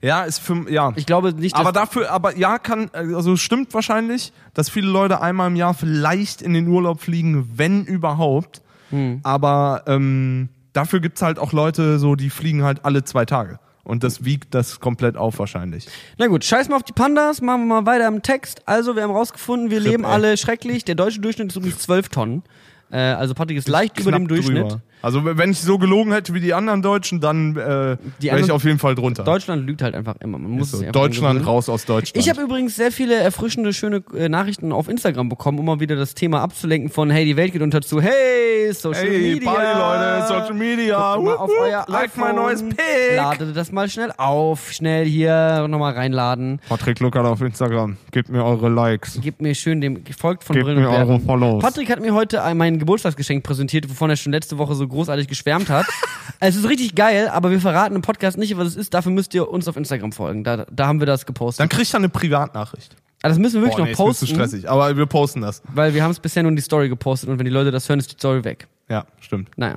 ja, 0.00 0.22
ist 0.22 0.38
für, 0.38 0.70
ja. 0.70 0.92
Ich 0.96 1.06
glaube 1.06 1.32
nicht, 1.32 1.54
dass 1.54 1.60
aber 1.60 1.72
dafür, 1.72 2.10
aber 2.10 2.36
ja, 2.36 2.58
kann, 2.58 2.90
also 2.92 3.36
stimmt 3.36 3.74
wahrscheinlich, 3.74 4.32
dass 4.54 4.70
viele 4.70 4.88
Leute 4.88 5.20
einmal 5.20 5.48
im 5.48 5.56
Jahr 5.56 5.74
vielleicht 5.74 6.40
in 6.42 6.54
den 6.54 6.68
Urlaub 6.68 7.00
fliegen, 7.00 7.50
wenn 7.56 7.84
überhaupt. 7.84 8.62
Hm. 8.90 9.20
Aber 9.22 9.82
ähm, 9.86 10.48
dafür 10.72 11.00
gibt's 11.00 11.20
halt 11.20 11.38
auch 11.38 11.52
Leute, 11.52 11.98
so 11.98 12.14
die 12.14 12.30
fliegen 12.30 12.62
halt 12.62 12.84
alle 12.84 13.04
zwei 13.04 13.24
Tage. 13.24 13.58
und 13.84 14.04
das 14.04 14.22
wiegt 14.24 14.54
das 14.54 14.80
komplett 14.80 15.16
auf 15.16 15.38
wahrscheinlich. 15.38 15.88
Na 16.18 16.26
gut, 16.26 16.44
scheiß 16.44 16.68
mal 16.68 16.76
auf 16.76 16.82
die 16.82 16.92
Pandas, 16.92 17.40
machen 17.40 17.66
wir 17.68 17.80
mal 17.82 17.86
weiter 17.86 18.06
im 18.06 18.22
Text. 18.22 18.60
Also, 18.66 18.94
wir 18.96 19.02
haben 19.02 19.10
rausgefunden, 19.12 19.70
wir 19.70 19.80
leben 19.80 20.04
ey. 20.04 20.10
alle 20.10 20.36
schrecklich. 20.36 20.84
Der 20.84 20.94
deutsche 20.94 21.20
Durchschnitt 21.20 21.48
ist 21.48 21.56
übrigens 21.56 21.78
12 21.78 22.08
Tonnen. 22.10 22.42
Äh, 22.90 22.96
also 22.98 23.34
Patrick 23.34 23.58
ist 23.58 23.68
leicht 23.68 23.98
über 23.98 24.12
dem 24.12 24.28
Durchschnitt. 24.28 24.64
drüber. 24.64 24.80
Also 25.02 25.24
wenn 25.24 25.50
ich 25.50 25.60
so 25.60 25.78
gelogen 25.78 26.12
hätte 26.12 26.34
wie 26.34 26.40
die 26.40 26.54
anderen 26.54 26.82
Deutschen, 26.82 27.20
dann 27.20 27.56
äh, 27.56 27.96
wäre 28.20 28.40
ich 28.40 28.50
auf 28.50 28.64
jeden 28.64 28.78
Fall 28.78 28.94
drunter. 28.94 29.24
Deutschland 29.24 29.66
lügt 29.66 29.82
halt 29.82 29.94
einfach 29.94 30.16
immer. 30.20 30.38
Man 30.38 30.50
muss 30.52 30.72
so, 30.72 30.82
Deutschland 30.90 31.46
raus 31.46 31.68
aus 31.68 31.84
Deutschland. 31.84 32.16
Ich 32.16 32.28
habe 32.30 32.42
übrigens 32.42 32.76
sehr 32.76 32.90
viele 32.92 33.14
erfrischende, 33.14 33.72
schöne 33.72 34.02
äh, 34.16 34.28
Nachrichten 34.28 34.72
auf 34.72 34.88
Instagram 34.88 35.28
bekommen, 35.28 35.58
um 35.58 35.66
mal 35.66 35.80
wieder 35.80 35.96
das 35.96 36.14
Thema 36.14 36.40
abzulenken 36.42 36.90
von 36.90 37.10
hey, 37.10 37.24
die 37.24 37.36
Welt 37.36 37.52
geht 37.52 37.62
unter 37.62 37.80
zu 37.80 38.00
hey, 38.00 38.72
Social 38.72 39.02
Hey, 39.06 39.34
Media. 39.34 39.50
Party, 39.52 39.78
Leute, 39.78 40.26
Social 40.28 40.54
Media. 40.54 41.14
Guckt 41.14 41.24
mal 41.26 41.36
auf 41.36 41.50
euer 41.60 41.84
like 41.88 42.04
iPhone, 42.06 42.24
mein 42.24 42.34
neues 42.36 42.62
Pick. 42.62 42.78
Ladet 43.16 43.56
das 43.56 43.72
mal 43.72 43.88
schnell 43.88 44.12
auf, 44.16 44.72
schnell 44.72 45.04
hier 45.06 45.66
nochmal 45.68 45.92
reinladen. 45.94 46.60
Patrick 46.68 47.00
Luckert 47.00 47.24
auf 47.26 47.40
Instagram. 47.40 47.96
Gebt 48.10 48.28
mir 48.30 48.44
eure 48.44 48.68
Likes. 48.68 49.20
Gebt 49.20 49.40
mir 49.40 49.54
schön 49.54 49.80
dem 49.80 50.02
gefolgt 50.04 50.44
von 50.44 50.54
Gebt 50.54 50.66
Brillen 50.66 50.80
mir 50.82 50.90
eure 50.90 51.20
Follows. 51.20 51.62
Patrick 51.62 51.90
hat 51.90 52.00
mir 52.00 52.14
heute 52.14 52.42
ein- 52.42 52.56
mein 52.56 52.78
Geburtstagsgeschenk 52.78 53.44
präsentiert, 53.44 53.88
wovon 53.88 54.10
er 54.10 54.16
schon 54.16 54.32
letzte 54.32 54.58
Woche 54.58 54.74
so 54.74 54.87
großartig 54.88 55.28
geschwärmt 55.28 55.68
hat. 55.68 55.86
es 56.40 56.56
ist 56.56 56.68
richtig 56.68 56.94
geil, 56.94 57.28
aber 57.28 57.50
wir 57.50 57.60
verraten 57.60 57.94
im 57.94 58.02
Podcast 58.02 58.38
nicht, 58.38 58.56
was 58.56 58.68
es 58.68 58.76
ist. 58.76 58.94
Dafür 58.94 59.12
müsst 59.12 59.34
ihr 59.34 59.48
uns 59.48 59.68
auf 59.68 59.76
Instagram 59.76 60.12
folgen. 60.12 60.44
Da, 60.44 60.66
da 60.70 60.86
haben 60.86 61.00
wir 61.00 61.06
das 61.06 61.26
gepostet. 61.26 61.60
Dann 61.60 61.68
kriegt 61.68 61.92
er 61.92 61.98
eine 61.98 62.08
Privatnachricht. 62.08 62.96
Also 63.22 63.34
das 63.34 63.38
müssen 63.38 63.54
wir 63.56 63.62
wirklich 63.62 63.76
Boah, 63.76 63.84
nee, 63.84 63.92
noch 63.92 64.10
ist 64.10 64.22
mir 64.22 64.26
zu 64.26 64.34
posten, 64.34 64.50
stressig. 64.50 64.70
Aber 64.70 64.96
wir 64.96 65.06
posten 65.06 65.40
das. 65.40 65.62
weil 65.72 65.94
wir 65.94 66.02
haben 66.02 66.12
es 66.12 66.20
bisher 66.20 66.42
nur 66.42 66.50
in 66.50 66.56
die 66.56 66.62
Story 66.62 66.88
gepostet 66.88 67.28
und 67.28 67.38
wenn 67.38 67.44
die 67.46 67.50
Leute 67.50 67.70
das 67.70 67.88
hören, 67.88 67.98
ist 67.98 68.12
die 68.12 68.16
Story 68.16 68.44
weg. 68.44 68.68
Ja, 68.90 69.04
stimmt. 69.20 69.50
Naja. 69.56 69.74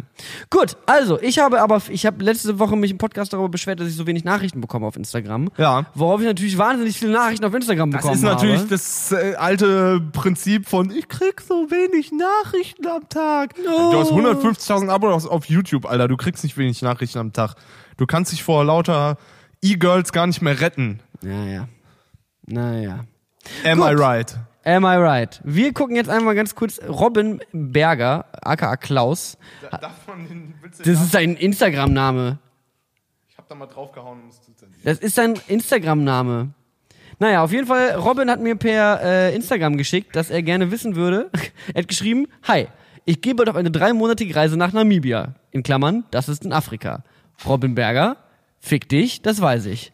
Gut, 0.50 0.78
also, 0.86 1.20
ich 1.22 1.40
habe 1.40 1.62
aber, 1.62 1.82
ich 1.90 2.06
habe 2.06 2.24
letzte 2.24 2.60
Woche 2.60 2.78
mich 2.78 2.92
im 2.92 2.98
Podcast 2.98 3.34
darüber 3.34 3.50
beschwert, 3.50 3.82
dass 3.82 3.90
ich 3.90 3.96
so 3.96 4.08
wenig 4.08 4.24
Nachrichten 4.24 4.62
bekomme 4.62 4.88
auf 4.88 4.96
Instagram. 4.96 5.50
Ja. 5.58 5.86
Worauf 5.96 6.22
ich 6.22 6.28
natürlich 6.28 6.58
wahnsinnig 6.58 6.98
viele 6.98 7.12
Nachrichten 7.12 7.44
auf 7.44 7.54
Instagram 7.54 7.92
Das 7.92 8.02
bekommen 8.02 8.16
ist 8.16 8.24
natürlich 8.24 8.60
habe. 8.60 8.70
das 8.70 9.12
äh, 9.12 9.36
alte 9.36 10.00
Prinzip 10.14 10.70
von 10.70 10.92
ich 10.92 11.10
krieg 11.10 11.42
so 11.42 11.70
wenig 11.70 12.12
Nachrichten 12.14 12.88
am 12.88 13.10
Tag. 13.10 13.56
Du 13.56 13.98
hast 14.00 14.12
150.000 14.12 14.88
Abos 14.90 15.28
auf 15.28 15.46
YouTube, 15.46 15.86
Alter. 15.86 16.08
Du 16.08 16.16
kriegst 16.16 16.44
nicht 16.46 16.58
wenig 16.58 16.82
Nachrichten 16.82 17.18
am 17.20 17.34
Tag. 17.34 17.56
Du 17.98 18.06
kannst 18.06 18.32
dich 18.32 18.44
vor 18.44 18.64
lauter 18.64 19.18
E-Girls 19.62 20.14
gar 20.14 20.26
nicht 20.26 20.42
mehr 20.42 20.62
retten. 20.62 21.02
Naja. 21.22 21.68
Naja. 22.48 23.06
Am 23.66 23.80
Gut. 23.80 23.88
I 23.92 23.94
right? 23.94 24.36
Am 24.64 24.84
I 24.84 24.96
right? 24.98 25.42
Wir 25.44 25.74
gucken 25.74 25.96
jetzt 25.96 26.10
einmal 26.10 26.36
ganz 26.36 26.54
kurz 26.54 26.80
Robin 26.88 27.42
Berger, 27.52 28.26
aka 28.42 28.78
Klaus. 28.78 29.38
Davon 29.72 30.28
den 30.28 30.54
willst 30.62 30.80
du 30.80 30.84
Das 30.84 31.02
ist 31.02 31.12
sein 31.12 31.36
Instagram-Name. 31.36 32.38
Ich 33.28 33.38
hab 33.38 33.48
da 33.48 33.56
mal 33.56 33.66
draufgehauen, 33.66 34.22
um 34.22 34.30
es 34.30 34.40
zu 34.42 34.54
zensieren. 34.54 34.82
Das 34.84 35.00
ist 35.00 35.16
sein 35.16 35.40
Instagram-Name. 35.48 36.54
Naja, 37.18 37.44
auf 37.44 37.52
jeden 37.52 37.66
Fall, 37.66 37.96
Robin 37.96 38.30
hat 38.30 38.40
mir 38.40 38.56
per 38.56 39.02
äh, 39.04 39.36
Instagram 39.36 39.78
geschickt, 39.78 40.16
dass 40.16 40.30
er 40.30 40.44
gerne 40.44 40.70
wissen 40.72 40.96
würde. 40.96 41.32
er 41.74 41.82
hat 41.82 41.88
geschrieben, 41.88 42.28
Hi, 42.44 42.68
ich 43.06 43.22
gehe 43.22 43.34
bald 43.34 43.50
auf 43.50 43.56
eine 43.56 43.72
dreimonatige 43.72 44.36
Reise 44.36 44.58
nach 44.58 44.74
Namibia. 44.74 45.36
In 45.50 45.64
Klammern, 45.64 46.04
das 46.12 46.30
ist 46.30 46.46
in 46.46 46.54
Afrika. 46.54 47.04
Robin 47.48 47.74
Berger, 47.74 48.18
fick 48.60 48.88
dich, 48.90 49.24
das 49.24 49.42
weiß 49.42 49.66
ich. 49.66 49.92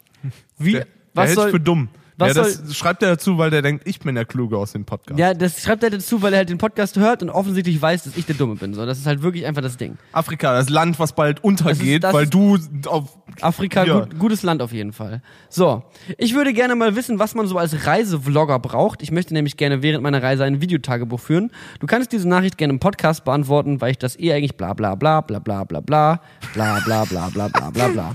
Wie, 0.58 0.72
Der, 0.72 0.84
der 0.84 0.90
was 1.14 1.34
soll, 1.34 1.50
für 1.50 1.60
dumm. 1.60 1.88
Was 2.18 2.34
ja, 2.36 2.42
das 2.42 2.76
schreibt 2.76 3.02
er 3.02 3.10
dazu, 3.10 3.38
weil 3.38 3.50
der 3.50 3.62
denkt, 3.62 3.86
ich 3.86 4.00
bin 4.00 4.14
der 4.14 4.24
Kluge 4.24 4.58
aus 4.58 4.72
dem 4.72 4.84
Podcast. 4.84 5.18
ja, 5.18 5.34
das 5.34 5.62
schreibt 5.62 5.82
er 5.84 5.90
dazu, 5.90 6.20
weil 6.20 6.32
er 6.32 6.38
halt 6.38 6.48
den 6.50 6.58
Podcast 6.58 6.96
hört 6.96 7.22
und 7.22 7.30
offensichtlich 7.30 7.80
weiß, 7.80 8.04
dass 8.04 8.16
ich 8.16 8.26
der 8.26 8.34
Dumme 8.34 8.56
bin. 8.56 8.74
So, 8.74 8.84
das 8.84 8.98
ist 8.98 9.06
halt 9.06 9.22
wirklich 9.22 9.46
einfach 9.46 9.62
das 9.62 9.76
Ding. 9.76 9.96
Afrika, 10.12 10.52
das 10.52 10.68
Land, 10.68 10.98
was 10.98 11.12
bald 11.14 11.42
untergeht, 11.44 12.04
das 12.04 12.12
weil 12.12 12.24
ist- 12.24 12.34
du 12.34 12.58
auf 12.86 13.16
Afrika, 13.40 13.84
Ja. 13.84 14.00
gut, 14.00 14.18
gutes 14.18 14.42
Land 14.42 14.62
auf 14.62 14.72
jeden 14.72 14.92
Fall. 14.92 15.22
So, 15.48 15.82
ich 16.16 16.34
würde 16.34 16.52
gerne 16.52 16.74
mal 16.74 16.96
wissen, 16.96 17.18
was 17.18 17.34
man 17.34 17.46
so 17.46 17.56
als 17.58 17.86
Reisevlogger 17.86 18.58
braucht. 18.58 19.02
Ich 19.02 19.10
möchte 19.12 19.32
nämlich 19.34 19.56
gerne 19.56 19.82
während 19.82 20.02
meiner 20.02 20.22
Reise 20.22 20.44
ein 20.44 20.60
Videotagebuch 20.60 21.20
führen. 21.20 21.50
Du 21.80 21.86
kannst 21.86 22.10
diese 22.12 22.28
Nachricht 22.28 22.58
gerne 22.58 22.72
im 22.72 22.80
Podcast 22.80 23.24
beantworten, 23.24 23.80
weil 23.80 23.92
ich 23.92 23.98
das 23.98 24.18
eh 24.18 24.32
eigentlich 24.32 24.56
bla 24.56 24.72
bla 24.74 24.94
bla 24.94 25.20
bla 25.20 25.38
bla 25.38 25.62
bla 25.64 25.80
bla 25.80 26.20
bla 26.54 26.80
bla 26.80 27.04
bla 27.04 27.28
bla 27.28 27.48
bla 27.48 27.70
bla 27.70 27.88
bla. 27.88 28.14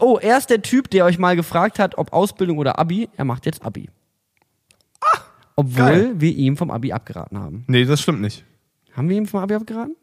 Oh, 0.00 0.18
er 0.20 0.38
ist 0.38 0.50
der 0.50 0.62
Typ, 0.62 0.90
der 0.90 1.04
euch 1.04 1.18
mal 1.18 1.36
gefragt 1.36 1.78
hat, 1.78 1.96
ob 1.98 2.12
Ausbildung 2.12 2.58
oder 2.58 2.78
Abi. 2.78 3.08
Er 3.16 3.24
macht 3.24 3.43
jetzt 3.46 3.64
Abi. 3.64 3.88
Obwohl 5.56 5.84
geil. 5.84 6.14
wir 6.16 6.34
ihm 6.34 6.56
vom 6.56 6.70
Abi 6.70 6.92
abgeraten 6.92 7.38
haben. 7.38 7.64
Nee, 7.68 7.84
das 7.84 8.00
stimmt 8.00 8.20
nicht. 8.20 8.44
Haben 8.92 9.08
wir 9.08 9.16
ihm 9.16 9.26
vom 9.26 9.40
Abi 9.40 9.54
abgeraten? 9.54 9.94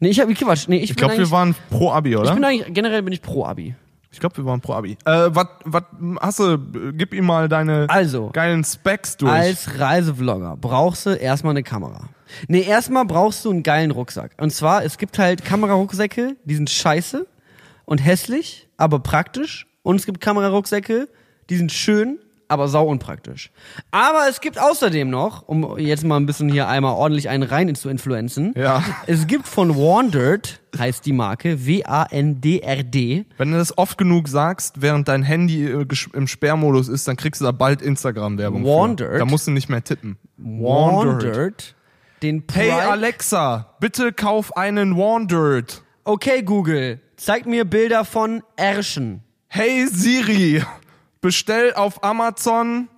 Nee, 0.00 0.08
ich 0.08 0.20
hab, 0.20 0.28
Quatsch, 0.28 0.68
nee, 0.68 0.78
ich, 0.78 0.90
Ich 0.90 0.96
glaube, 0.96 1.16
wir 1.16 1.30
waren 1.30 1.54
pro 1.70 1.90
Abi, 1.92 2.10
ich 2.10 2.16
oder? 2.16 2.34
bin 2.34 2.44
eigentlich, 2.44 2.72
generell 2.74 3.02
bin 3.02 3.12
ich 3.12 3.22
pro 3.22 3.44
Abi. 3.44 3.74
Ich 4.10 4.20
glaube, 4.20 4.36
wir 4.36 4.44
waren 4.44 4.60
pro 4.60 4.74
Abi. 4.74 4.96
Äh, 5.04 5.28
was, 5.30 5.46
was, 5.64 5.82
hast 6.20 6.38
du, 6.38 6.58
gib 6.92 7.14
ihm 7.14 7.26
mal 7.26 7.48
deine 7.48 7.86
Also, 7.88 8.30
geilen 8.32 8.62
Specs 8.64 9.16
durch. 9.16 9.32
Als 9.32 9.78
Reisevlogger 9.78 10.56
brauchst 10.60 11.06
du 11.06 11.10
erstmal 11.10 11.50
eine 11.50 11.62
Kamera. 11.62 12.08
Nee, 12.48 12.62
erstmal 12.62 13.04
brauchst 13.04 13.44
du 13.44 13.50
einen 13.50 13.62
geilen 13.62 13.90
Rucksack. 13.90 14.32
Und 14.40 14.50
zwar, 14.50 14.84
es 14.84 14.98
gibt 14.98 15.18
halt 15.18 15.44
Kamerarucksäcke, 15.44 16.36
die 16.44 16.54
sind 16.54 16.70
scheiße 16.70 17.26
und 17.84 17.98
hässlich, 17.98 18.68
aber 18.76 19.00
praktisch. 19.00 19.66
Und 19.82 19.96
es 19.96 20.06
gibt 20.06 20.20
Kamerarucksäcke, 20.20 21.08
die 21.50 21.56
sind 21.56 21.72
schön, 21.72 22.18
aber 22.48 22.68
sau 22.68 22.86
unpraktisch. 22.86 23.50
Aber 23.90 24.26
es 24.28 24.40
gibt 24.40 24.60
außerdem 24.60 25.08
noch, 25.10 25.42
um 25.48 25.78
jetzt 25.78 26.04
mal 26.04 26.16
ein 26.18 26.26
bisschen 26.26 26.48
hier 26.48 26.68
einmal 26.68 26.92
ordentlich 26.94 27.28
einen 27.28 27.42
rein 27.42 27.74
zu 27.74 27.88
influenzen, 27.88 28.52
Ja. 28.56 28.82
es 29.06 29.26
gibt 29.26 29.46
von 29.48 29.76
Wandered, 29.76 30.60
heißt 30.78 31.06
die 31.06 31.12
Marke, 31.12 31.66
W-A-N-D-R-D, 31.66 33.24
Wenn 33.38 33.50
du 33.52 33.56
das 33.58 33.76
oft 33.78 33.96
genug 33.98 34.28
sagst, 34.28 34.82
während 34.82 35.08
dein 35.08 35.22
Handy 35.22 35.64
äh, 35.64 35.86
im 36.12 36.26
Sperrmodus 36.26 36.88
ist, 36.88 37.06
dann 37.08 37.16
kriegst 37.16 37.40
du 37.40 37.44
da 37.44 37.52
bald 37.52 37.80
Instagram-Werbung. 37.82 38.62
für. 38.62 38.68
Wandered. 38.68 39.20
Da 39.20 39.24
musst 39.24 39.46
du 39.46 39.50
nicht 39.50 39.68
mehr 39.68 39.82
tippen. 39.82 40.16
Wandered, 40.36 41.74
den 42.22 42.42
Hey 42.52 42.70
Alexa, 42.70 43.74
bitte 43.80 44.12
kauf 44.12 44.56
einen 44.56 44.96
Wandered. 44.96 45.82
Okay, 46.04 46.42
Google, 46.42 47.00
zeig 47.16 47.46
mir 47.46 47.64
Bilder 47.64 48.04
von 48.04 48.42
Ärschen. 48.56 49.22
Hey 49.48 49.86
Siri, 49.86 50.62
bestell 51.24 51.72
auf 51.72 52.04
Amazon. 52.04 52.88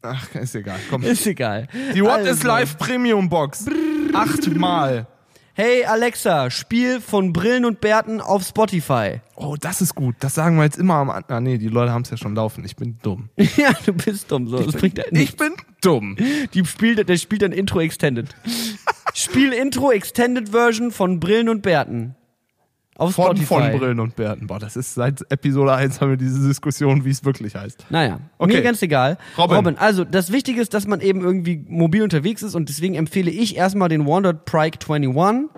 Ach, 0.00 0.32
ist 0.36 0.54
egal. 0.54 0.78
Komm. 0.88 1.02
Ist 1.02 1.26
egal. 1.26 1.66
Die 1.92 2.00
What 2.02 2.10
Also. 2.12 2.30
is 2.30 2.42
Life 2.44 2.76
Premium 2.78 3.28
Box. 3.28 3.66
Achtmal. 4.14 5.08
Hey 5.54 5.84
Alexa, 5.84 6.50
Spiel 6.50 7.00
von 7.00 7.32
Brillen 7.32 7.64
und 7.64 7.80
Bärten 7.80 8.20
auf 8.20 8.44
Spotify. 8.44 9.20
Oh, 9.34 9.56
das 9.60 9.80
ist 9.82 9.96
gut. 9.96 10.14
Das 10.20 10.34
sagen 10.36 10.56
wir 10.56 10.62
jetzt 10.62 10.78
immer 10.78 10.94
am 10.94 11.10
Anfang. 11.10 11.36
Ah, 11.36 11.40
nee, 11.40 11.58
die 11.58 11.66
Leute 11.68 11.90
haben 11.92 12.02
es 12.02 12.10
ja 12.10 12.16
schon 12.16 12.36
laufen. 12.36 12.64
Ich 12.64 12.76
bin 12.76 12.98
dumm. 13.02 13.28
ja, 13.56 13.72
du 13.84 13.92
bist 13.92 14.30
dumm. 14.30 14.46
So, 14.46 14.60
das 14.60 14.76
bringt 14.76 14.98
ja 14.98 15.04
Ich 15.10 15.36
bin 15.36 15.52
dumm. 15.80 16.16
Die 16.54 16.64
spielt, 16.64 17.08
der 17.08 17.16
spielt 17.16 17.42
dann 17.42 17.52
Intro 17.52 17.80
Extended. 17.80 18.28
Spiel 19.14 19.52
Intro 19.52 19.90
Extended 19.90 20.50
Version 20.50 20.92
von 20.92 21.18
Brillen 21.18 21.48
und 21.48 21.62
Bärten. 21.62 22.14
Auf 22.96 23.14
Von, 23.14 23.24
Spotify. 23.36 23.46
von 23.46 23.78
Brillen 23.78 24.00
und 24.00 24.16
Bärten. 24.16 24.46
Boah, 24.46 24.58
das 24.58 24.76
ist 24.76 24.94
seit 24.94 25.22
Episode 25.30 25.72
1 25.74 26.00
haben 26.00 26.10
wir 26.10 26.16
diese 26.18 26.46
Diskussion, 26.46 27.04
wie 27.06 27.10
es 27.10 27.24
wirklich 27.24 27.54
heißt. 27.54 27.86
Naja, 27.88 28.20
Okay. 28.38 28.56
mir 28.56 28.62
ganz 28.62 28.82
egal. 28.82 29.16
Robin. 29.38 29.78
also 29.78 30.04
das 30.04 30.30
Wichtige 30.30 30.60
ist, 30.60 30.74
dass 30.74 30.86
man 30.86 31.00
eben 31.00 31.22
irgendwie 31.22 31.64
mobil 31.68 32.02
unterwegs 32.02 32.42
ist 32.42 32.54
und 32.54 32.68
deswegen 32.68 32.94
empfehle 32.94 33.30
ich 33.30 33.56
erstmal 33.56 33.88
den 33.88 34.06
Wandered 34.06 34.44
Prike 34.44 34.78
21. 34.86 35.48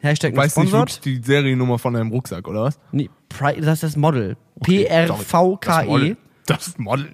Hashtag 0.00 0.32
nicht 0.32 0.38
Weißt 0.38 0.56
nicht 0.58 1.04
die 1.04 1.20
Seriennummer 1.22 1.78
von 1.78 1.94
deinem 1.94 2.10
Rucksack, 2.10 2.48
oder 2.48 2.62
was? 2.62 2.78
Nee, 2.92 3.10
Pri 3.28 3.60
das 3.60 3.74
ist 3.74 3.82
das 3.82 3.96
Model. 3.96 4.36
Das 4.56 4.66
P-R-V-K-E. 4.66 6.16
Das 6.46 6.78
Model. 6.78 7.10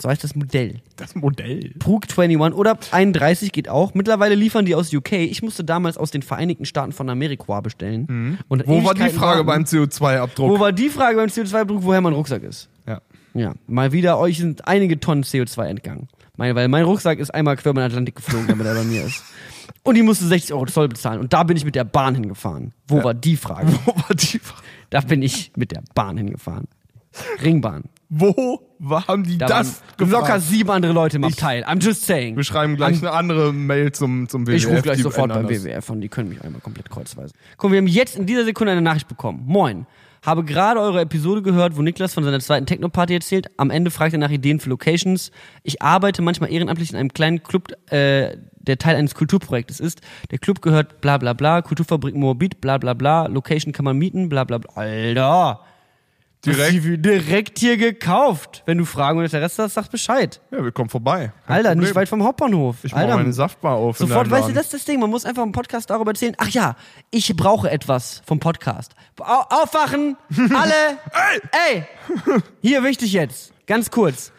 So 0.00 0.08
heißt 0.08 0.24
das 0.24 0.34
Modell. 0.34 0.80
Das 0.96 1.14
Modell. 1.14 1.74
Prug 1.78 2.04
21 2.16 2.56
oder 2.58 2.78
31 2.90 3.52
geht 3.52 3.68
auch. 3.68 3.94
Mittlerweile 3.94 4.34
liefern 4.34 4.64
die 4.64 4.74
aus 4.74 4.92
UK. 4.92 5.12
Ich 5.12 5.42
musste 5.42 5.62
damals 5.64 5.96
aus 5.98 6.10
den 6.10 6.22
Vereinigten 6.22 6.64
Staaten 6.64 6.92
von 6.92 7.08
Amerika 7.10 7.60
bestellen. 7.60 8.38
Und 8.48 8.66
Mhm. 8.66 8.70
Wo 8.70 8.84
war 8.84 8.94
die 8.94 9.08
Frage 9.10 9.44
beim 9.44 9.64
CO2-Abdruck? 9.64 10.50
Wo 10.50 10.58
war 10.60 10.72
die 10.72 10.88
Frage 10.88 11.16
beim 11.16 11.28
CO2-Druck, 11.28 11.82
woher 11.82 12.00
mein 12.00 12.12
Rucksack 12.14 12.42
ist? 12.42 12.68
Ja. 12.86 13.00
Ja, 13.34 13.54
mal 13.66 13.92
wieder, 13.92 14.18
euch 14.18 14.38
sind 14.38 14.66
einige 14.66 14.98
Tonnen 14.98 15.22
CO2 15.22 15.66
entgangen. 15.66 16.08
Meine, 16.36 16.54
weil 16.54 16.68
mein 16.68 16.84
Rucksack 16.84 17.18
ist 17.18 17.32
einmal 17.34 17.56
quer 17.56 17.70
über 17.70 17.82
den 17.82 17.86
Atlantik 17.90 18.16
geflogen, 18.16 18.48
damit 18.48 18.66
er 18.66 18.74
bei 18.74 18.84
mir 18.84 19.04
ist. 19.04 19.22
Und 19.82 19.94
die 19.94 20.02
musste 20.02 20.26
60 20.26 20.52
Euro 20.54 20.66
Zoll 20.66 20.88
bezahlen. 20.88 21.20
Und 21.20 21.32
da 21.32 21.42
bin 21.44 21.56
ich 21.56 21.64
mit 21.64 21.74
der 21.74 21.84
Bahn 21.84 22.14
hingefahren. 22.14 22.72
Wo 22.88 22.98
Ja. 22.98 23.04
war 23.04 23.14
die 23.14 23.36
Frage? 23.36 23.68
Wo 23.84 23.94
war 23.94 24.14
die 24.14 24.38
Frage? 24.38 24.62
Da 24.90 25.00
bin 25.02 25.22
ich 25.22 25.52
mit 25.56 25.70
der 25.72 25.82
Bahn 25.94 26.16
hingefahren. 26.16 26.66
Ringbahn. 27.42 27.84
Wo 28.12 28.60
haben 29.06 29.22
die 29.22 29.38
Da 29.38 29.46
das 29.46 29.82
waren 29.96 30.10
locker 30.10 30.40
sieben 30.40 30.68
andere 30.70 30.92
Leute 30.92 31.16
im 31.16 31.24
Abteil. 31.24 31.64
I'm 31.64 31.80
just 31.80 32.04
saying. 32.04 32.36
Wir 32.36 32.42
schreiben 32.42 32.74
gleich 32.74 32.98
eine 32.98 33.12
andere 33.12 33.52
Mail 33.52 33.92
zum, 33.92 34.28
zum 34.28 34.48
WWF. 34.48 34.56
Ich 34.56 34.66
rufe 34.66 34.82
gleich 34.82 35.02
sofort 35.02 35.32
beim. 35.32 35.48
WWF 35.48 35.90
an, 35.90 36.00
die 36.00 36.08
können 36.08 36.28
mich 36.28 36.42
einmal 36.42 36.60
komplett 36.60 36.90
kreuzweisen. 36.90 37.36
Guck, 37.56 37.70
wir 37.70 37.78
haben 37.78 37.86
jetzt 37.86 38.16
in 38.16 38.26
dieser 38.26 38.44
Sekunde 38.44 38.72
eine 38.72 38.82
Nachricht 38.82 39.06
bekommen. 39.06 39.44
Moin. 39.46 39.86
Habe 40.22 40.44
gerade 40.44 40.80
eure 40.80 41.00
Episode 41.00 41.40
gehört, 41.40 41.76
wo 41.76 41.82
Niklas 41.82 42.12
von 42.12 42.24
seiner 42.24 42.40
zweiten 42.40 42.66
Techno-Party 42.66 43.14
erzählt. 43.14 43.46
Am 43.56 43.70
Ende 43.70 43.90
fragt 43.90 44.12
er 44.12 44.18
nach 44.18 44.30
Ideen 44.30 44.60
für 44.60 44.68
Locations. 44.68 45.30
Ich 45.62 45.80
arbeite 45.80 46.20
manchmal 46.20 46.52
ehrenamtlich 46.52 46.90
in 46.90 46.96
einem 46.96 47.12
kleinen 47.12 47.42
Club, 47.42 47.68
äh, 47.90 48.36
der 48.56 48.76
Teil 48.76 48.96
eines 48.96 49.14
Kulturprojektes 49.14 49.80
ist. 49.80 50.02
Der 50.30 50.38
Club 50.38 50.60
gehört 50.60 51.00
bla 51.00 51.16
bla 51.16 51.32
bla, 51.32 51.62
Kulturfabrik 51.62 52.14
Moabit, 52.14 52.60
bla 52.60 52.76
bla 52.76 52.92
bla, 52.92 53.26
Location 53.28 53.72
kann 53.72 53.86
man 53.86 53.96
mieten, 53.96 54.28
bla 54.28 54.44
bla 54.44 54.58
bla. 54.58 54.70
Alter! 54.74 55.60
Direkt. 56.44 57.04
Direkt, 57.04 57.58
hier 57.58 57.76
gekauft. 57.76 58.62
Wenn 58.64 58.78
du 58.78 58.86
Fragen 58.86 59.18
oder 59.18 59.26
Interesse 59.26 59.62
hast, 59.62 59.74
sag 59.74 59.90
Bescheid. 59.90 60.40
Ja, 60.50 60.64
wir 60.64 60.72
kommen 60.72 60.88
vorbei. 60.88 61.32
Kein 61.46 61.56
Alter, 61.56 61.68
Problem. 61.70 61.84
nicht 61.84 61.94
weit 61.94 62.08
vom 62.08 62.22
Hauptbahnhof. 62.24 62.76
Ich 62.82 62.94
Alter, 62.94 63.16
meine 63.16 63.32
Saftbar 63.32 63.76
auf. 63.76 63.98
Sofort, 63.98 64.30
weißt 64.30 64.48
du, 64.48 64.52
das 64.52 64.66
ist 64.66 64.74
das 64.74 64.84
Ding. 64.86 65.00
Man 65.00 65.10
muss 65.10 65.26
einfach 65.26 65.42
im 65.42 65.52
Podcast 65.52 65.90
darüber 65.90 66.12
erzählen. 66.12 66.34
Ach 66.38 66.48
ja, 66.48 66.76
ich 67.10 67.36
brauche 67.36 67.70
etwas 67.70 68.22
vom 68.24 68.40
Podcast. 68.40 68.94
Au 69.18 69.44
aufwachen! 69.50 70.16
Alle! 70.54 70.98
Ey! 71.68 71.84
Hier 72.62 72.82
wichtig 72.84 73.12
jetzt. 73.12 73.52
Ganz 73.66 73.90
kurz. 73.90 74.32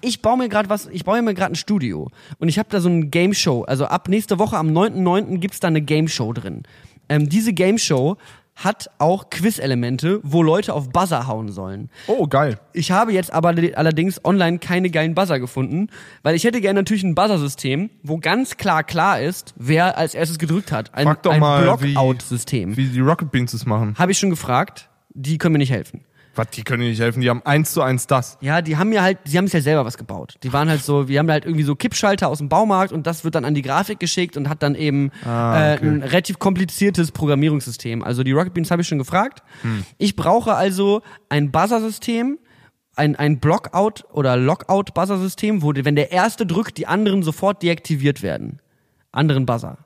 Ich 0.00 0.22
baue 0.22 0.36
mir 0.36 0.48
gerade 0.48 0.68
was, 0.68 0.86
ich 0.86 1.04
baue 1.04 1.22
mir 1.22 1.34
gerade 1.34 1.52
ein 1.52 1.56
Studio. 1.56 2.10
Und 2.38 2.48
ich 2.48 2.58
habe 2.58 2.68
da 2.70 2.80
so 2.80 2.88
eine 2.88 3.06
Game 3.06 3.34
Show. 3.34 3.62
Also 3.62 3.86
ab 3.86 4.08
nächste 4.08 4.40
Woche 4.40 4.56
am 4.56 4.68
9.9. 4.68 5.38
gibt's 5.38 5.60
da 5.60 5.68
eine 5.68 5.80
Game 5.80 6.08
Show 6.08 6.32
drin. 6.32 6.64
Ähm, 7.08 7.28
diese 7.28 7.52
Game 7.52 7.78
Show 7.78 8.16
hat 8.56 8.90
auch 8.98 9.28
Quiz-Elemente, 9.30 10.20
wo 10.22 10.42
Leute 10.42 10.72
auf 10.74 10.88
Buzzer 10.90 11.26
hauen 11.26 11.52
sollen. 11.52 11.90
Oh, 12.06 12.26
geil. 12.26 12.58
Ich 12.72 12.90
habe 12.90 13.12
jetzt 13.12 13.32
aber 13.32 13.50
allerdings 13.74 14.24
online 14.24 14.58
keine 14.58 14.90
geilen 14.90 15.14
Buzzer 15.14 15.38
gefunden, 15.38 15.88
weil 16.22 16.34
ich 16.34 16.44
hätte 16.44 16.60
gerne 16.62 16.80
natürlich 16.80 17.04
ein 17.04 17.14
Buzzer-System, 17.14 17.90
wo 18.02 18.16
ganz 18.18 18.56
klar 18.56 18.82
klar 18.82 19.20
ist, 19.20 19.54
wer 19.56 19.98
als 19.98 20.14
erstes 20.14 20.38
gedrückt 20.38 20.72
hat. 20.72 20.92
Ein, 20.94 21.04
Frag 21.06 21.22
doch 21.22 21.32
ein 21.32 21.40
mal, 21.40 21.80
wie- 21.82 21.92
Blockout-System. 21.92 22.76
Wie 22.76 22.86
die 22.88 23.00
Rocket 23.00 23.30
Beans 23.30 23.52
es 23.52 23.66
machen. 23.66 23.94
Habe 23.98 24.12
ich 24.12 24.18
schon 24.18 24.30
gefragt, 24.30 24.88
die 25.10 25.38
können 25.38 25.52
mir 25.52 25.58
nicht 25.58 25.72
helfen. 25.72 26.00
Was, 26.36 26.50
die 26.50 26.62
können 26.62 26.82
dir 26.82 26.88
nicht 26.90 27.00
helfen. 27.00 27.20
Die 27.22 27.30
haben 27.30 27.40
eins 27.44 27.72
zu 27.72 27.80
eins 27.82 28.06
das. 28.06 28.38
Ja, 28.40 28.62
die 28.62 28.76
haben 28.76 28.90
mir 28.90 29.02
halt, 29.02 29.18
sie 29.24 29.38
haben 29.38 29.46
sich 29.46 29.54
ja 29.54 29.60
selber 29.62 29.84
was 29.84 29.96
gebaut. 29.98 30.34
Die 30.42 30.52
waren 30.52 30.68
halt 30.68 30.82
so, 30.82 31.08
wir 31.08 31.18
haben 31.18 31.30
halt 31.30 31.44
irgendwie 31.46 31.64
so 31.64 31.74
Kippschalter 31.74 32.28
aus 32.28 32.38
dem 32.38 32.48
Baumarkt 32.48 32.92
und 32.92 33.06
das 33.06 33.24
wird 33.24 33.34
dann 33.34 33.44
an 33.44 33.54
die 33.54 33.62
Grafik 33.62 33.98
geschickt 33.98 34.36
und 34.36 34.48
hat 34.48 34.62
dann 34.62 34.74
eben 34.74 35.10
Ah, 35.24 35.72
äh, 35.74 35.78
ein 35.80 36.02
relativ 36.02 36.38
kompliziertes 36.38 37.10
Programmierungssystem. 37.12 38.04
Also 38.04 38.22
die 38.22 38.32
Rocket 38.32 38.54
Beans 38.54 38.70
habe 38.70 38.82
ich 38.82 38.88
schon 38.88 38.98
gefragt. 38.98 39.42
Hm. 39.62 39.84
Ich 39.98 40.14
brauche 40.14 40.54
also 40.54 41.02
ein 41.28 41.50
Buzzer-System, 41.50 42.38
ein, 42.96 43.16
ein 43.16 43.40
Blockout 43.40 44.04
oder 44.12 44.36
Lockout-Buzzer-System, 44.36 45.62
wo, 45.62 45.72
die- 45.72 45.84
wenn 45.84 45.96
der 45.96 46.12
erste 46.12 46.46
drückt, 46.46 46.78
die 46.78 46.86
anderen 46.86 47.22
sofort 47.22 47.62
deaktiviert 47.62 48.22
werden. 48.22 48.60
Anderen 49.12 49.46
Buzzer. 49.46 49.78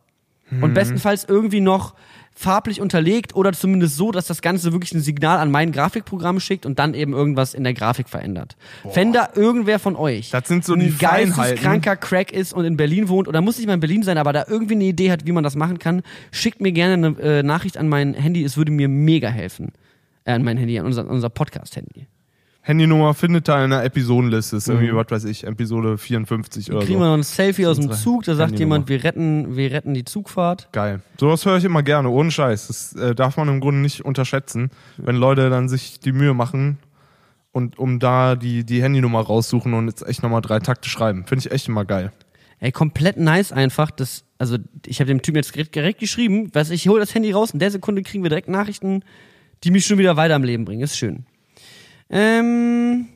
Mhm. 0.50 0.62
Und 0.64 0.74
bestenfalls 0.74 1.24
irgendwie 1.28 1.60
noch 1.60 1.94
farblich 2.40 2.80
unterlegt 2.80 3.34
oder 3.34 3.52
zumindest 3.52 3.96
so, 3.96 4.12
dass 4.12 4.26
das 4.26 4.40
Ganze 4.40 4.72
wirklich 4.72 4.92
ein 4.94 5.00
Signal 5.00 5.38
an 5.38 5.50
mein 5.50 5.72
Grafikprogramm 5.72 6.40
schickt 6.40 6.64
und 6.64 6.78
dann 6.78 6.94
eben 6.94 7.12
irgendwas 7.12 7.52
in 7.52 7.64
der 7.64 7.74
Grafik 7.74 8.08
verändert. 8.08 8.56
Wenn 8.94 9.12
da 9.12 9.28
irgendwer 9.34 9.78
von 9.78 9.94
euch 9.94 10.30
Das 10.30 10.48
sind 10.48 10.64
so 10.64 10.72
ein 10.72 10.96
geisteskranker 10.98 11.96
Crack 11.96 12.32
ist 12.32 12.54
und 12.54 12.64
in 12.64 12.78
Berlin 12.78 13.08
wohnt 13.10 13.28
oder 13.28 13.42
muss 13.42 13.58
nicht 13.58 13.66
mal 13.66 13.74
in 13.74 13.80
Berlin 13.80 14.02
sein, 14.02 14.16
aber 14.16 14.32
da 14.32 14.46
irgendwie 14.48 14.74
eine 14.74 14.84
Idee 14.84 15.10
hat, 15.10 15.26
wie 15.26 15.32
man 15.32 15.44
das 15.44 15.54
machen 15.54 15.78
kann, 15.78 16.02
schickt 16.32 16.62
mir 16.62 16.72
gerne 16.72 17.08
eine 17.08 17.20
äh, 17.20 17.42
Nachricht 17.42 17.76
an 17.76 17.88
mein 17.88 18.14
Handy. 18.14 18.42
Es 18.42 18.56
würde 18.56 18.72
mir 18.72 18.88
mega 18.88 19.28
helfen. 19.28 19.72
Äh, 20.24 20.32
an 20.32 20.42
mein 20.42 20.56
Handy, 20.56 20.78
an 20.78 20.86
unser, 20.86 21.08
unser 21.08 21.28
Podcast-Handy. 21.28 22.06
Handynummer 22.70 23.14
findet 23.14 23.48
da 23.48 23.64
in 23.64 23.70
der 23.70 23.84
Episodenliste. 23.84 24.56
Ist 24.56 24.68
irgendwie, 24.68 24.94
was 24.94 25.10
weiß 25.10 25.24
ich, 25.24 25.44
Episode 25.44 25.98
54 25.98 26.70
oder 26.70 26.80
Kriegen 26.80 26.94
so. 26.94 27.00
wir 27.00 27.08
noch 27.08 27.14
ein 27.14 27.22
Selfie 27.24 27.66
aus 27.66 27.78
dem 27.78 27.90
Zug, 27.90 28.22
da 28.24 28.36
sagt 28.36 28.58
jemand, 28.58 28.88
wir 28.88 29.02
retten, 29.02 29.56
wir 29.56 29.72
retten 29.72 29.92
die 29.92 30.04
Zugfahrt. 30.04 30.68
Geil. 30.72 31.00
Sowas 31.18 31.44
höre 31.44 31.56
ich 31.56 31.64
immer 31.64 31.82
gerne, 31.82 32.08
ohne 32.08 32.30
Scheiß. 32.30 32.68
Das 32.68 32.92
äh, 32.94 33.14
darf 33.14 33.36
man 33.36 33.48
im 33.48 33.60
Grunde 33.60 33.80
nicht 33.80 34.04
unterschätzen, 34.04 34.70
wenn 34.96 35.16
Leute 35.16 35.50
dann 35.50 35.68
sich 35.68 35.98
die 35.98 36.12
Mühe 36.12 36.32
machen 36.32 36.78
und 37.50 37.78
um 37.78 37.98
da 37.98 38.36
die, 38.36 38.64
die 38.64 38.82
Handynummer 38.82 39.20
raussuchen 39.20 39.74
und 39.74 39.88
jetzt 39.88 40.06
echt 40.06 40.22
nochmal 40.22 40.40
drei 40.40 40.60
Takte 40.60 40.88
schreiben. 40.88 41.24
Finde 41.26 41.46
ich 41.46 41.52
echt 41.52 41.66
immer 41.66 41.84
geil. 41.84 42.12
Ey, 42.60 42.70
komplett 42.70 43.16
nice 43.16 43.52
einfach. 43.52 43.90
Das, 43.90 44.24
also 44.38 44.58
ich 44.86 45.00
habe 45.00 45.08
dem 45.08 45.22
Typen 45.22 45.36
jetzt 45.36 45.54
direkt, 45.54 45.74
direkt 45.74 45.98
geschrieben, 45.98 46.50
was 46.52 46.70
ich 46.70 46.86
hole 46.88 47.00
das 47.00 47.14
Handy 47.14 47.32
raus, 47.32 47.50
in 47.50 47.58
der 47.58 47.70
Sekunde 47.70 48.02
kriegen 48.02 48.22
wir 48.22 48.28
direkt 48.28 48.48
Nachrichten, 48.48 49.02
die 49.64 49.70
mich 49.70 49.86
schon 49.86 49.98
wieder 49.98 50.16
weiter 50.16 50.36
am 50.36 50.44
Leben 50.44 50.64
bringen. 50.64 50.82
Ist 50.82 50.96
schön. 50.96 51.24
Ähm, 52.10 53.06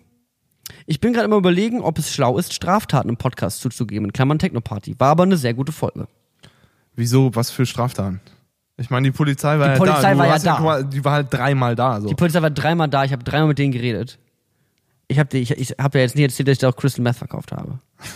ich 0.87 1.01
bin 1.01 1.13
gerade 1.13 1.27
immer 1.27 1.37
überlegen, 1.37 1.81
ob 1.81 1.99
es 1.99 2.13
schlau 2.15 2.39
ist, 2.39 2.53
Straftaten 2.55 3.09
im 3.09 3.17
Podcast 3.17 3.61
zuzugeben, 3.61 4.07
in 4.07 4.13
Klammern 4.13 4.39
Technoparty. 4.39 4.95
War 4.99 5.09
aber 5.11 5.25
eine 5.25 5.37
sehr 5.37 5.55
gute 5.55 5.73
Folge. 5.73 6.07
Wieso? 6.95 7.35
Was 7.35 7.51
für 7.51 7.67
Straftaten? 7.67 8.21
Ich 8.77 8.91
meine, 8.91 9.07
die 9.09 9.13
Polizei 9.17 9.59
war 9.59 9.67
Die 9.69 9.73
ja 9.73 9.79
Polizei 9.79 10.13
da. 10.13 10.19
War 10.19 10.27
ja 10.27 10.39
da. 10.39 10.57
quasi- 10.57 10.89
Die 10.91 11.05
war 11.05 11.13
halt 11.13 11.33
dreimal 11.33 11.75
da. 11.75 12.01
So. 12.01 12.09
Die 12.09 12.15
Polizei 12.15 12.43
war 12.43 12.51
dreimal 12.51 12.89
da, 12.89 13.05
ich 13.05 13.13
habe 13.13 13.23
dreimal 13.25 13.49
mit 13.49 13.59
denen 13.59 13.73
geredet. 13.73 14.19
Ich 15.09 15.19
habe 15.19 15.37
ich, 15.39 15.51
ich 15.53 15.71
hab 15.79 15.95
ja 15.95 16.01
jetzt 16.01 16.15
nicht 16.17 16.25
erzählt, 16.25 16.49
dass 16.49 16.53
ich 16.55 16.59
da 16.59 16.69
auch 16.71 16.77
Crystal 16.77 17.03
Meth 17.03 17.17
verkauft 17.17 17.53
habe. 17.53 17.79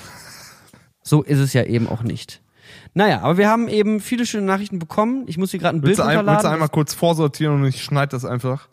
So 1.02 1.22
ist 1.22 1.38
es 1.38 1.54
ja 1.54 1.62
eben 1.64 1.88
auch 1.88 2.02
nicht. 2.02 2.42
Naja, 2.92 3.22
aber 3.22 3.38
wir 3.38 3.48
haben 3.48 3.66
eben 3.68 4.00
viele 4.00 4.26
schöne 4.26 4.44
Nachrichten 4.44 4.78
bekommen. 4.78 5.24
Ich 5.26 5.38
muss 5.38 5.52
hier 5.52 5.60
gerade 5.60 5.78
ein 5.78 5.80
Bild 5.80 5.96
Willst 5.96 6.00
du, 6.00 6.04
ein, 6.04 6.26
willst 6.26 6.44
du 6.44 6.50
einmal 6.50 6.68
kurz 6.68 6.92
vorsortieren 6.92 7.54
und 7.54 7.64
ich 7.66 7.82
schneide 7.82 8.10
das 8.10 8.26
einfach? 8.26 8.68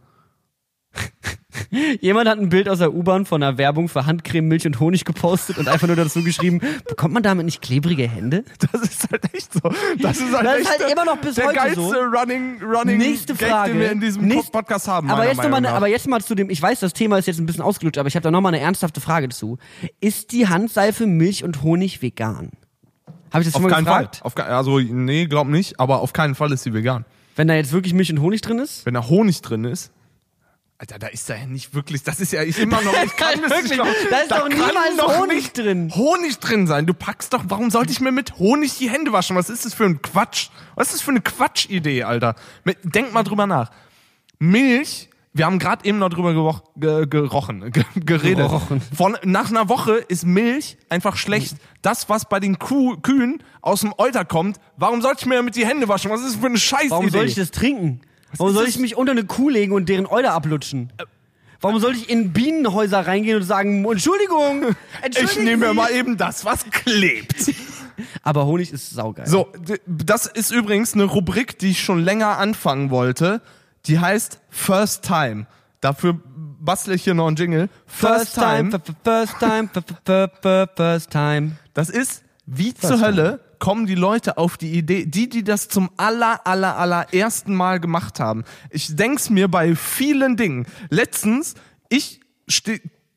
Jemand 2.01 2.27
hat 2.29 2.37
ein 2.37 2.49
Bild 2.49 2.69
aus 2.69 2.79
der 2.79 2.93
U-Bahn 2.93 3.25
von 3.25 3.41
einer 3.41 3.57
Werbung 3.57 3.87
für 3.89 4.05
Handcreme, 4.05 4.47
Milch 4.47 4.65
und 4.65 4.79
Honig 4.79 5.03
gepostet 5.05 5.57
und 5.57 5.67
einfach 5.67 5.87
nur 5.87 5.95
dazu 5.95 6.23
geschrieben, 6.23 6.61
bekommt 6.87 7.13
man 7.13 7.23
damit 7.23 7.45
nicht 7.45 7.61
klebrige 7.61 8.07
Hände? 8.07 8.43
Das 8.71 8.81
ist 8.81 9.09
halt 9.11 9.33
echt 9.33 9.53
so. 9.53 9.59
Das 9.99 10.17
ist 10.17 10.31
halt, 10.33 10.45
Das 10.45 10.59
ist 10.59 10.69
halt 10.69 10.91
immer 10.91 11.05
noch 11.05 11.17
bis 11.17 11.35
der 11.35 11.47
heute 11.47 11.55
geilste 11.55 11.81
so. 11.81 11.91
Running, 11.93 12.61
Running 12.61 12.97
Nächste 12.97 13.33
Gag, 13.35 13.49
Frage. 13.49 13.71
den 13.73 13.79
wir 13.81 13.91
in 13.91 13.99
diesem 14.01 14.25
Nächst- 14.27 14.51
Podcast 14.51 14.87
haben. 14.87 15.09
Aber 15.09 15.25
jetzt, 15.27 15.37
mal 15.37 15.65
aber 15.65 15.87
jetzt 15.87 16.07
mal 16.07 16.21
zu 16.21 16.35
dem, 16.35 16.49
ich 16.49 16.61
weiß, 16.61 16.79
das 16.79 16.93
Thema 16.93 17.17
ist 17.17 17.25
jetzt 17.27 17.39
ein 17.39 17.45
bisschen 17.45 17.63
ausgelutscht, 17.63 17.97
aber 17.97 18.07
ich 18.07 18.15
habe 18.15 18.23
da 18.23 18.31
nochmal 18.31 18.53
eine 18.53 18.63
ernsthafte 18.63 19.01
Frage 19.01 19.29
zu. 19.29 19.57
Ist 20.01 20.31
die 20.31 20.47
Handseife 20.47 21.07
Milch 21.07 21.43
und 21.43 21.63
Honig 21.63 22.01
vegan? 22.01 22.51
Habe 23.31 23.41
ich 23.43 23.47
das 23.47 23.53
schon 23.53 23.63
Auf 23.65 23.69
mal 23.69 23.75
keinen 23.75 23.85
gefragt? 23.85 24.17
Fall. 24.17 24.25
Auf, 24.27 24.37
also, 24.37 24.79
nee, 24.79 25.25
glaub 25.25 25.47
nicht, 25.47 25.79
aber 25.79 25.99
auf 26.01 26.13
keinen 26.13 26.35
Fall 26.35 26.51
ist 26.51 26.63
sie 26.63 26.73
vegan. 26.73 27.05
Wenn 27.35 27.47
da 27.47 27.55
jetzt 27.55 27.73
wirklich 27.73 27.93
Milch 27.93 28.11
und 28.11 28.21
Honig 28.21 28.41
drin 28.41 28.59
ist? 28.59 28.85
Wenn 28.85 28.93
da 28.93 29.07
Honig 29.09 29.41
drin 29.41 29.65
ist, 29.65 29.91
Alter, 30.77 30.99
da 30.99 31.07
ist 31.07 31.29
da 31.29 31.35
ja 31.35 31.45
nicht 31.45 31.73
wirklich, 31.73 32.03
das 32.03 32.19
ist 32.19 32.33
ja 32.33 32.43
ich 32.43 32.59
immer 32.59 32.81
noch, 32.81 32.91
ich 33.01 33.15
kann 33.17 33.41
das 33.41 33.49
Wirklich? 33.49 33.63
nicht 33.63 33.73
glauben. 33.75 33.91
Da 34.09 34.17
ist 34.19 34.31
doch 34.31 34.49
kann 34.49 34.49
niemals 34.49 34.97
doch 34.97 35.19
Honig 35.19 35.53
drin. 35.53 35.91
Honig 35.95 36.37
drin 36.39 36.67
sein. 36.67 36.85
Du 36.85 36.93
packst 36.93 37.31
doch, 37.31 37.45
warum 37.47 37.71
sollte 37.71 37.93
ich 37.93 38.01
mir 38.01 38.11
mit 38.11 38.37
Honig 38.39 38.77
die 38.77 38.89
Hände 38.89 39.13
waschen? 39.13 39.37
Was 39.37 39.49
ist 39.49 39.63
das 39.63 39.73
für 39.73 39.85
ein 39.85 40.01
Quatsch? 40.01 40.49
Was 40.75 40.87
ist 40.87 40.95
das 40.95 41.01
für 41.01 41.11
eine 41.11 41.21
Quatschidee, 41.21 42.03
Alter? 42.03 42.35
Denk 42.83 43.13
mal 43.13 43.23
drüber 43.23 43.47
nach. 43.47 43.71
Milch, 44.37 45.09
wir 45.31 45.45
haben 45.45 45.59
gerade 45.59 45.85
eben 45.85 45.97
noch 45.97 46.09
drüber 46.09 46.33
geroch, 46.33 46.63
ge, 46.75 47.07
gerochen, 47.07 47.71
ge, 47.71 47.83
geredet. 47.95 48.49
Gerochen. 48.49 48.81
Von, 48.81 49.17
nach 49.23 49.49
einer 49.49 49.69
Woche 49.69 49.93
ist 49.95 50.25
Milch 50.25 50.77
einfach 50.89 51.15
schlecht. 51.15 51.55
Das, 51.83 52.09
was 52.09 52.27
bei 52.27 52.41
den 52.41 52.59
Kuh, 52.59 52.97
Kühen 52.97 53.41
aus 53.61 53.79
dem 53.79 53.93
Euter 53.97 54.25
kommt, 54.25 54.59
warum 54.75 55.01
sollte 55.01 55.21
ich 55.21 55.25
mir 55.25 55.35
damit 55.35 55.55
die 55.55 55.65
Hände 55.65 55.87
waschen? 55.87 56.11
Was 56.11 56.19
ist 56.19 56.33
das 56.33 56.35
für 56.35 56.47
eine 56.47 56.57
Scheißidee? 56.57 56.91
Warum 56.91 57.09
soll 57.09 57.25
ich 57.25 57.35
das 57.35 57.51
trinken? 57.51 58.01
Warum 58.37 58.53
soll 58.53 58.67
ich 58.67 58.77
mich 58.79 58.95
unter 58.95 59.11
eine 59.11 59.25
Kuh 59.25 59.49
legen 59.49 59.73
und 59.73 59.87
deren 59.89 60.05
Euter 60.05 60.33
ablutschen? 60.33 60.91
Warum 61.61 61.79
soll 61.79 61.93
ich 61.95 62.09
in 62.09 62.31
Bienenhäuser 62.33 63.07
reingehen 63.07 63.37
und 63.37 63.43
sagen, 63.43 63.83
Entschuldigung, 63.85 64.75
Ich 65.19 65.37
nehme 65.37 65.67
mir 65.67 65.73
mal 65.73 65.91
eben 65.91 66.17
das, 66.17 66.45
was 66.45 66.65
klebt. 66.69 67.51
Aber 68.23 68.45
Honig 68.45 68.71
ist 68.71 68.89
saugeil. 68.91 69.25
So, 69.27 69.47
das 69.87 70.25
ist 70.27 70.51
übrigens 70.51 70.93
eine 70.93 71.05
Rubrik, 71.05 71.57
die 71.59 71.71
ich 71.71 71.83
schon 71.83 71.99
länger 72.03 72.37
anfangen 72.37 72.89
wollte. 72.89 73.41
Die 73.85 73.99
heißt 73.99 74.39
First 74.49 75.03
Time. 75.05 75.47
Dafür 75.79 76.19
bastle 76.59 76.95
ich 76.95 77.03
hier 77.03 77.13
noch 77.13 77.27
einen 77.27 77.35
Jingle. 77.35 77.69
First 77.85 78.33
time, 78.35 78.71
first 79.03 79.37
time, 79.39 79.69
f- 79.73 79.83
f- 80.05 80.29
f- 80.43 80.45
f- 80.45 80.69
first 80.75 81.09
time. 81.11 81.51
Das 81.73 81.89
ist, 81.89 82.23
wie 82.45 82.73
zur 82.73 82.99
Hölle 83.01 83.39
kommen 83.65 83.87
die 83.87 83.95
Leute 83.95 84.37
auf 84.37 84.57
die 84.57 84.73
Idee, 84.73 85.07
die, 85.07 85.27
die 85.27 85.43
das 85.43 85.69
zum 85.69 85.89
aller, 85.97 86.45
aller, 86.45 86.77
allerersten 86.77 87.55
Mal 87.55 87.79
gemacht 87.79 88.19
haben. 88.19 88.43
Ich 88.69 88.95
denk's 88.95 89.31
mir 89.31 89.47
bei 89.47 89.75
vielen 89.75 90.37
Dingen. 90.37 90.67
Letztens, 90.91 91.55
ich 91.89 92.19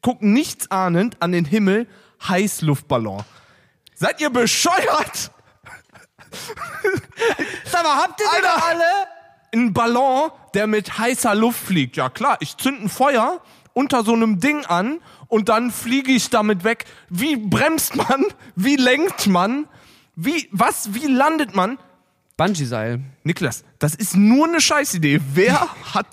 guck 0.01 0.23
nichts 0.23 0.71
ahnend 0.71 1.19
an 1.21 1.33
den 1.33 1.45
Himmel, 1.45 1.87
Heißluftballon. 2.27 3.25
Seid 3.95 4.23
ihr 4.23 4.31
bescheuert? 4.31 5.33
Sag 7.67 7.83
mal, 7.83 7.97
habt 7.97 8.19
ihr 8.19 8.41
doch 8.41 8.69
alle? 8.69 8.85
ein 9.53 9.75
Ballon, 9.75 10.31
der 10.55 10.67
mit 10.67 10.97
heißer 10.97 11.35
Luft 11.35 11.61
fliegt. 11.61 11.99
Ja 11.99 12.09
klar, 12.09 12.39
ich 12.41 12.57
zünd 12.57 12.83
ein 12.83 12.89
Feuer 12.89 13.43
unter 13.75 14.03
so 14.03 14.15
einem 14.15 14.41
Ding 14.41 14.65
an 14.65 15.01
und 15.27 15.51
dann 15.51 15.71
fliege 15.71 16.11
ich 16.11 16.31
damit 16.31 16.65
weg. 16.65 16.87
Wie 17.11 17.37
bremst 17.37 17.97
man? 17.97 18.25
Wie 18.57 18.77
lenkt 18.77 19.27
man? 19.27 19.69
Wie, 20.21 20.49
was, 20.51 20.95
wie 20.95 21.07
landet 21.07 21.55
man? 21.55 21.79
Bungee-Seil. 22.37 23.05
Niklas, 23.23 23.63
das 23.79 23.95
ist 23.95 24.17
nur 24.17 24.49
eine 24.49 24.61
Scheißidee. 24.61 25.21
Wer 25.35 25.69
hat 25.95 26.09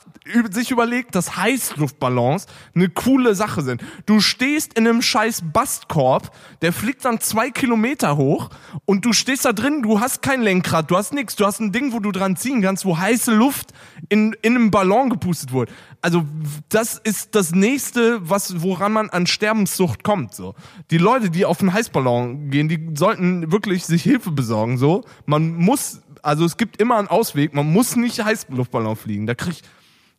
sich 0.52 0.72
überlegt, 0.72 1.16
dass 1.16 1.38
Heißluftballons 1.38 2.48
eine 2.74 2.90
coole 2.90 3.36
Sache 3.36 3.62
sind? 3.62 3.82
Du 4.06 4.20
stehst 4.20 4.74
in 4.74 4.88
einem 4.88 5.02
scheiß 5.02 5.44
Bastkorb, 5.54 6.36
der 6.62 6.74
fliegt 6.74 7.06
dann 7.06 7.20
zwei 7.20 7.52
Kilometer 7.52 8.18
hoch 8.18 8.50
und 8.86 9.06
du 9.06 9.14
stehst 9.14 9.46
da 9.46 9.54
drin, 9.54 9.82
du 9.84 10.00
hast 10.00 10.22
kein 10.22 10.42
Lenkrad, 10.42 10.90
du 10.90 10.98
hast 10.98 11.14
nichts, 11.14 11.36
du 11.36 11.46
hast 11.46 11.60
ein 11.60 11.72
Ding, 11.72 11.94
wo 11.94 12.00
du 12.00 12.12
dran 12.12 12.36
ziehen 12.36 12.62
kannst, 12.62 12.86
wo 12.86 12.98
heiße 12.98 13.34
Luft 13.34 13.72
in, 14.10 14.36
in 14.42 14.56
einem 14.56 14.72
Ballon 14.72 15.10
gepustet 15.10 15.54
wird. 15.54 15.70
Also 16.02 16.26
das 16.70 16.98
ist 16.98 17.36
das 17.36 17.52
nächste, 17.52 18.28
was 18.30 18.62
woran 18.62 18.94
man 18.94 19.10
an 19.10 19.28
Sterbenssucht 19.28 20.04
kommt. 20.04 20.34
So 20.34 20.56
die 20.92 20.98
Leute, 20.98 21.30
die 21.30 21.46
auf 21.46 21.62
einen 21.62 21.74
Heißballon 21.74 22.50
gehen, 22.50 22.68
die 22.68 22.90
sollten 22.96 23.52
wirklich 23.52 23.86
sich 23.86 24.04
Hilfe 24.04 24.32
besorgen. 24.32 24.78
So 24.78 25.04
man 25.26 25.56
muss 25.56 26.02
also 26.26 26.44
es 26.44 26.58
gibt 26.58 26.82
immer 26.82 26.98
einen 26.98 27.08
Ausweg. 27.08 27.54
Man 27.54 27.72
muss 27.72 27.96
nicht 27.96 28.24
Heißluftballon 28.24 28.96
fliegen. 28.96 29.28
Da 29.28 29.36
krieg 29.36 29.54
ich, 29.54 29.64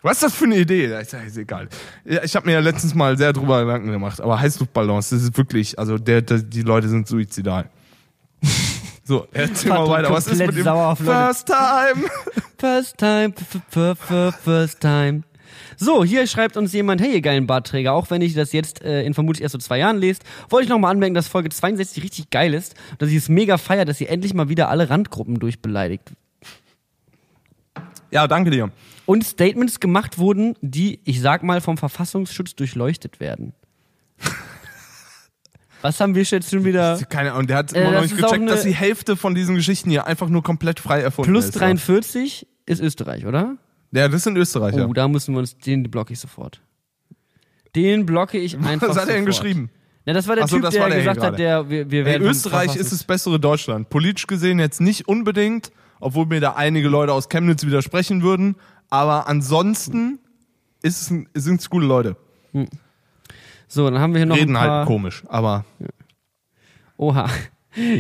Was 0.03 0.15
ist 0.15 0.23
das 0.23 0.35
für 0.35 0.45
eine 0.45 0.57
Idee? 0.57 1.01
Ich 1.01 1.09
sag, 1.09 1.27
ist 1.27 1.37
egal. 1.37 1.69
Ich 2.05 2.37
habe 2.37 2.47
mir 2.47 2.53
ja 2.53 2.61
letztens 2.61 2.95
mal 2.95 3.17
sehr 3.19 3.33
drüber 3.33 3.65
Gedanken 3.65 3.91
gemacht, 3.91 4.21
aber 4.21 4.39
Heißluftballons, 4.39 5.11
das 5.11 5.23
ist 5.23 5.37
wirklich, 5.37 5.79
also 5.79 5.99
der, 5.99 6.23
der, 6.23 6.39
die 6.39 6.63
Leute 6.63 6.89
sind 6.89 7.07
suizidal. 7.07 7.69
So, 9.09 9.29
erzähl 9.33 9.71
mal 9.71 9.89
weiter. 9.89 10.11
Was 10.11 10.27
ist 10.27 10.45
mit 10.45 10.57
dem 10.57 10.67
auf. 10.67 10.99
First 10.99 11.47
Time? 11.47 12.09
First 12.59 12.99
time, 12.99 13.35
first 14.43 14.81
time. 14.81 15.23
So, 15.77 16.05
hier 16.05 16.27
schreibt 16.27 16.57
uns 16.57 16.73
jemand, 16.73 17.03
hey 17.03 17.13
ihr 17.13 17.21
geilen 17.21 17.47
Bartträger, 17.47 17.93
auch 17.93 18.11
wenn 18.11 18.23
ich 18.23 18.35
das 18.35 18.53
jetzt 18.53 18.83
äh, 18.83 19.03
in 19.03 19.13
vermutlich 19.13 19.43
erst 19.43 19.53
so 19.53 19.59
zwei 19.59 19.79
Jahren 19.79 19.99
lest, 19.99 20.25
wollte 20.49 20.65
ich 20.65 20.71
nochmal 20.71 20.91
anmerken, 20.91 21.15
dass 21.15 21.29
Folge 21.29 21.51
62 21.51 22.03
richtig 22.03 22.31
geil 22.31 22.55
ist 22.55 22.75
und 22.93 23.03
dass 23.03 23.11
ich 23.11 23.17
es 23.17 23.29
mega 23.29 23.59
feier, 23.59 23.85
dass 23.85 24.01
ihr 24.01 24.09
endlich 24.09 24.33
mal 24.33 24.49
wieder 24.49 24.71
alle 24.71 24.89
Randgruppen 24.89 25.39
durchbeleidigt. 25.39 26.13
Ja, 28.11 28.27
danke 28.27 28.51
dir. 28.51 28.71
Und 29.05 29.25
Statements 29.25 29.81
gemacht 29.81 30.19
wurden, 30.19 30.55
die, 30.61 31.01
ich 31.05 31.21
sag 31.21 31.43
mal, 31.43 31.61
vom 31.61 31.77
Verfassungsschutz 31.77 32.55
durchleuchtet 32.55 33.21
werden. 33.21 33.53
Was 35.83 36.01
haben 36.01 36.15
wir 36.15 36.23
jetzt 36.23 36.51
schon 36.51 36.65
wieder? 36.65 36.99
Keine 37.09 37.33
Ahnung, 37.33 37.47
der 37.47 37.59
hat 37.59 37.73
Äh, 37.73 37.83
immer 37.83 37.93
noch 37.93 38.03
das 38.03 38.11
nicht 38.11 38.23
gecheckt, 38.23 38.51
dass 38.51 38.63
die 38.63 38.75
Hälfte 38.75 39.17
von 39.17 39.35
diesen 39.35 39.55
Geschichten 39.55 39.91
hier 39.91 40.07
einfach 40.07 40.29
nur 40.29 40.43
komplett 40.43 40.81
frei 40.81 41.01
erfunden 41.01 41.31
Plus 41.31 41.47
ist. 41.47 41.53
43 41.53 42.47
ist 42.67 42.81
Österreich, 42.81 43.27
oder? 43.27 43.57
Ja, 43.93 44.09
das 44.09 44.25
sind 44.25 44.37
Österreicher. 44.37 44.89
Oh, 44.89 44.93
da 44.93 45.07
müssen 45.07 45.35
wir 45.35 45.39
uns, 45.41 45.57
den 45.59 45.85
blocke 45.85 46.13
ich 46.13 46.19
sofort. 46.19 46.61
Den 47.77 48.07
blocke 48.07 48.39
ich 48.39 48.57
einfach 48.63 48.89
Was 48.89 48.97
hat 48.97 49.09
er 49.09 49.17
denn 49.17 49.27
geschrieben? 49.27 49.71
Na, 50.07 50.13
das 50.13 50.29
war 50.29 50.37
der 50.37 50.47
so, 50.47 50.59
Typ, 50.59 50.71
der 50.71 50.89
der 50.89 50.99
gesagt 50.99 51.21
hat, 51.21 51.39
der, 51.39 51.69
wir, 51.69 51.91
wir 51.91 52.05
werden 52.05 52.23
vom 52.23 52.31
Österreich 52.31 52.77
ist 52.77 52.93
das 52.93 53.05
bessere 53.05 53.41
Deutschland. 53.41 53.91
Politisch 53.91 54.27
gesehen 54.27 54.59
jetzt 54.61 54.81
nicht 54.81 55.09
unbedingt, 55.09 55.73
obwohl 56.01 56.27
mir 56.27 56.41
da 56.41 56.53
einige 56.55 56.89
Leute 56.89 57.13
aus 57.13 57.29
Chemnitz 57.29 57.65
widersprechen 57.65 58.23
würden. 58.23 58.57
Aber 58.91 59.29
ansonsten 59.29 60.19
sind 60.83 61.29
es 61.35 61.71
coole 61.71 61.87
Leute. 61.87 62.17
So, 63.69 63.91
dann 63.91 64.01
haben 64.01 64.13
wir 64.13 64.19
hier 64.19 64.27
noch 64.27 64.37
Reden 64.37 64.57
ein 64.57 64.67
paar. 64.67 64.79
halt 64.79 64.87
komisch, 64.87 65.25
aber 65.29 65.65
Oha. 66.97 67.29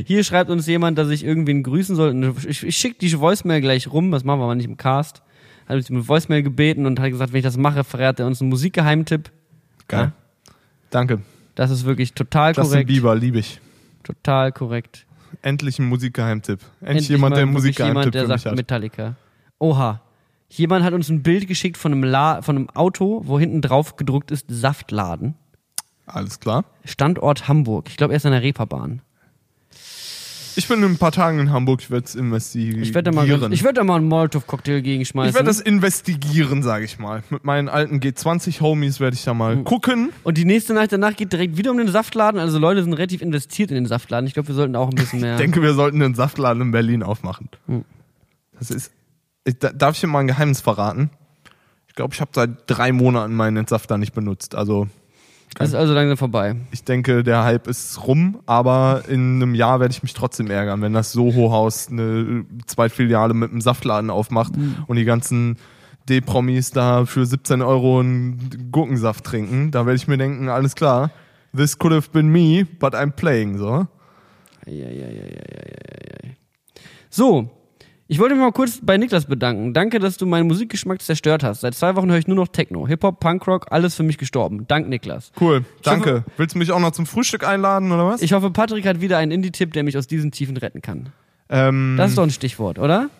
Hier 0.07 0.24
schreibt 0.24 0.49
uns 0.49 0.66
jemand, 0.66 0.97
dass 0.97 1.11
ich 1.11 1.22
irgendwen 1.22 1.62
grüßen 1.62 1.97
soll. 1.97 2.34
Ich, 2.49 2.62
ich 2.62 2.76
schicke 2.76 2.99
die 2.99 3.18
Voicemail 3.18 3.61
gleich 3.61 3.88
rum, 3.88 4.11
das 4.11 4.24
machen 4.24 4.40
wir 4.40 4.44
aber 4.44 4.55
nicht 4.55 4.64
im 4.64 4.78
Cast. 4.78 5.22
Hat 5.68 5.76
uns 5.76 5.90
mit 5.90 6.09
Voicemail 6.09 6.42
gebeten 6.42 6.86
und 6.86 6.99
hat 6.99 7.11
gesagt, 7.11 7.32
wenn 7.32 7.38
ich 7.38 7.44
das 7.44 7.59
mache, 7.59 7.84
verrät 7.84 8.18
er 8.18 8.26
uns 8.26 8.40
einen 8.40 8.49
Musikgeheimtipp. 8.49 9.30
geil. 9.88 10.12
Danke. 10.90 11.20
Das 11.57 11.70
ist 11.70 11.84
wirklich 11.84 12.14
total 12.14 12.51
Justin 12.51 12.64
korrekt. 12.64 12.88
Bieber, 12.88 13.14
liebe 13.14 13.38
ich. 13.38 13.61
Total 14.03 14.53
korrekt. 14.53 15.05
Endlich 15.43 15.78
ein 15.78 15.87
Musikgeheimtipp. 15.87 16.61
Endlich, 16.61 16.89
Endlich 16.89 17.09
jemand, 17.09 17.37
der 17.37 17.43
einen 17.43 17.53
Musikgeheimtipp 17.53 18.14
jemand, 18.14 18.14
der 18.14 18.22
für 18.22 18.28
mich 18.32 18.43
sagt 18.43 18.53
hat. 18.53 18.57
Metallica. 18.57 19.16
Oha. 19.59 20.03
Jemand 20.49 20.84
hat 20.84 20.93
uns 20.93 21.09
ein 21.09 21.22
Bild 21.22 21.49
geschickt 21.49 21.76
von 21.76 21.93
einem, 21.93 22.05
La 22.05 22.43
von 22.43 22.57
einem 22.57 22.70
Auto, 22.70 23.22
wo 23.24 23.39
hinten 23.39 23.62
drauf 23.62 23.97
gedruckt 23.97 24.30
ist 24.30 24.47
Saftladen. 24.49 25.34
Alles 26.07 26.39
klar. 26.39 26.64
Standort 26.84 27.49
Hamburg. 27.49 27.89
Ich 27.89 27.97
glaube, 27.97 28.12
er 28.12 28.18
ist 28.18 28.26
an 28.26 28.32
der 28.32 28.43
Reeperbahn. 28.43 29.03
Ich 30.57 30.68
bin 30.68 30.82
in 30.82 30.92
ein 30.92 30.96
paar 30.98 31.12
Tagen 31.12 31.38
in 31.38 31.52
Hamburg, 31.52 31.82
ich 31.82 31.90
werde 31.90 32.07
es 32.07 32.14
investigieren. 32.14 32.82
Ich 32.82 32.94
werde 32.94 33.11
da 33.11 33.14
mal, 33.14 33.52
ich 33.52 33.62
werd 33.62 33.76
da 33.76 33.84
mal 33.84 33.96
einen 33.96 34.09
Molotow-Cocktail 34.09 34.80
gegenschmeißen. 34.80 35.28
Ich 35.28 35.34
werde 35.34 35.48
das 35.48 35.61
investigieren, 35.61 36.62
sage 36.62 36.86
ich 36.86 36.98
mal. 36.98 37.22
Mit 37.28 37.44
meinen 37.44 37.68
alten 37.68 38.00
G20-Homies 38.00 38.98
werde 38.98 39.16
ich 39.16 39.24
da 39.24 39.34
mal 39.34 39.62
gucken. 39.64 40.12
Und 40.24 40.38
die 40.38 40.46
nächste 40.46 40.72
Nacht 40.72 40.92
danach 40.92 41.14
geht 41.14 41.32
direkt 41.32 41.59
wieder 41.59 41.70
um 41.70 41.76
den 41.76 41.88
Saftladen. 41.88 42.40
Also 42.40 42.59
Leute 42.59 42.82
sind 42.82 42.94
relativ 42.94 43.20
investiert 43.20 43.70
in 43.70 43.74
den 43.74 43.86
Saftladen. 43.86 44.26
Ich 44.26 44.32
glaube, 44.32 44.48
wir 44.48 44.54
sollten 44.54 44.76
auch 44.76 44.88
ein 44.88 44.94
bisschen 44.94 45.20
mehr. 45.20 45.34
Ich 45.34 45.40
denke, 45.40 45.61
wir 45.61 45.74
sollten 45.74 46.02
einen 46.02 46.14
Saftladen 46.14 46.62
in 46.62 46.70
Berlin 46.70 47.02
aufmachen. 47.02 47.50
Hm. 47.66 47.84
Das 48.59 48.70
ist. 48.70 48.92
Ich, 49.44 49.59
da, 49.59 49.72
darf 49.72 49.94
ich 49.94 50.00
dir 50.00 50.07
mal 50.07 50.20
ein 50.20 50.26
Geheimnis 50.26 50.62
verraten? 50.62 51.11
Ich 51.88 51.94
glaube, 51.94 52.14
ich 52.14 52.20
habe 52.22 52.30
seit 52.34 52.50
drei 52.66 52.92
Monaten 52.92 53.34
meinen 53.34 53.59
Entsafter 53.59 53.98
nicht 53.98 54.14
benutzt. 54.14 54.54
Also 54.54 54.88
ist 55.61 55.74
also 55.74 55.94
langsam 55.94 56.16
vorbei. 56.16 56.57
ich 56.70 56.84
denke, 56.84 57.22
der 57.24 57.44
Hype 57.44 57.66
ist 57.66 58.07
rum, 58.07 58.40
aber 58.46 59.02
in 59.09 59.36
einem 59.42 59.54
Jahr 59.54 59.80
werde 59.80 59.92
ich 59.92 60.02
mich 60.02 60.12
trotzdem 60.14 60.50
ärgern, 60.50 60.82
wenn 60.82 60.92
das 60.92 61.12
Soho-Haus 61.12 61.88
eine 61.90 62.44
Zweitfiliale 62.66 63.32
mit 63.34 63.50
einem 63.50 63.61
Saftladen 63.61 64.11
aufmacht 64.11 64.54
Hm. 64.57 64.84
und 64.86 64.96
die 64.96 65.04
ganzen 65.04 65.57
D-Promis 66.09 66.70
da 66.70 67.04
für 67.07 67.24
17 67.26 67.62
Euro 67.62 68.00
einen 68.00 68.68
Gurkensaft 68.70 69.24
trinken. 69.24 69.70
Da 69.70 69.86
werde 69.86 69.96
ich 69.96 70.07
mir 70.07 70.18
denken, 70.18 70.48
alles 70.48 70.74
klar, 70.76 71.11
this 71.57 71.78
could 71.78 71.92
have 71.92 72.11
been 72.12 72.28
me, 72.28 72.64
but 72.78 72.94
I'm 72.94 73.11
playing, 73.11 73.59
so. 73.59 73.86
Eieieiei. 74.66 76.36
So, 77.11 77.50
ich 78.09 78.18
wollte 78.18 78.34
mich 78.34 78.42
mal 78.44 78.52
kurz 78.52 78.78
bei 78.82 78.96
Niklas 78.96 79.26
bedanken. 79.26 79.74
Danke, 79.74 79.98
dass 79.98 80.16
du 80.16 80.26
meinen 80.26 80.46
Musikgeschmack 80.46 81.02
zerstört 81.02 81.42
hast. 81.42 81.61
Seit 81.62 81.74
zwei 81.74 81.96
Wochen 81.96 82.11
höre 82.11 82.18
ich 82.18 82.26
nur 82.28 82.36
noch 82.36 82.48
Techno, 82.48 82.86
Hip-Hop, 82.86 83.18
Punkrock, 83.20 83.66
alles 83.70 83.94
für 83.96 84.02
mich 84.04 84.16
gestorben. 84.18 84.66
Dank 84.68 84.88
Niklas. 84.88 85.32
Cool, 85.40 85.64
danke. 85.82 86.24
Willst 86.36 86.54
du 86.54 86.59
mich 86.59 86.70
auch 86.72 86.78
noch 86.80 86.92
zum 86.92 87.07
Frühstück 87.07 87.46
einladen, 87.46 87.90
oder 87.90 88.07
was? 88.07 88.22
Ich 88.22 88.32
hoffe, 88.32 88.50
Patrick 88.50 88.86
hat 88.86 89.00
wieder 89.00 89.18
einen 89.18 89.32
Indie-Tipp, 89.32 89.72
der 89.72 89.82
mich 89.82 89.96
aus 89.98 90.07
diesen 90.07 90.30
Tiefen 90.30 90.57
retten 90.57 90.82
kann. 90.82 91.09
ähm, 91.48 91.96
Das 91.98 92.11
ist 92.11 92.18
doch 92.18 92.22
ein 92.24 92.30
Stichwort, 92.30 92.78
oder? 92.78 93.11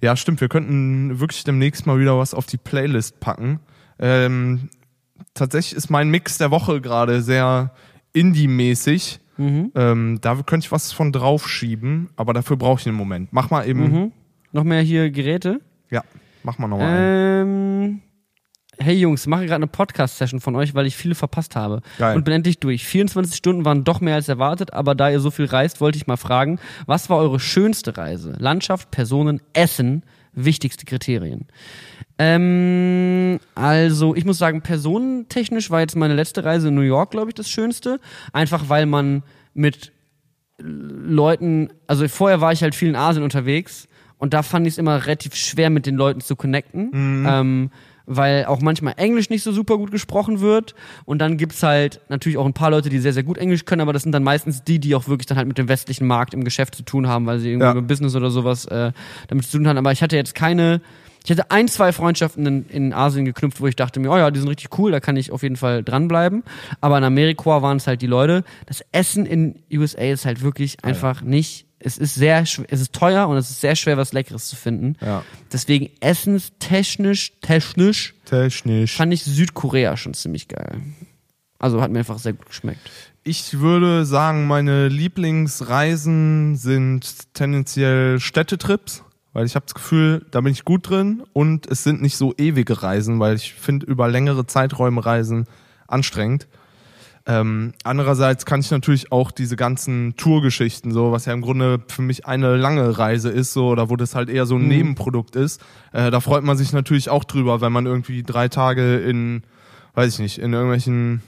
Ja, 0.00 0.16
stimmt. 0.16 0.40
Wir 0.40 0.48
könnten 0.48 1.20
wirklich 1.20 1.44
demnächst 1.44 1.86
mal 1.86 1.98
wieder 1.98 2.18
was 2.18 2.34
auf 2.34 2.46
die 2.46 2.58
Playlist 2.58 3.20
packen. 3.20 3.60
Ähm, 3.98 4.68
tatsächlich 5.34 5.74
ist 5.76 5.88
mein 5.88 6.10
Mix 6.10 6.36
der 6.36 6.50
Woche 6.50 6.80
gerade 6.80 7.22
sehr 7.22 7.70
Indie-mäßig. 8.12 9.20
Mhm. 9.36 9.72
Ähm, 9.74 10.18
da 10.20 10.34
könnte 10.42 10.66
ich 10.66 10.72
was 10.72 10.92
von 10.92 11.12
draufschieben, 11.12 12.10
aber 12.16 12.32
dafür 12.32 12.56
brauche 12.56 12.80
ich 12.80 12.86
einen 12.86 12.96
Moment. 12.96 13.32
Mach 13.32 13.50
mal 13.50 13.66
eben. 13.68 13.80
Mhm. 13.80 14.12
Noch 14.52 14.64
mehr 14.64 14.80
hier 14.80 15.10
Geräte? 15.10 15.60
Ja, 15.90 16.02
mach 16.42 16.58
mal 16.58 16.68
nochmal. 16.68 17.42
Ähm, 17.42 18.00
hey 18.78 18.94
Jungs, 18.94 19.26
mache 19.26 19.44
gerade 19.44 19.56
eine 19.56 19.66
Podcast-Session 19.66 20.40
von 20.40 20.56
euch, 20.56 20.74
weil 20.74 20.86
ich 20.86 20.96
viele 20.96 21.14
verpasst 21.14 21.56
habe. 21.56 21.80
Geil. 21.98 22.16
Und 22.16 22.24
bin 22.24 22.34
endlich 22.34 22.58
durch. 22.58 22.84
24 22.84 23.36
Stunden 23.36 23.64
waren 23.64 23.84
doch 23.84 24.00
mehr 24.00 24.14
als 24.14 24.28
erwartet, 24.28 24.72
aber 24.72 24.94
da 24.94 25.10
ihr 25.10 25.20
so 25.20 25.30
viel 25.30 25.46
reist, 25.46 25.80
wollte 25.80 25.98
ich 25.98 26.06
mal 26.06 26.16
fragen, 26.16 26.58
was 26.86 27.10
war 27.10 27.18
eure 27.18 27.40
schönste 27.40 27.96
Reise? 27.96 28.34
Landschaft, 28.38 28.90
Personen, 28.90 29.40
Essen, 29.52 30.02
wichtigste 30.36 30.84
Kriterien. 30.84 31.46
Ähm, 32.18 33.40
also, 33.54 34.14
ich 34.14 34.24
muss 34.24 34.38
sagen, 34.38 34.62
personentechnisch 34.62 35.70
war 35.70 35.80
jetzt 35.80 35.96
meine 35.96 36.14
letzte 36.14 36.44
Reise 36.44 36.68
in 36.68 36.74
New 36.74 36.82
York, 36.82 37.10
glaube 37.10 37.30
ich, 37.30 37.34
das 37.34 37.50
Schönste. 37.50 37.98
Einfach 38.32 38.68
weil 38.68 38.86
man 38.86 39.22
mit 39.52 39.92
Leuten, 40.58 41.70
also 41.86 42.06
vorher 42.08 42.40
war 42.40 42.52
ich 42.52 42.62
halt 42.62 42.74
viel 42.74 42.88
in 42.88 42.96
Asien 42.96 43.24
unterwegs 43.24 43.88
und 44.18 44.32
da 44.32 44.42
fand 44.42 44.66
ich 44.66 44.74
es 44.74 44.78
immer 44.78 45.04
relativ 45.04 45.34
schwer, 45.34 45.70
mit 45.70 45.84
den 45.86 45.96
Leuten 45.96 46.20
zu 46.20 46.36
connecten, 46.36 46.90
ähm, 47.28 47.70
weil 48.06 48.44
auch 48.46 48.60
manchmal 48.60 48.94
Englisch 48.96 49.30
nicht 49.30 49.42
so 49.42 49.52
super 49.52 49.76
gut 49.78 49.90
gesprochen 49.90 50.40
wird 50.40 50.74
und 51.04 51.18
dann 51.18 51.36
gibt's 51.36 51.62
halt 51.62 52.00
natürlich 52.08 52.38
auch 52.38 52.46
ein 52.46 52.52
paar 52.54 52.70
Leute, 52.70 52.88
die 52.88 52.98
sehr, 53.00 53.12
sehr 53.12 53.22
gut 53.24 53.36
Englisch 53.38 53.64
können, 53.64 53.80
aber 53.82 53.92
das 53.92 54.02
sind 54.04 54.12
dann 54.12 54.22
meistens 54.22 54.62
die, 54.64 54.78
die 54.78 54.94
auch 54.94 55.08
wirklich 55.08 55.26
dann 55.26 55.36
halt 55.36 55.48
mit 55.48 55.58
dem 55.58 55.68
westlichen 55.68 56.06
Markt 56.06 56.32
im 56.34 56.44
Geschäft 56.44 56.74
zu 56.76 56.82
tun 56.84 57.08
haben, 57.08 57.26
weil 57.26 57.38
sie 57.40 57.48
irgendwie 57.50 57.66
Ja. 57.66 57.74
mit 57.74 57.86
Business 57.88 58.14
oder 58.14 58.30
sowas 58.30 58.64
äh, 58.66 58.92
damit 59.28 59.46
zu 59.46 59.58
tun 59.58 59.66
haben. 59.68 59.76
Aber 59.78 59.92
ich 59.92 60.02
hatte 60.02 60.16
jetzt 60.16 60.34
keine, 60.34 60.80
ich 61.24 61.30
hatte 61.30 61.50
ein, 61.50 61.66
zwei 61.66 61.92
Freundschaften 61.92 62.46
in, 62.46 62.66
in 62.68 62.92
Asien 62.92 63.24
geknüpft, 63.24 63.60
wo 63.60 63.66
ich 63.66 63.74
dachte 63.76 63.98
mir, 63.98 64.10
oh 64.12 64.16
ja, 64.16 64.30
die 64.30 64.38
sind 64.38 64.48
richtig 64.48 64.78
cool, 64.78 64.92
da 64.92 65.00
kann 65.00 65.16
ich 65.16 65.32
auf 65.32 65.42
jeden 65.42 65.56
Fall 65.56 65.82
dranbleiben. 65.82 66.44
Aber 66.80 66.96
in 66.98 67.04
Amerika 67.04 67.62
waren 67.62 67.78
es 67.78 67.86
halt 67.88 68.00
die 68.02 68.06
Leute. 68.06 68.44
Das 68.66 68.84
Essen 68.92 69.26
in 69.26 69.56
USA 69.72 70.02
ist 70.02 70.24
halt 70.24 70.42
wirklich 70.42 70.84
einfach 70.84 71.22
nicht. 71.22 71.65
Es 71.78 71.98
ist 71.98 72.14
sehr, 72.14 72.40
es 72.42 72.80
ist 72.80 72.92
teuer 72.92 73.28
und 73.28 73.36
es 73.36 73.50
ist 73.50 73.60
sehr 73.60 73.76
schwer, 73.76 73.96
was 73.96 74.12
Leckeres 74.12 74.48
zu 74.48 74.56
finden. 74.56 74.96
Ja. 75.00 75.22
Deswegen 75.52 75.90
essenstechnisch, 76.00 77.32
technisch 77.42 78.14
Technisch. 78.24 78.96
fand 78.96 79.12
ich 79.12 79.24
Südkorea 79.24 79.96
schon 79.96 80.14
ziemlich 80.14 80.48
geil. 80.48 80.80
Also 81.58 81.80
hat 81.80 81.90
mir 81.90 82.00
einfach 82.00 82.18
sehr 82.18 82.32
gut 82.32 82.46
geschmeckt. 82.46 82.90
Ich 83.24 83.58
würde 83.60 84.04
sagen, 84.06 84.46
meine 84.46 84.88
Lieblingsreisen 84.88 86.56
sind 86.56 87.34
tendenziell 87.34 88.20
Städtetrips, 88.20 89.02
weil 89.32 89.46
ich 89.46 89.54
habe 89.54 89.66
das 89.66 89.74
Gefühl, 89.74 90.24
da 90.30 90.40
bin 90.40 90.52
ich 90.52 90.64
gut 90.64 90.88
drin 90.88 91.22
und 91.32 91.66
es 91.66 91.82
sind 91.82 92.00
nicht 92.00 92.16
so 92.16 92.34
ewige 92.38 92.82
Reisen, 92.82 93.18
weil 93.20 93.36
ich 93.36 93.54
finde 93.54 93.86
über 93.86 94.08
längere 94.08 94.46
Zeiträume 94.46 95.04
reisen 95.04 95.46
anstrengend. 95.88 96.46
Ähm, 97.28 97.72
andererseits 97.82 98.46
kann 98.46 98.60
ich 98.60 98.70
natürlich 98.70 99.10
auch 99.10 99.32
diese 99.32 99.56
ganzen 99.56 100.14
Tourgeschichten, 100.16 100.92
so 100.92 101.10
was 101.10 101.24
ja 101.24 101.32
im 101.32 101.40
Grunde 101.40 101.80
für 101.88 102.02
mich 102.02 102.24
eine 102.24 102.56
lange 102.56 102.98
Reise 102.98 103.30
ist, 103.30 103.52
so 103.52 103.68
oder 103.68 103.90
wo 103.90 103.96
das 103.96 104.14
halt 104.14 104.28
eher 104.28 104.46
so 104.46 104.56
ein 104.56 104.68
Nebenprodukt 104.68 105.34
ist, 105.34 105.60
äh, 105.92 106.12
da 106.12 106.20
freut 106.20 106.44
man 106.44 106.56
sich 106.56 106.72
natürlich 106.72 107.10
auch 107.10 107.24
drüber, 107.24 107.60
wenn 107.60 107.72
man 107.72 107.84
irgendwie 107.84 108.22
drei 108.22 108.48
Tage 108.48 108.98
in, 108.98 109.42
weiß 109.94 110.14
ich 110.14 110.20
nicht, 110.20 110.38
in 110.38 110.52
irgendwelchen 110.52 111.20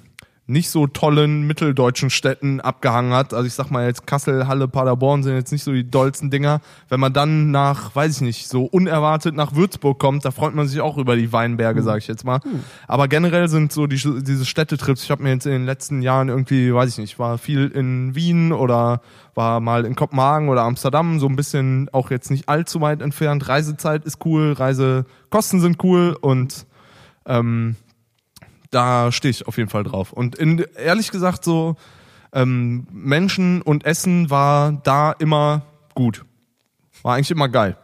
nicht 0.48 0.70
so 0.70 0.86
tollen 0.86 1.46
mitteldeutschen 1.46 2.10
Städten 2.10 2.60
abgehangen 2.60 3.12
hat. 3.12 3.34
Also 3.34 3.46
ich 3.46 3.54
sag 3.54 3.70
mal 3.70 3.86
jetzt 3.86 4.06
Kassel, 4.06 4.48
Halle, 4.48 4.66
Paderborn 4.66 5.22
sind 5.22 5.34
jetzt 5.34 5.52
nicht 5.52 5.62
so 5.62 5.72
die 5.72 5.88
dollsten 5.88 6.30
Dinger. 6.30 6.60
Wenn 6.88 6.98
man 6.98 7.12
dann 7.12 7.50
nach, 7.50 7.94
weiß 7.94 8.16
ich 8.16 8.20
nicht, 8.22 8.48
so 8.48 8.64
unerwartet 8.64 9.34
nach 9.34 9.54
Würzburg 9.54 9.98
kommt, 9.98 10.24
da 10.24 10.30
freut 10.30 10.54
man 10.54 10.66
sich 10.66 10.80
auch 10.80 10.96
über 10.96 11.16
die 11.16 11.32
Weinberge, 11.32 11.82
sag 11.82 11.98
ich 11.98 12.08
jetzt 12.08 12.24
mal. 12.24 12.40
Aber 12.86 13.08
generell 13.08 13.48
sind 13.48 13.72
so 13.72 13.86
die, 13.86 13.96
diese 13.96 14.46
Städtetrips, 14.46 15.04
ich 15.04 15.10
habe 15.10 15.22
mir 15.22 15.30
jetzt 15.30 15.46
in 15.46 15.52
den 15.52 15.66
letzten 15.66 16.00
Jahren 16.02 16.28
irgendwie, 16.28 16.72
weiß 16.72 16.90
ich 16.92 16.98
nicht, 16.98 17.18
war 17.18 17.38
viel 17.38 17.68
in 17.68 18.14
Wien 18.14 18.52
oder 18.52 19.02
war 19.34 19.60
mal 19.60 19.84
in 19.84 19.94
Kopenhagen 19.94 20.48
oder 20.48 20.62
Amsterdam, 20.62 21.20
so 21.20 21.26
ein 21.28 21.36
bisschen 21.36 21.90
auch 21.92 22.10
jetzt 22.10 22.30
nicht 22.30 22.48
allzu 22.48 22.80
weit 22.80 23.02
entfernt. 23.02 23.48
Reisezeit 23.48 24.04
ist 24.04 24.24
cool, 24.24 24.52
Reisekosten 24.52 25.60
sind 25.60 25.84
cool 25.84 26.16
und 26.20 26.66
Ähm, 27.30 27.76
da 28.70 29.10
stehe 29.12 29.30
ich 29.30 29.46
auf 29.46 29.56
jeden 29.56 29.70
Fall 29.70 29.84
drauf. 29.84 30.12
Und 30.12 30.36
in, 30.36 30.64
ehrlich 30.76 31.10
gesagt, 31.10 31.44
so 31.44 31.76
ähm, 32.32 32.86
Menschen 32.92 33.62
und 33.62 33.84
Essen 33.84 34.30
war 34.30 34.72
da 34.84 35.12
immer 35.12 35.62
gut. 35.94 36.24
War 37.02 37.14
eigentlich 37.16 37.30
immer 37.30 37.48
geil. 37.48 37.76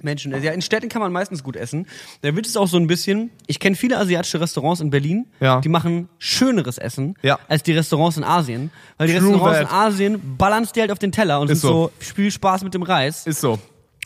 Menschen. 0.00 0.30
Ja, 0.42 0.52
in 0.52 0.62
Städten 0.62 0.88
kann 0.88 1.02
man 1.02 1.10
meistens 1.10 1.42
gut 1.42 1.56
essen. 1.56 1.86
Da 2.20 2.36
wird 2.36 2.46
es 2.46 2.56
auch 2.56 2.68
so 2.68 2.76
ein 2.76 2.86
bisschen. 2.86 3.30
Ich 3.48 3.58
kenne 3.58 3.74
viele 3.74 3.98
asiatische 3.98 4.40
Restaurants 4.40 4.80
in 4.80 4.90
Berlin, 4.90 5.26
Ja. 5.40 5.60
die 5.60 5.68
machen 5.68 6.08
schöneres 6.18 6.78
Essen 6.78 7.16
Ja. 7.22 7.38
als 7.48 7.64
die 7.64 7.72
Restaurants 7.72 8.16
in 8.16 8.22
Asien. 8.22 8.70
Weil 8.96 9.08
die 9.08 9.14
True 9.14 9.30
Restaurants 9.32 9.58
in 9.58 9.66
that. 9.66 9.74
Asien 9.74 10.36
ballern 10.36 10.68
die 10.72 10.80
halt 10.80 10.92
auf 10.92 11.00
den 11.00 11.10
Teller 11.10 11.40
und 11.40 11.50
Ist 11.50 11.62
sind 11.62 11.70
so, 11.70 11.90
so. 11.98 12.04
Spiel 12.04 12.30
Spaß 12.30 12.62
mit 12.62 12.74
dem 12.74 12.82
Reis. 12.82 13.26
Ist 13.26 13.40
so. 13.40 13.58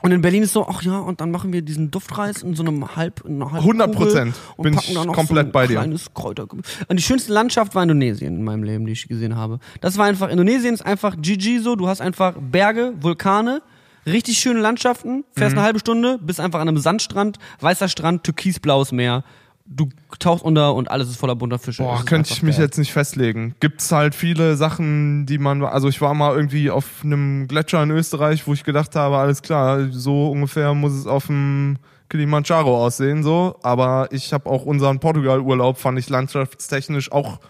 Und 0.02 0.10
in 0.12 0.20
Berlin 0.20 0.42
ist 0.42 0.52
so, 0.52 0.66
ach 0.66 0.82
ja, 0.82 0.98
und 0.98 1.20
dann 1.20 1.30
machen 1.30 1.52
wir 1.52 1.62
diesen 1.62 1.90
Duftreis 1.90 2.42
in 2.42 2.54
so 2.54 2.62
einem 2.64 2.96
halb, 2.96 3.24
in 3.24 3.40
einer 3.40 3.52
halben 3.52 3.80
100% 3.80 3.94
Kugel 3.94 4.32
und 4.56 4.62
bin 4.64 4.74
ich 4.74 4.94
komplett 4.94 5.26
so 5.28 5.34
ein 5.38 5.52
bei 5.52 5.66
dir. 5.68 5.74
kleines 5.76 6.12
Kräuter. 6.12 6.46
Und 6.50 6.64
die 6.98 7.02
schönste 7.02 7.32
Landschaft 7.32 7.74
war 7.74 7.82
Indonesien 7.82 8.36
in 8.36 8.42
meinem 8.44 8.64
Leben, 8.64 8.84
die 8.84 8.92
ich 8.92 9.06
gesehen 9.06 9.36
habe. 9.36 9.60
Das 9.80 9.96
war 9.98 10.06
einfach, 10.06 10.28
Indonesien 10.28 10.74
ist 10.74 10.84
einfach 10.84 11.16
GG 11.20 11.58
so, 11.60 11.76
du 11.76 11.86
hast 11.88 12.00
einfach 12.00 12.34
Berge, 12.38 12.94
Vulkane, 13.00 13.62
richtig 14.04 14.38
schöne 14.38 14.58
Landschaften, 14.60 15.24
fährst 15.36 15.52
Mhm. 15.52 15.58
eine 15.58 15.66
halbe 15.66 15.78
Stunde, 15.78 16.18
bist 16.20 16.40
einfach 16.40 16.58
an 16.60 16.68
einem 16.68 16.78
Sandstrand, 16.78 17.38
weißer 17.60 17.88
Strand, 17.88 18.24
türkisblaues 18.24 18.90
Meer. 18.90 19.22
Du 19.64 19.88
tauchst 20.18 20.44
unter 20.44 20.74
und 20.74 20.90
alles 20.90 21.08
ist 21.08 21.16
voller 21.16 21.36
bunter 21.36 21.58
Fische. 21.58 21.82
Boah, 21.82 22.04
könnte 22.04 22.32
ich 22.32 22.42
mich 22.42 22.56
geil. 22.56 22.66
jetzt 22.66 22.78
nicht 22.78 22.92
festlegen. 22.92 23.54
Gibt's 23.60 23.90
halt 23.92 24.14
viele 24.14 24.56
Sachen, 24.56 25.24
die 25.26 25.38
man, 25.38 25.64
also 25.64 25.88
ich 25.88 26.00
war 26.00 26.14
mal 26.14 26.34
irgendwie 26.34 26.70
auf 26.70 27.02
einem 27.04 27.48
Gletscher 27.48 27.82
in 27.82 27.90
Österreich, 27.90 28.46
wo 28.46 28.52
ich 28.52 28.64
gedacht 28.64 28.96
habe, 28.96 29.16
alles 29.16 29.42
klar, 29.42 29.88
so 29.90 30.30
ungefähr 30.30 30.74
muss 30.74 30.92
es 30.92 31.06
auf 31.06 31.26
dem 31.26 31.78
Kilimanjaro 32.08 32.84
aussehen, 32.84 33.22
so. 33.22 33.56
Aber 33.62 34.08
ich 34.10 34.32
habe 34.32 34.48
auch 34.48 34.64
unseren 34.64 35.00
Portugal-Urlaub, 35.00 35.78
fand 35.78 35.98
ich 35.98 36.10
landschaftstechnisch 36.10 37.10
auch 37.10 37.40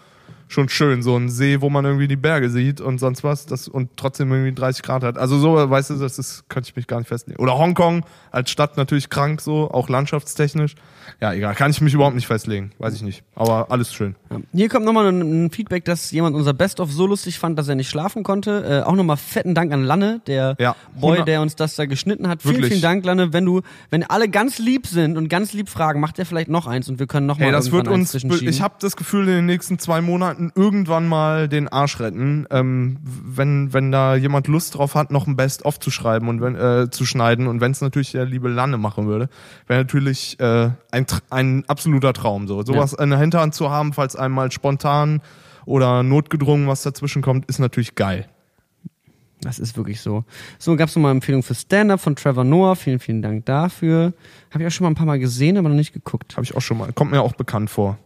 schon 0.53 0.69
schön. 0.69 1.01
So 1.01 1.17
ein 1.17 1.29
See, 1.29 1.61
wo 1.61 1.69
man 1.69 1.83
irgendwie 1.85 2.07
die 2.07 2.15
Berge 2.15 2.49
sieht 2.49 2.79
und 2.79 2.99
sonst 2.99 3.23
was, 3.23 3.45
das 3.45 3.67
und 3.67 3.89
trotzdem 3.97 4.31
irgendwie 4.31 4.53
30 4.53 4.83
Grad 4.83 5.03
hat. 5.03 5.17
Also 5.17 5.37
so, 5.37 5.69
weißt 5.69 5.91
du, 5.91 5.95
das 5.95 6.19
ist, 6.19 6.47
könnte 6.49 6.69
ich 6.69 6.75
mich 6.75 6.87
gar 6.87 6.99
nicht 6.99 7.07
festlegen. 7.07 7.41
Oder 7.41 7.57
Hongkong 7.57 8.05
als 8.31 8.49
Stadt 8.49 8.77
natürlich 8.77 9.09
krank, 9.09 9.41
so, 9.41 9.69
auch 9.71 9.89
landschaftstechnisch. 9.89 10.75
Ja, 11.19 11.33
egal, 11.33 11.55
kann 11.55 11.71
ich 11.71 11.81
mich 11.81 11.93
überhaupt 11.93 12.15
nicht 12.15 12.27
festlegen. 12.27 12.71
Weiß 12.79 12.93
ich 12.93 13.01
nicht. 13.01 13.23
Aber 13.35 13.71
alles 13.71 13.93
schön. 13.93 14.15
Ja. 14.29 14.37
Hier 14.53 14.69
kommt 14.69 14.85
nochmal 14.85 15.07
ein, 15.07 15.45
ein 15.45 15.51
Feedback, 15.51 15.85
dass 15.85 16.11
jemand 16.11 16.35
unser 16.35 16.53
Best-of 16.53 16.91
so 16.91 17.07
lustig 17.07 17.39
fand, 17.39 17.57
dass 17.57 17.67
er 17.67 17.75
nicht 17.75 17.89
schlafen 17.89 18.23
konnte. 18.23 18.83
Äh, 18.83 18.87
auch 18.87 18.95
nochmal 18.95 19.17
fetten 19.17 19.55
Dank 19.55 19.71
an 19.73 19.83
Lanne, 19.83 20.21
der 20.27 20.55
Ja, 20.59 20.75
Boy, 20.93 21.11
100 21.11 21.27
der 21.27 21.41
uns 21.41 21.55
das 21.55 21.75
da 21.75 21.85
geschnitten 21.85 22.27
hat. 22.27 22.41
Vielen, 22.41 22.55
Wirklich. 22.55 22.71
vielen 22.73 22.81
Dank, 22.81 23.05
Lanne. 23.05 23.33
Wenn 23.33 23.45
du, 23.45 23.61
wenn 23.89 24.03
alle 24.03 24.29
ganz 24.29 24.59
lieb 24.59 24.87
sind 24.87 25.17
und 25.17 25.29
ganz 25.29 25.53
lieb 25.53 25.69
fragen, 25.69 25.99
macht 25.99 26.19
er 26.19 26.25
vielleicht 26.25 26.49
noch 26.49 26.67
eins 26.67 26.89
und 26.89 26.99
wir 26.99 27.07
können 27.07 27.25
nochmal 27.25 27.47
Hey, 27.47 27.51
das 27.51 27.71
wird 27.71 27.87
uns. 27.87 28.13
Ich 28.13 28.61
habe 28.61 28.75
das 28.79 28.95
Gefühl, 28.95 29.27
in 29.27 29.35
den 29.35 29.45
nächsten 29.45 29.79
zwei 29.79 30.01
Monaten 30.01 30.42
irgendwann 30.55 31.07
mal 31.07 31.47
den 31.47 31.67
Arsch 31.67 31.99
retten, 31.99 32.45
ähm, 32.51 32.97
wenn 33.03 33.73
wenn 33.73 33.91
da 33.91 34.15
jemand 34.15 34.47
Lust 34.47 34.75
drauf 34.75 34.95
hat, 34.95 35.11
noch 35.11 35.27
ein 35.27 35.35
Best 35.35 35.65
of 35.65 35.79
zu 35.79 35.91
schreiben 35.91 36.27
und 36.27 36.41
wenn 36.41 36.55
äh, 36.55 36.89
zu 36.89 37.05
schneiden 37.05 37.47
und 37.47 37.61
wenn 37.61 37.71
es 37.71 37.81
natürlich 37.81 38.11
der 38.11 38.25
liebe 38.25 38.49
Lanne 38.49 38.77
machen 38.77 39.07
würde, 39.07 39.29
wäre 39.67 39.81
natürlich 39.81 40.39
äh, 40.39 40.69
ein 40.91 41.05
ein 41.29 41.63
absoluter 41.67 42.13
Traum 42.13 42.47
so. 42.47 42.63
Sowas 42.63 42.93
in 42.93 43.09
der 43.09 43.19
Hinterhand 43.19 43.53
zu 43.53 43.69
haben, 43.69 43.93
falls 43.93 44.15
einem 44.15 44.35
mal 44.35 44.51
spontan 44.51 45.21
oder 45.65 46.03
notgedrungen 46.03 46.67
was 46.67 46.83
dazwischen 46.83 47.21
kommt, 47.21 47.45
ist 47.45 47.59
natürlich 47.59 47.95
geil. 47.95 48.27
Das 49.41 49.59
ist 49.59 49.75
wirklich 49.75 50.01
so. 50.01 50.23
So, 50.57 50.75
gab 50.75 50.89
es 50.89 50.95
nochmal 50.95 51.11
Empfehlung 51.11 51.43
für 51.43 51.55
Stand-Up 51.55 51.99
von 51.99 52.15
Trevor 52.15 52.43
Noah. 52.43 52.75
Vielen, 52.75 52.99
vielen 52.99 53.21
Dank 53.21 53.45
dafür. 53.45 54.13
Habe 54.51 54.63
ich 54.63 54.67
auch 54.67 54.71
schon 54.71 54.85
mal 54.85 54.91
ein 54.91 54.95
paar 54.95 55.05
Mal 55.05 55.19
gesehen, 55.19 55.57
aber 55.57 55.69
noch 55.69 55.75
nicht 55.75 55.93
geguckt. 55.93 56.37
Habe 56.37 56.45
ich 56.45 56.55
auch 56.55 56.61
schon 56.61 56.77
mal. 56.77 56.93
Kommt 56.93 57.11
mir 57.11 57.21
auch 57.21 57.33
bekannt 57.33 57.69
vor. 57.69 57.97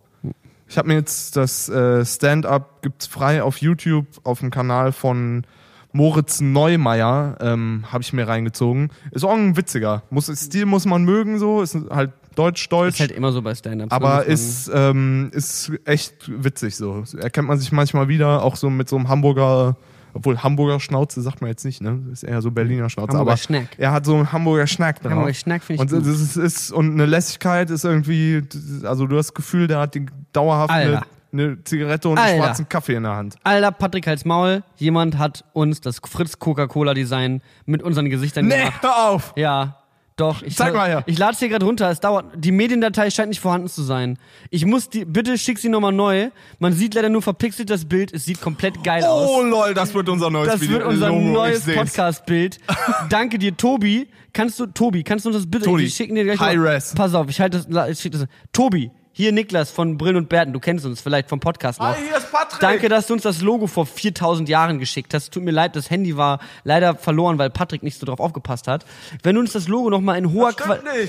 Ich 0.70 0.78
habe 0.78 0.88
mir 0.90 0.96
jetzt 0.96 1.36
das 1.36 1.70
äh, 1.70 2.06
Stand-up 2.06 2.82
gibt's 2.82 3.08
frei 3.08 3.42
auf 3.44 3.58
YouTube 3.60 4.06
auf 4.24 4.40
dem 4.40 4.50
Kanal 4.52 4.92
von 4.92 5.46
Moritz 5.94 6.42
Neumeier 6.42 7.38
ähm, 7.40 7.86
habe 7.92 8.04
ich 8.04 8.12
mir 8.14 8.28
reingezogen. 8.28 8.92
Ist 9.12 9.24
auch 9.24 9.34
ein 9.34 9.56
witziger. 9.58 10.04
Muss 10.10 10.28
Stil 10.28 10.66
muss 10.66 10.86
man 10.86 11.04
mögen 11.04 11.40
so, 11.40 11.62
ist 11.62 11.76
halt 11.90 12.12
deutsch 12.36 12.64
Ist 12.64 12.72
deutsch, 12.72 13.00
halt 13.00 13.12
immer 13.12 13.32
so 13.32 13.42
bei 13.42 13.56
Stand-Ups. 13.56 13.90
ne? 13.90 13.96
aber 13.96 14.18
man- 14.18 14.26
ist 14.28 14.70
ähm, 14.74 15.30
ist 15.34 15.72
echt 15.86 16.30
witzig 16.44 16.76
so. 16.76 17.04
Erkennt 17.18 17.48
man 17.48 17.58
sich 17.58 17.72
manchmal 17.72 18.10
wieder 18.10 18.44
auch 18.44 18.58
so 18.58 18.70
mit 18.70 18.90
so 18.90 18.98
einem 18.98 19.08
Hamburger 19.08 19.78
obwohl 20.18 20.38
Hamburger 20.44 20.80
Schnauze 20.80 21.22
sagt 21.22 21.42
man 21.42 21.50
jetzt 21.50 21.64
nicht, 21.66 21.82
ne? 21.82 22.00
Ist 22.12 22.24
eher 22.24 22.42
so 22.42 22.52
Berliner 22.52 22.90
Schnauze, 22.90 23.14
Hamburger 23.14 23.32
aber 23.32 23.38
Schnack. 23.38 23.68
er 23.78 23.92
hat 23.92 24.06
so 24.06 24.16
einen 24.16 24.32
Hamburger 24.32 24.68
Schnack 24.68 25.02
drauf. 25.02 25.12
Hamburger 25.12 25.34
Schnack 25.34 25.64
finde 25.64 25.84
ich 25.86 25.92
Und 25.94 26.04
gut. 26.04 26.14
ist, 26.14 26.36
ist 26.36 26.72
und 26.72 26.92
eine 26.92 27.06
Lässigkeit 27.06 27.70
ist 27.70 27.86
irgendwie, 27.86 28.42
also 28.84 29.08
du 29.08 29.18
hast 29.18 29.28
das 29.28 29.34
Gefühl, 29.34 29.68
der 29.68 29.80
hat 29.80 29.96
die 29.96 30.06
dauerhaft 30.34 30.72
eine, 30.72 31.02
eine 31.32 31.64
Zigarette 31.64 32.10
und 32.10 32.18
einen 32.18 32.28
Alter. 32.34 32.44
schwarzen 32.44 32.70
Kaffee 32.70 32.96
in 32.96 33.04
der 33.04 33.16
Hand. 33.16 33.36
Alter, 33.44 33.72
Patrick 33.72 34.08
Hals 34.08 34.26
Maul, 34.26 34.64
jemand 34.76 35.18
hat 35.18 35.44
uns 35.54 35.82
das 35.82 36.00
Fritz 36.06 36.40
Coca-Cola 36.40 36.94
Design 36.94 37.42
mit 37.66 37.84
unseren 37.84 38.10
Gesichtern 38.10 38.48
Nee, 38.48 38.58
gemacht. 38.60 38.82
hör 38.82 39.10
auf! 39.10 39.34
Ja, 39.36 39.78
doch. 40.18 40.42
Ich 40.44 40.56
Zeig 40.56 40.74
mal 40.74 40.88
her. 40.90 41.04
Ich 41.06 41.18
lade 41.18 41.34
es 41.34 41.40
hier 41.40 41.50
gerade 41.50 41.66
runter. 41.66 41.90
Es 41.90 42.00
dauert. 42.00 42.26
Die 42.36 42.52
Mediendatei 42.52 43.10
scheint 43.10 43.30
nicht 43.30 43.40
vorhanden 43.40 43.68
zu 43.70 43.84
sein. 43.84 44.18
Ich 44.50 44.66
muss 44.66 44.90
die. 44.90 45.06
Bitte 45.06 45.38
schick 45.38 45.58
sie 45.60 45.70
nochmal 45.70 45.94
neu. 45.94 46.30
Man 46.60 46.74
sieht 46.74 46.94
leider 46.96 47.10
nur 47.10 47.22
verpixelt 47.22 47.70
das 47.70 47.86
Bild. 47.86 48.12
Es 48.14 48.26
sieht 48.26 48.42
komplett 48.42 48.84
geil 48.84 49.04
aus. 49.04 49.30
Oh 49.30 49.42
lol, 49.44 49.74
das 49.74 49.94
wird 49.94 50.10
unser 50.10 50.30
neues 50.30 50.52
Das 50.52 50.62
Video. 50.62 50.80
wird 50.80 50.88
unser 50.88 51.10
Logo, 51.10 51.22
neues 51.22 51.68
ich. 51.68 51.76
Podcast-Bild. 51.76 52.58
Danke 53.10 53.38
dir, 53.38 53.56
Tobi. 53.56 54.08
Kannst 54.34 54.60
du, 54.60 54.68
Tobi, 54.68 55.04
kannst 55.04 55.26
du 55.26 55.30
uns 55.30 55.38
das 55.38 55.50
bitte, 55.50 55.66
Tobi, 55.66 55.84
wir 55.84 55.90
schicken 55.90 56.14
dir 56.14 56.24
gleich 56.24 56.40
High 56.40 56.58
mal- 56.58 56.68
res. 56.68 56.94
Pass 56.94 57.16
auf, 57.16 57.28
ich 57.30 57.40
halte 57.42 57.66
das, 57.68 57.90
ich 57.90 58.00
schick 58.00 58.12
das. 58.12 58.26
Tobi, 58.54 58.92
hier 59.18 59.32
Niklas 59.32 59.72
von 59.72 59.98
Brillen 59.98 60.16
und 60.16 60.30
Bärten, 60.30 60.54
du 60.54 60.60
kennst 60.60 60.86
uns 60.86 61.02
vielleicht 61.02 61.28
vom 61.28 61.40
Podcast 61.40 61.80
noch. 61.80 61.88
Hi, 61.88 61.96
hier 62.08 62.18
ist 62.18 62.32
Patrick. 62.32 62.60
Danke, 62.60 62.88
dass 62.88 63.08
du 63.08 63.14
uns 63.14 63.24
das 63.24 63.42
Logo 63.42 63.66
vor 63.66 63.88
4000 63.88 64.48
Jahren 64.48 64.78
geschickt 64.78 65.12
hast. 65.16 65.32
Tut 65.34 65.42
mir 65.42 65.50
leid, 65.50 65.76
das 65.76 65.90
Handy 65.90 66.18
war 66.18 66.38
leider 66.64 66.94
verloren, 66.94 67.40
weil 67.40 67.50
Patrick 67.50 67.82
nicht 67.82 68.00
so 68.00 68.06
drauf 68.06 68.20
aufgepasst 68.20 68.68
hat. 68.68 68.86
Wenn 69.24 69.34
du 69.34 69.42
uns 69.42 69.54
das 69.54 69.68
Logo 69.68 69.90
nochmal 69.90 70.20
in 70.20 70.34
hoher 70.34 70.54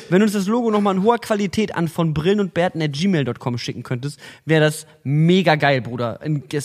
wenn 0.08 0.20
du 0.20 0.24
uns 0.24 0.32
das 0.32 0.46
Logo 0.46 0.70
noch 0.70 0.80
mal 0.80 0.96
in 0.96 1.02
hoher 1.02 1.18
Qualität 1.18 1.76
an 1.76 1.86
von 1.86 2.14
Brillen 2.14 2.40
und 2.40 2.54
Bärten 2.54 2.80
at 2.80 2.94
gmail.com 2.94 3.58
schicken 3.58 3.82
könntest, 3.82 4.18
wäre 4.46 4.64
das 4.64 4.86
mega 5.04 5.56
geil, 5.56 5.82
Bruder. 5.82 6.18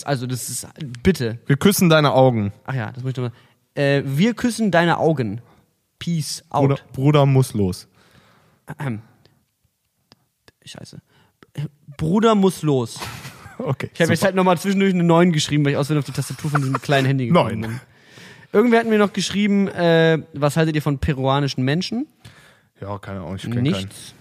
Also, 0.06 0.28
das 0.28 0.48
ist, 0.48 0.66
bitte. 1.04 1.40
Wir 1.46 1.58
küssen 1.58 1.90
deine 1.90 2.14
Augen. 2.14 2.54
Ach 2.64 2.74
ja, 2.74 2.94
das 2.94 3.04
möchte 3.04 3.20
ich 3.20 3.28
mal. 3.28 3.84
Äh, 3.84 4.04
wir 4.06 4.34
küssen 4.34 4.72
deine 4.72 4.98
Augen. 4.98 5.42
Peace 6.00 6.42
out. 6.50 6.70
Bruder, 6.70 6.82
Bruder 6.94 7.26
muss 7.26 7.54
los. 7.54 7.90
Scheiße. 10.66 11.02
Bruder 11.98 12.36
muss 12.36 12.62
los. 12.62 13.00
Okay. 13.60 13.90
Ich 13.94 14.02
habe 14.02 14.12
jetzt 14.12 14.24
halt 14.24 14.36
nochmal 14.36 14.58
zwischendurch 14.58 14.94
eine 14.94 15.04
9 15.04 15.32
geschrieben, 15.32 15.64
weil 15.64 15.74
ich 15.74 15.78
außerdem 15.78 16.00
auf 16.00 16.06
die 16.06 16.12
Tastatur 16.12 16.50
von 16.50 16.60
diesem 16.60 16.82
kleinen 16.82 17.06
Handy 17.06 17.28
gekommen 17.28 17.62
bin. 17.62 17.80
Irgendwer 18.52 18.80
hat 18.80 18.88
mir 18.88 18.98
noch 18.98 19.14
geschrieben, 19.14 19.68
äh, 19.68 20.18
was 20.34 20.58
haltet 20.58 20.76
ihr 20.76 20.82
von 20.82 20.98
peruanischen 20.98 21.64
Menschen? 21.64 22.08
ja, 22.82 22.98
keine 22.98 23.20
Ahnung, 23.20 23.36
ich 23.36 23.44
kenn 23.44 23.62
Nichts. 23.62 24.16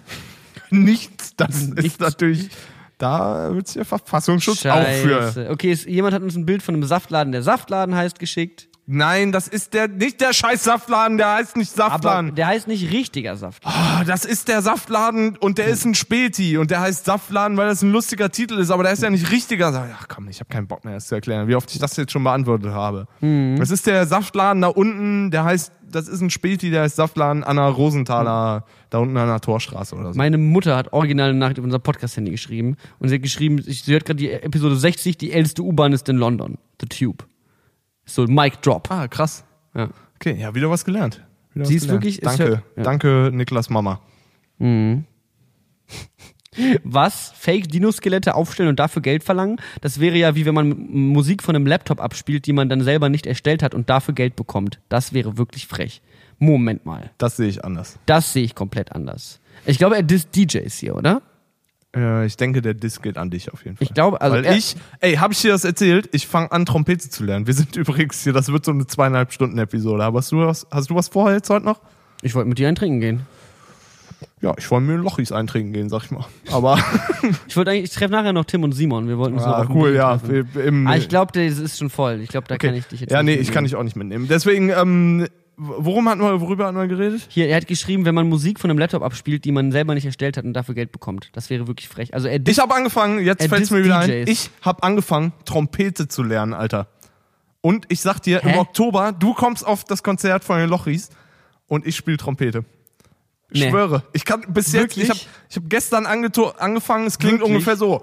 keinen. 0.70 0.84
Nichts. 0.84 1.34
Das 1.36 1.66
Nichts. 1.68 1.84
ist 1.84 2.00
natürlich, 2.00 2.50
da 2.98 3.52
wird 3.54 3.66
sich 3.66 3.74
der 3.76 3.84
Verfassungsschutz 3.86 4.64
auch 4.66 4.86
für. 4.86 5.22
Scheiße. 5.22 5.50
Okay, 5.50 5.72
es, 5.72 5.86
jemand 5.86 6.14
hat 6.14 6.22
uns 6.22 6.36
ein 6.36 6.46
Bild 6.46 6.62
von 6.62 6.74
einem 6.74 6.84
Saftladen, 6.84 7.32
der 7.32 7.42
Saftladen 7.42 7.94
heißt, 7.96 8.18
geschickt. 8.18 8.68
Nein, 8.86 9.30
das 9.30 9.46
ist 9.46 9.74
der, 9.74 9.86
nicht 9.86 10.20
der 10.20 10.32
scheiß 10.32 10.64
Saftladen, 10.64 11.16
der 11.16 11.34
heißt 11.34 11.56
nicht 11.56 11.72
Aber 11.78 11.90
Saftladen. 11.92 12.34
der 12.34 12.48
heißt 12.48 12.66
nicht 12.66 12.92
richtiger 12.92 13.36
Saft. 13.36 13.62
Ah, 13.64 14.02
das 14.04 14.24
ist 14.24 14.48
der 14.48 14.60
Saftladen 14.60 15.36
und 15.36 15.58
der 15.58 15.68
ist 15.68 15.84
ein 15.84 15.94
Späti 15.94 16.58
und 16.58 16.70
der 16.72 16.80
heißt 16.80 17.04
Saftladen, 17.04 17.56
weil 17.56 17.68
das 17.68 17.82
ein 17.82 17.92
lustiger 17.92 18.30
Titel 18.30 18.54
ist, 18.58 18.70
aber 18.70 18.82
der 18.82 18.92
ist 18.92 19.02
ja 19.02 19.08
nicht 19.10 19.30
richtiger. 19.30 19.72
Saft- 19.72 19.88
Ach 20.00 20.08
komm, 20.08 20.28
ich 20.28 20.40
habe 20.40 20.48
keinen 20.48 20.66
Bock 20.66 20.84
mehr, 20.84 20.94
das 20.94 21.06
zu 21.06 21.14
erklären, 21.14 21.46
wie 21.46 21.54
oft 21.54 21.70
ich 21.72 21.78
das 21.78 21.96
jetzt 21.96 22.10
schon 22.10 22.24
beantwortet 22.24 22.72
habe. 22.72 23.06
Das 23.20 23.70
ist 23.70 23.86
der 23.86 24.04
Saftladen 24.06 24.62
da 24.62 24.68
unten, 24.68 25.30
der 25.30 25.44
heißt, 25.44 25.70
das 25.88 26.08
ist 26.08 26.20
ein 26.20 26.30
Späti, 26.30 26.70
der 26.70 26.82
heißt 26.82 26.96
Saftladen 26.96 27.44
an 27.44 27.56
der 27.56 27.66
Rosenthaler, 27.66 28.64
da 28.90 28.98
unten 28.98 29.16
an 29.16 29.28
der 29.28 29.40
Torstraße 29.40 29.94
oder 29.94 30.12
so. 30.12 30.18
Meine 30.18 30.38
Mutter 30.38 30.74
hat 30.76 30.92
original 30.92 31.30
eine 31.30 31.38
Nachricht 31.38 31.60
auf 31.60 31.64
unser 31.64 31.78
Podcast-Handy 31.78 32.32
geschrieben 32.32 32.76
und 32.98 33.08
sie 33.10 33.14
hat 33.14 33.22
geschrieben, 33.22 33.62
sie 33.62 33.92
hört 33.92 34.06
gerade 34.06 34.16
die 34.18 34.30
Episode 34.32 34.74
60, 34.76 35.18
die 35.18 35.32
älteste 35.32 35.62
U-Bahn 35.62 35.92
ist 35.92 36.08
in 36.08 36.16
London. 36.16 36.58
The 36.80 36.86
Tube. 36.88 37.24
So, 38.04 38.24
Mic 38.26 38.60
Drop. 38.62 38.90
Ah, 38.90 39.08
krass. 39.08 39.44
Ja. 39.74 39.88
Okay, 40.16 40.36
ja, 40.40 40.54
wieder 40.54 40.70
was 40.70 40.84
gelernt. 40.84 41.24
Wieder 41.54 41.64
Sie 41.66 41.74
was 41.74 41.76
ist 41.76 41.82
gelernt. 41.82 42.02
wirklich- 42.04 42.22
ist 42.22 42.26
Danke, 42.38 42.52
ja- 42.52 42.62
ja. 42.76 42.82
danke, 42.82 43.30
Niklas 43.32 43.70
Mama. 43.70 44.00
Was? 46.84 47.32
Fake-Dinoskelette 47.36 48.34
aufstellen 48.34 48.68
und 48.68 48.78
dafür 48.78 49.00
Geld 49.02 49.24
verlangen? 49.24 49.56
Das 49.80 50.00
wäre 50.00 50.16
ja 50.16 50.34
wie 50.34 50.44
wenn 50.44 50.54
man 50.54 50.68
Musik 50.90 51.42
von 51.42 51.56
einem 51.56 51.66
Laptop 51.66 52.00
abspielt, 52.00 52.46
die 52.46 52.52
man 52.52 52.68
dann 52.68 52.82
selber 52.82 53.08
nicht 53.08 53.26
erstellt 53.26 53.62
hat 53.62 53.74
und 53.74 53.88
dafür 53.88 54.14
Geld 54.14 54.36
bekommt. 54.36 54.78
Das 54.90 55.12
wäre 55.14 55.38
wirklich 55.38 55.66
frech. 55.66 56.02
Moment 56.38 56.84
mal. 56.84 57.10
Das 57.18 57.36
sehe 57.36 57.48
ich 57.48 57.64
anders. 57.64 57.98
Das 58.06 58.32
sehe 58.32 58.44
ich 58.44 58.54
komplett 58.54 58.92
anders. 58.92 59.40
Ich 59.64 59.78
glaube, 59.78 59.96
er 59.96 60.02
disst 60.02 60.34
DJs 60.36 60.76
hier, 60.78 60.94
oder? 60.96 61.22
Äh, 61.94 62.26
ich 62.26 62.36
denke, 62.36 62.62
der 62.62 62.74
Disk 62.74 63.02
geht 63.02 63.18
an 63.18 63.30
dich 63.30 63.52
auf 63.52 63.64
jeden 63.64 63.76
Fall. 63.76 63.86
Ich 63.86 63.92
glaube, 63.94 64.20
also 64.20 64.36
Weil 64.36 64.56
ich, 64.56 64.76
ey, 65.00 65.14
habe 65.16 65.32
ich 65.34 65.42
dir 65.42 65.50
das 65.52 65.64
erzählt? 65.64 66.08
Ich 66.12 66.26
fange 66.26 66.50
an, 66.52 66.64
Trompete 66.64 67.10
zu 67.10 67.24
lernen. 67.24 67.46
Wir 67.46 67.54
sind 67.54 67.76
übrigens 67.76 68.22
hier, 68.22 68.32
das 68.32 68.50
wird 68.50 68.64
so 68.64 68.70
eine 68.70 68.86
zweieinhalb 68.86 69.32
Stunden 69.32 69.58
Episode. 69.58 70.02
Aber 70.04 70.18
hast 70.18 70.32
du 70.32 70.38
was, 70.38 70.66
hast 70.70 70.90
du 70.90 70.94
was 70.94 71.08
vor 71.08 71.30
jetzt 71.32 71.50
heute 71.50 71.64
noch? 71.66 71.80
Ich 72.22 72.34
wollte 72.34 72.48
mit 72.48 72.58
dir 72.58 72.68
ein 72.68 72.74
Trinken 72.76 73.00
gehen. 73.00 73.20
Ja, 74.40 74.54
ich 74.58 74.70
wollte 74.70 74.86
mir 74.86 74.96
Lochis 74.96 75.32
eintrinken 75.32 75.72
gehen, 75.72 75.88
sag 75.88 76.04
ich 76.04 76.10
mal. 76.10 76.24
Aber 76.50 76.78
Ich 77.46 77.56
wollte 77.56 77.70
eigentlich, 77.72 77.84
ich 77.84 77.90
treffe 77.90 78.12
nachher 78.12 78.32
noch 78.32 78.44
Tim 78.44 78.64
und 78.64 78.72
Simon. 78.72 79.06
Wir 79.08 79.18
wollten 79.18 79.34
uns 79.34 79.44
noch 79.44 79.52
ah, 79.52 79.66
cool, 79.70 79.94
ja. 79.94 80.16
treffen. 80.16 80.48
wir- 80.54 80.64
Im, 80.64 80.86
Ah, 80.86 80.96
ich 80.96 81.08
glaube, 81.08 81.32
das 81.32 81.58
ist 81.58 81.78
schon 81.78 81.90
voll. 81.90 82.20
Ich 82.20 82.28
glaube, 82.28 82.48
da 82.48 82.54
okay. 82.54 82.68
kann 82.68 82.76
ich 82.76 82.86
dich 82.86 83.00
jetzt 83.00 83.10
Ja, 83.12 83.22
nee, 83.22 83.34
ich 83.34 83.52
kann 83.52 83.64
dich 83.64 83.76
auch 83.76 83.82
nicht 83.82 83.96
mitnehmen. 83.96 84.26
Deswegen, 84.28 84.70
ähm, 84.70 85.26
worum 85.64 86.08
hatten 86.08 86.20
wir, 86.20 86.40
worüber 86.40 86.66
hatten 86.66 86.76
wir 86.76 86.86
geredet? 86.88 87.26
Hier, 87.28 87.48
er 87.48 87.56
hat 87.56 87.66
geschrieben, 87.66 88.04
wenn 88.04 88.14
man 88.14 88.28
Musik 88.28 88.58
von 88.60 88.70
einem 88.70 88.78
Laptop 88.78 89.02
abspielt, 89.02 89.44
die 89.44 89.52
man 89.52 89.72
selber 89.72 89.94
nicht 89.94 90.04
erstellt 90.06 90.36
hat 90.36 90.44
und 90.44 90.52
dafür 90.54 90.74
Geld 90.74 90.92
bekommt. 90.92 91.30
Das 91.32 91.50
wäre 91.50 91.66
wirklich 91.66 91.88
frech. 91.88 92.14
Also 92.14 92.28
er 92.28 92.40
Ich 92.46 92.58
habe 92.58 92.74
angefangen, 92.74 93.24
jetzt 93.24 93.46
fällt 93.46 93.62
es 93.62 93.70
mir 93.70 93.84
wieder 93.84 93.98
ein, 93.98 94.08
DJs. 94.10 94.28
ich 94.30 94.50
habe 94.62 94.82
angefangen, 94.82 95.32
Trompete 95.44 96.08
zu 96.08 96.22
lernen, 96.22 96.54
Alter. 96.54 96.88
Und 97.60 97.86
ich 97.88 98.00
sag 98.00 98.18
dir, 98.20 98.40
Hä? 98.40 98.52
im 98.54 98.58
Oktober, 98.58 99.12
du 99.12 99.34
kommst 99.34 99.64
auf 99.66 99.84
das 99.84 100.02
Konzert 100.02 100.42
von 100.44 100.58
den 100.58 100.68
Lochis 100.68 101.10
und 101.68 101.86
ich 101.86 101.94
spiele 101.96 102.16
Trompete. 102.16 102.64
Ich 103.50 103.60
Nee. 103.62 103.70
schwöre. 103.70 104.02
Ich 104.12 104.24
kann 104.24 104.40
bis 104.48 104.72
jetzt, 104.72 104.96
Wirklich? 104.96 105.04
ich 105.04 105.10
habe 105.10 105.20
ich 105.50 105.56
hab 105.56 105.68
gestern 105.68 106.06
angefangen, 106.06 107.06
es 107.06 107.18
klingt 107.18 107.40
Wirklich? 107.40 107.50
ungefähr 107.54 107.76
so. 107.76 108.02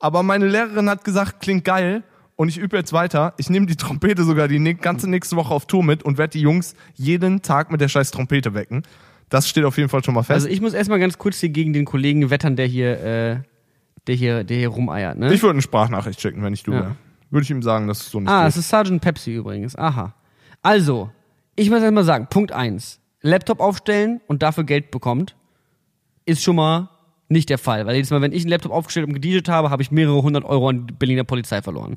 Aber 0.00 0.22
meine 0.22 0.48
Lehrerin 0.48 0.88
hat 0.90 1.04
gesagt, 1.04 1.40
klingt 1.40 1.64
geil 1.64 2.02
und 2.36 2.48
ich 2.48 2.58
übe 2.58 2.76
jetzt 2.76 2.92
weiter. 2.92 3.34
Ich 3.38 3.50
nehme 3.50 3.66
die 3.66 3.76
Trompete 3.76 4.24
sogar 4.24 4.48
die 4.48 4.74
ganze 4.74 5.08
nächste 5.08 5.36
Woche 5.36 5.54
auf 5.54 5.66
Tour 5.66 5.84
mit 5.84 6.02
und 6.02 6.18
werde 6.18 6.32
die 6.32 6.40
Jungs 6.40 6.74
jeden 6.94 7.42
Tag 7.42 7.70
mit 7.70 7.80
der 7.80 7.88
scheiß 7.88 8.10
Trompete 8.10 8.54
wecken. 8.54 8.82
Das 9.28 9.48
steht 9.48 9.64
auf 9.64 9.76
jeden 9.76 9.88
Fall 9.88 10.04
schon 10.04 10.14
mal 10.14 10.22
fest. 10.22 10.34
Also 10.34 10.48
ich 10.48 10.60
muss 10.60 10.74
erstmal 10.74 10.98
ganz 10.98 11.18
kurz 11.18 11.38
hier 11.38 11.48
gegen 11.48 11.72
den 11.72 11.84
Kollegen 11.84 12.30
wettern, 12.30 12.56
der 12.56 12.66
hier, 12.66 13.00
äh, 13.00 13.36
der 14.06 14.14
hier, 14.14 14.44
der 14.44 14.56
hier 14.56 14.68
rumeiert, 14.68 15.18
ne? 15.18 15.32
Ich 15.32 15.42
würde 15.42 15.52
eine 15.54 15.62
Sprachnachricht 15.62 16.20
schicken, 16.20 16.42
wenn 16.42 16.52
ich 16.52 16.62
du 16.62 16.72
Ja. 16.72 16.80
wäre. 16.80 16.96
Würde 17.30 17.44
ich 17.44 17.50
ihm 17.50 17.62
sagen, 17.62 17.88
dass 17.88 18.00
es 18.02 18.10
so 18.10 18.20
nicht 18.20 18.28
ah, 18.28 18.46
es 18.46 18.56
ist 18.56 18.68
Sergeant 18.68 19.00
Pepsi 19.00 19.34
übrigens. 19.34 19.76
Aha. 19.76 20.14
Also, 20.62 21.10
ich 21.56 21.68
muss 21.68 21.82
erstmal 21.82 22.04
sagen, 22.04 22.28
Punkt 22.30 22.52
eins: 22.52 23.00
Laptop 23.22 23.60
aufstellen 23.60 24.20
und 24.28 24.42
dafür 24.42 24.64
Geld 24.64 24.90
bekommt, 24.90 25.34
ist 26.26 26.42
schon 26.42 26.56
mal 26.56 26.90
nicht 27.28 27.48
der 27.48 27.58
Fall. 27.58 27.86
Weil 27.86 27.94
jedes 27.96 28.10
Mal, 28.10 28.20
wenn 28.20 28.32
ich 28.32 28.42
einen 28.42 28.50
Laptop 28.50 28.72
aufgestellt 28.72 29.06
und 29.06 29.14
gedjed 29.14 29.48
habe, 29.48 29.70
habe 29.70 29.82
ich 29.82 29.90
mehrere 29.90 30.22
hundert 30.22 30.44
Euro 30.44 30.68
an 30.68 30.86
die 30.86 30.94
Berliner 30.94 31.24
Polizei 31.24 31.62
verloren. 31.62 31.96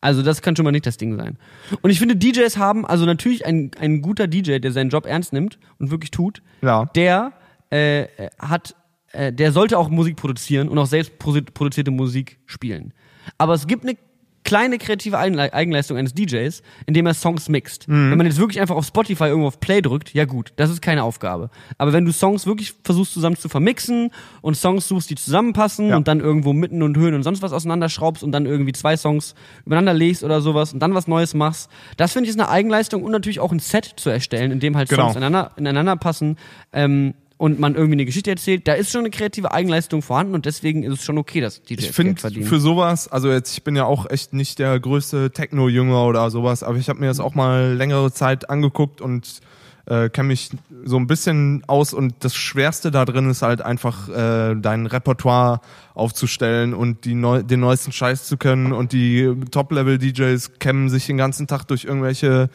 Also 0.00 0.22
das 0.22 0.42
kann 0.42 0.54
schon 0.54 0.64
mal 0.64 0.72
nicht 0.72 0.84
das 0.86 0.96
Ding 0.98 1.16
sein. 1.16 1.38
Und 1.80 1.90
ich 1.90 1.98
finde, 1.98 2.16
DJs 2.16 2.58
haben, 2.58 2.84
also 2.84 3.06
natürlich 3.06 3.46
ein, 3.46 3.70
ein 3.80 4.02
guter 4.02 4.26
DJ, 4.26 4.58
der 4.58 4.70
seinen 4.72 4.90
Job 4.90 5.06
ernst 5.06 5.32
nimmt 5.32 5.58
und 5.78 5.90
wirklich 5.90 6.10
tut, 6.10 6.42
Ja. 6.60 6.84
der 6.94 7.32
äh, 7.70 8.06
hat, 8.38 8.74
äh, 9.12 9.32
der 9.32 9.52
sollte 9.52 9.78
auch 9.78 9.88
Musik 9.88 10.16
produzieren 10.16 10.68
und 10.68 10.76
auch 10.78 10.86
selbst 10.86 11.12
produ- 11.18 11.50
produzierte 11.52 11.90
Musik 11.90 12.38
spielen. 12.44 12.92
Aber 13.38 13.54
es 13.54 13.66
gibt 13.66 13.84
eine 13.84 13.96
kleine 14.44 14.78
kreative 14.78 15.18
Eigenleistung 15.18 15.96
eines 15.96 16.12
DJs, 16.14 16.62
indem 16.86 17.06
er 17.06 17.14
Songs 17.14 17.48
mixt. 17.48 17.88
Mhm. 17.88 18.10
Wenn 18.10 18.18
man 18.18 18.26
jetzt 18.26 18.38
wirklich 18.38 18.60
einfach 18.60 18.76
auf 18.76 18.84
Spotify 18.86 19.24
irgendwo 19.24 19.48
auf 19.48 19.58
Play 19.58 19.80
drückt, 19.80 20.12
ja 20.12 20.26
gut, 20.26 20.52
das 20.56 20.70
ist 20.70 20.82
keine 20.82 21.02
Aufgabe. 21.02 21.50
Aber 21.78 21.92
wenn 21.92 22.04
du 22.04 22.12
Songs 22.12 22.46
wirklich 22.46 22.74
versuchst 22.84 23.14
zusammen 23.14 23.36
zu 23.36 23.48
vermixen 23.48 24.10
und 24.42 24.54
Songs 24.56 24.86
suchst, 24.86 25.08
die 25.10 25.14
zusammenpassen 25.14 25.88
Ja. 25.88 25.96
und 25.96 26.06
dann 26.08 26.20
irgendwo 26.20 26.52
mitten 26.52 26.82
und 26.82 26.96
Höhen 26.96 27.14
und 27.14 27.22
sonst 27.22 27.42
was 27.42 27.52
auseinanderschraubst 27.52 28.22
und 28.22 28.32
dann 28.32 28.44
irgendwie 28.46 28.72
zwei 28.72 28.96
Songs 28.96 29.34
übereinander 29.64 29.94
legst 29.94 30.22
oder 30.22 30.40
sowas 30.42 30.72
und 30.74 30.80
dann 30.80 30.94
was 30.94 31.08
Neues 31.08 31.32
machst, 31.34 31.70
das 31.96 32.12
finde 32.12 32.28
ich 32.28 32.34
ist 32.34 32.40
eine 32.40 32.48
Eigenleistung 32.50 33.02
und 33.02 33.12
natürlich 33.12 33.40
auch 33.40 33.50
ein 33.52 33.60
Set 33.60 33.94
zu 33.96 34.10
erstellen, 34.10 34.50
in 34.52 34.60
dem 34.60 34.76
halt 34.76 34.88
Genau. 34.88 35.04
Songs 35.04 35.16
ineinander, 35.16 35.52
ineinander 35.56 35.96
passen. 35.96 36.36
Ähm, 36.72 37.14
und 37.36 37.58
man 37.58 37.74
irgendwie 37.74 37.94
eine 37.94 38.04
Geschichte 38.04 38.30
erzählt, 38.30 38.68
da 38.68 38.74
ist 38.74 38.90
schon 38.90 39.00
eine 39.00 39.10
kreative 39.10 39.52
Eigenleistung 39.52 40.02
vorhanden 40.02 40.34
und 40.34 40.46
deswegen 40.46 40.82
ist 40.82 41.00
es 41.00 41.04
schon 41.04 41.18
okay, 41.18 41.40
dass 41.40 41.62
DJs 41.62 41.84
Ich 41.84 41.92
finde 41.92 42.20
für 42.44 42.60
sowas, 42.60 43.08
also 43.08 43.30
jetzt, 43.30 43.52
ich 43.52 43.64
bin 43.64 43.74
ja 43.74 43.84
auch 43.84 44.08
echt 44.08 44.32
nicht 44.32 44.58
der 44.58 44.78
größte 44.78 45.30
Techno-Jünger 45.30 46.06
oder 46.06 46.30
sowas, 46.30 46.62
aber 46.62 46.78
ich 46.78 46.88
habe 46.88 47.00
mir 47.00 47.06
das 47.06 47.20
auch 47.20 47.34
mal 47.34 47.74
längere 47.74 48.12
Zeit 48.12 48.50
angeguckt 48.50 49.00
und 49.00 49.40
äh, 49.86 50.08
kenne 50.08 50.28
mich 50.28 50.50
so 50.84 50.96
ein 50.96 51.06
bisschen 51.06 51.62
aus 51.66 51.92
und 51.92 52.14
das 52.20 52.34
Schwerste 52.34 52.90
da 52.90 53.04
drin 53.04 53.28
ist 53.28 53.42
halt 53.42 53.60
einfach 53.60 54.08
äh, 54.08 54.54
dein 54.54 54.86
Repertoire 54.86 55.60
aufzustellen 55.94 56.72
und 56.72 57.04
die 57.04 57.14
neu, 57.14 57.42
den 57.42 57.60
neuesten 57.60 57.92
Scheiß 57.92 58.24
zu 58.24 58.36
können 58.36 58.72
und 58.72 58.92
die 58.92 59.30
Top-Level-DJs 59.50 60.58
kämmen 60.58 60.88
sich 60.88 61.06
den 61.06 61.16
ganzen 61.16 61.46
Tag 61.46 61.64
durch 61.64 61.84
irgendwelche 61.84 62.48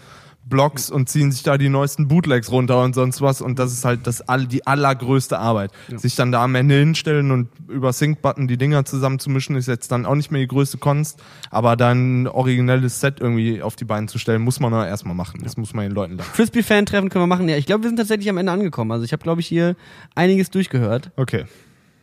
Blogs 0.43 0.89
und 0.89 1.09
ziehen 1.09 1.31
sich 1.31 1.43
da 1.43 1.57
die 1.57 1.69
neuesten 1.69 2.07
Bootlegs 2.07 2.51
runter 2.51 2.81
und 2.81 2.95
sonst 2.95 3.21
was 3.21 3.41
und 3.41 3.59
das 3.59 3.71
ist 3.71 3.85
halt 3.85 4.07
das 4.07 4.27
all, 4.27 4.47
die 4.47 4.65
allergrößte 4.65 5.37
Arbeit. 5.37 5.71
Sich 5.95 6.15
dann 6.15 6.31
da 6.31 6.43
am 6.43 6.55
Ende 6.55 6.75
hinstellen 6.75 7.31
und 7.31 7.49
über 7.67 7.93
Sync-Button 7.93 8.47
die 8.47 8.57
Dinger 8.57 8.83
zusammenzumischen 8.83 9.55
ist 9.55 9.67
jetzt 9.67 9.91
dann 9.91 10.05
auch 10.05 10.15
nicht 10.15 10.31
mehr 10.31 10.41
die 10.41 10.47
größte 10.47 10.79
Kunst, 10.79 11.21
aber 11.51 11.75
dann 11.75 12.23
ein 12.23 12.27
originelles 12.27 12.99
Set 12.99 13.19
irgendwie 13.19 13.61
auf 13.61 13.75
die 13.75 13.85
Beine 13.85 14.07
zu 14.07 14.17
stellen, 14.17 14.41
muss 14.41 14.59
man 14.59 14.73
ja 14.73 14.87
erstmal 14.87 15.15
machen. 15.15 15.41
Das 15.43 15.55
muss 15.55 15.73
man 15.73 15.85
den 15.85 15.93
Leuten 15.93 16.15
lernen. 16.15 16.31
Frisbee-Fan-Treffen 16.33 17.09
können 17.09 17.23
wir 17.23 17.27
machen. 17.27 17.47
Ja, 17.47 17.55
ich 17.55 17.67
glaube, 17.67 17.83
wir 17.83 17.89
sind 17.89 17.97
tatsächlich 17.97 18.29
am 18.29 18.37
Ende 18.37 18.51
angekommen. 18.51 18.91
Also 18.91 19.05
ich 19.05 19.11
habe, 19.11 19.21
glaube 19.21 19.41
ich, 19.41 19.47
hier 19.47 19.75
einiges 20.15 20.49
durchgehört. 20.49 21.11
Okay. 21.15 21.45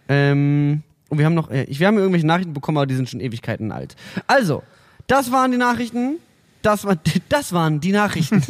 Ähm, 0.09 0.83
und 1.09 1.19
wir 1.19 1.27
haben 1.27 1.35
noch, 1.35 1.51
äh, 1.51 1.67
wir 1.69 1.87
haben 1.87 1.99
irgendwelche 1.99 2.27
Nachrichten 2.27 2.53
bekommen, 2.53 2.79
aber 2.79 2.87
die 2.87 2.95
sind 2.95 3.09
schon 3.09 3.21
Ewigkeiten 3.21 3.73
alt. 3.73 3.97
Also, 4.27 4.63
das 5.07 5.33
waren 5.33 5.51
die 5.51 5.59
Nachrichten. 5.59 6.19
Das, 6.67 6.85
war, 6.85 6.97
das 7.29 7.53
waren 7.53 7.79
die 7.79 7.93
Nachrichten. 7.93 8.43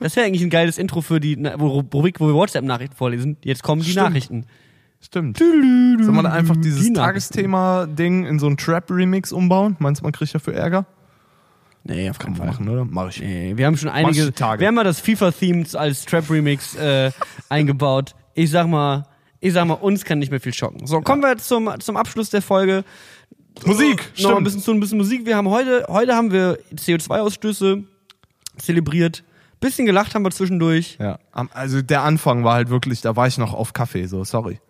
Das 0.00 0.16
wäre 0.16 0.26
eigentlich 0.26 0.42
ein 0.42 0.50
geiles 0.50 0.76
Intro 0.76 1.00
für 1.00 1.18
die 1.18 1.34
Rubrik, 1.34 2.20
wo 2.20 2.26
wir 2.26 2.34
WhatsApp-Nachrichten 2.34 2.94
vorlesen. 2.94 3.38
Jetzt 3.42 3.62
kommen 3.62 3.80
die 3.80 3.90
Stimmt. 3.90 4.06
Nachrichten. 4.06 4.46
Stimmt. 5.00 5.40
Wir 5.40 6.22
da 6.22 6.32
einfach 6.32 6.56
dieses 6.56 6.82
Die. 6.82 6.92
Tagesthema-Ding 6.92 8.26
in 8.26 8.38
so 8.38 8.46
einen 8.46 8.58
Trap-Remix 8.58 9.32
umbauen? 9.32 9.76
Meinst 9.78 10.02
du, 10.02 10.04
man 10.04 10.12
kriegt 10.12 10.34
dafür 10.34 10.52
Ärger? 10.52 10.84
Nee, 11.84 12.10
auf 12.10 12.18
keinen 12.18 12.36
man 12.36 12.48
machen, 12.48 12.68
oder? 12.68 12.84
Mach 12.84 13.08
ich. 13.08 13.22
Nee, 13.22 13.54
wir 13.56 13.64
haben 13.64 13.78
schon 13.78 13.88
einige. 13.88 14.34
Tage. 14.34 14.60
Wir 14.60 14.68
haben 14.68 14.74
mal 14.74 14.84
das 14.84 15.00
FIFA-Theme 15.00 15.64
als 15.72 16.04
Trap-Remix 16.04 16.74
äh, 16.74 17.12
eingebaut. 17.48 18.14
Ich 18.34 18.50
sag 18.50 18.66
mal, 18.66 19.06
ich 19.40 19.54
sag 19.54 19.66
mal, 19.66 19.74
uns 19.74 20.04
kann 20.04 20.18
nicht 20.18 20.30
mehr 20.30 20.40
viel 20.40 20.52
schocken. 20.52 20.86
So, 20.86 21.00
kommen 21.00 21.22
wir 21.22 21.38
zum, 21.38 21.70
zum 21.78 21.96
Abschluss 21.96 22.28
der 22.28 22.42
Folge. 22.42 22.84
Musik, 23.64 24.12
Noch 24.20 24.36
ein 24.36 24.44
bisschen 24.44 24.60
zu 24.60 24.72
ein 24.72 24.80
bisschen 24.80 24.98
Musik. 24.98 25.24
Wir 25.26 25.36
haben 25.36 25.48
heute, 25.48 25.86
heute 25.88 26.14
haben 26.14 26.30
wir 26.30 26.58
CO2-Ausstöße 26.74 27.84
zelebriert. 28.58 29.24
Bisschen 29.60 29.86
gelacht 29.86 30.14
haben 30.14 30.22
wir 30.22 30.30
zwischendurch. 30.30 30.98
Ja. 31.00 31.18
Also 31.32 31.80
der 31.82 32.02
Anfang 32.02 32.44
war 32.44 32.54
halt 32.54 32.68
wirklich, 32.68 33.00
da 33.00 33.16
war 33.16 33.26
ich 33.26 33.38
noch 33.38 33.54
auf 33.54 33.72
Kaffee, 33.72 34.06
so, 34.06 34.22
sorry. 34.24 34.60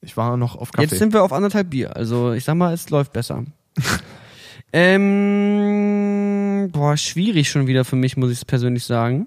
Ich 0.00 0.16
war 0.16 0.36
noch 0.36 0.54
auf 0.56 0.70
Kaffee. 0.70 0.88
Jetzt 0.88 0.98
sind 0.98 1.12
wir 1.12 1.24
auf 1.24 1.32
anderthalb 1.32 1.70
Bier. 1.70 1.96
Also 1.96 2.32
ich 2.32 2.44
sag 2.44 2.54
mal, 2.54 2.72
es 2.72 2.88
läuft 2.90 3.12
besser. 3.12 3.44
ähm, 4.72 6.70
boah, 6.72 6.96
schwierig 6.96 7.50
schon 7.50 7.66
wieder 7.66 7.84
für 7.84 7.96
mich, 7.96 8.16
muss 8.16 8.30
ich 8.30 8.46
persönlich 8.46 8.84
sagen. 8.84 9.26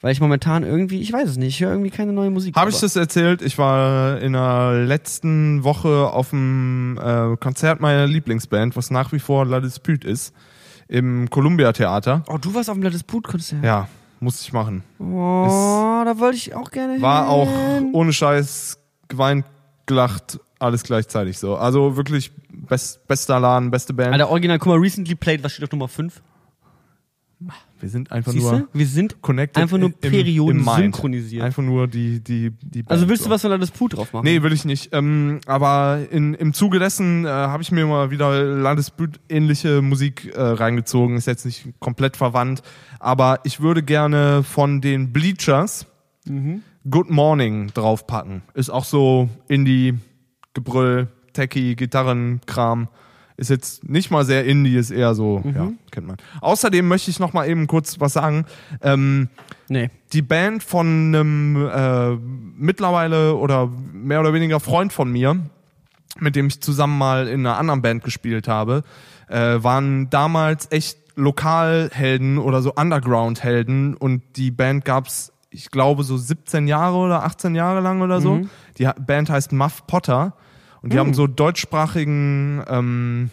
Weil 0.00 0.12
ich 0.12 0.20
momentan 0.20 0.62
irgendwie, 0.62 1.00
ich 1.00 1.12
weiß 1.12 1.28
es 1.28 1.36
nicht, 1.36 1.48
ich 1.48 1.60
höre 1.60 1.72
irgendwie 1.72 1.90
keine 1.90 2.12
neue 2.12 2.30
Musik. 2.30 2.54
Habe 2.54 2.70
ich 2.70 2.78
das 2.78 2.94
erzählt? 2.94 3.42
Ich 3.42 3.58
war 3.58 4.20
in 4.20 4.32
der 4.34 4.84
letzten 4.86 5.64
Woche 5.64 6.08
auf 6.12 6.30
dem 6.30 6.98
äh, 7.02 7.36
Konzert 7.36 7.80
meiner 7.80 8.06
Lieblingsband, 8.06 8.76
was 8.76 8.90
nach 8.92 9.12
wie 9.12 9.18
vor 9.18 9.44
La 9.44 9.58
Dispute 9.60 10.06
ist, 10.06 10.32
im 10.86 11.28
Columbia 11.30 11.72
Theater. 11.72 12.22
Oh, 12.28 12.38
du 12.38 12.54
warst 12.54 12.70
auf 12.70 12.76
dem 12.76 12.80
Blattes 12.82 13.02
Put-Konzert. 13.02 13.64
Ja, 13.64 13.88
musste 14.20 14.42
ich 14.44 14.52
machen. 14.52 14.84
Oh, 15.00 16.02
da 16.04 16.14
wollte 16.18 16.36
ich 16.36 16.54
auch 16.54 16.70
gerne 16.70 17.02
War 17.02 17.24
hin. 17.24 17.90
auch 17.90 17.94
ohne 17.94 18.12
Scheiß 18.12 18.78
geweint, 19.08 19.46
gelacht, 19.86 20.38
alles 20.60 20.84
gleichzeitig 20.84 21.38
so. 21.38 21.56
Also 21.56 21.96
wirklich 21.96 22.30
best, 22.52 23.04
bester 23.08 23.40
Laden, 23.40 23.70
beste 23.72 23.92
Band. 23.94 24.12
Alter, 24.12 24.30
original, 24.30 24.58
guck 24.58 24.68
mal, 24.68 24.78
recently 24.78 25.16
played, 25.16 25.42
was 25.42 25.52
steht 25.52 25.64
auf 25.64 25.72
Nummer 25.72 25.88
5? 25.88 26.22
Wir 27.80 27.88
sind 27.88 28.10
einfach 28.12 28.32
Siehst 28.32 28.44
nur? 28.50 28.68
Wir 28.72 28.86
sind 28.86 29.22
connected. 29.22 29.60
einfach 29.62 29.78
nur 29.78 29.88
im- 29.90 29.94
im 30.00 30.10
Perioden 30.10 30.64
Mind. 30.64 30.76
synchronisiert. 30.78 31.44
Einfach 31.44 31.62
nur 31.62 31.86
die, 31.86 32.20
die, 32.20 32.50
die 32.60 32.82
Band. 32.82 32.90
Also 32.90 33.08
willst 33.08 33.24
du 33.26 33.30
was 33.30 33.42
von 33.42 33.50
Blattes 33.50 33.70
Put 33.70 33.96
drauf 33.96 34.12
machen? 34.12 34.24
Nee, 34.24 34.42
will 34.42 34.52
ich 34.52 34.64
nicht. 34.64 34.90
Ähm, 34.92 35.40
aber 35.46 36.00
in, 36.10 36.34
im 36.34 36.52
Zuge 36.54 36.78
dessen 36.78 37.24
äh, 37.24 37.28
habe 37.28 37.62
ich 37.62 37.70
mir 37.70 37.86
mal 37.86 38.10
wieder 38.10 38.42
Landesbüt-ähnliche 38.44 39.82
Musik 39.82 40.32
äh, 40.34 40.40
reingezogen. 40.40 41.16
Ist 41.16 41.26
jetzt 41.26 41.44
nicht 41.44 41.68
komplett 41.78 42.16
verwandt. 42.16 42.62
Aber 42.98 43.40
ich 43.44 43.60
würde 43.60 43.82
gerne 43.82 44.42
von 44.42 44.80
den 44.80 45.12
Bleachers 45.12 45.86
Mhm. 46.26 46.62
Good 46.90 47.08
Morning 47.10 47.68
draufpacken. 47.72 48.42
Ist 48.52 48.68
auch 48.68 48.84
so 48.84 49.30
Indie, 49.48 49.94
Gebrüll, 50.52 51.08
Techie, 51.32 51.74
Gitarrenkram. 51.74 52.88
Ist 53.38 53.50
jetzt 53.50 53.88
nicht 53.88 54.10
mal 54.10 54.24
sehr 54.24 54.44
Indie, 54.44 54.74
ist 54.76 54.90
eher 54.90 55.14
so, 55.14 55.40
Mhm. 55.44 55.54
ja, 55.54 55.68
kennt 55.92 56.06
man. 56.08 56.16
Außerdem 56.40 56.86
möchte 56.86 57.10
ich 57.10 57.18
noch 57.20 57.32
mal 57.32 57.48
eben 57.48 57.66
kurz 57.68 57.98
was 58.00 58.12
sagen. 58.12 58.44
Ähm, 58.82 59.28
Nee. 59.68 59.90
die 60.12 60.22
Band 60.22 60.62
von 60.62 60.86
einem 60.86 61.68
äh, 61.72 62.16
mittlerweile 62.58 63.36
oder 63.36 63.68
mehr 63.92 64.18
oder 64.20 64.32
weniger 64.34 64.58
Freund 64.60 64.92
von 64.92 65.10
mir, 65.12 65.36
mit 66.18 66.34
dem 66.36 66.48
ich 66.48 66.60
zusammen 66.60 66.98
mal 66.98 67.28
in 67.28 67.46
einer 67.46 67.56
anderen 67.58 67.80
Band 67.80 68.02
gespielt 68.02 68.48
habe, 68.48 68.82
äh, 69.28 69.62
waren 69.62 70.10
damals 70.10 70.66
echt 70.72 70.98
Lokalhelden 71.14 72.38
oder 72.38 72.60
so 72.62 72.72
Underground-Helden 72.74 73.94
und 73.94 74.22
die 74.36 74.50
Band 74.50 74.84
gab's, 74.84 75.32
ich 75.50 75.70
glaube, 75.70 76.02
so 76.02 76.16
17 76.16 76.66
Jahre 76.66 76.96
oder 76.96 77.24
18 77.24 77.54
Jahre 77.54 77.80
lang 77.80 78.02
oder 78.02 78.20
so. 78.20 78.40
Die 78.78 78.86
Ha- 78.88 78.94
Band 78.98 79.30
heißt 79.30 79.52
Muff 79.52 79.86
Potter 79.86 80.34
und 80.82 80.92
die 80.92 80.98
haben 80.98 81.14
so 81.14 81.26
deutschsprachigen 81.26 82.62
ähm, 82.68 83.30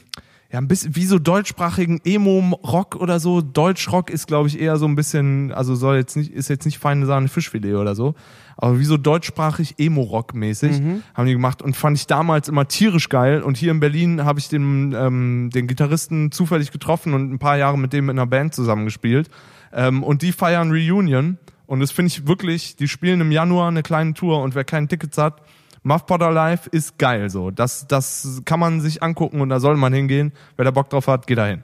ja, 0.55 0.61
ein 0.61 0.69
bisschen 0.69 0.95
wie 0.95 1.05
so 1.05 1.19
deutschsprachigen 1.19 1.99
Emo-Rock 2.05 2.95
oder 2.95 3.19
so. 3.19 3.41
Deutschrock 3.41 4.09
ist, 4.09 4.25
glaube 4.25 4.47
ich, 4.47 4.57
eher 4.57 4.77
so 4.77 4.85
ein 4.85 4.95
bisschen, 4.95 5.51
also 5.51 5.75
soll 5.75 5.97
jetzt 5.97 6.15
nicht, 6.15 6.31
ist 6.31 6.49
jetzt 6.49 6.63
nicht 6.63 6.77
feine 6.77 7.05
Sahne 7.05 7.27
Fischfilet 7.27 7.73
oder 7.75 7.93
so, 7.93 8.15
aber 8.55 8.79
wie 8.79 8.85
so 8.85 8.95
deutschsprachig 8.95 9.75
Emo-Rock-mäßig 9.79 10.81
haben 11.13 11.25
die 11.25 11.33
gemacht 11.33 11.61
und 11.61 11.75
fand 11.75 11.97
ich 11.97 12.07
damals 12.07 12.47
immer 12.47 12.69
tierisch 12.69 13.09
geil. 13.09 13.41
Und 13.41 13.57
hier 13.57 13.71
in 13.71 13.81
Berlin 13.81 14.23
habe 14.23 14.39
ich 14.39 14.47
den, 14.47 14.95
ähm, 14.97 15.49
den 15.53 15.67
Gitarristen 15.67 16.31
zufällig 16.31 16.71
getroffen 16.71 17.13
und 17.13 17.33
ein 17.33 17.39
paar 17.39 17.57
Jahre 17.57 17.77
mit 17.77 17.91
dem 17.91 18.09
in 18.09 18.17
einer 18.17 18.27
Band 18.27 18.55
zusammengespielt. 18.55 19.29
Ähm, 19.73 20.03
und 20.03 20.21
die 20.21 20.31
feiern 20.31 20.71
Reunion. 20.71 21.37
Und 21.65 21.81
das 21.81 21.91
finde 21.91 22.07
ich 22.07 22.27
wirklich, 22.27 22.77
die 22.77 22.87
spielen 22.87 23.19
im 23.19 23.31
Januar 23.31 23.67
eine 23.67 23.83
kleine 23.83 24.13
Tour 24.13 24.41
und 24.41 24.55
wer 24.55 24.63
keine 24.63 24.87
Tickets 24.87 25.17
hat, 25.17 25.41
Muff 25.85 26.07
Potter 26.07 26.31
Live 26.31 26.65
ist 26.65 26.97
geil 26.97 27.29
so. 27.29 27.51
Das, 27.51 27.85
das 27.85 28.41
kann 28.43 28.59
man 28.59 28.81
sich 28.81 29.03
angucken 29.03 29.39
und 29.39 29.49
da 29.49 29.59
soll 29.59 29.77
man 29.77 29.93
hingehen. 29.93 30.33
Wer 30.55 30.65
da 30.65 30.71
Bock 30.71 30.89
drauf 30.89 31.07
hat, 31.07 31.27
geht 31.27 31.37
da 31.37 31.45
hin. 31.45 31.63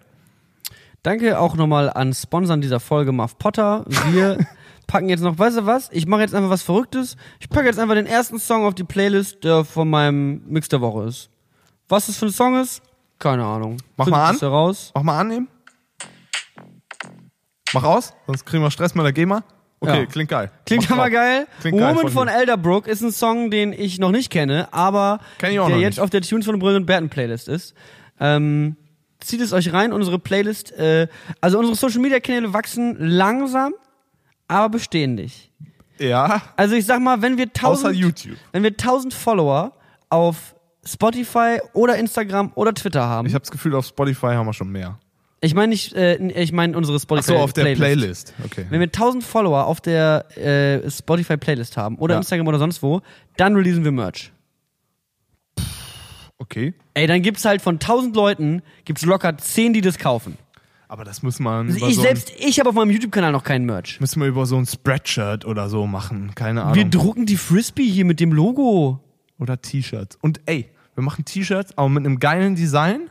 Danke 1.01 1.39
auch 1.39 1.55
nochmal 1.55 1.89
an 1.89 2.13
Sponsern 2.13 2.61
dieser 2.61 2.79
Folge, 2.79 3.11
Muff 3.11 3.39
Potter. 3.39 3.83
Wir 4.11 4.37
packen 4.87 5.09
jetzt 5.09 5.21
noch, 5.21 5.39
weißt 5.39 5.57
du 5.57 5.65
was? 5.65 5.89
Ich 5.91 6.05
mache 6.05 6.21
jetzt 6.21 6.35
einfach 6.35 6.51
was 6.51 6.61
Verrücktes. 6.61 7.17
Ich 7.39 7.49
packe 7.49 7.65
jetzt 7.65 7.79
einfach 7.79 7.95
den 7.95 8.05
ersten 8.05 8.37
Song 8.37 8.63
auf 8.63 8.75
die 8.75 8.83
Playlist, 8.83 9.43
der 9.43 9.65
von 9.65 9.89
meinem 9.89 10.43
Mix 10.45 10.69
der 10.69 10.81
Woche 10.81 11.05
ist. 11.05 11.31
Was 11.89 12.05
das 12.05 12.17
für 12.17 12.27
ein 12.27 12.31
Song 12.31 12.61
ist? 12.61 12.83
Keine 13.17 13.43
Ahnung. 13.43 13.77
Mach 13.97 14.05
Findet 14.05 14.21
mal 14.21 14.29
an. 14.29 14.37
Heraus. 14.37 14.91
Mach 14.93 15.01
mal 15.01 15.19
annehmen. 15.19 15.47
Mach 17.73 17.83
aus, 17.83 18.13
sonst 18.27 18.45
kriegen 18.45 18.61
wir 18.61 18.69
Stress 18.69 18.93
mit 18.93 19.03
der 19.03 19.13
GEMA. 19.13 19.43
Okay, 19.83 19.99
Ja. 20.01 20.05
klingt 20.05 20.29
geil. 20.29 20.51
Klingt 20.65 20.83
Mach 20.89 20.91
aber 20.97 21.03
drauf. 21.05 21.13
geil. 21.13 21.47
Klingt 21.59 21.77
geil 21.79 21.89
Woman 21.95 22.03
von 22.03 22.11
von 22.11 22.27
dir. 22.27 22.35
Elderbrook 22.35 22.87
ist 22.87 23.01
ein 23.01 23.11
Song, 23.11 23.49
den 23.49 23.73
ich 23.73 23.97
noch 23.99 24.11
nicht 24.11 24.29
kenne, 24.31 24.67
aber 24.71 25.19
Kenn 25.39 25.53
der 25.55 25.67
jetzt 25.79 25.95
nicht. 25.95 25.99
auf 25.99 26.09
der 26.11 26.21
Tunes 26.21 26.45
von 26.45 26.59
Brüllen 26.59 26.77
und 26.77 26.85
Berten 26.85 27.09
Playlist 27.09 27.47
ist. 27.47 27.73
Ähm, 28.19 28.77
zieht 29.19 29.41
es 29.41 29.53
euch 29.53 29.73
rein, 29.73 29.91
unsere 29.91 30.19
Playlist. 30.19 30.71
Äh, 30.73 31.07
also 31.41 31.57
unsere 31.57 31.75
Social 31.75 31.99
Media 31.99 32.19
Kanäle 32.19 32.53
wachsen 32.53 32.95
langsam, 32.99 33.73
aber 34.47 34.69
beständig. 34.69 35.51
Ja, 35.97 36.41
Also 36.57 36.75
ich 36.75 36.85
sag 36.85 36.99
mal, 37.01 37.21
wenn 37.21 37.37
wir 37.37 37.45
außer 37.61 37.89
1000, 37.89 37.95
YouTube. 37.95 38.37
wenn 38.51 38.63
wir 38.63 38.71
1000 38.77 39.13
Follower 39.13 39.71
auf 40.09 40.55
Spotify 40.85 41.59
oder 41.73 41.95
Instagram 41.97 42.51
oder 42.55 42.73
Twitter 42.73 43.05
haben. 43.05 43.27
Ich 43.27 43.33
habe 43.33 43.41
das 43.41 43.51
Gefühl, 43.51 43.75
auf 43.75 43.85
Spotify 43.85 44.27
haben 44.33 44.45
wir 44.47 44.53
schon 44.53 44.69
mehr. 44.71 44.97
Ich 45.43 45.55
meine 45.55 45.69
nicht, 45.69 45.93
äh, 45.93 46.17
ich 46.39 46.51
meine 46.51 46.77
unsere 46.77 46.97
Ach 46.97 47.01
Spotify 47.01 47.27
so, 47.31 47.37
auf 47.37 47.51
der 47.53 47.63
Playlist. 47.63 47.81
Playlist. 47.81 48.33
Okay. 48.45 48.65
Wenn 48.69 48.79
wir 48.79 48.87
1000 48.87 49.23
Follower 49.23 49.65
auf 49.65 49.81
der 49.81 50.25
äh, 50.37 50.89
Spotify 50.89 51.35
Playlist 51.37 51.77
haben 51.77 51.97
oder 51.97 52.13
Ja. 52.13 52.19
Instagram 52.19 52.47
oder 52.47 52.59
sonst 52.59 52.83
wo, 52.83 53.01
dann 53.37 53.55
releasen 53.55 53.83
wir 53.83 53.91
Merch. 53.91 54.31
Okay. 56.37 56.73
Ey, 56.93 57.07
dann 57.07 57.21
gibt's 57.21 57.45
halt 57.45 57.61
von 57.61 57.75
1000 57.75 58.15
Leuten 58.15 58.61
gibt's 58.85 59.05
locker 59.05 59.37
10, 59.37 59.73
die 59.73 59.81
das 59.81 59.97
kaufen. 59.97 60.37
Aber 60.87 61.05
das 61.05 61.23
muss 61.23 61.39
man 61.39 61.67
Also 61.71 61.87
ich 61.87 61.95
so 61.95 62.01
selbst, 62.01 62.33
ich 62.37 62.59
habe 62.59 62.69
auf 62.69 62.75
meinem 62.75 62.89
YouTube-Kanal 62.91 63.31
noch 63.31 63.43
keinen 63.43 63.65
Merch. 63.65 63.99
müssen 64.01 64.19
wir 64.21 64.27
über 64.27 64.45
so 64.45 64.57
ein 64.57 64.65
Spreadshirt 64.65 65.45
oder 65.45 65.69
so 65.69 65.87
machen. 65.87 66.31
Keine 66.35 66.63
Ahnung. 66.63 66.75
Wir 66.75 66.85
drucken 66.85 67.25
die 67.25 67.37
Frisbee 67.37 67.87
hier 67.89 68.05
mit 68.05 68.19
dem 68.19 68.33
Logo. 68.33 68.99
oder 69.39 69.61
T-Shirts. 69.61 70.17
Und 70.21 70.41
ey, 70.47 70.69
wir 70.95 71.03
machen 71.03 71.23
T-Shirts, 71.25 71.77
aber 71.77 71.87
mit 71.89 72.05
einem 72.05 72.19
geilen 72.19 72.55
Design 72.55 73.09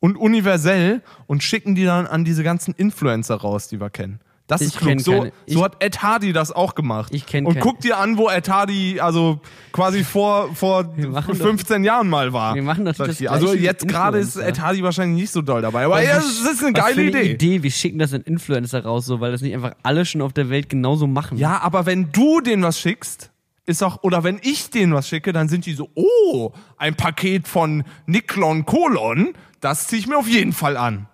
und 0.00 0.16
universell 0.16 1.02
und 1.26 1.42
schicken 1.42 1.74
die 1.74 1.84
dann 1.84 2.06
an 2.06 2.24
diese 2.24 2.42
ganzen 2.42 2.74
Influencer 2.74 3.36
raus, 3.36 3.68
die 3.68 3.80
wir 3.80 3.90
kennen. 3.90 4.20
Das 4.46 4.62
Ich 4.62 4.68
ist 4.68 4.78
klug. 4.78 4.98
So, 5.02 5.12
keine. 5.12 5.32
So 5.46 5.62
hat 5.62 5.76
Ed 5.84 6.02
Hardy 6.02 6.32
das 6.32 6.52
auch 6.52 6.74
gemacht. 6.74 7.12
Ich 7.14 7.26
kenn 7.26 7.44
Und 7.44 7.52
keine. 7.54 7.64
guck 7.64 7.80
dir 7.80 7.98
an, 7.98 8.16
wo 8.16 8.30
Ed 8.30 8.48
Hardy 8.48 8.98
also 8.98 9.40
quasi 9.72 10.04
vor, 10.04 10.54
vor 10.54 10.84
machen 10.96 11.36
doch- 11.38 11.44
15 11.46 11.84
Jahren 11.84 12.08
mal 12.08 12.32
war. 12.32 12.54
Wir 12.54 12.62
machen 12.62 12.86
doch 12.86 12.94
das 12.94 13.18
dir. 13.18 13.30
Also 13.30 13.52
jetzt 13.52 13.86
gerade 13.86 14.16
ist. 14.18 14.36
Ed 14.36 14.58
Hardy 14.58 14.82
wahrscheinlich 14.82 15.20
nicht 15.20 15.32
so 15.32 15.42
doll 15.42 15.60
dabei. 15.60 15.84
Aber 15.84 16.02
ja, 16.02 16.14
das 16.14 16.40
ist 16.40 16.64
eine 16.64 16.72
geile 16.72 16.98
eine 17.02 17.10
Idee. 17.10 17.32
Idee. 17.32 17.62
Wir 17.62 17.70
schicken 17.70 17.98
das 17.98 18.14
an 18.14 18.22
Influencer 18.22 18.82
raus, 18.84 19.04
so, 19.04 19.20
weil 19.20 19.32
das 19.32 19.42
nicht 19.42 19.52
einfach 19.52 19.74
alle 19.82 20.06
schon 20.06 20.22
auf 20.22 20.32
der 20.32 20.48
Welt 20.48 20.70
genauso 20.70 21.06
machen. 21.06 21.36
Ja, 21.36 21.60
aber 21.60 21.84
wenn 21.84 22.10
du 22.12 22.40
denen 22.40 22.62
was 22.62 22.80
schickst, 22.80 23.30
ist 23.66 23.82
auch, 23.82 24.02
oder 24.02 24.24
wenn 24.24 24.40
ich 24.42 24.70
denen 24.70 24.94
was 24.94 25.08
schicke, 25.10 25.34
dann 25.34 25.50
sind 25.50 25.66
die 25.66 25.74
so, 25.74 25.90
oh, 25.94 26.52
ein 26.78 26.94
Paket 26.94 27.46
von 27.46 27.84
Niklon 28.06 28.64
Kolon, 28.64 29.34
das 29.60 29.88
ziehe 29.88 30.00
ich 30.00 30.06
mir 30.06 30.16
auf 30.16 30.28
jeden 30.28 30.52
Fall 30.52 30.76
an. 30.76 31.06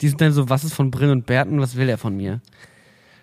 Die 0.00 0.08
sind 0.08 0.20
dann 0.20 0.32
so, 0.32 0.48
was 0.48 0.64
ist 0.64 0.74
von 0.74 0.90
Brin 0.90 1.10
und 1.10 1.26
Berten, 1.26 1.60
was 1.60 1.76
will 1.76 1.88
er 1.88 1.98
von 1.98 2.16
mir? 2.16 2.40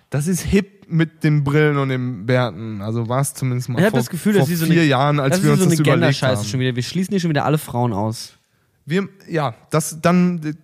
Das 0.10 0.28
ist 0.28 0.42
hip 0.42 0.86
mit 0.88 1.24
den 1.24 1.44
Brillen 1.44 1.78
und 1.78 1.90
den 1.90 2.26
Bärten. 2.26 2.82
Also 2.82 3.10
war 3.10 3.22
es 3.22 3.34
zumindest 3.34 3.70
mal 3.70 3.80
Ich 3.80 3.86
habe 3.86 3.92
vor, 3.92 4.00
das 4.00 4.10
Gefühl, 4.10 4.34
vor 4.36 4.46
sie 4.46 4.56
so 4.56 4.66
vier 4.66 4.82
eine, 4.82 4.90
Jahren, 4.90 5.20
als 5.20 5.38
das 5.38 5.44
wir 5.44 5.52
uns 5.52 5.60
so 5.60 5.66
das 5.66 5.74
eine 5.74 5.82
überlegt 5.82 6.02
Gender-Scheiße 6.02 6.42
haben. 6.42 6.48
schon 6.48 6.60
wieder. 6.60 6.76
Wir 6.76 6.84
schließen 6.84 7.12
hier 7.12 7.20
schon 7.20 7.30
wieder 7.30 7.46
alle 7.46 7.58
Frauen 7.58 7.94
aus. 7.94 8.34
Wir, 8.86 9.08
ja, 9.30 9.56
das 9.70 10.02
dann 10.02 10.56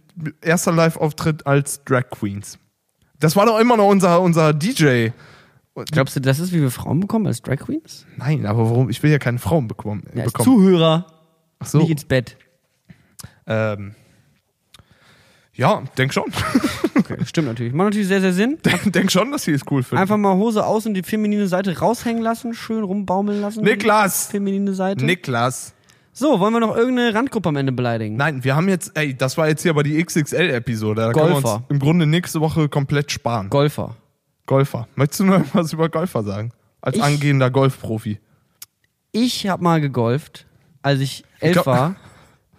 erster 0.42 0.72
Live-Auftritt 0.72 1.48
als 1.48 1.84
Drag 1.84 2.10
Queens. 2.10 2.60
Das 3.20 3.36
war 3.36 3.46
doch 3.46 3.60
immer 3.60 3.78
noch 3.78 3.88
unser, 3.88 4.22
unser 4.22 4.54
DJ. 4.54 5.10
Glaubst 5.92 6.16
du, 6.16 6.20
das 6.20 6.40
ist, 6.40 6.52
wie 6.52 6.62
wir 6.62 6.72
Frauen 6.72 7.00
bekommen 7.00 7.26
als 7.28 7.42
Drag 7.42 7.58
Queens? 7.58 8.06
Nein, 8.18 8.46
aber 8.46 8.70
warum? 8.70 8.90
Ich 8.90 9.02
will 9.02 9.12
ja 9.12 9.20
keine 9.20 9.40
Frauen 9.40 9.68
bekommen. 9.68 10.04
Ja, 10.14 10.24
als 10.24 10.34
bekommen. 10.34 10.58
Zuhörer, 10.58 11.06
Ach 11.60 11.66
so. 11.66 11.80
nicht 11.80 11.92
ins 11.92 12.06
Bett. 12.06 12.38
Ähm, 13.50 13.96
ja, 15.54 15.84
denk 15.98 16.14
schon. 16.14 16.26
Okay, 17.00 17.26
stimmt 17.26 17.48
natürlich. 17.48 17.74
Macht 17.74 17.86
natürlich 17.86 18.08
sehr, 18.10 18.22
sehr 18.22 18.34
Sinn. 18.34 18.60
denk 18.86 19.10
schon, 19.12 19.32
dass 19.32 19.44
sie 19.44 19.52
es 19.54 19.62
cool 19.72 19.82
finden. 19.82 20.00
Einfach 20.02 20.18
mal 20.18 20.36
Hose 20.36 20.64
aus 20.64 20.86
und 20.86 20.94
die 20.94 21.02
feminine 21.02 21.48
Seite 21.48 21.76
raushängen 21.80 22.22
lassen, 22.22 22.54
schön 22.54 22.84
rumbaumeln 22.84 23.42
lassen. 23.42 23.64
Niklas! 23.64 24.28
Feminine 24.28 24.74
Seite. 24.76 25.04
Niklas. 25.06 25.74
So, 26.12 26.40
wollen 26.40 26.54
wir 26.54 26.60
noch 26.60 26.76
irgendeine 26.76 27.14
Randgruppe 27.16 27.50
am 27.50 27.56
Ende 27.56 27.72
beleidigen? 27.72 28.16
Nein, 28.16 28.44
wir 28.44 28.56
haben 28.56 28.68
jetzt, 28.70 28.92
ey, 28.96 29.16
das 29.18 29.38
war 29.40 29.48
jetzt 29.48 29.64
hier 29.64 29.72
aber 29.72 29.82
die 29.82 30.04
XXL-Episode. 30.04 31.02
Da 31.02 31.12
können 31.14 31.28
wir 31.30 31.34
Golfer. 31.42 31.56
uns 31.56 31.64
im 31.70 31.80
Grunde 31.80 32.06
nächste 32.06 32.42
Woche 32.42 32.70
komplett 32.70 33.12
sparen. 33.12 33.50
Golfer. 33.50 33.96
Golfer. 34.46 34.88
Möchtest 34.96 35.22
du 35.22 35.26
noch 35.26 35.42
was 35.54 35.74
über 35.74 35.90
Golfer 35.90 36.22
sagen? 36.24 36.52
Als 36.82 36.98
Ich- 36.98 37.02
angehender 37.04 37.50
Golfprofi. 37.50 38.20
Ich 39.14 39.48
habe 39.48 39.64
mal 39.64 39.82
gegolft, 39.82 40.46
als 40.84 41.00
ich 41.00 41.24
elf 41.40 41.54
glaub- 41.54 41.66
war, 41.66 41.96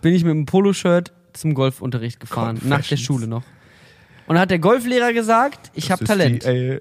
bin 0.01 0.15
ich 0.15 0.25
mit 0.25 0.33
einem 0.33 0.47
Poloshirt 0.47 1.13
zum 1.33 1.55
Golfunterricht 1.55 2.21
gefahren, 2.21 2.61
nach 2.65 2.87
der. 2.87 2.97
Schule 2.97 3.27
noch. 3.27 3.43
Und 4.27 4.37
da 4.37 4.43
hat 4.43 4.51
der 4.51 4.59
Golflehrer 4.59 5.13
gesagt, 5.13 5.71
ich 5.75 5.91
habe 5.91 6.05
Talent. 6.05 6.45
Die, 6.45 6.81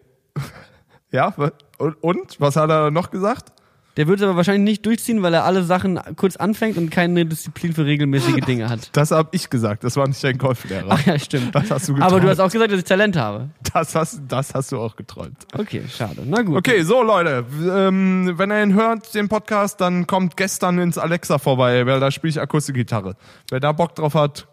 ja, 1.12 1.34
und, 1.78 1.96
und? 2.04 2.40
Was 2.40 2.56
hat 2.56 2.70
er 2.70 2.92
noch 2.92 3.12
gesagt? 3.12 3.54
Der 3.98 4.08
wird 4.08 4.20
es 4.20 4.24
aber 4.24 4.36
wahrscheinlich 4.38 4.64
nicht 4.64 4.86
durchziehen, 4.86 5.22
weil 5.24 5.34
er 5.34 5.44
alle 5.46 5.64
Sachen 5.64 6.00
kurz 6.16 6.36
anfängt 6.36 6.78
und 6.78 6.90
keine 6.90 7.26
Disziplin 7.26 7.74
für 7.74 7.86
regelmäßige 7.86 8.40
Dinge 8.46 8.70
hat. 8.70 8.90
Das 9.00 9.12
habe 9.12 9.30
ich 9.32 9.50
gesagt. 9.50 9.84
Das 9.84 9.96
war 9.98 10.08
nicht 10.08 10.24
dein 10.24 10.38
Golflehrer. 10.38 10.88
Ach 10.90 11.06
ja, 11.06 11.18
stimmt. 11.20 11.54
Das 11.56 11.70
hast 11.72 11.88
du 11.90 11.94
geträumt. 11.94 12.12
Aber 12.12 12.22
du 12.22 12.30
hast 12.30 12.40
auch 12.40 12.52
gesagt, 12.52 12.72
dass 12.72 12.80
ich 12.80 12.86
Talent 12.86 13.16
habe. 13.18 13.50
das, 13.74 13.96
hast, 13.96 14.22
das 14.28 14.54
hast 14.54 14.72
du 14.72 14.80
auch 14.80 14.96
geträumt. 14.96 15.38
Okay, 15.54 15.84
schade. 15.90 16.22
Na 16.26 16.42
gut. 16.42 16.58
Okay, 16.58 16.84
so 16.84 17.04
Leute, 17.04 17.46
ähm, 17.62 18.34
wenn 18.36 18.52
ihr 18.52 18.64
ihn 18.64 18.74
hört, 18.74 19.14
den 19.16 19.28
Podcast, 19.30 19.82
dann 19.82 20.08
kommt 20.08 20.38
gestern 20.38 20.80
ins 20.80 20.98
Alexa 20.98 21.38
vorbei, 21.38 21.86
weil 21.86 22.00
da 22.00 22.12
spiele 22.12 22.32
ich 22.32 22.42
Akustikgitarre. 22.42 23.16
Wer 23.50 23.60
da 23.60 23.72
Bock 23.72 23.96
drauf 23.96 24.14
hat, 24.14 24.48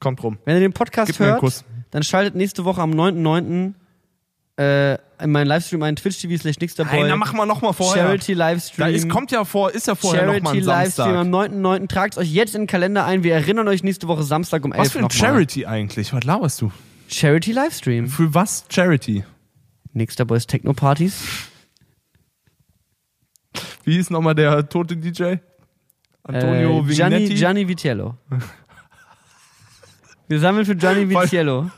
kommt 0.00 0.22
rum. 0.22 0.38
Wenn 0.44 0.56
ihr 0.56 0.60
den 0.60 0.72
Podcast 0.72 1.12
Gib 1.12 1.20
hört, 1.20 1.64
dann 1.90 2.02
schaltet 2.02 2.34
nächste 2.34 2.64
Woche 2.64 2.80
am 2.80 2.92
9.9. 2.92 3.74
Äh, 4.60 4.98
in 5.22 5.30
meinen 5.32 5.46
Livestream 5.46 5.82
ein 5.84 5.96
Twitch.tv 5.96 6.36
slash 6.36 6.56
Nein, 6.56 6.60
Nixterboy. 6.60 7.08
dann 7.08 7.18
machen 7.18 7.36
wir 7.38 7.46
nochmal 7.46 7.72
vorher. 7.72 8.04
Charity 8.04 8.34
Da 8.34 8.48
Livestream. 8.50 8.94
ist, 8.94 9.08
kommt 9.08 9.30
ja 9.30 9.44
vor, 9.44 9.70
ist 9.70 9.86
ja 9.86 9.94
vorher 9.94 10.26
nochmal 10.26 10.54
Charity 10.54 10.70
ein 10.70 10.84
Livestream 10.84 11.16
am 11.16 11.32
Samstag. 11.32 11.52
9.9. 11.82 11.88
Tragt 11.88 12.18
euch 12.18 12.30
jetzt 12.30 12.54
in 12.54 12.62
den 12.62 12.66
Kalender 12.66 13.04
ein. 13.06 13.22
Wir 13.22 13.34
erinnern 13.34 13.68
euch 13.68 13.82
nächste 13.82 14.06
Woche 14.08 14.22
Samstag 14.22 14.64
um 14.64 14.72
11 14.72 14.80
Was 14.80 14.92
für 14.92 14.98
ein 14.98 15.02
nochmal. 15.02 15.18
Charity 15.18 15.66
eigentlich? 15.66 16.12
Was 16.12 16.24
laberst 16.24 16.60
du? 16.60 16.72
Charity 17.08 17.52
Livestream. 17.52 18.06
Für 18.08 18.34
was 18.34 18.64
Charity? 18.68 19.24
Nixterboys 19.92 20.46
Techno 20.46 20.72
Partys. 20.74 21.22
Wie 23.84 23.94
hieß 23.94 24.10
nochmal 24.10 24.34
der 24.34 24.68
tote 24.68 24.96
DJ? 24.96 25.36
Antonio 26.22 26.80
äh, 26.80 26.92
Gianni, 26.92 27.16
Vignetti? 27.16 27.34
Gianni 27.34 27.68
Vitiello. 27.68 28.16
Wir 30.28 30.38
sammeln 30.38 30.66
für 30.66 30.76
Gianni 30.76 31.12
Weil- 31.14 31.24
Vitiello. 31.24 31.70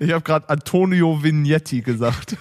Ich 0.00 0.12
habe 0.12 0.22
gerade 0.22 0.48
Antonio 0.48 1.22
Vignetti 1.22 1.82
gesagt. 1.82 2.36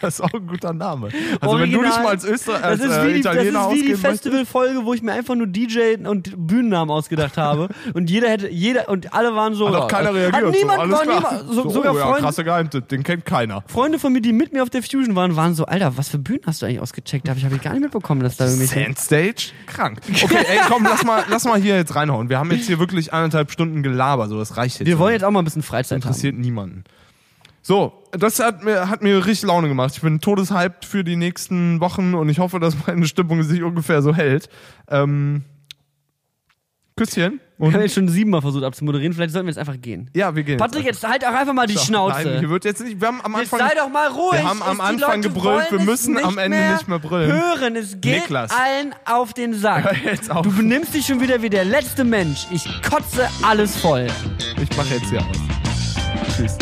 Das 0.10 0.14
ist 0.14 0.20
auch 0.22 0.32
ein 0.32 0.46
guter 0.46 0.72
Name. 0.72 1.08
Also 1.40 1.58
wenn 1.58 1.70
du 1.70 1.78
Original. 1.78 1.84
dich 1.84 1.96
mal 2.02 2.08
als 2.08 2.24
Österreicher, 2.24 2.70
Das 2.70 2.80
als 2.80 2.90
ist 2.90 2.96
äh, 2.96 3.08
wie 3.08 3.12
die, 3.14 3.20
das 3.20 3.34
Italiener 3.34 3.68
ist 3.68 3.74
wie 3.74 3.82
die. 3.82 3.94
Festivalfolge, 3.94 4.84
wo 4.84 4.94
ich 4.94 5.02
mir 5.02 5.12
einfach 5.12 5.34
nur 5.34 5.46
DJ 5.46 5.96
und 6.04 6.32
Bühnennamen 6.36 6.90
ausgedacht 6.90 7.36
habe. 7.36 7.68
Und 7.94 8.08
jeder 8.08 8.28
hätte, 8.28 8.48
jeder, 8.48 8.88
und 8.88 9.12
alle 9.12 9.34
waren 9.34 9.54
so. 9.54 9.68
Hat 9.68 9.74
auch 9.74 9.88
keiner 9.88 10.14
reagiert. 10.14 10.44
Hat 10.46 10.52
niemand, 10.52 10.76
so, 10.76 10.80
alles 10.80 10.92
war 10.92 11.02
klar. 11.02 11.16
niemand, 11.16 11.54
so, 11.54 11.70
sogar 11.70 11.92
oh, 11.92 11.98
ja, 11.98 12.04
Freunde, 12.04 12.20
krasser 12.20 12.44
Geheimtipp, 12.44 12.88
den 12.88 13.02
kennt 13.02 13.24
keiner. 13.24 13.62
Freunde 13.66 13.98
von 13.98 14.12
mir, 14.12 14.20
die 14.20 14.32
mit 14.32 14.52
mir 14.52 14.62
auf 14.62 14.70
der 14.70 14.82
Fusion 14.82 15.14
waren, 15.16 15.36
waren 15.36 15.54
so, 15.54 15.66
Alter, 15.66 15.96
was 15.96 16.08
für 16.08 16.18
Bühnen 16.18 16.42
hast 16.46 16.62
du 16.62 16.66
eigentlich 16.66 16.80
ausgecheckt? 16.80 17.28
Hab 17.28 17.36
ich, 17.36 17.44
hab 17.44 17.52
ich 17.52 17.60
gar 17.60 17.72
nicht 17.72 17.82
mitbekommen, 17.82 18.22
dass 18.22 18.36
da 18.36 18.46
irgendwie. 18.46 18.66
Sandstage? 18.66 19.52
Krank. 19.66 20.00
Okay, 20.08 20.44
ey, 20.48 20.58
komm, 20.68 20.84
lass 20.84 21.04
mal, 21.04 21.24
lass 21.28 21.44
mal 21.44 21.60
hier 21.60 21.76
jetzt 21.76 21.94
reinhauen. 21.94 22.28
Wir 22.28 22.38
haben 22.38 22.50
jetzt 22.52 22.66
hier 22.66 22.78
wirklich 22.78 23.12
eineinhalb 23.12 23.50
Stunden 23.50 23.82
gelabert, 23.82 24.28
so 24.28 24.38
das 24.38 24.56
reicht 24.56 24.80
jetzt. 24.80 24.86
Wir 24.86 24.98
wollen 24.98 25.14
jetzt 25.14 25.24
auch 25.24 25.30
mal 25.30 25.40
ein 25.40 25.44
bisschen 25.44 25.62
Freizeit 25.62 25.96
haben. 25.96 26.02
interessiert 26.02 26.36
niemanden. 26.36 26.84
So, 27.62 27.99
das 28.12 28.38
hat 28.40 28.64
mir, 28.64 28.88
hat 28.88 29.02
mir 29.02 29.24
richtig 29.26 29.46
Laune 29.48 29.68
gemacht. 29.68 29.94
Ich 29.96 30.02
bin 30.02 30.20
todeshyped 30.20 30.84
für 30.84 31.04
die 31.04 31.16
nächsten 31.16 31.80
Wochen 31.80 32.14
und 32.14 32.28
ich 32.28 32.38
hoffe, 32.38 32.60
dass 32.60 32.74
meine 32.86 33.06
Stimmung 33.06 33.42
sich 33.42 33.62
ungefähr 33.62 34.02
so 34.02 34.14
hält. 34.14 34.48
Ähm, 34.88 35.44
Küsschen. 36.96 37.40
Wir 37.56 37.66
haben 37.66 37.74
Und 37.74 37.80
jetzt 37.82 37.94
schon 37.94 38.08
siebenmal 38.08 38.40
versucht 38.42 38.64
abzumoderieren, 38.64 39.12
vielleicht 39.14 39.32
sollten 39.32 39.46
wir 39.46 39.50
jetzt 39.52 39.58
einfach 39.58 39.80
gehen. 39.80 40.10
ja, 40.14 40.34
wir 40.34 40.42
gehen. 40.42 40.58
Patrick, 40.58 40.84
jetzt 40.84 41.06
halt 41.06 41.26
auch 41.26 41.32
einfach 41.32 41.52
mal 41.54 41.66
die 41.66 41.76
Schnauze. 41.78 42.24
Nein, 42.24 42.38
hier 42.40 42.50
wird 42.50 42.64
jetzt 42.64 42.82
nicht. 42.82 43.00
Wir 43.00 43.08
haben 43.08 43.20
am 43.22 43.32
Jetzt 43.38 43.52
Anfang. 43.54 43.68
sei 43.68 43.74
doch 43.74 43.88
mal 43.90 44.08
ruhig. 44.08 44.32
Wir 44.40 44.48
haben 44.48 44.62
am 44.62 44.80
Anfang 44.80 45.22
gebrüllt, 45.22 45.70
wir 45.70 45.80
müssen 45.80 46.18
am 46.22 46.36
Ende 46.38 46.58
nicht 46.72 46.88
mehr 46.88 46.98
brüllen. 46.98 47.30
Hören, 47.32 47.76
es 47.76 48.00
geht 48.00 48.22
Niklas. 48.22 48.50
allen 48.50 48.94
auf 49.06 49.32
den 49.34 49.54
Sack. 49.54 49.84
Hör 49.84 50.12
jetzt 50.12 50.30
auf. 50.30 50.42
Du 50.42 50.52
benimmst 50.54 50.94
dich 50.94 51.06
schon 51.06 51.20
wieder 51.20 51.40
wie 51.42 51.50
der 51.50 51.64
letzte 51.64 52.04
Mensch. 52.04 52.46
Ich 52.50 52.64
kotze 52.82 53.28
alles 53.42 53.76
voll. 53.78 54.06
Ich 54.60 54.76
mache 54.76 54.94
jetzt 54.94 55.08
hier 55.10 55.20
aus. 55.20 56.36
Tschüss. 56.36 56.58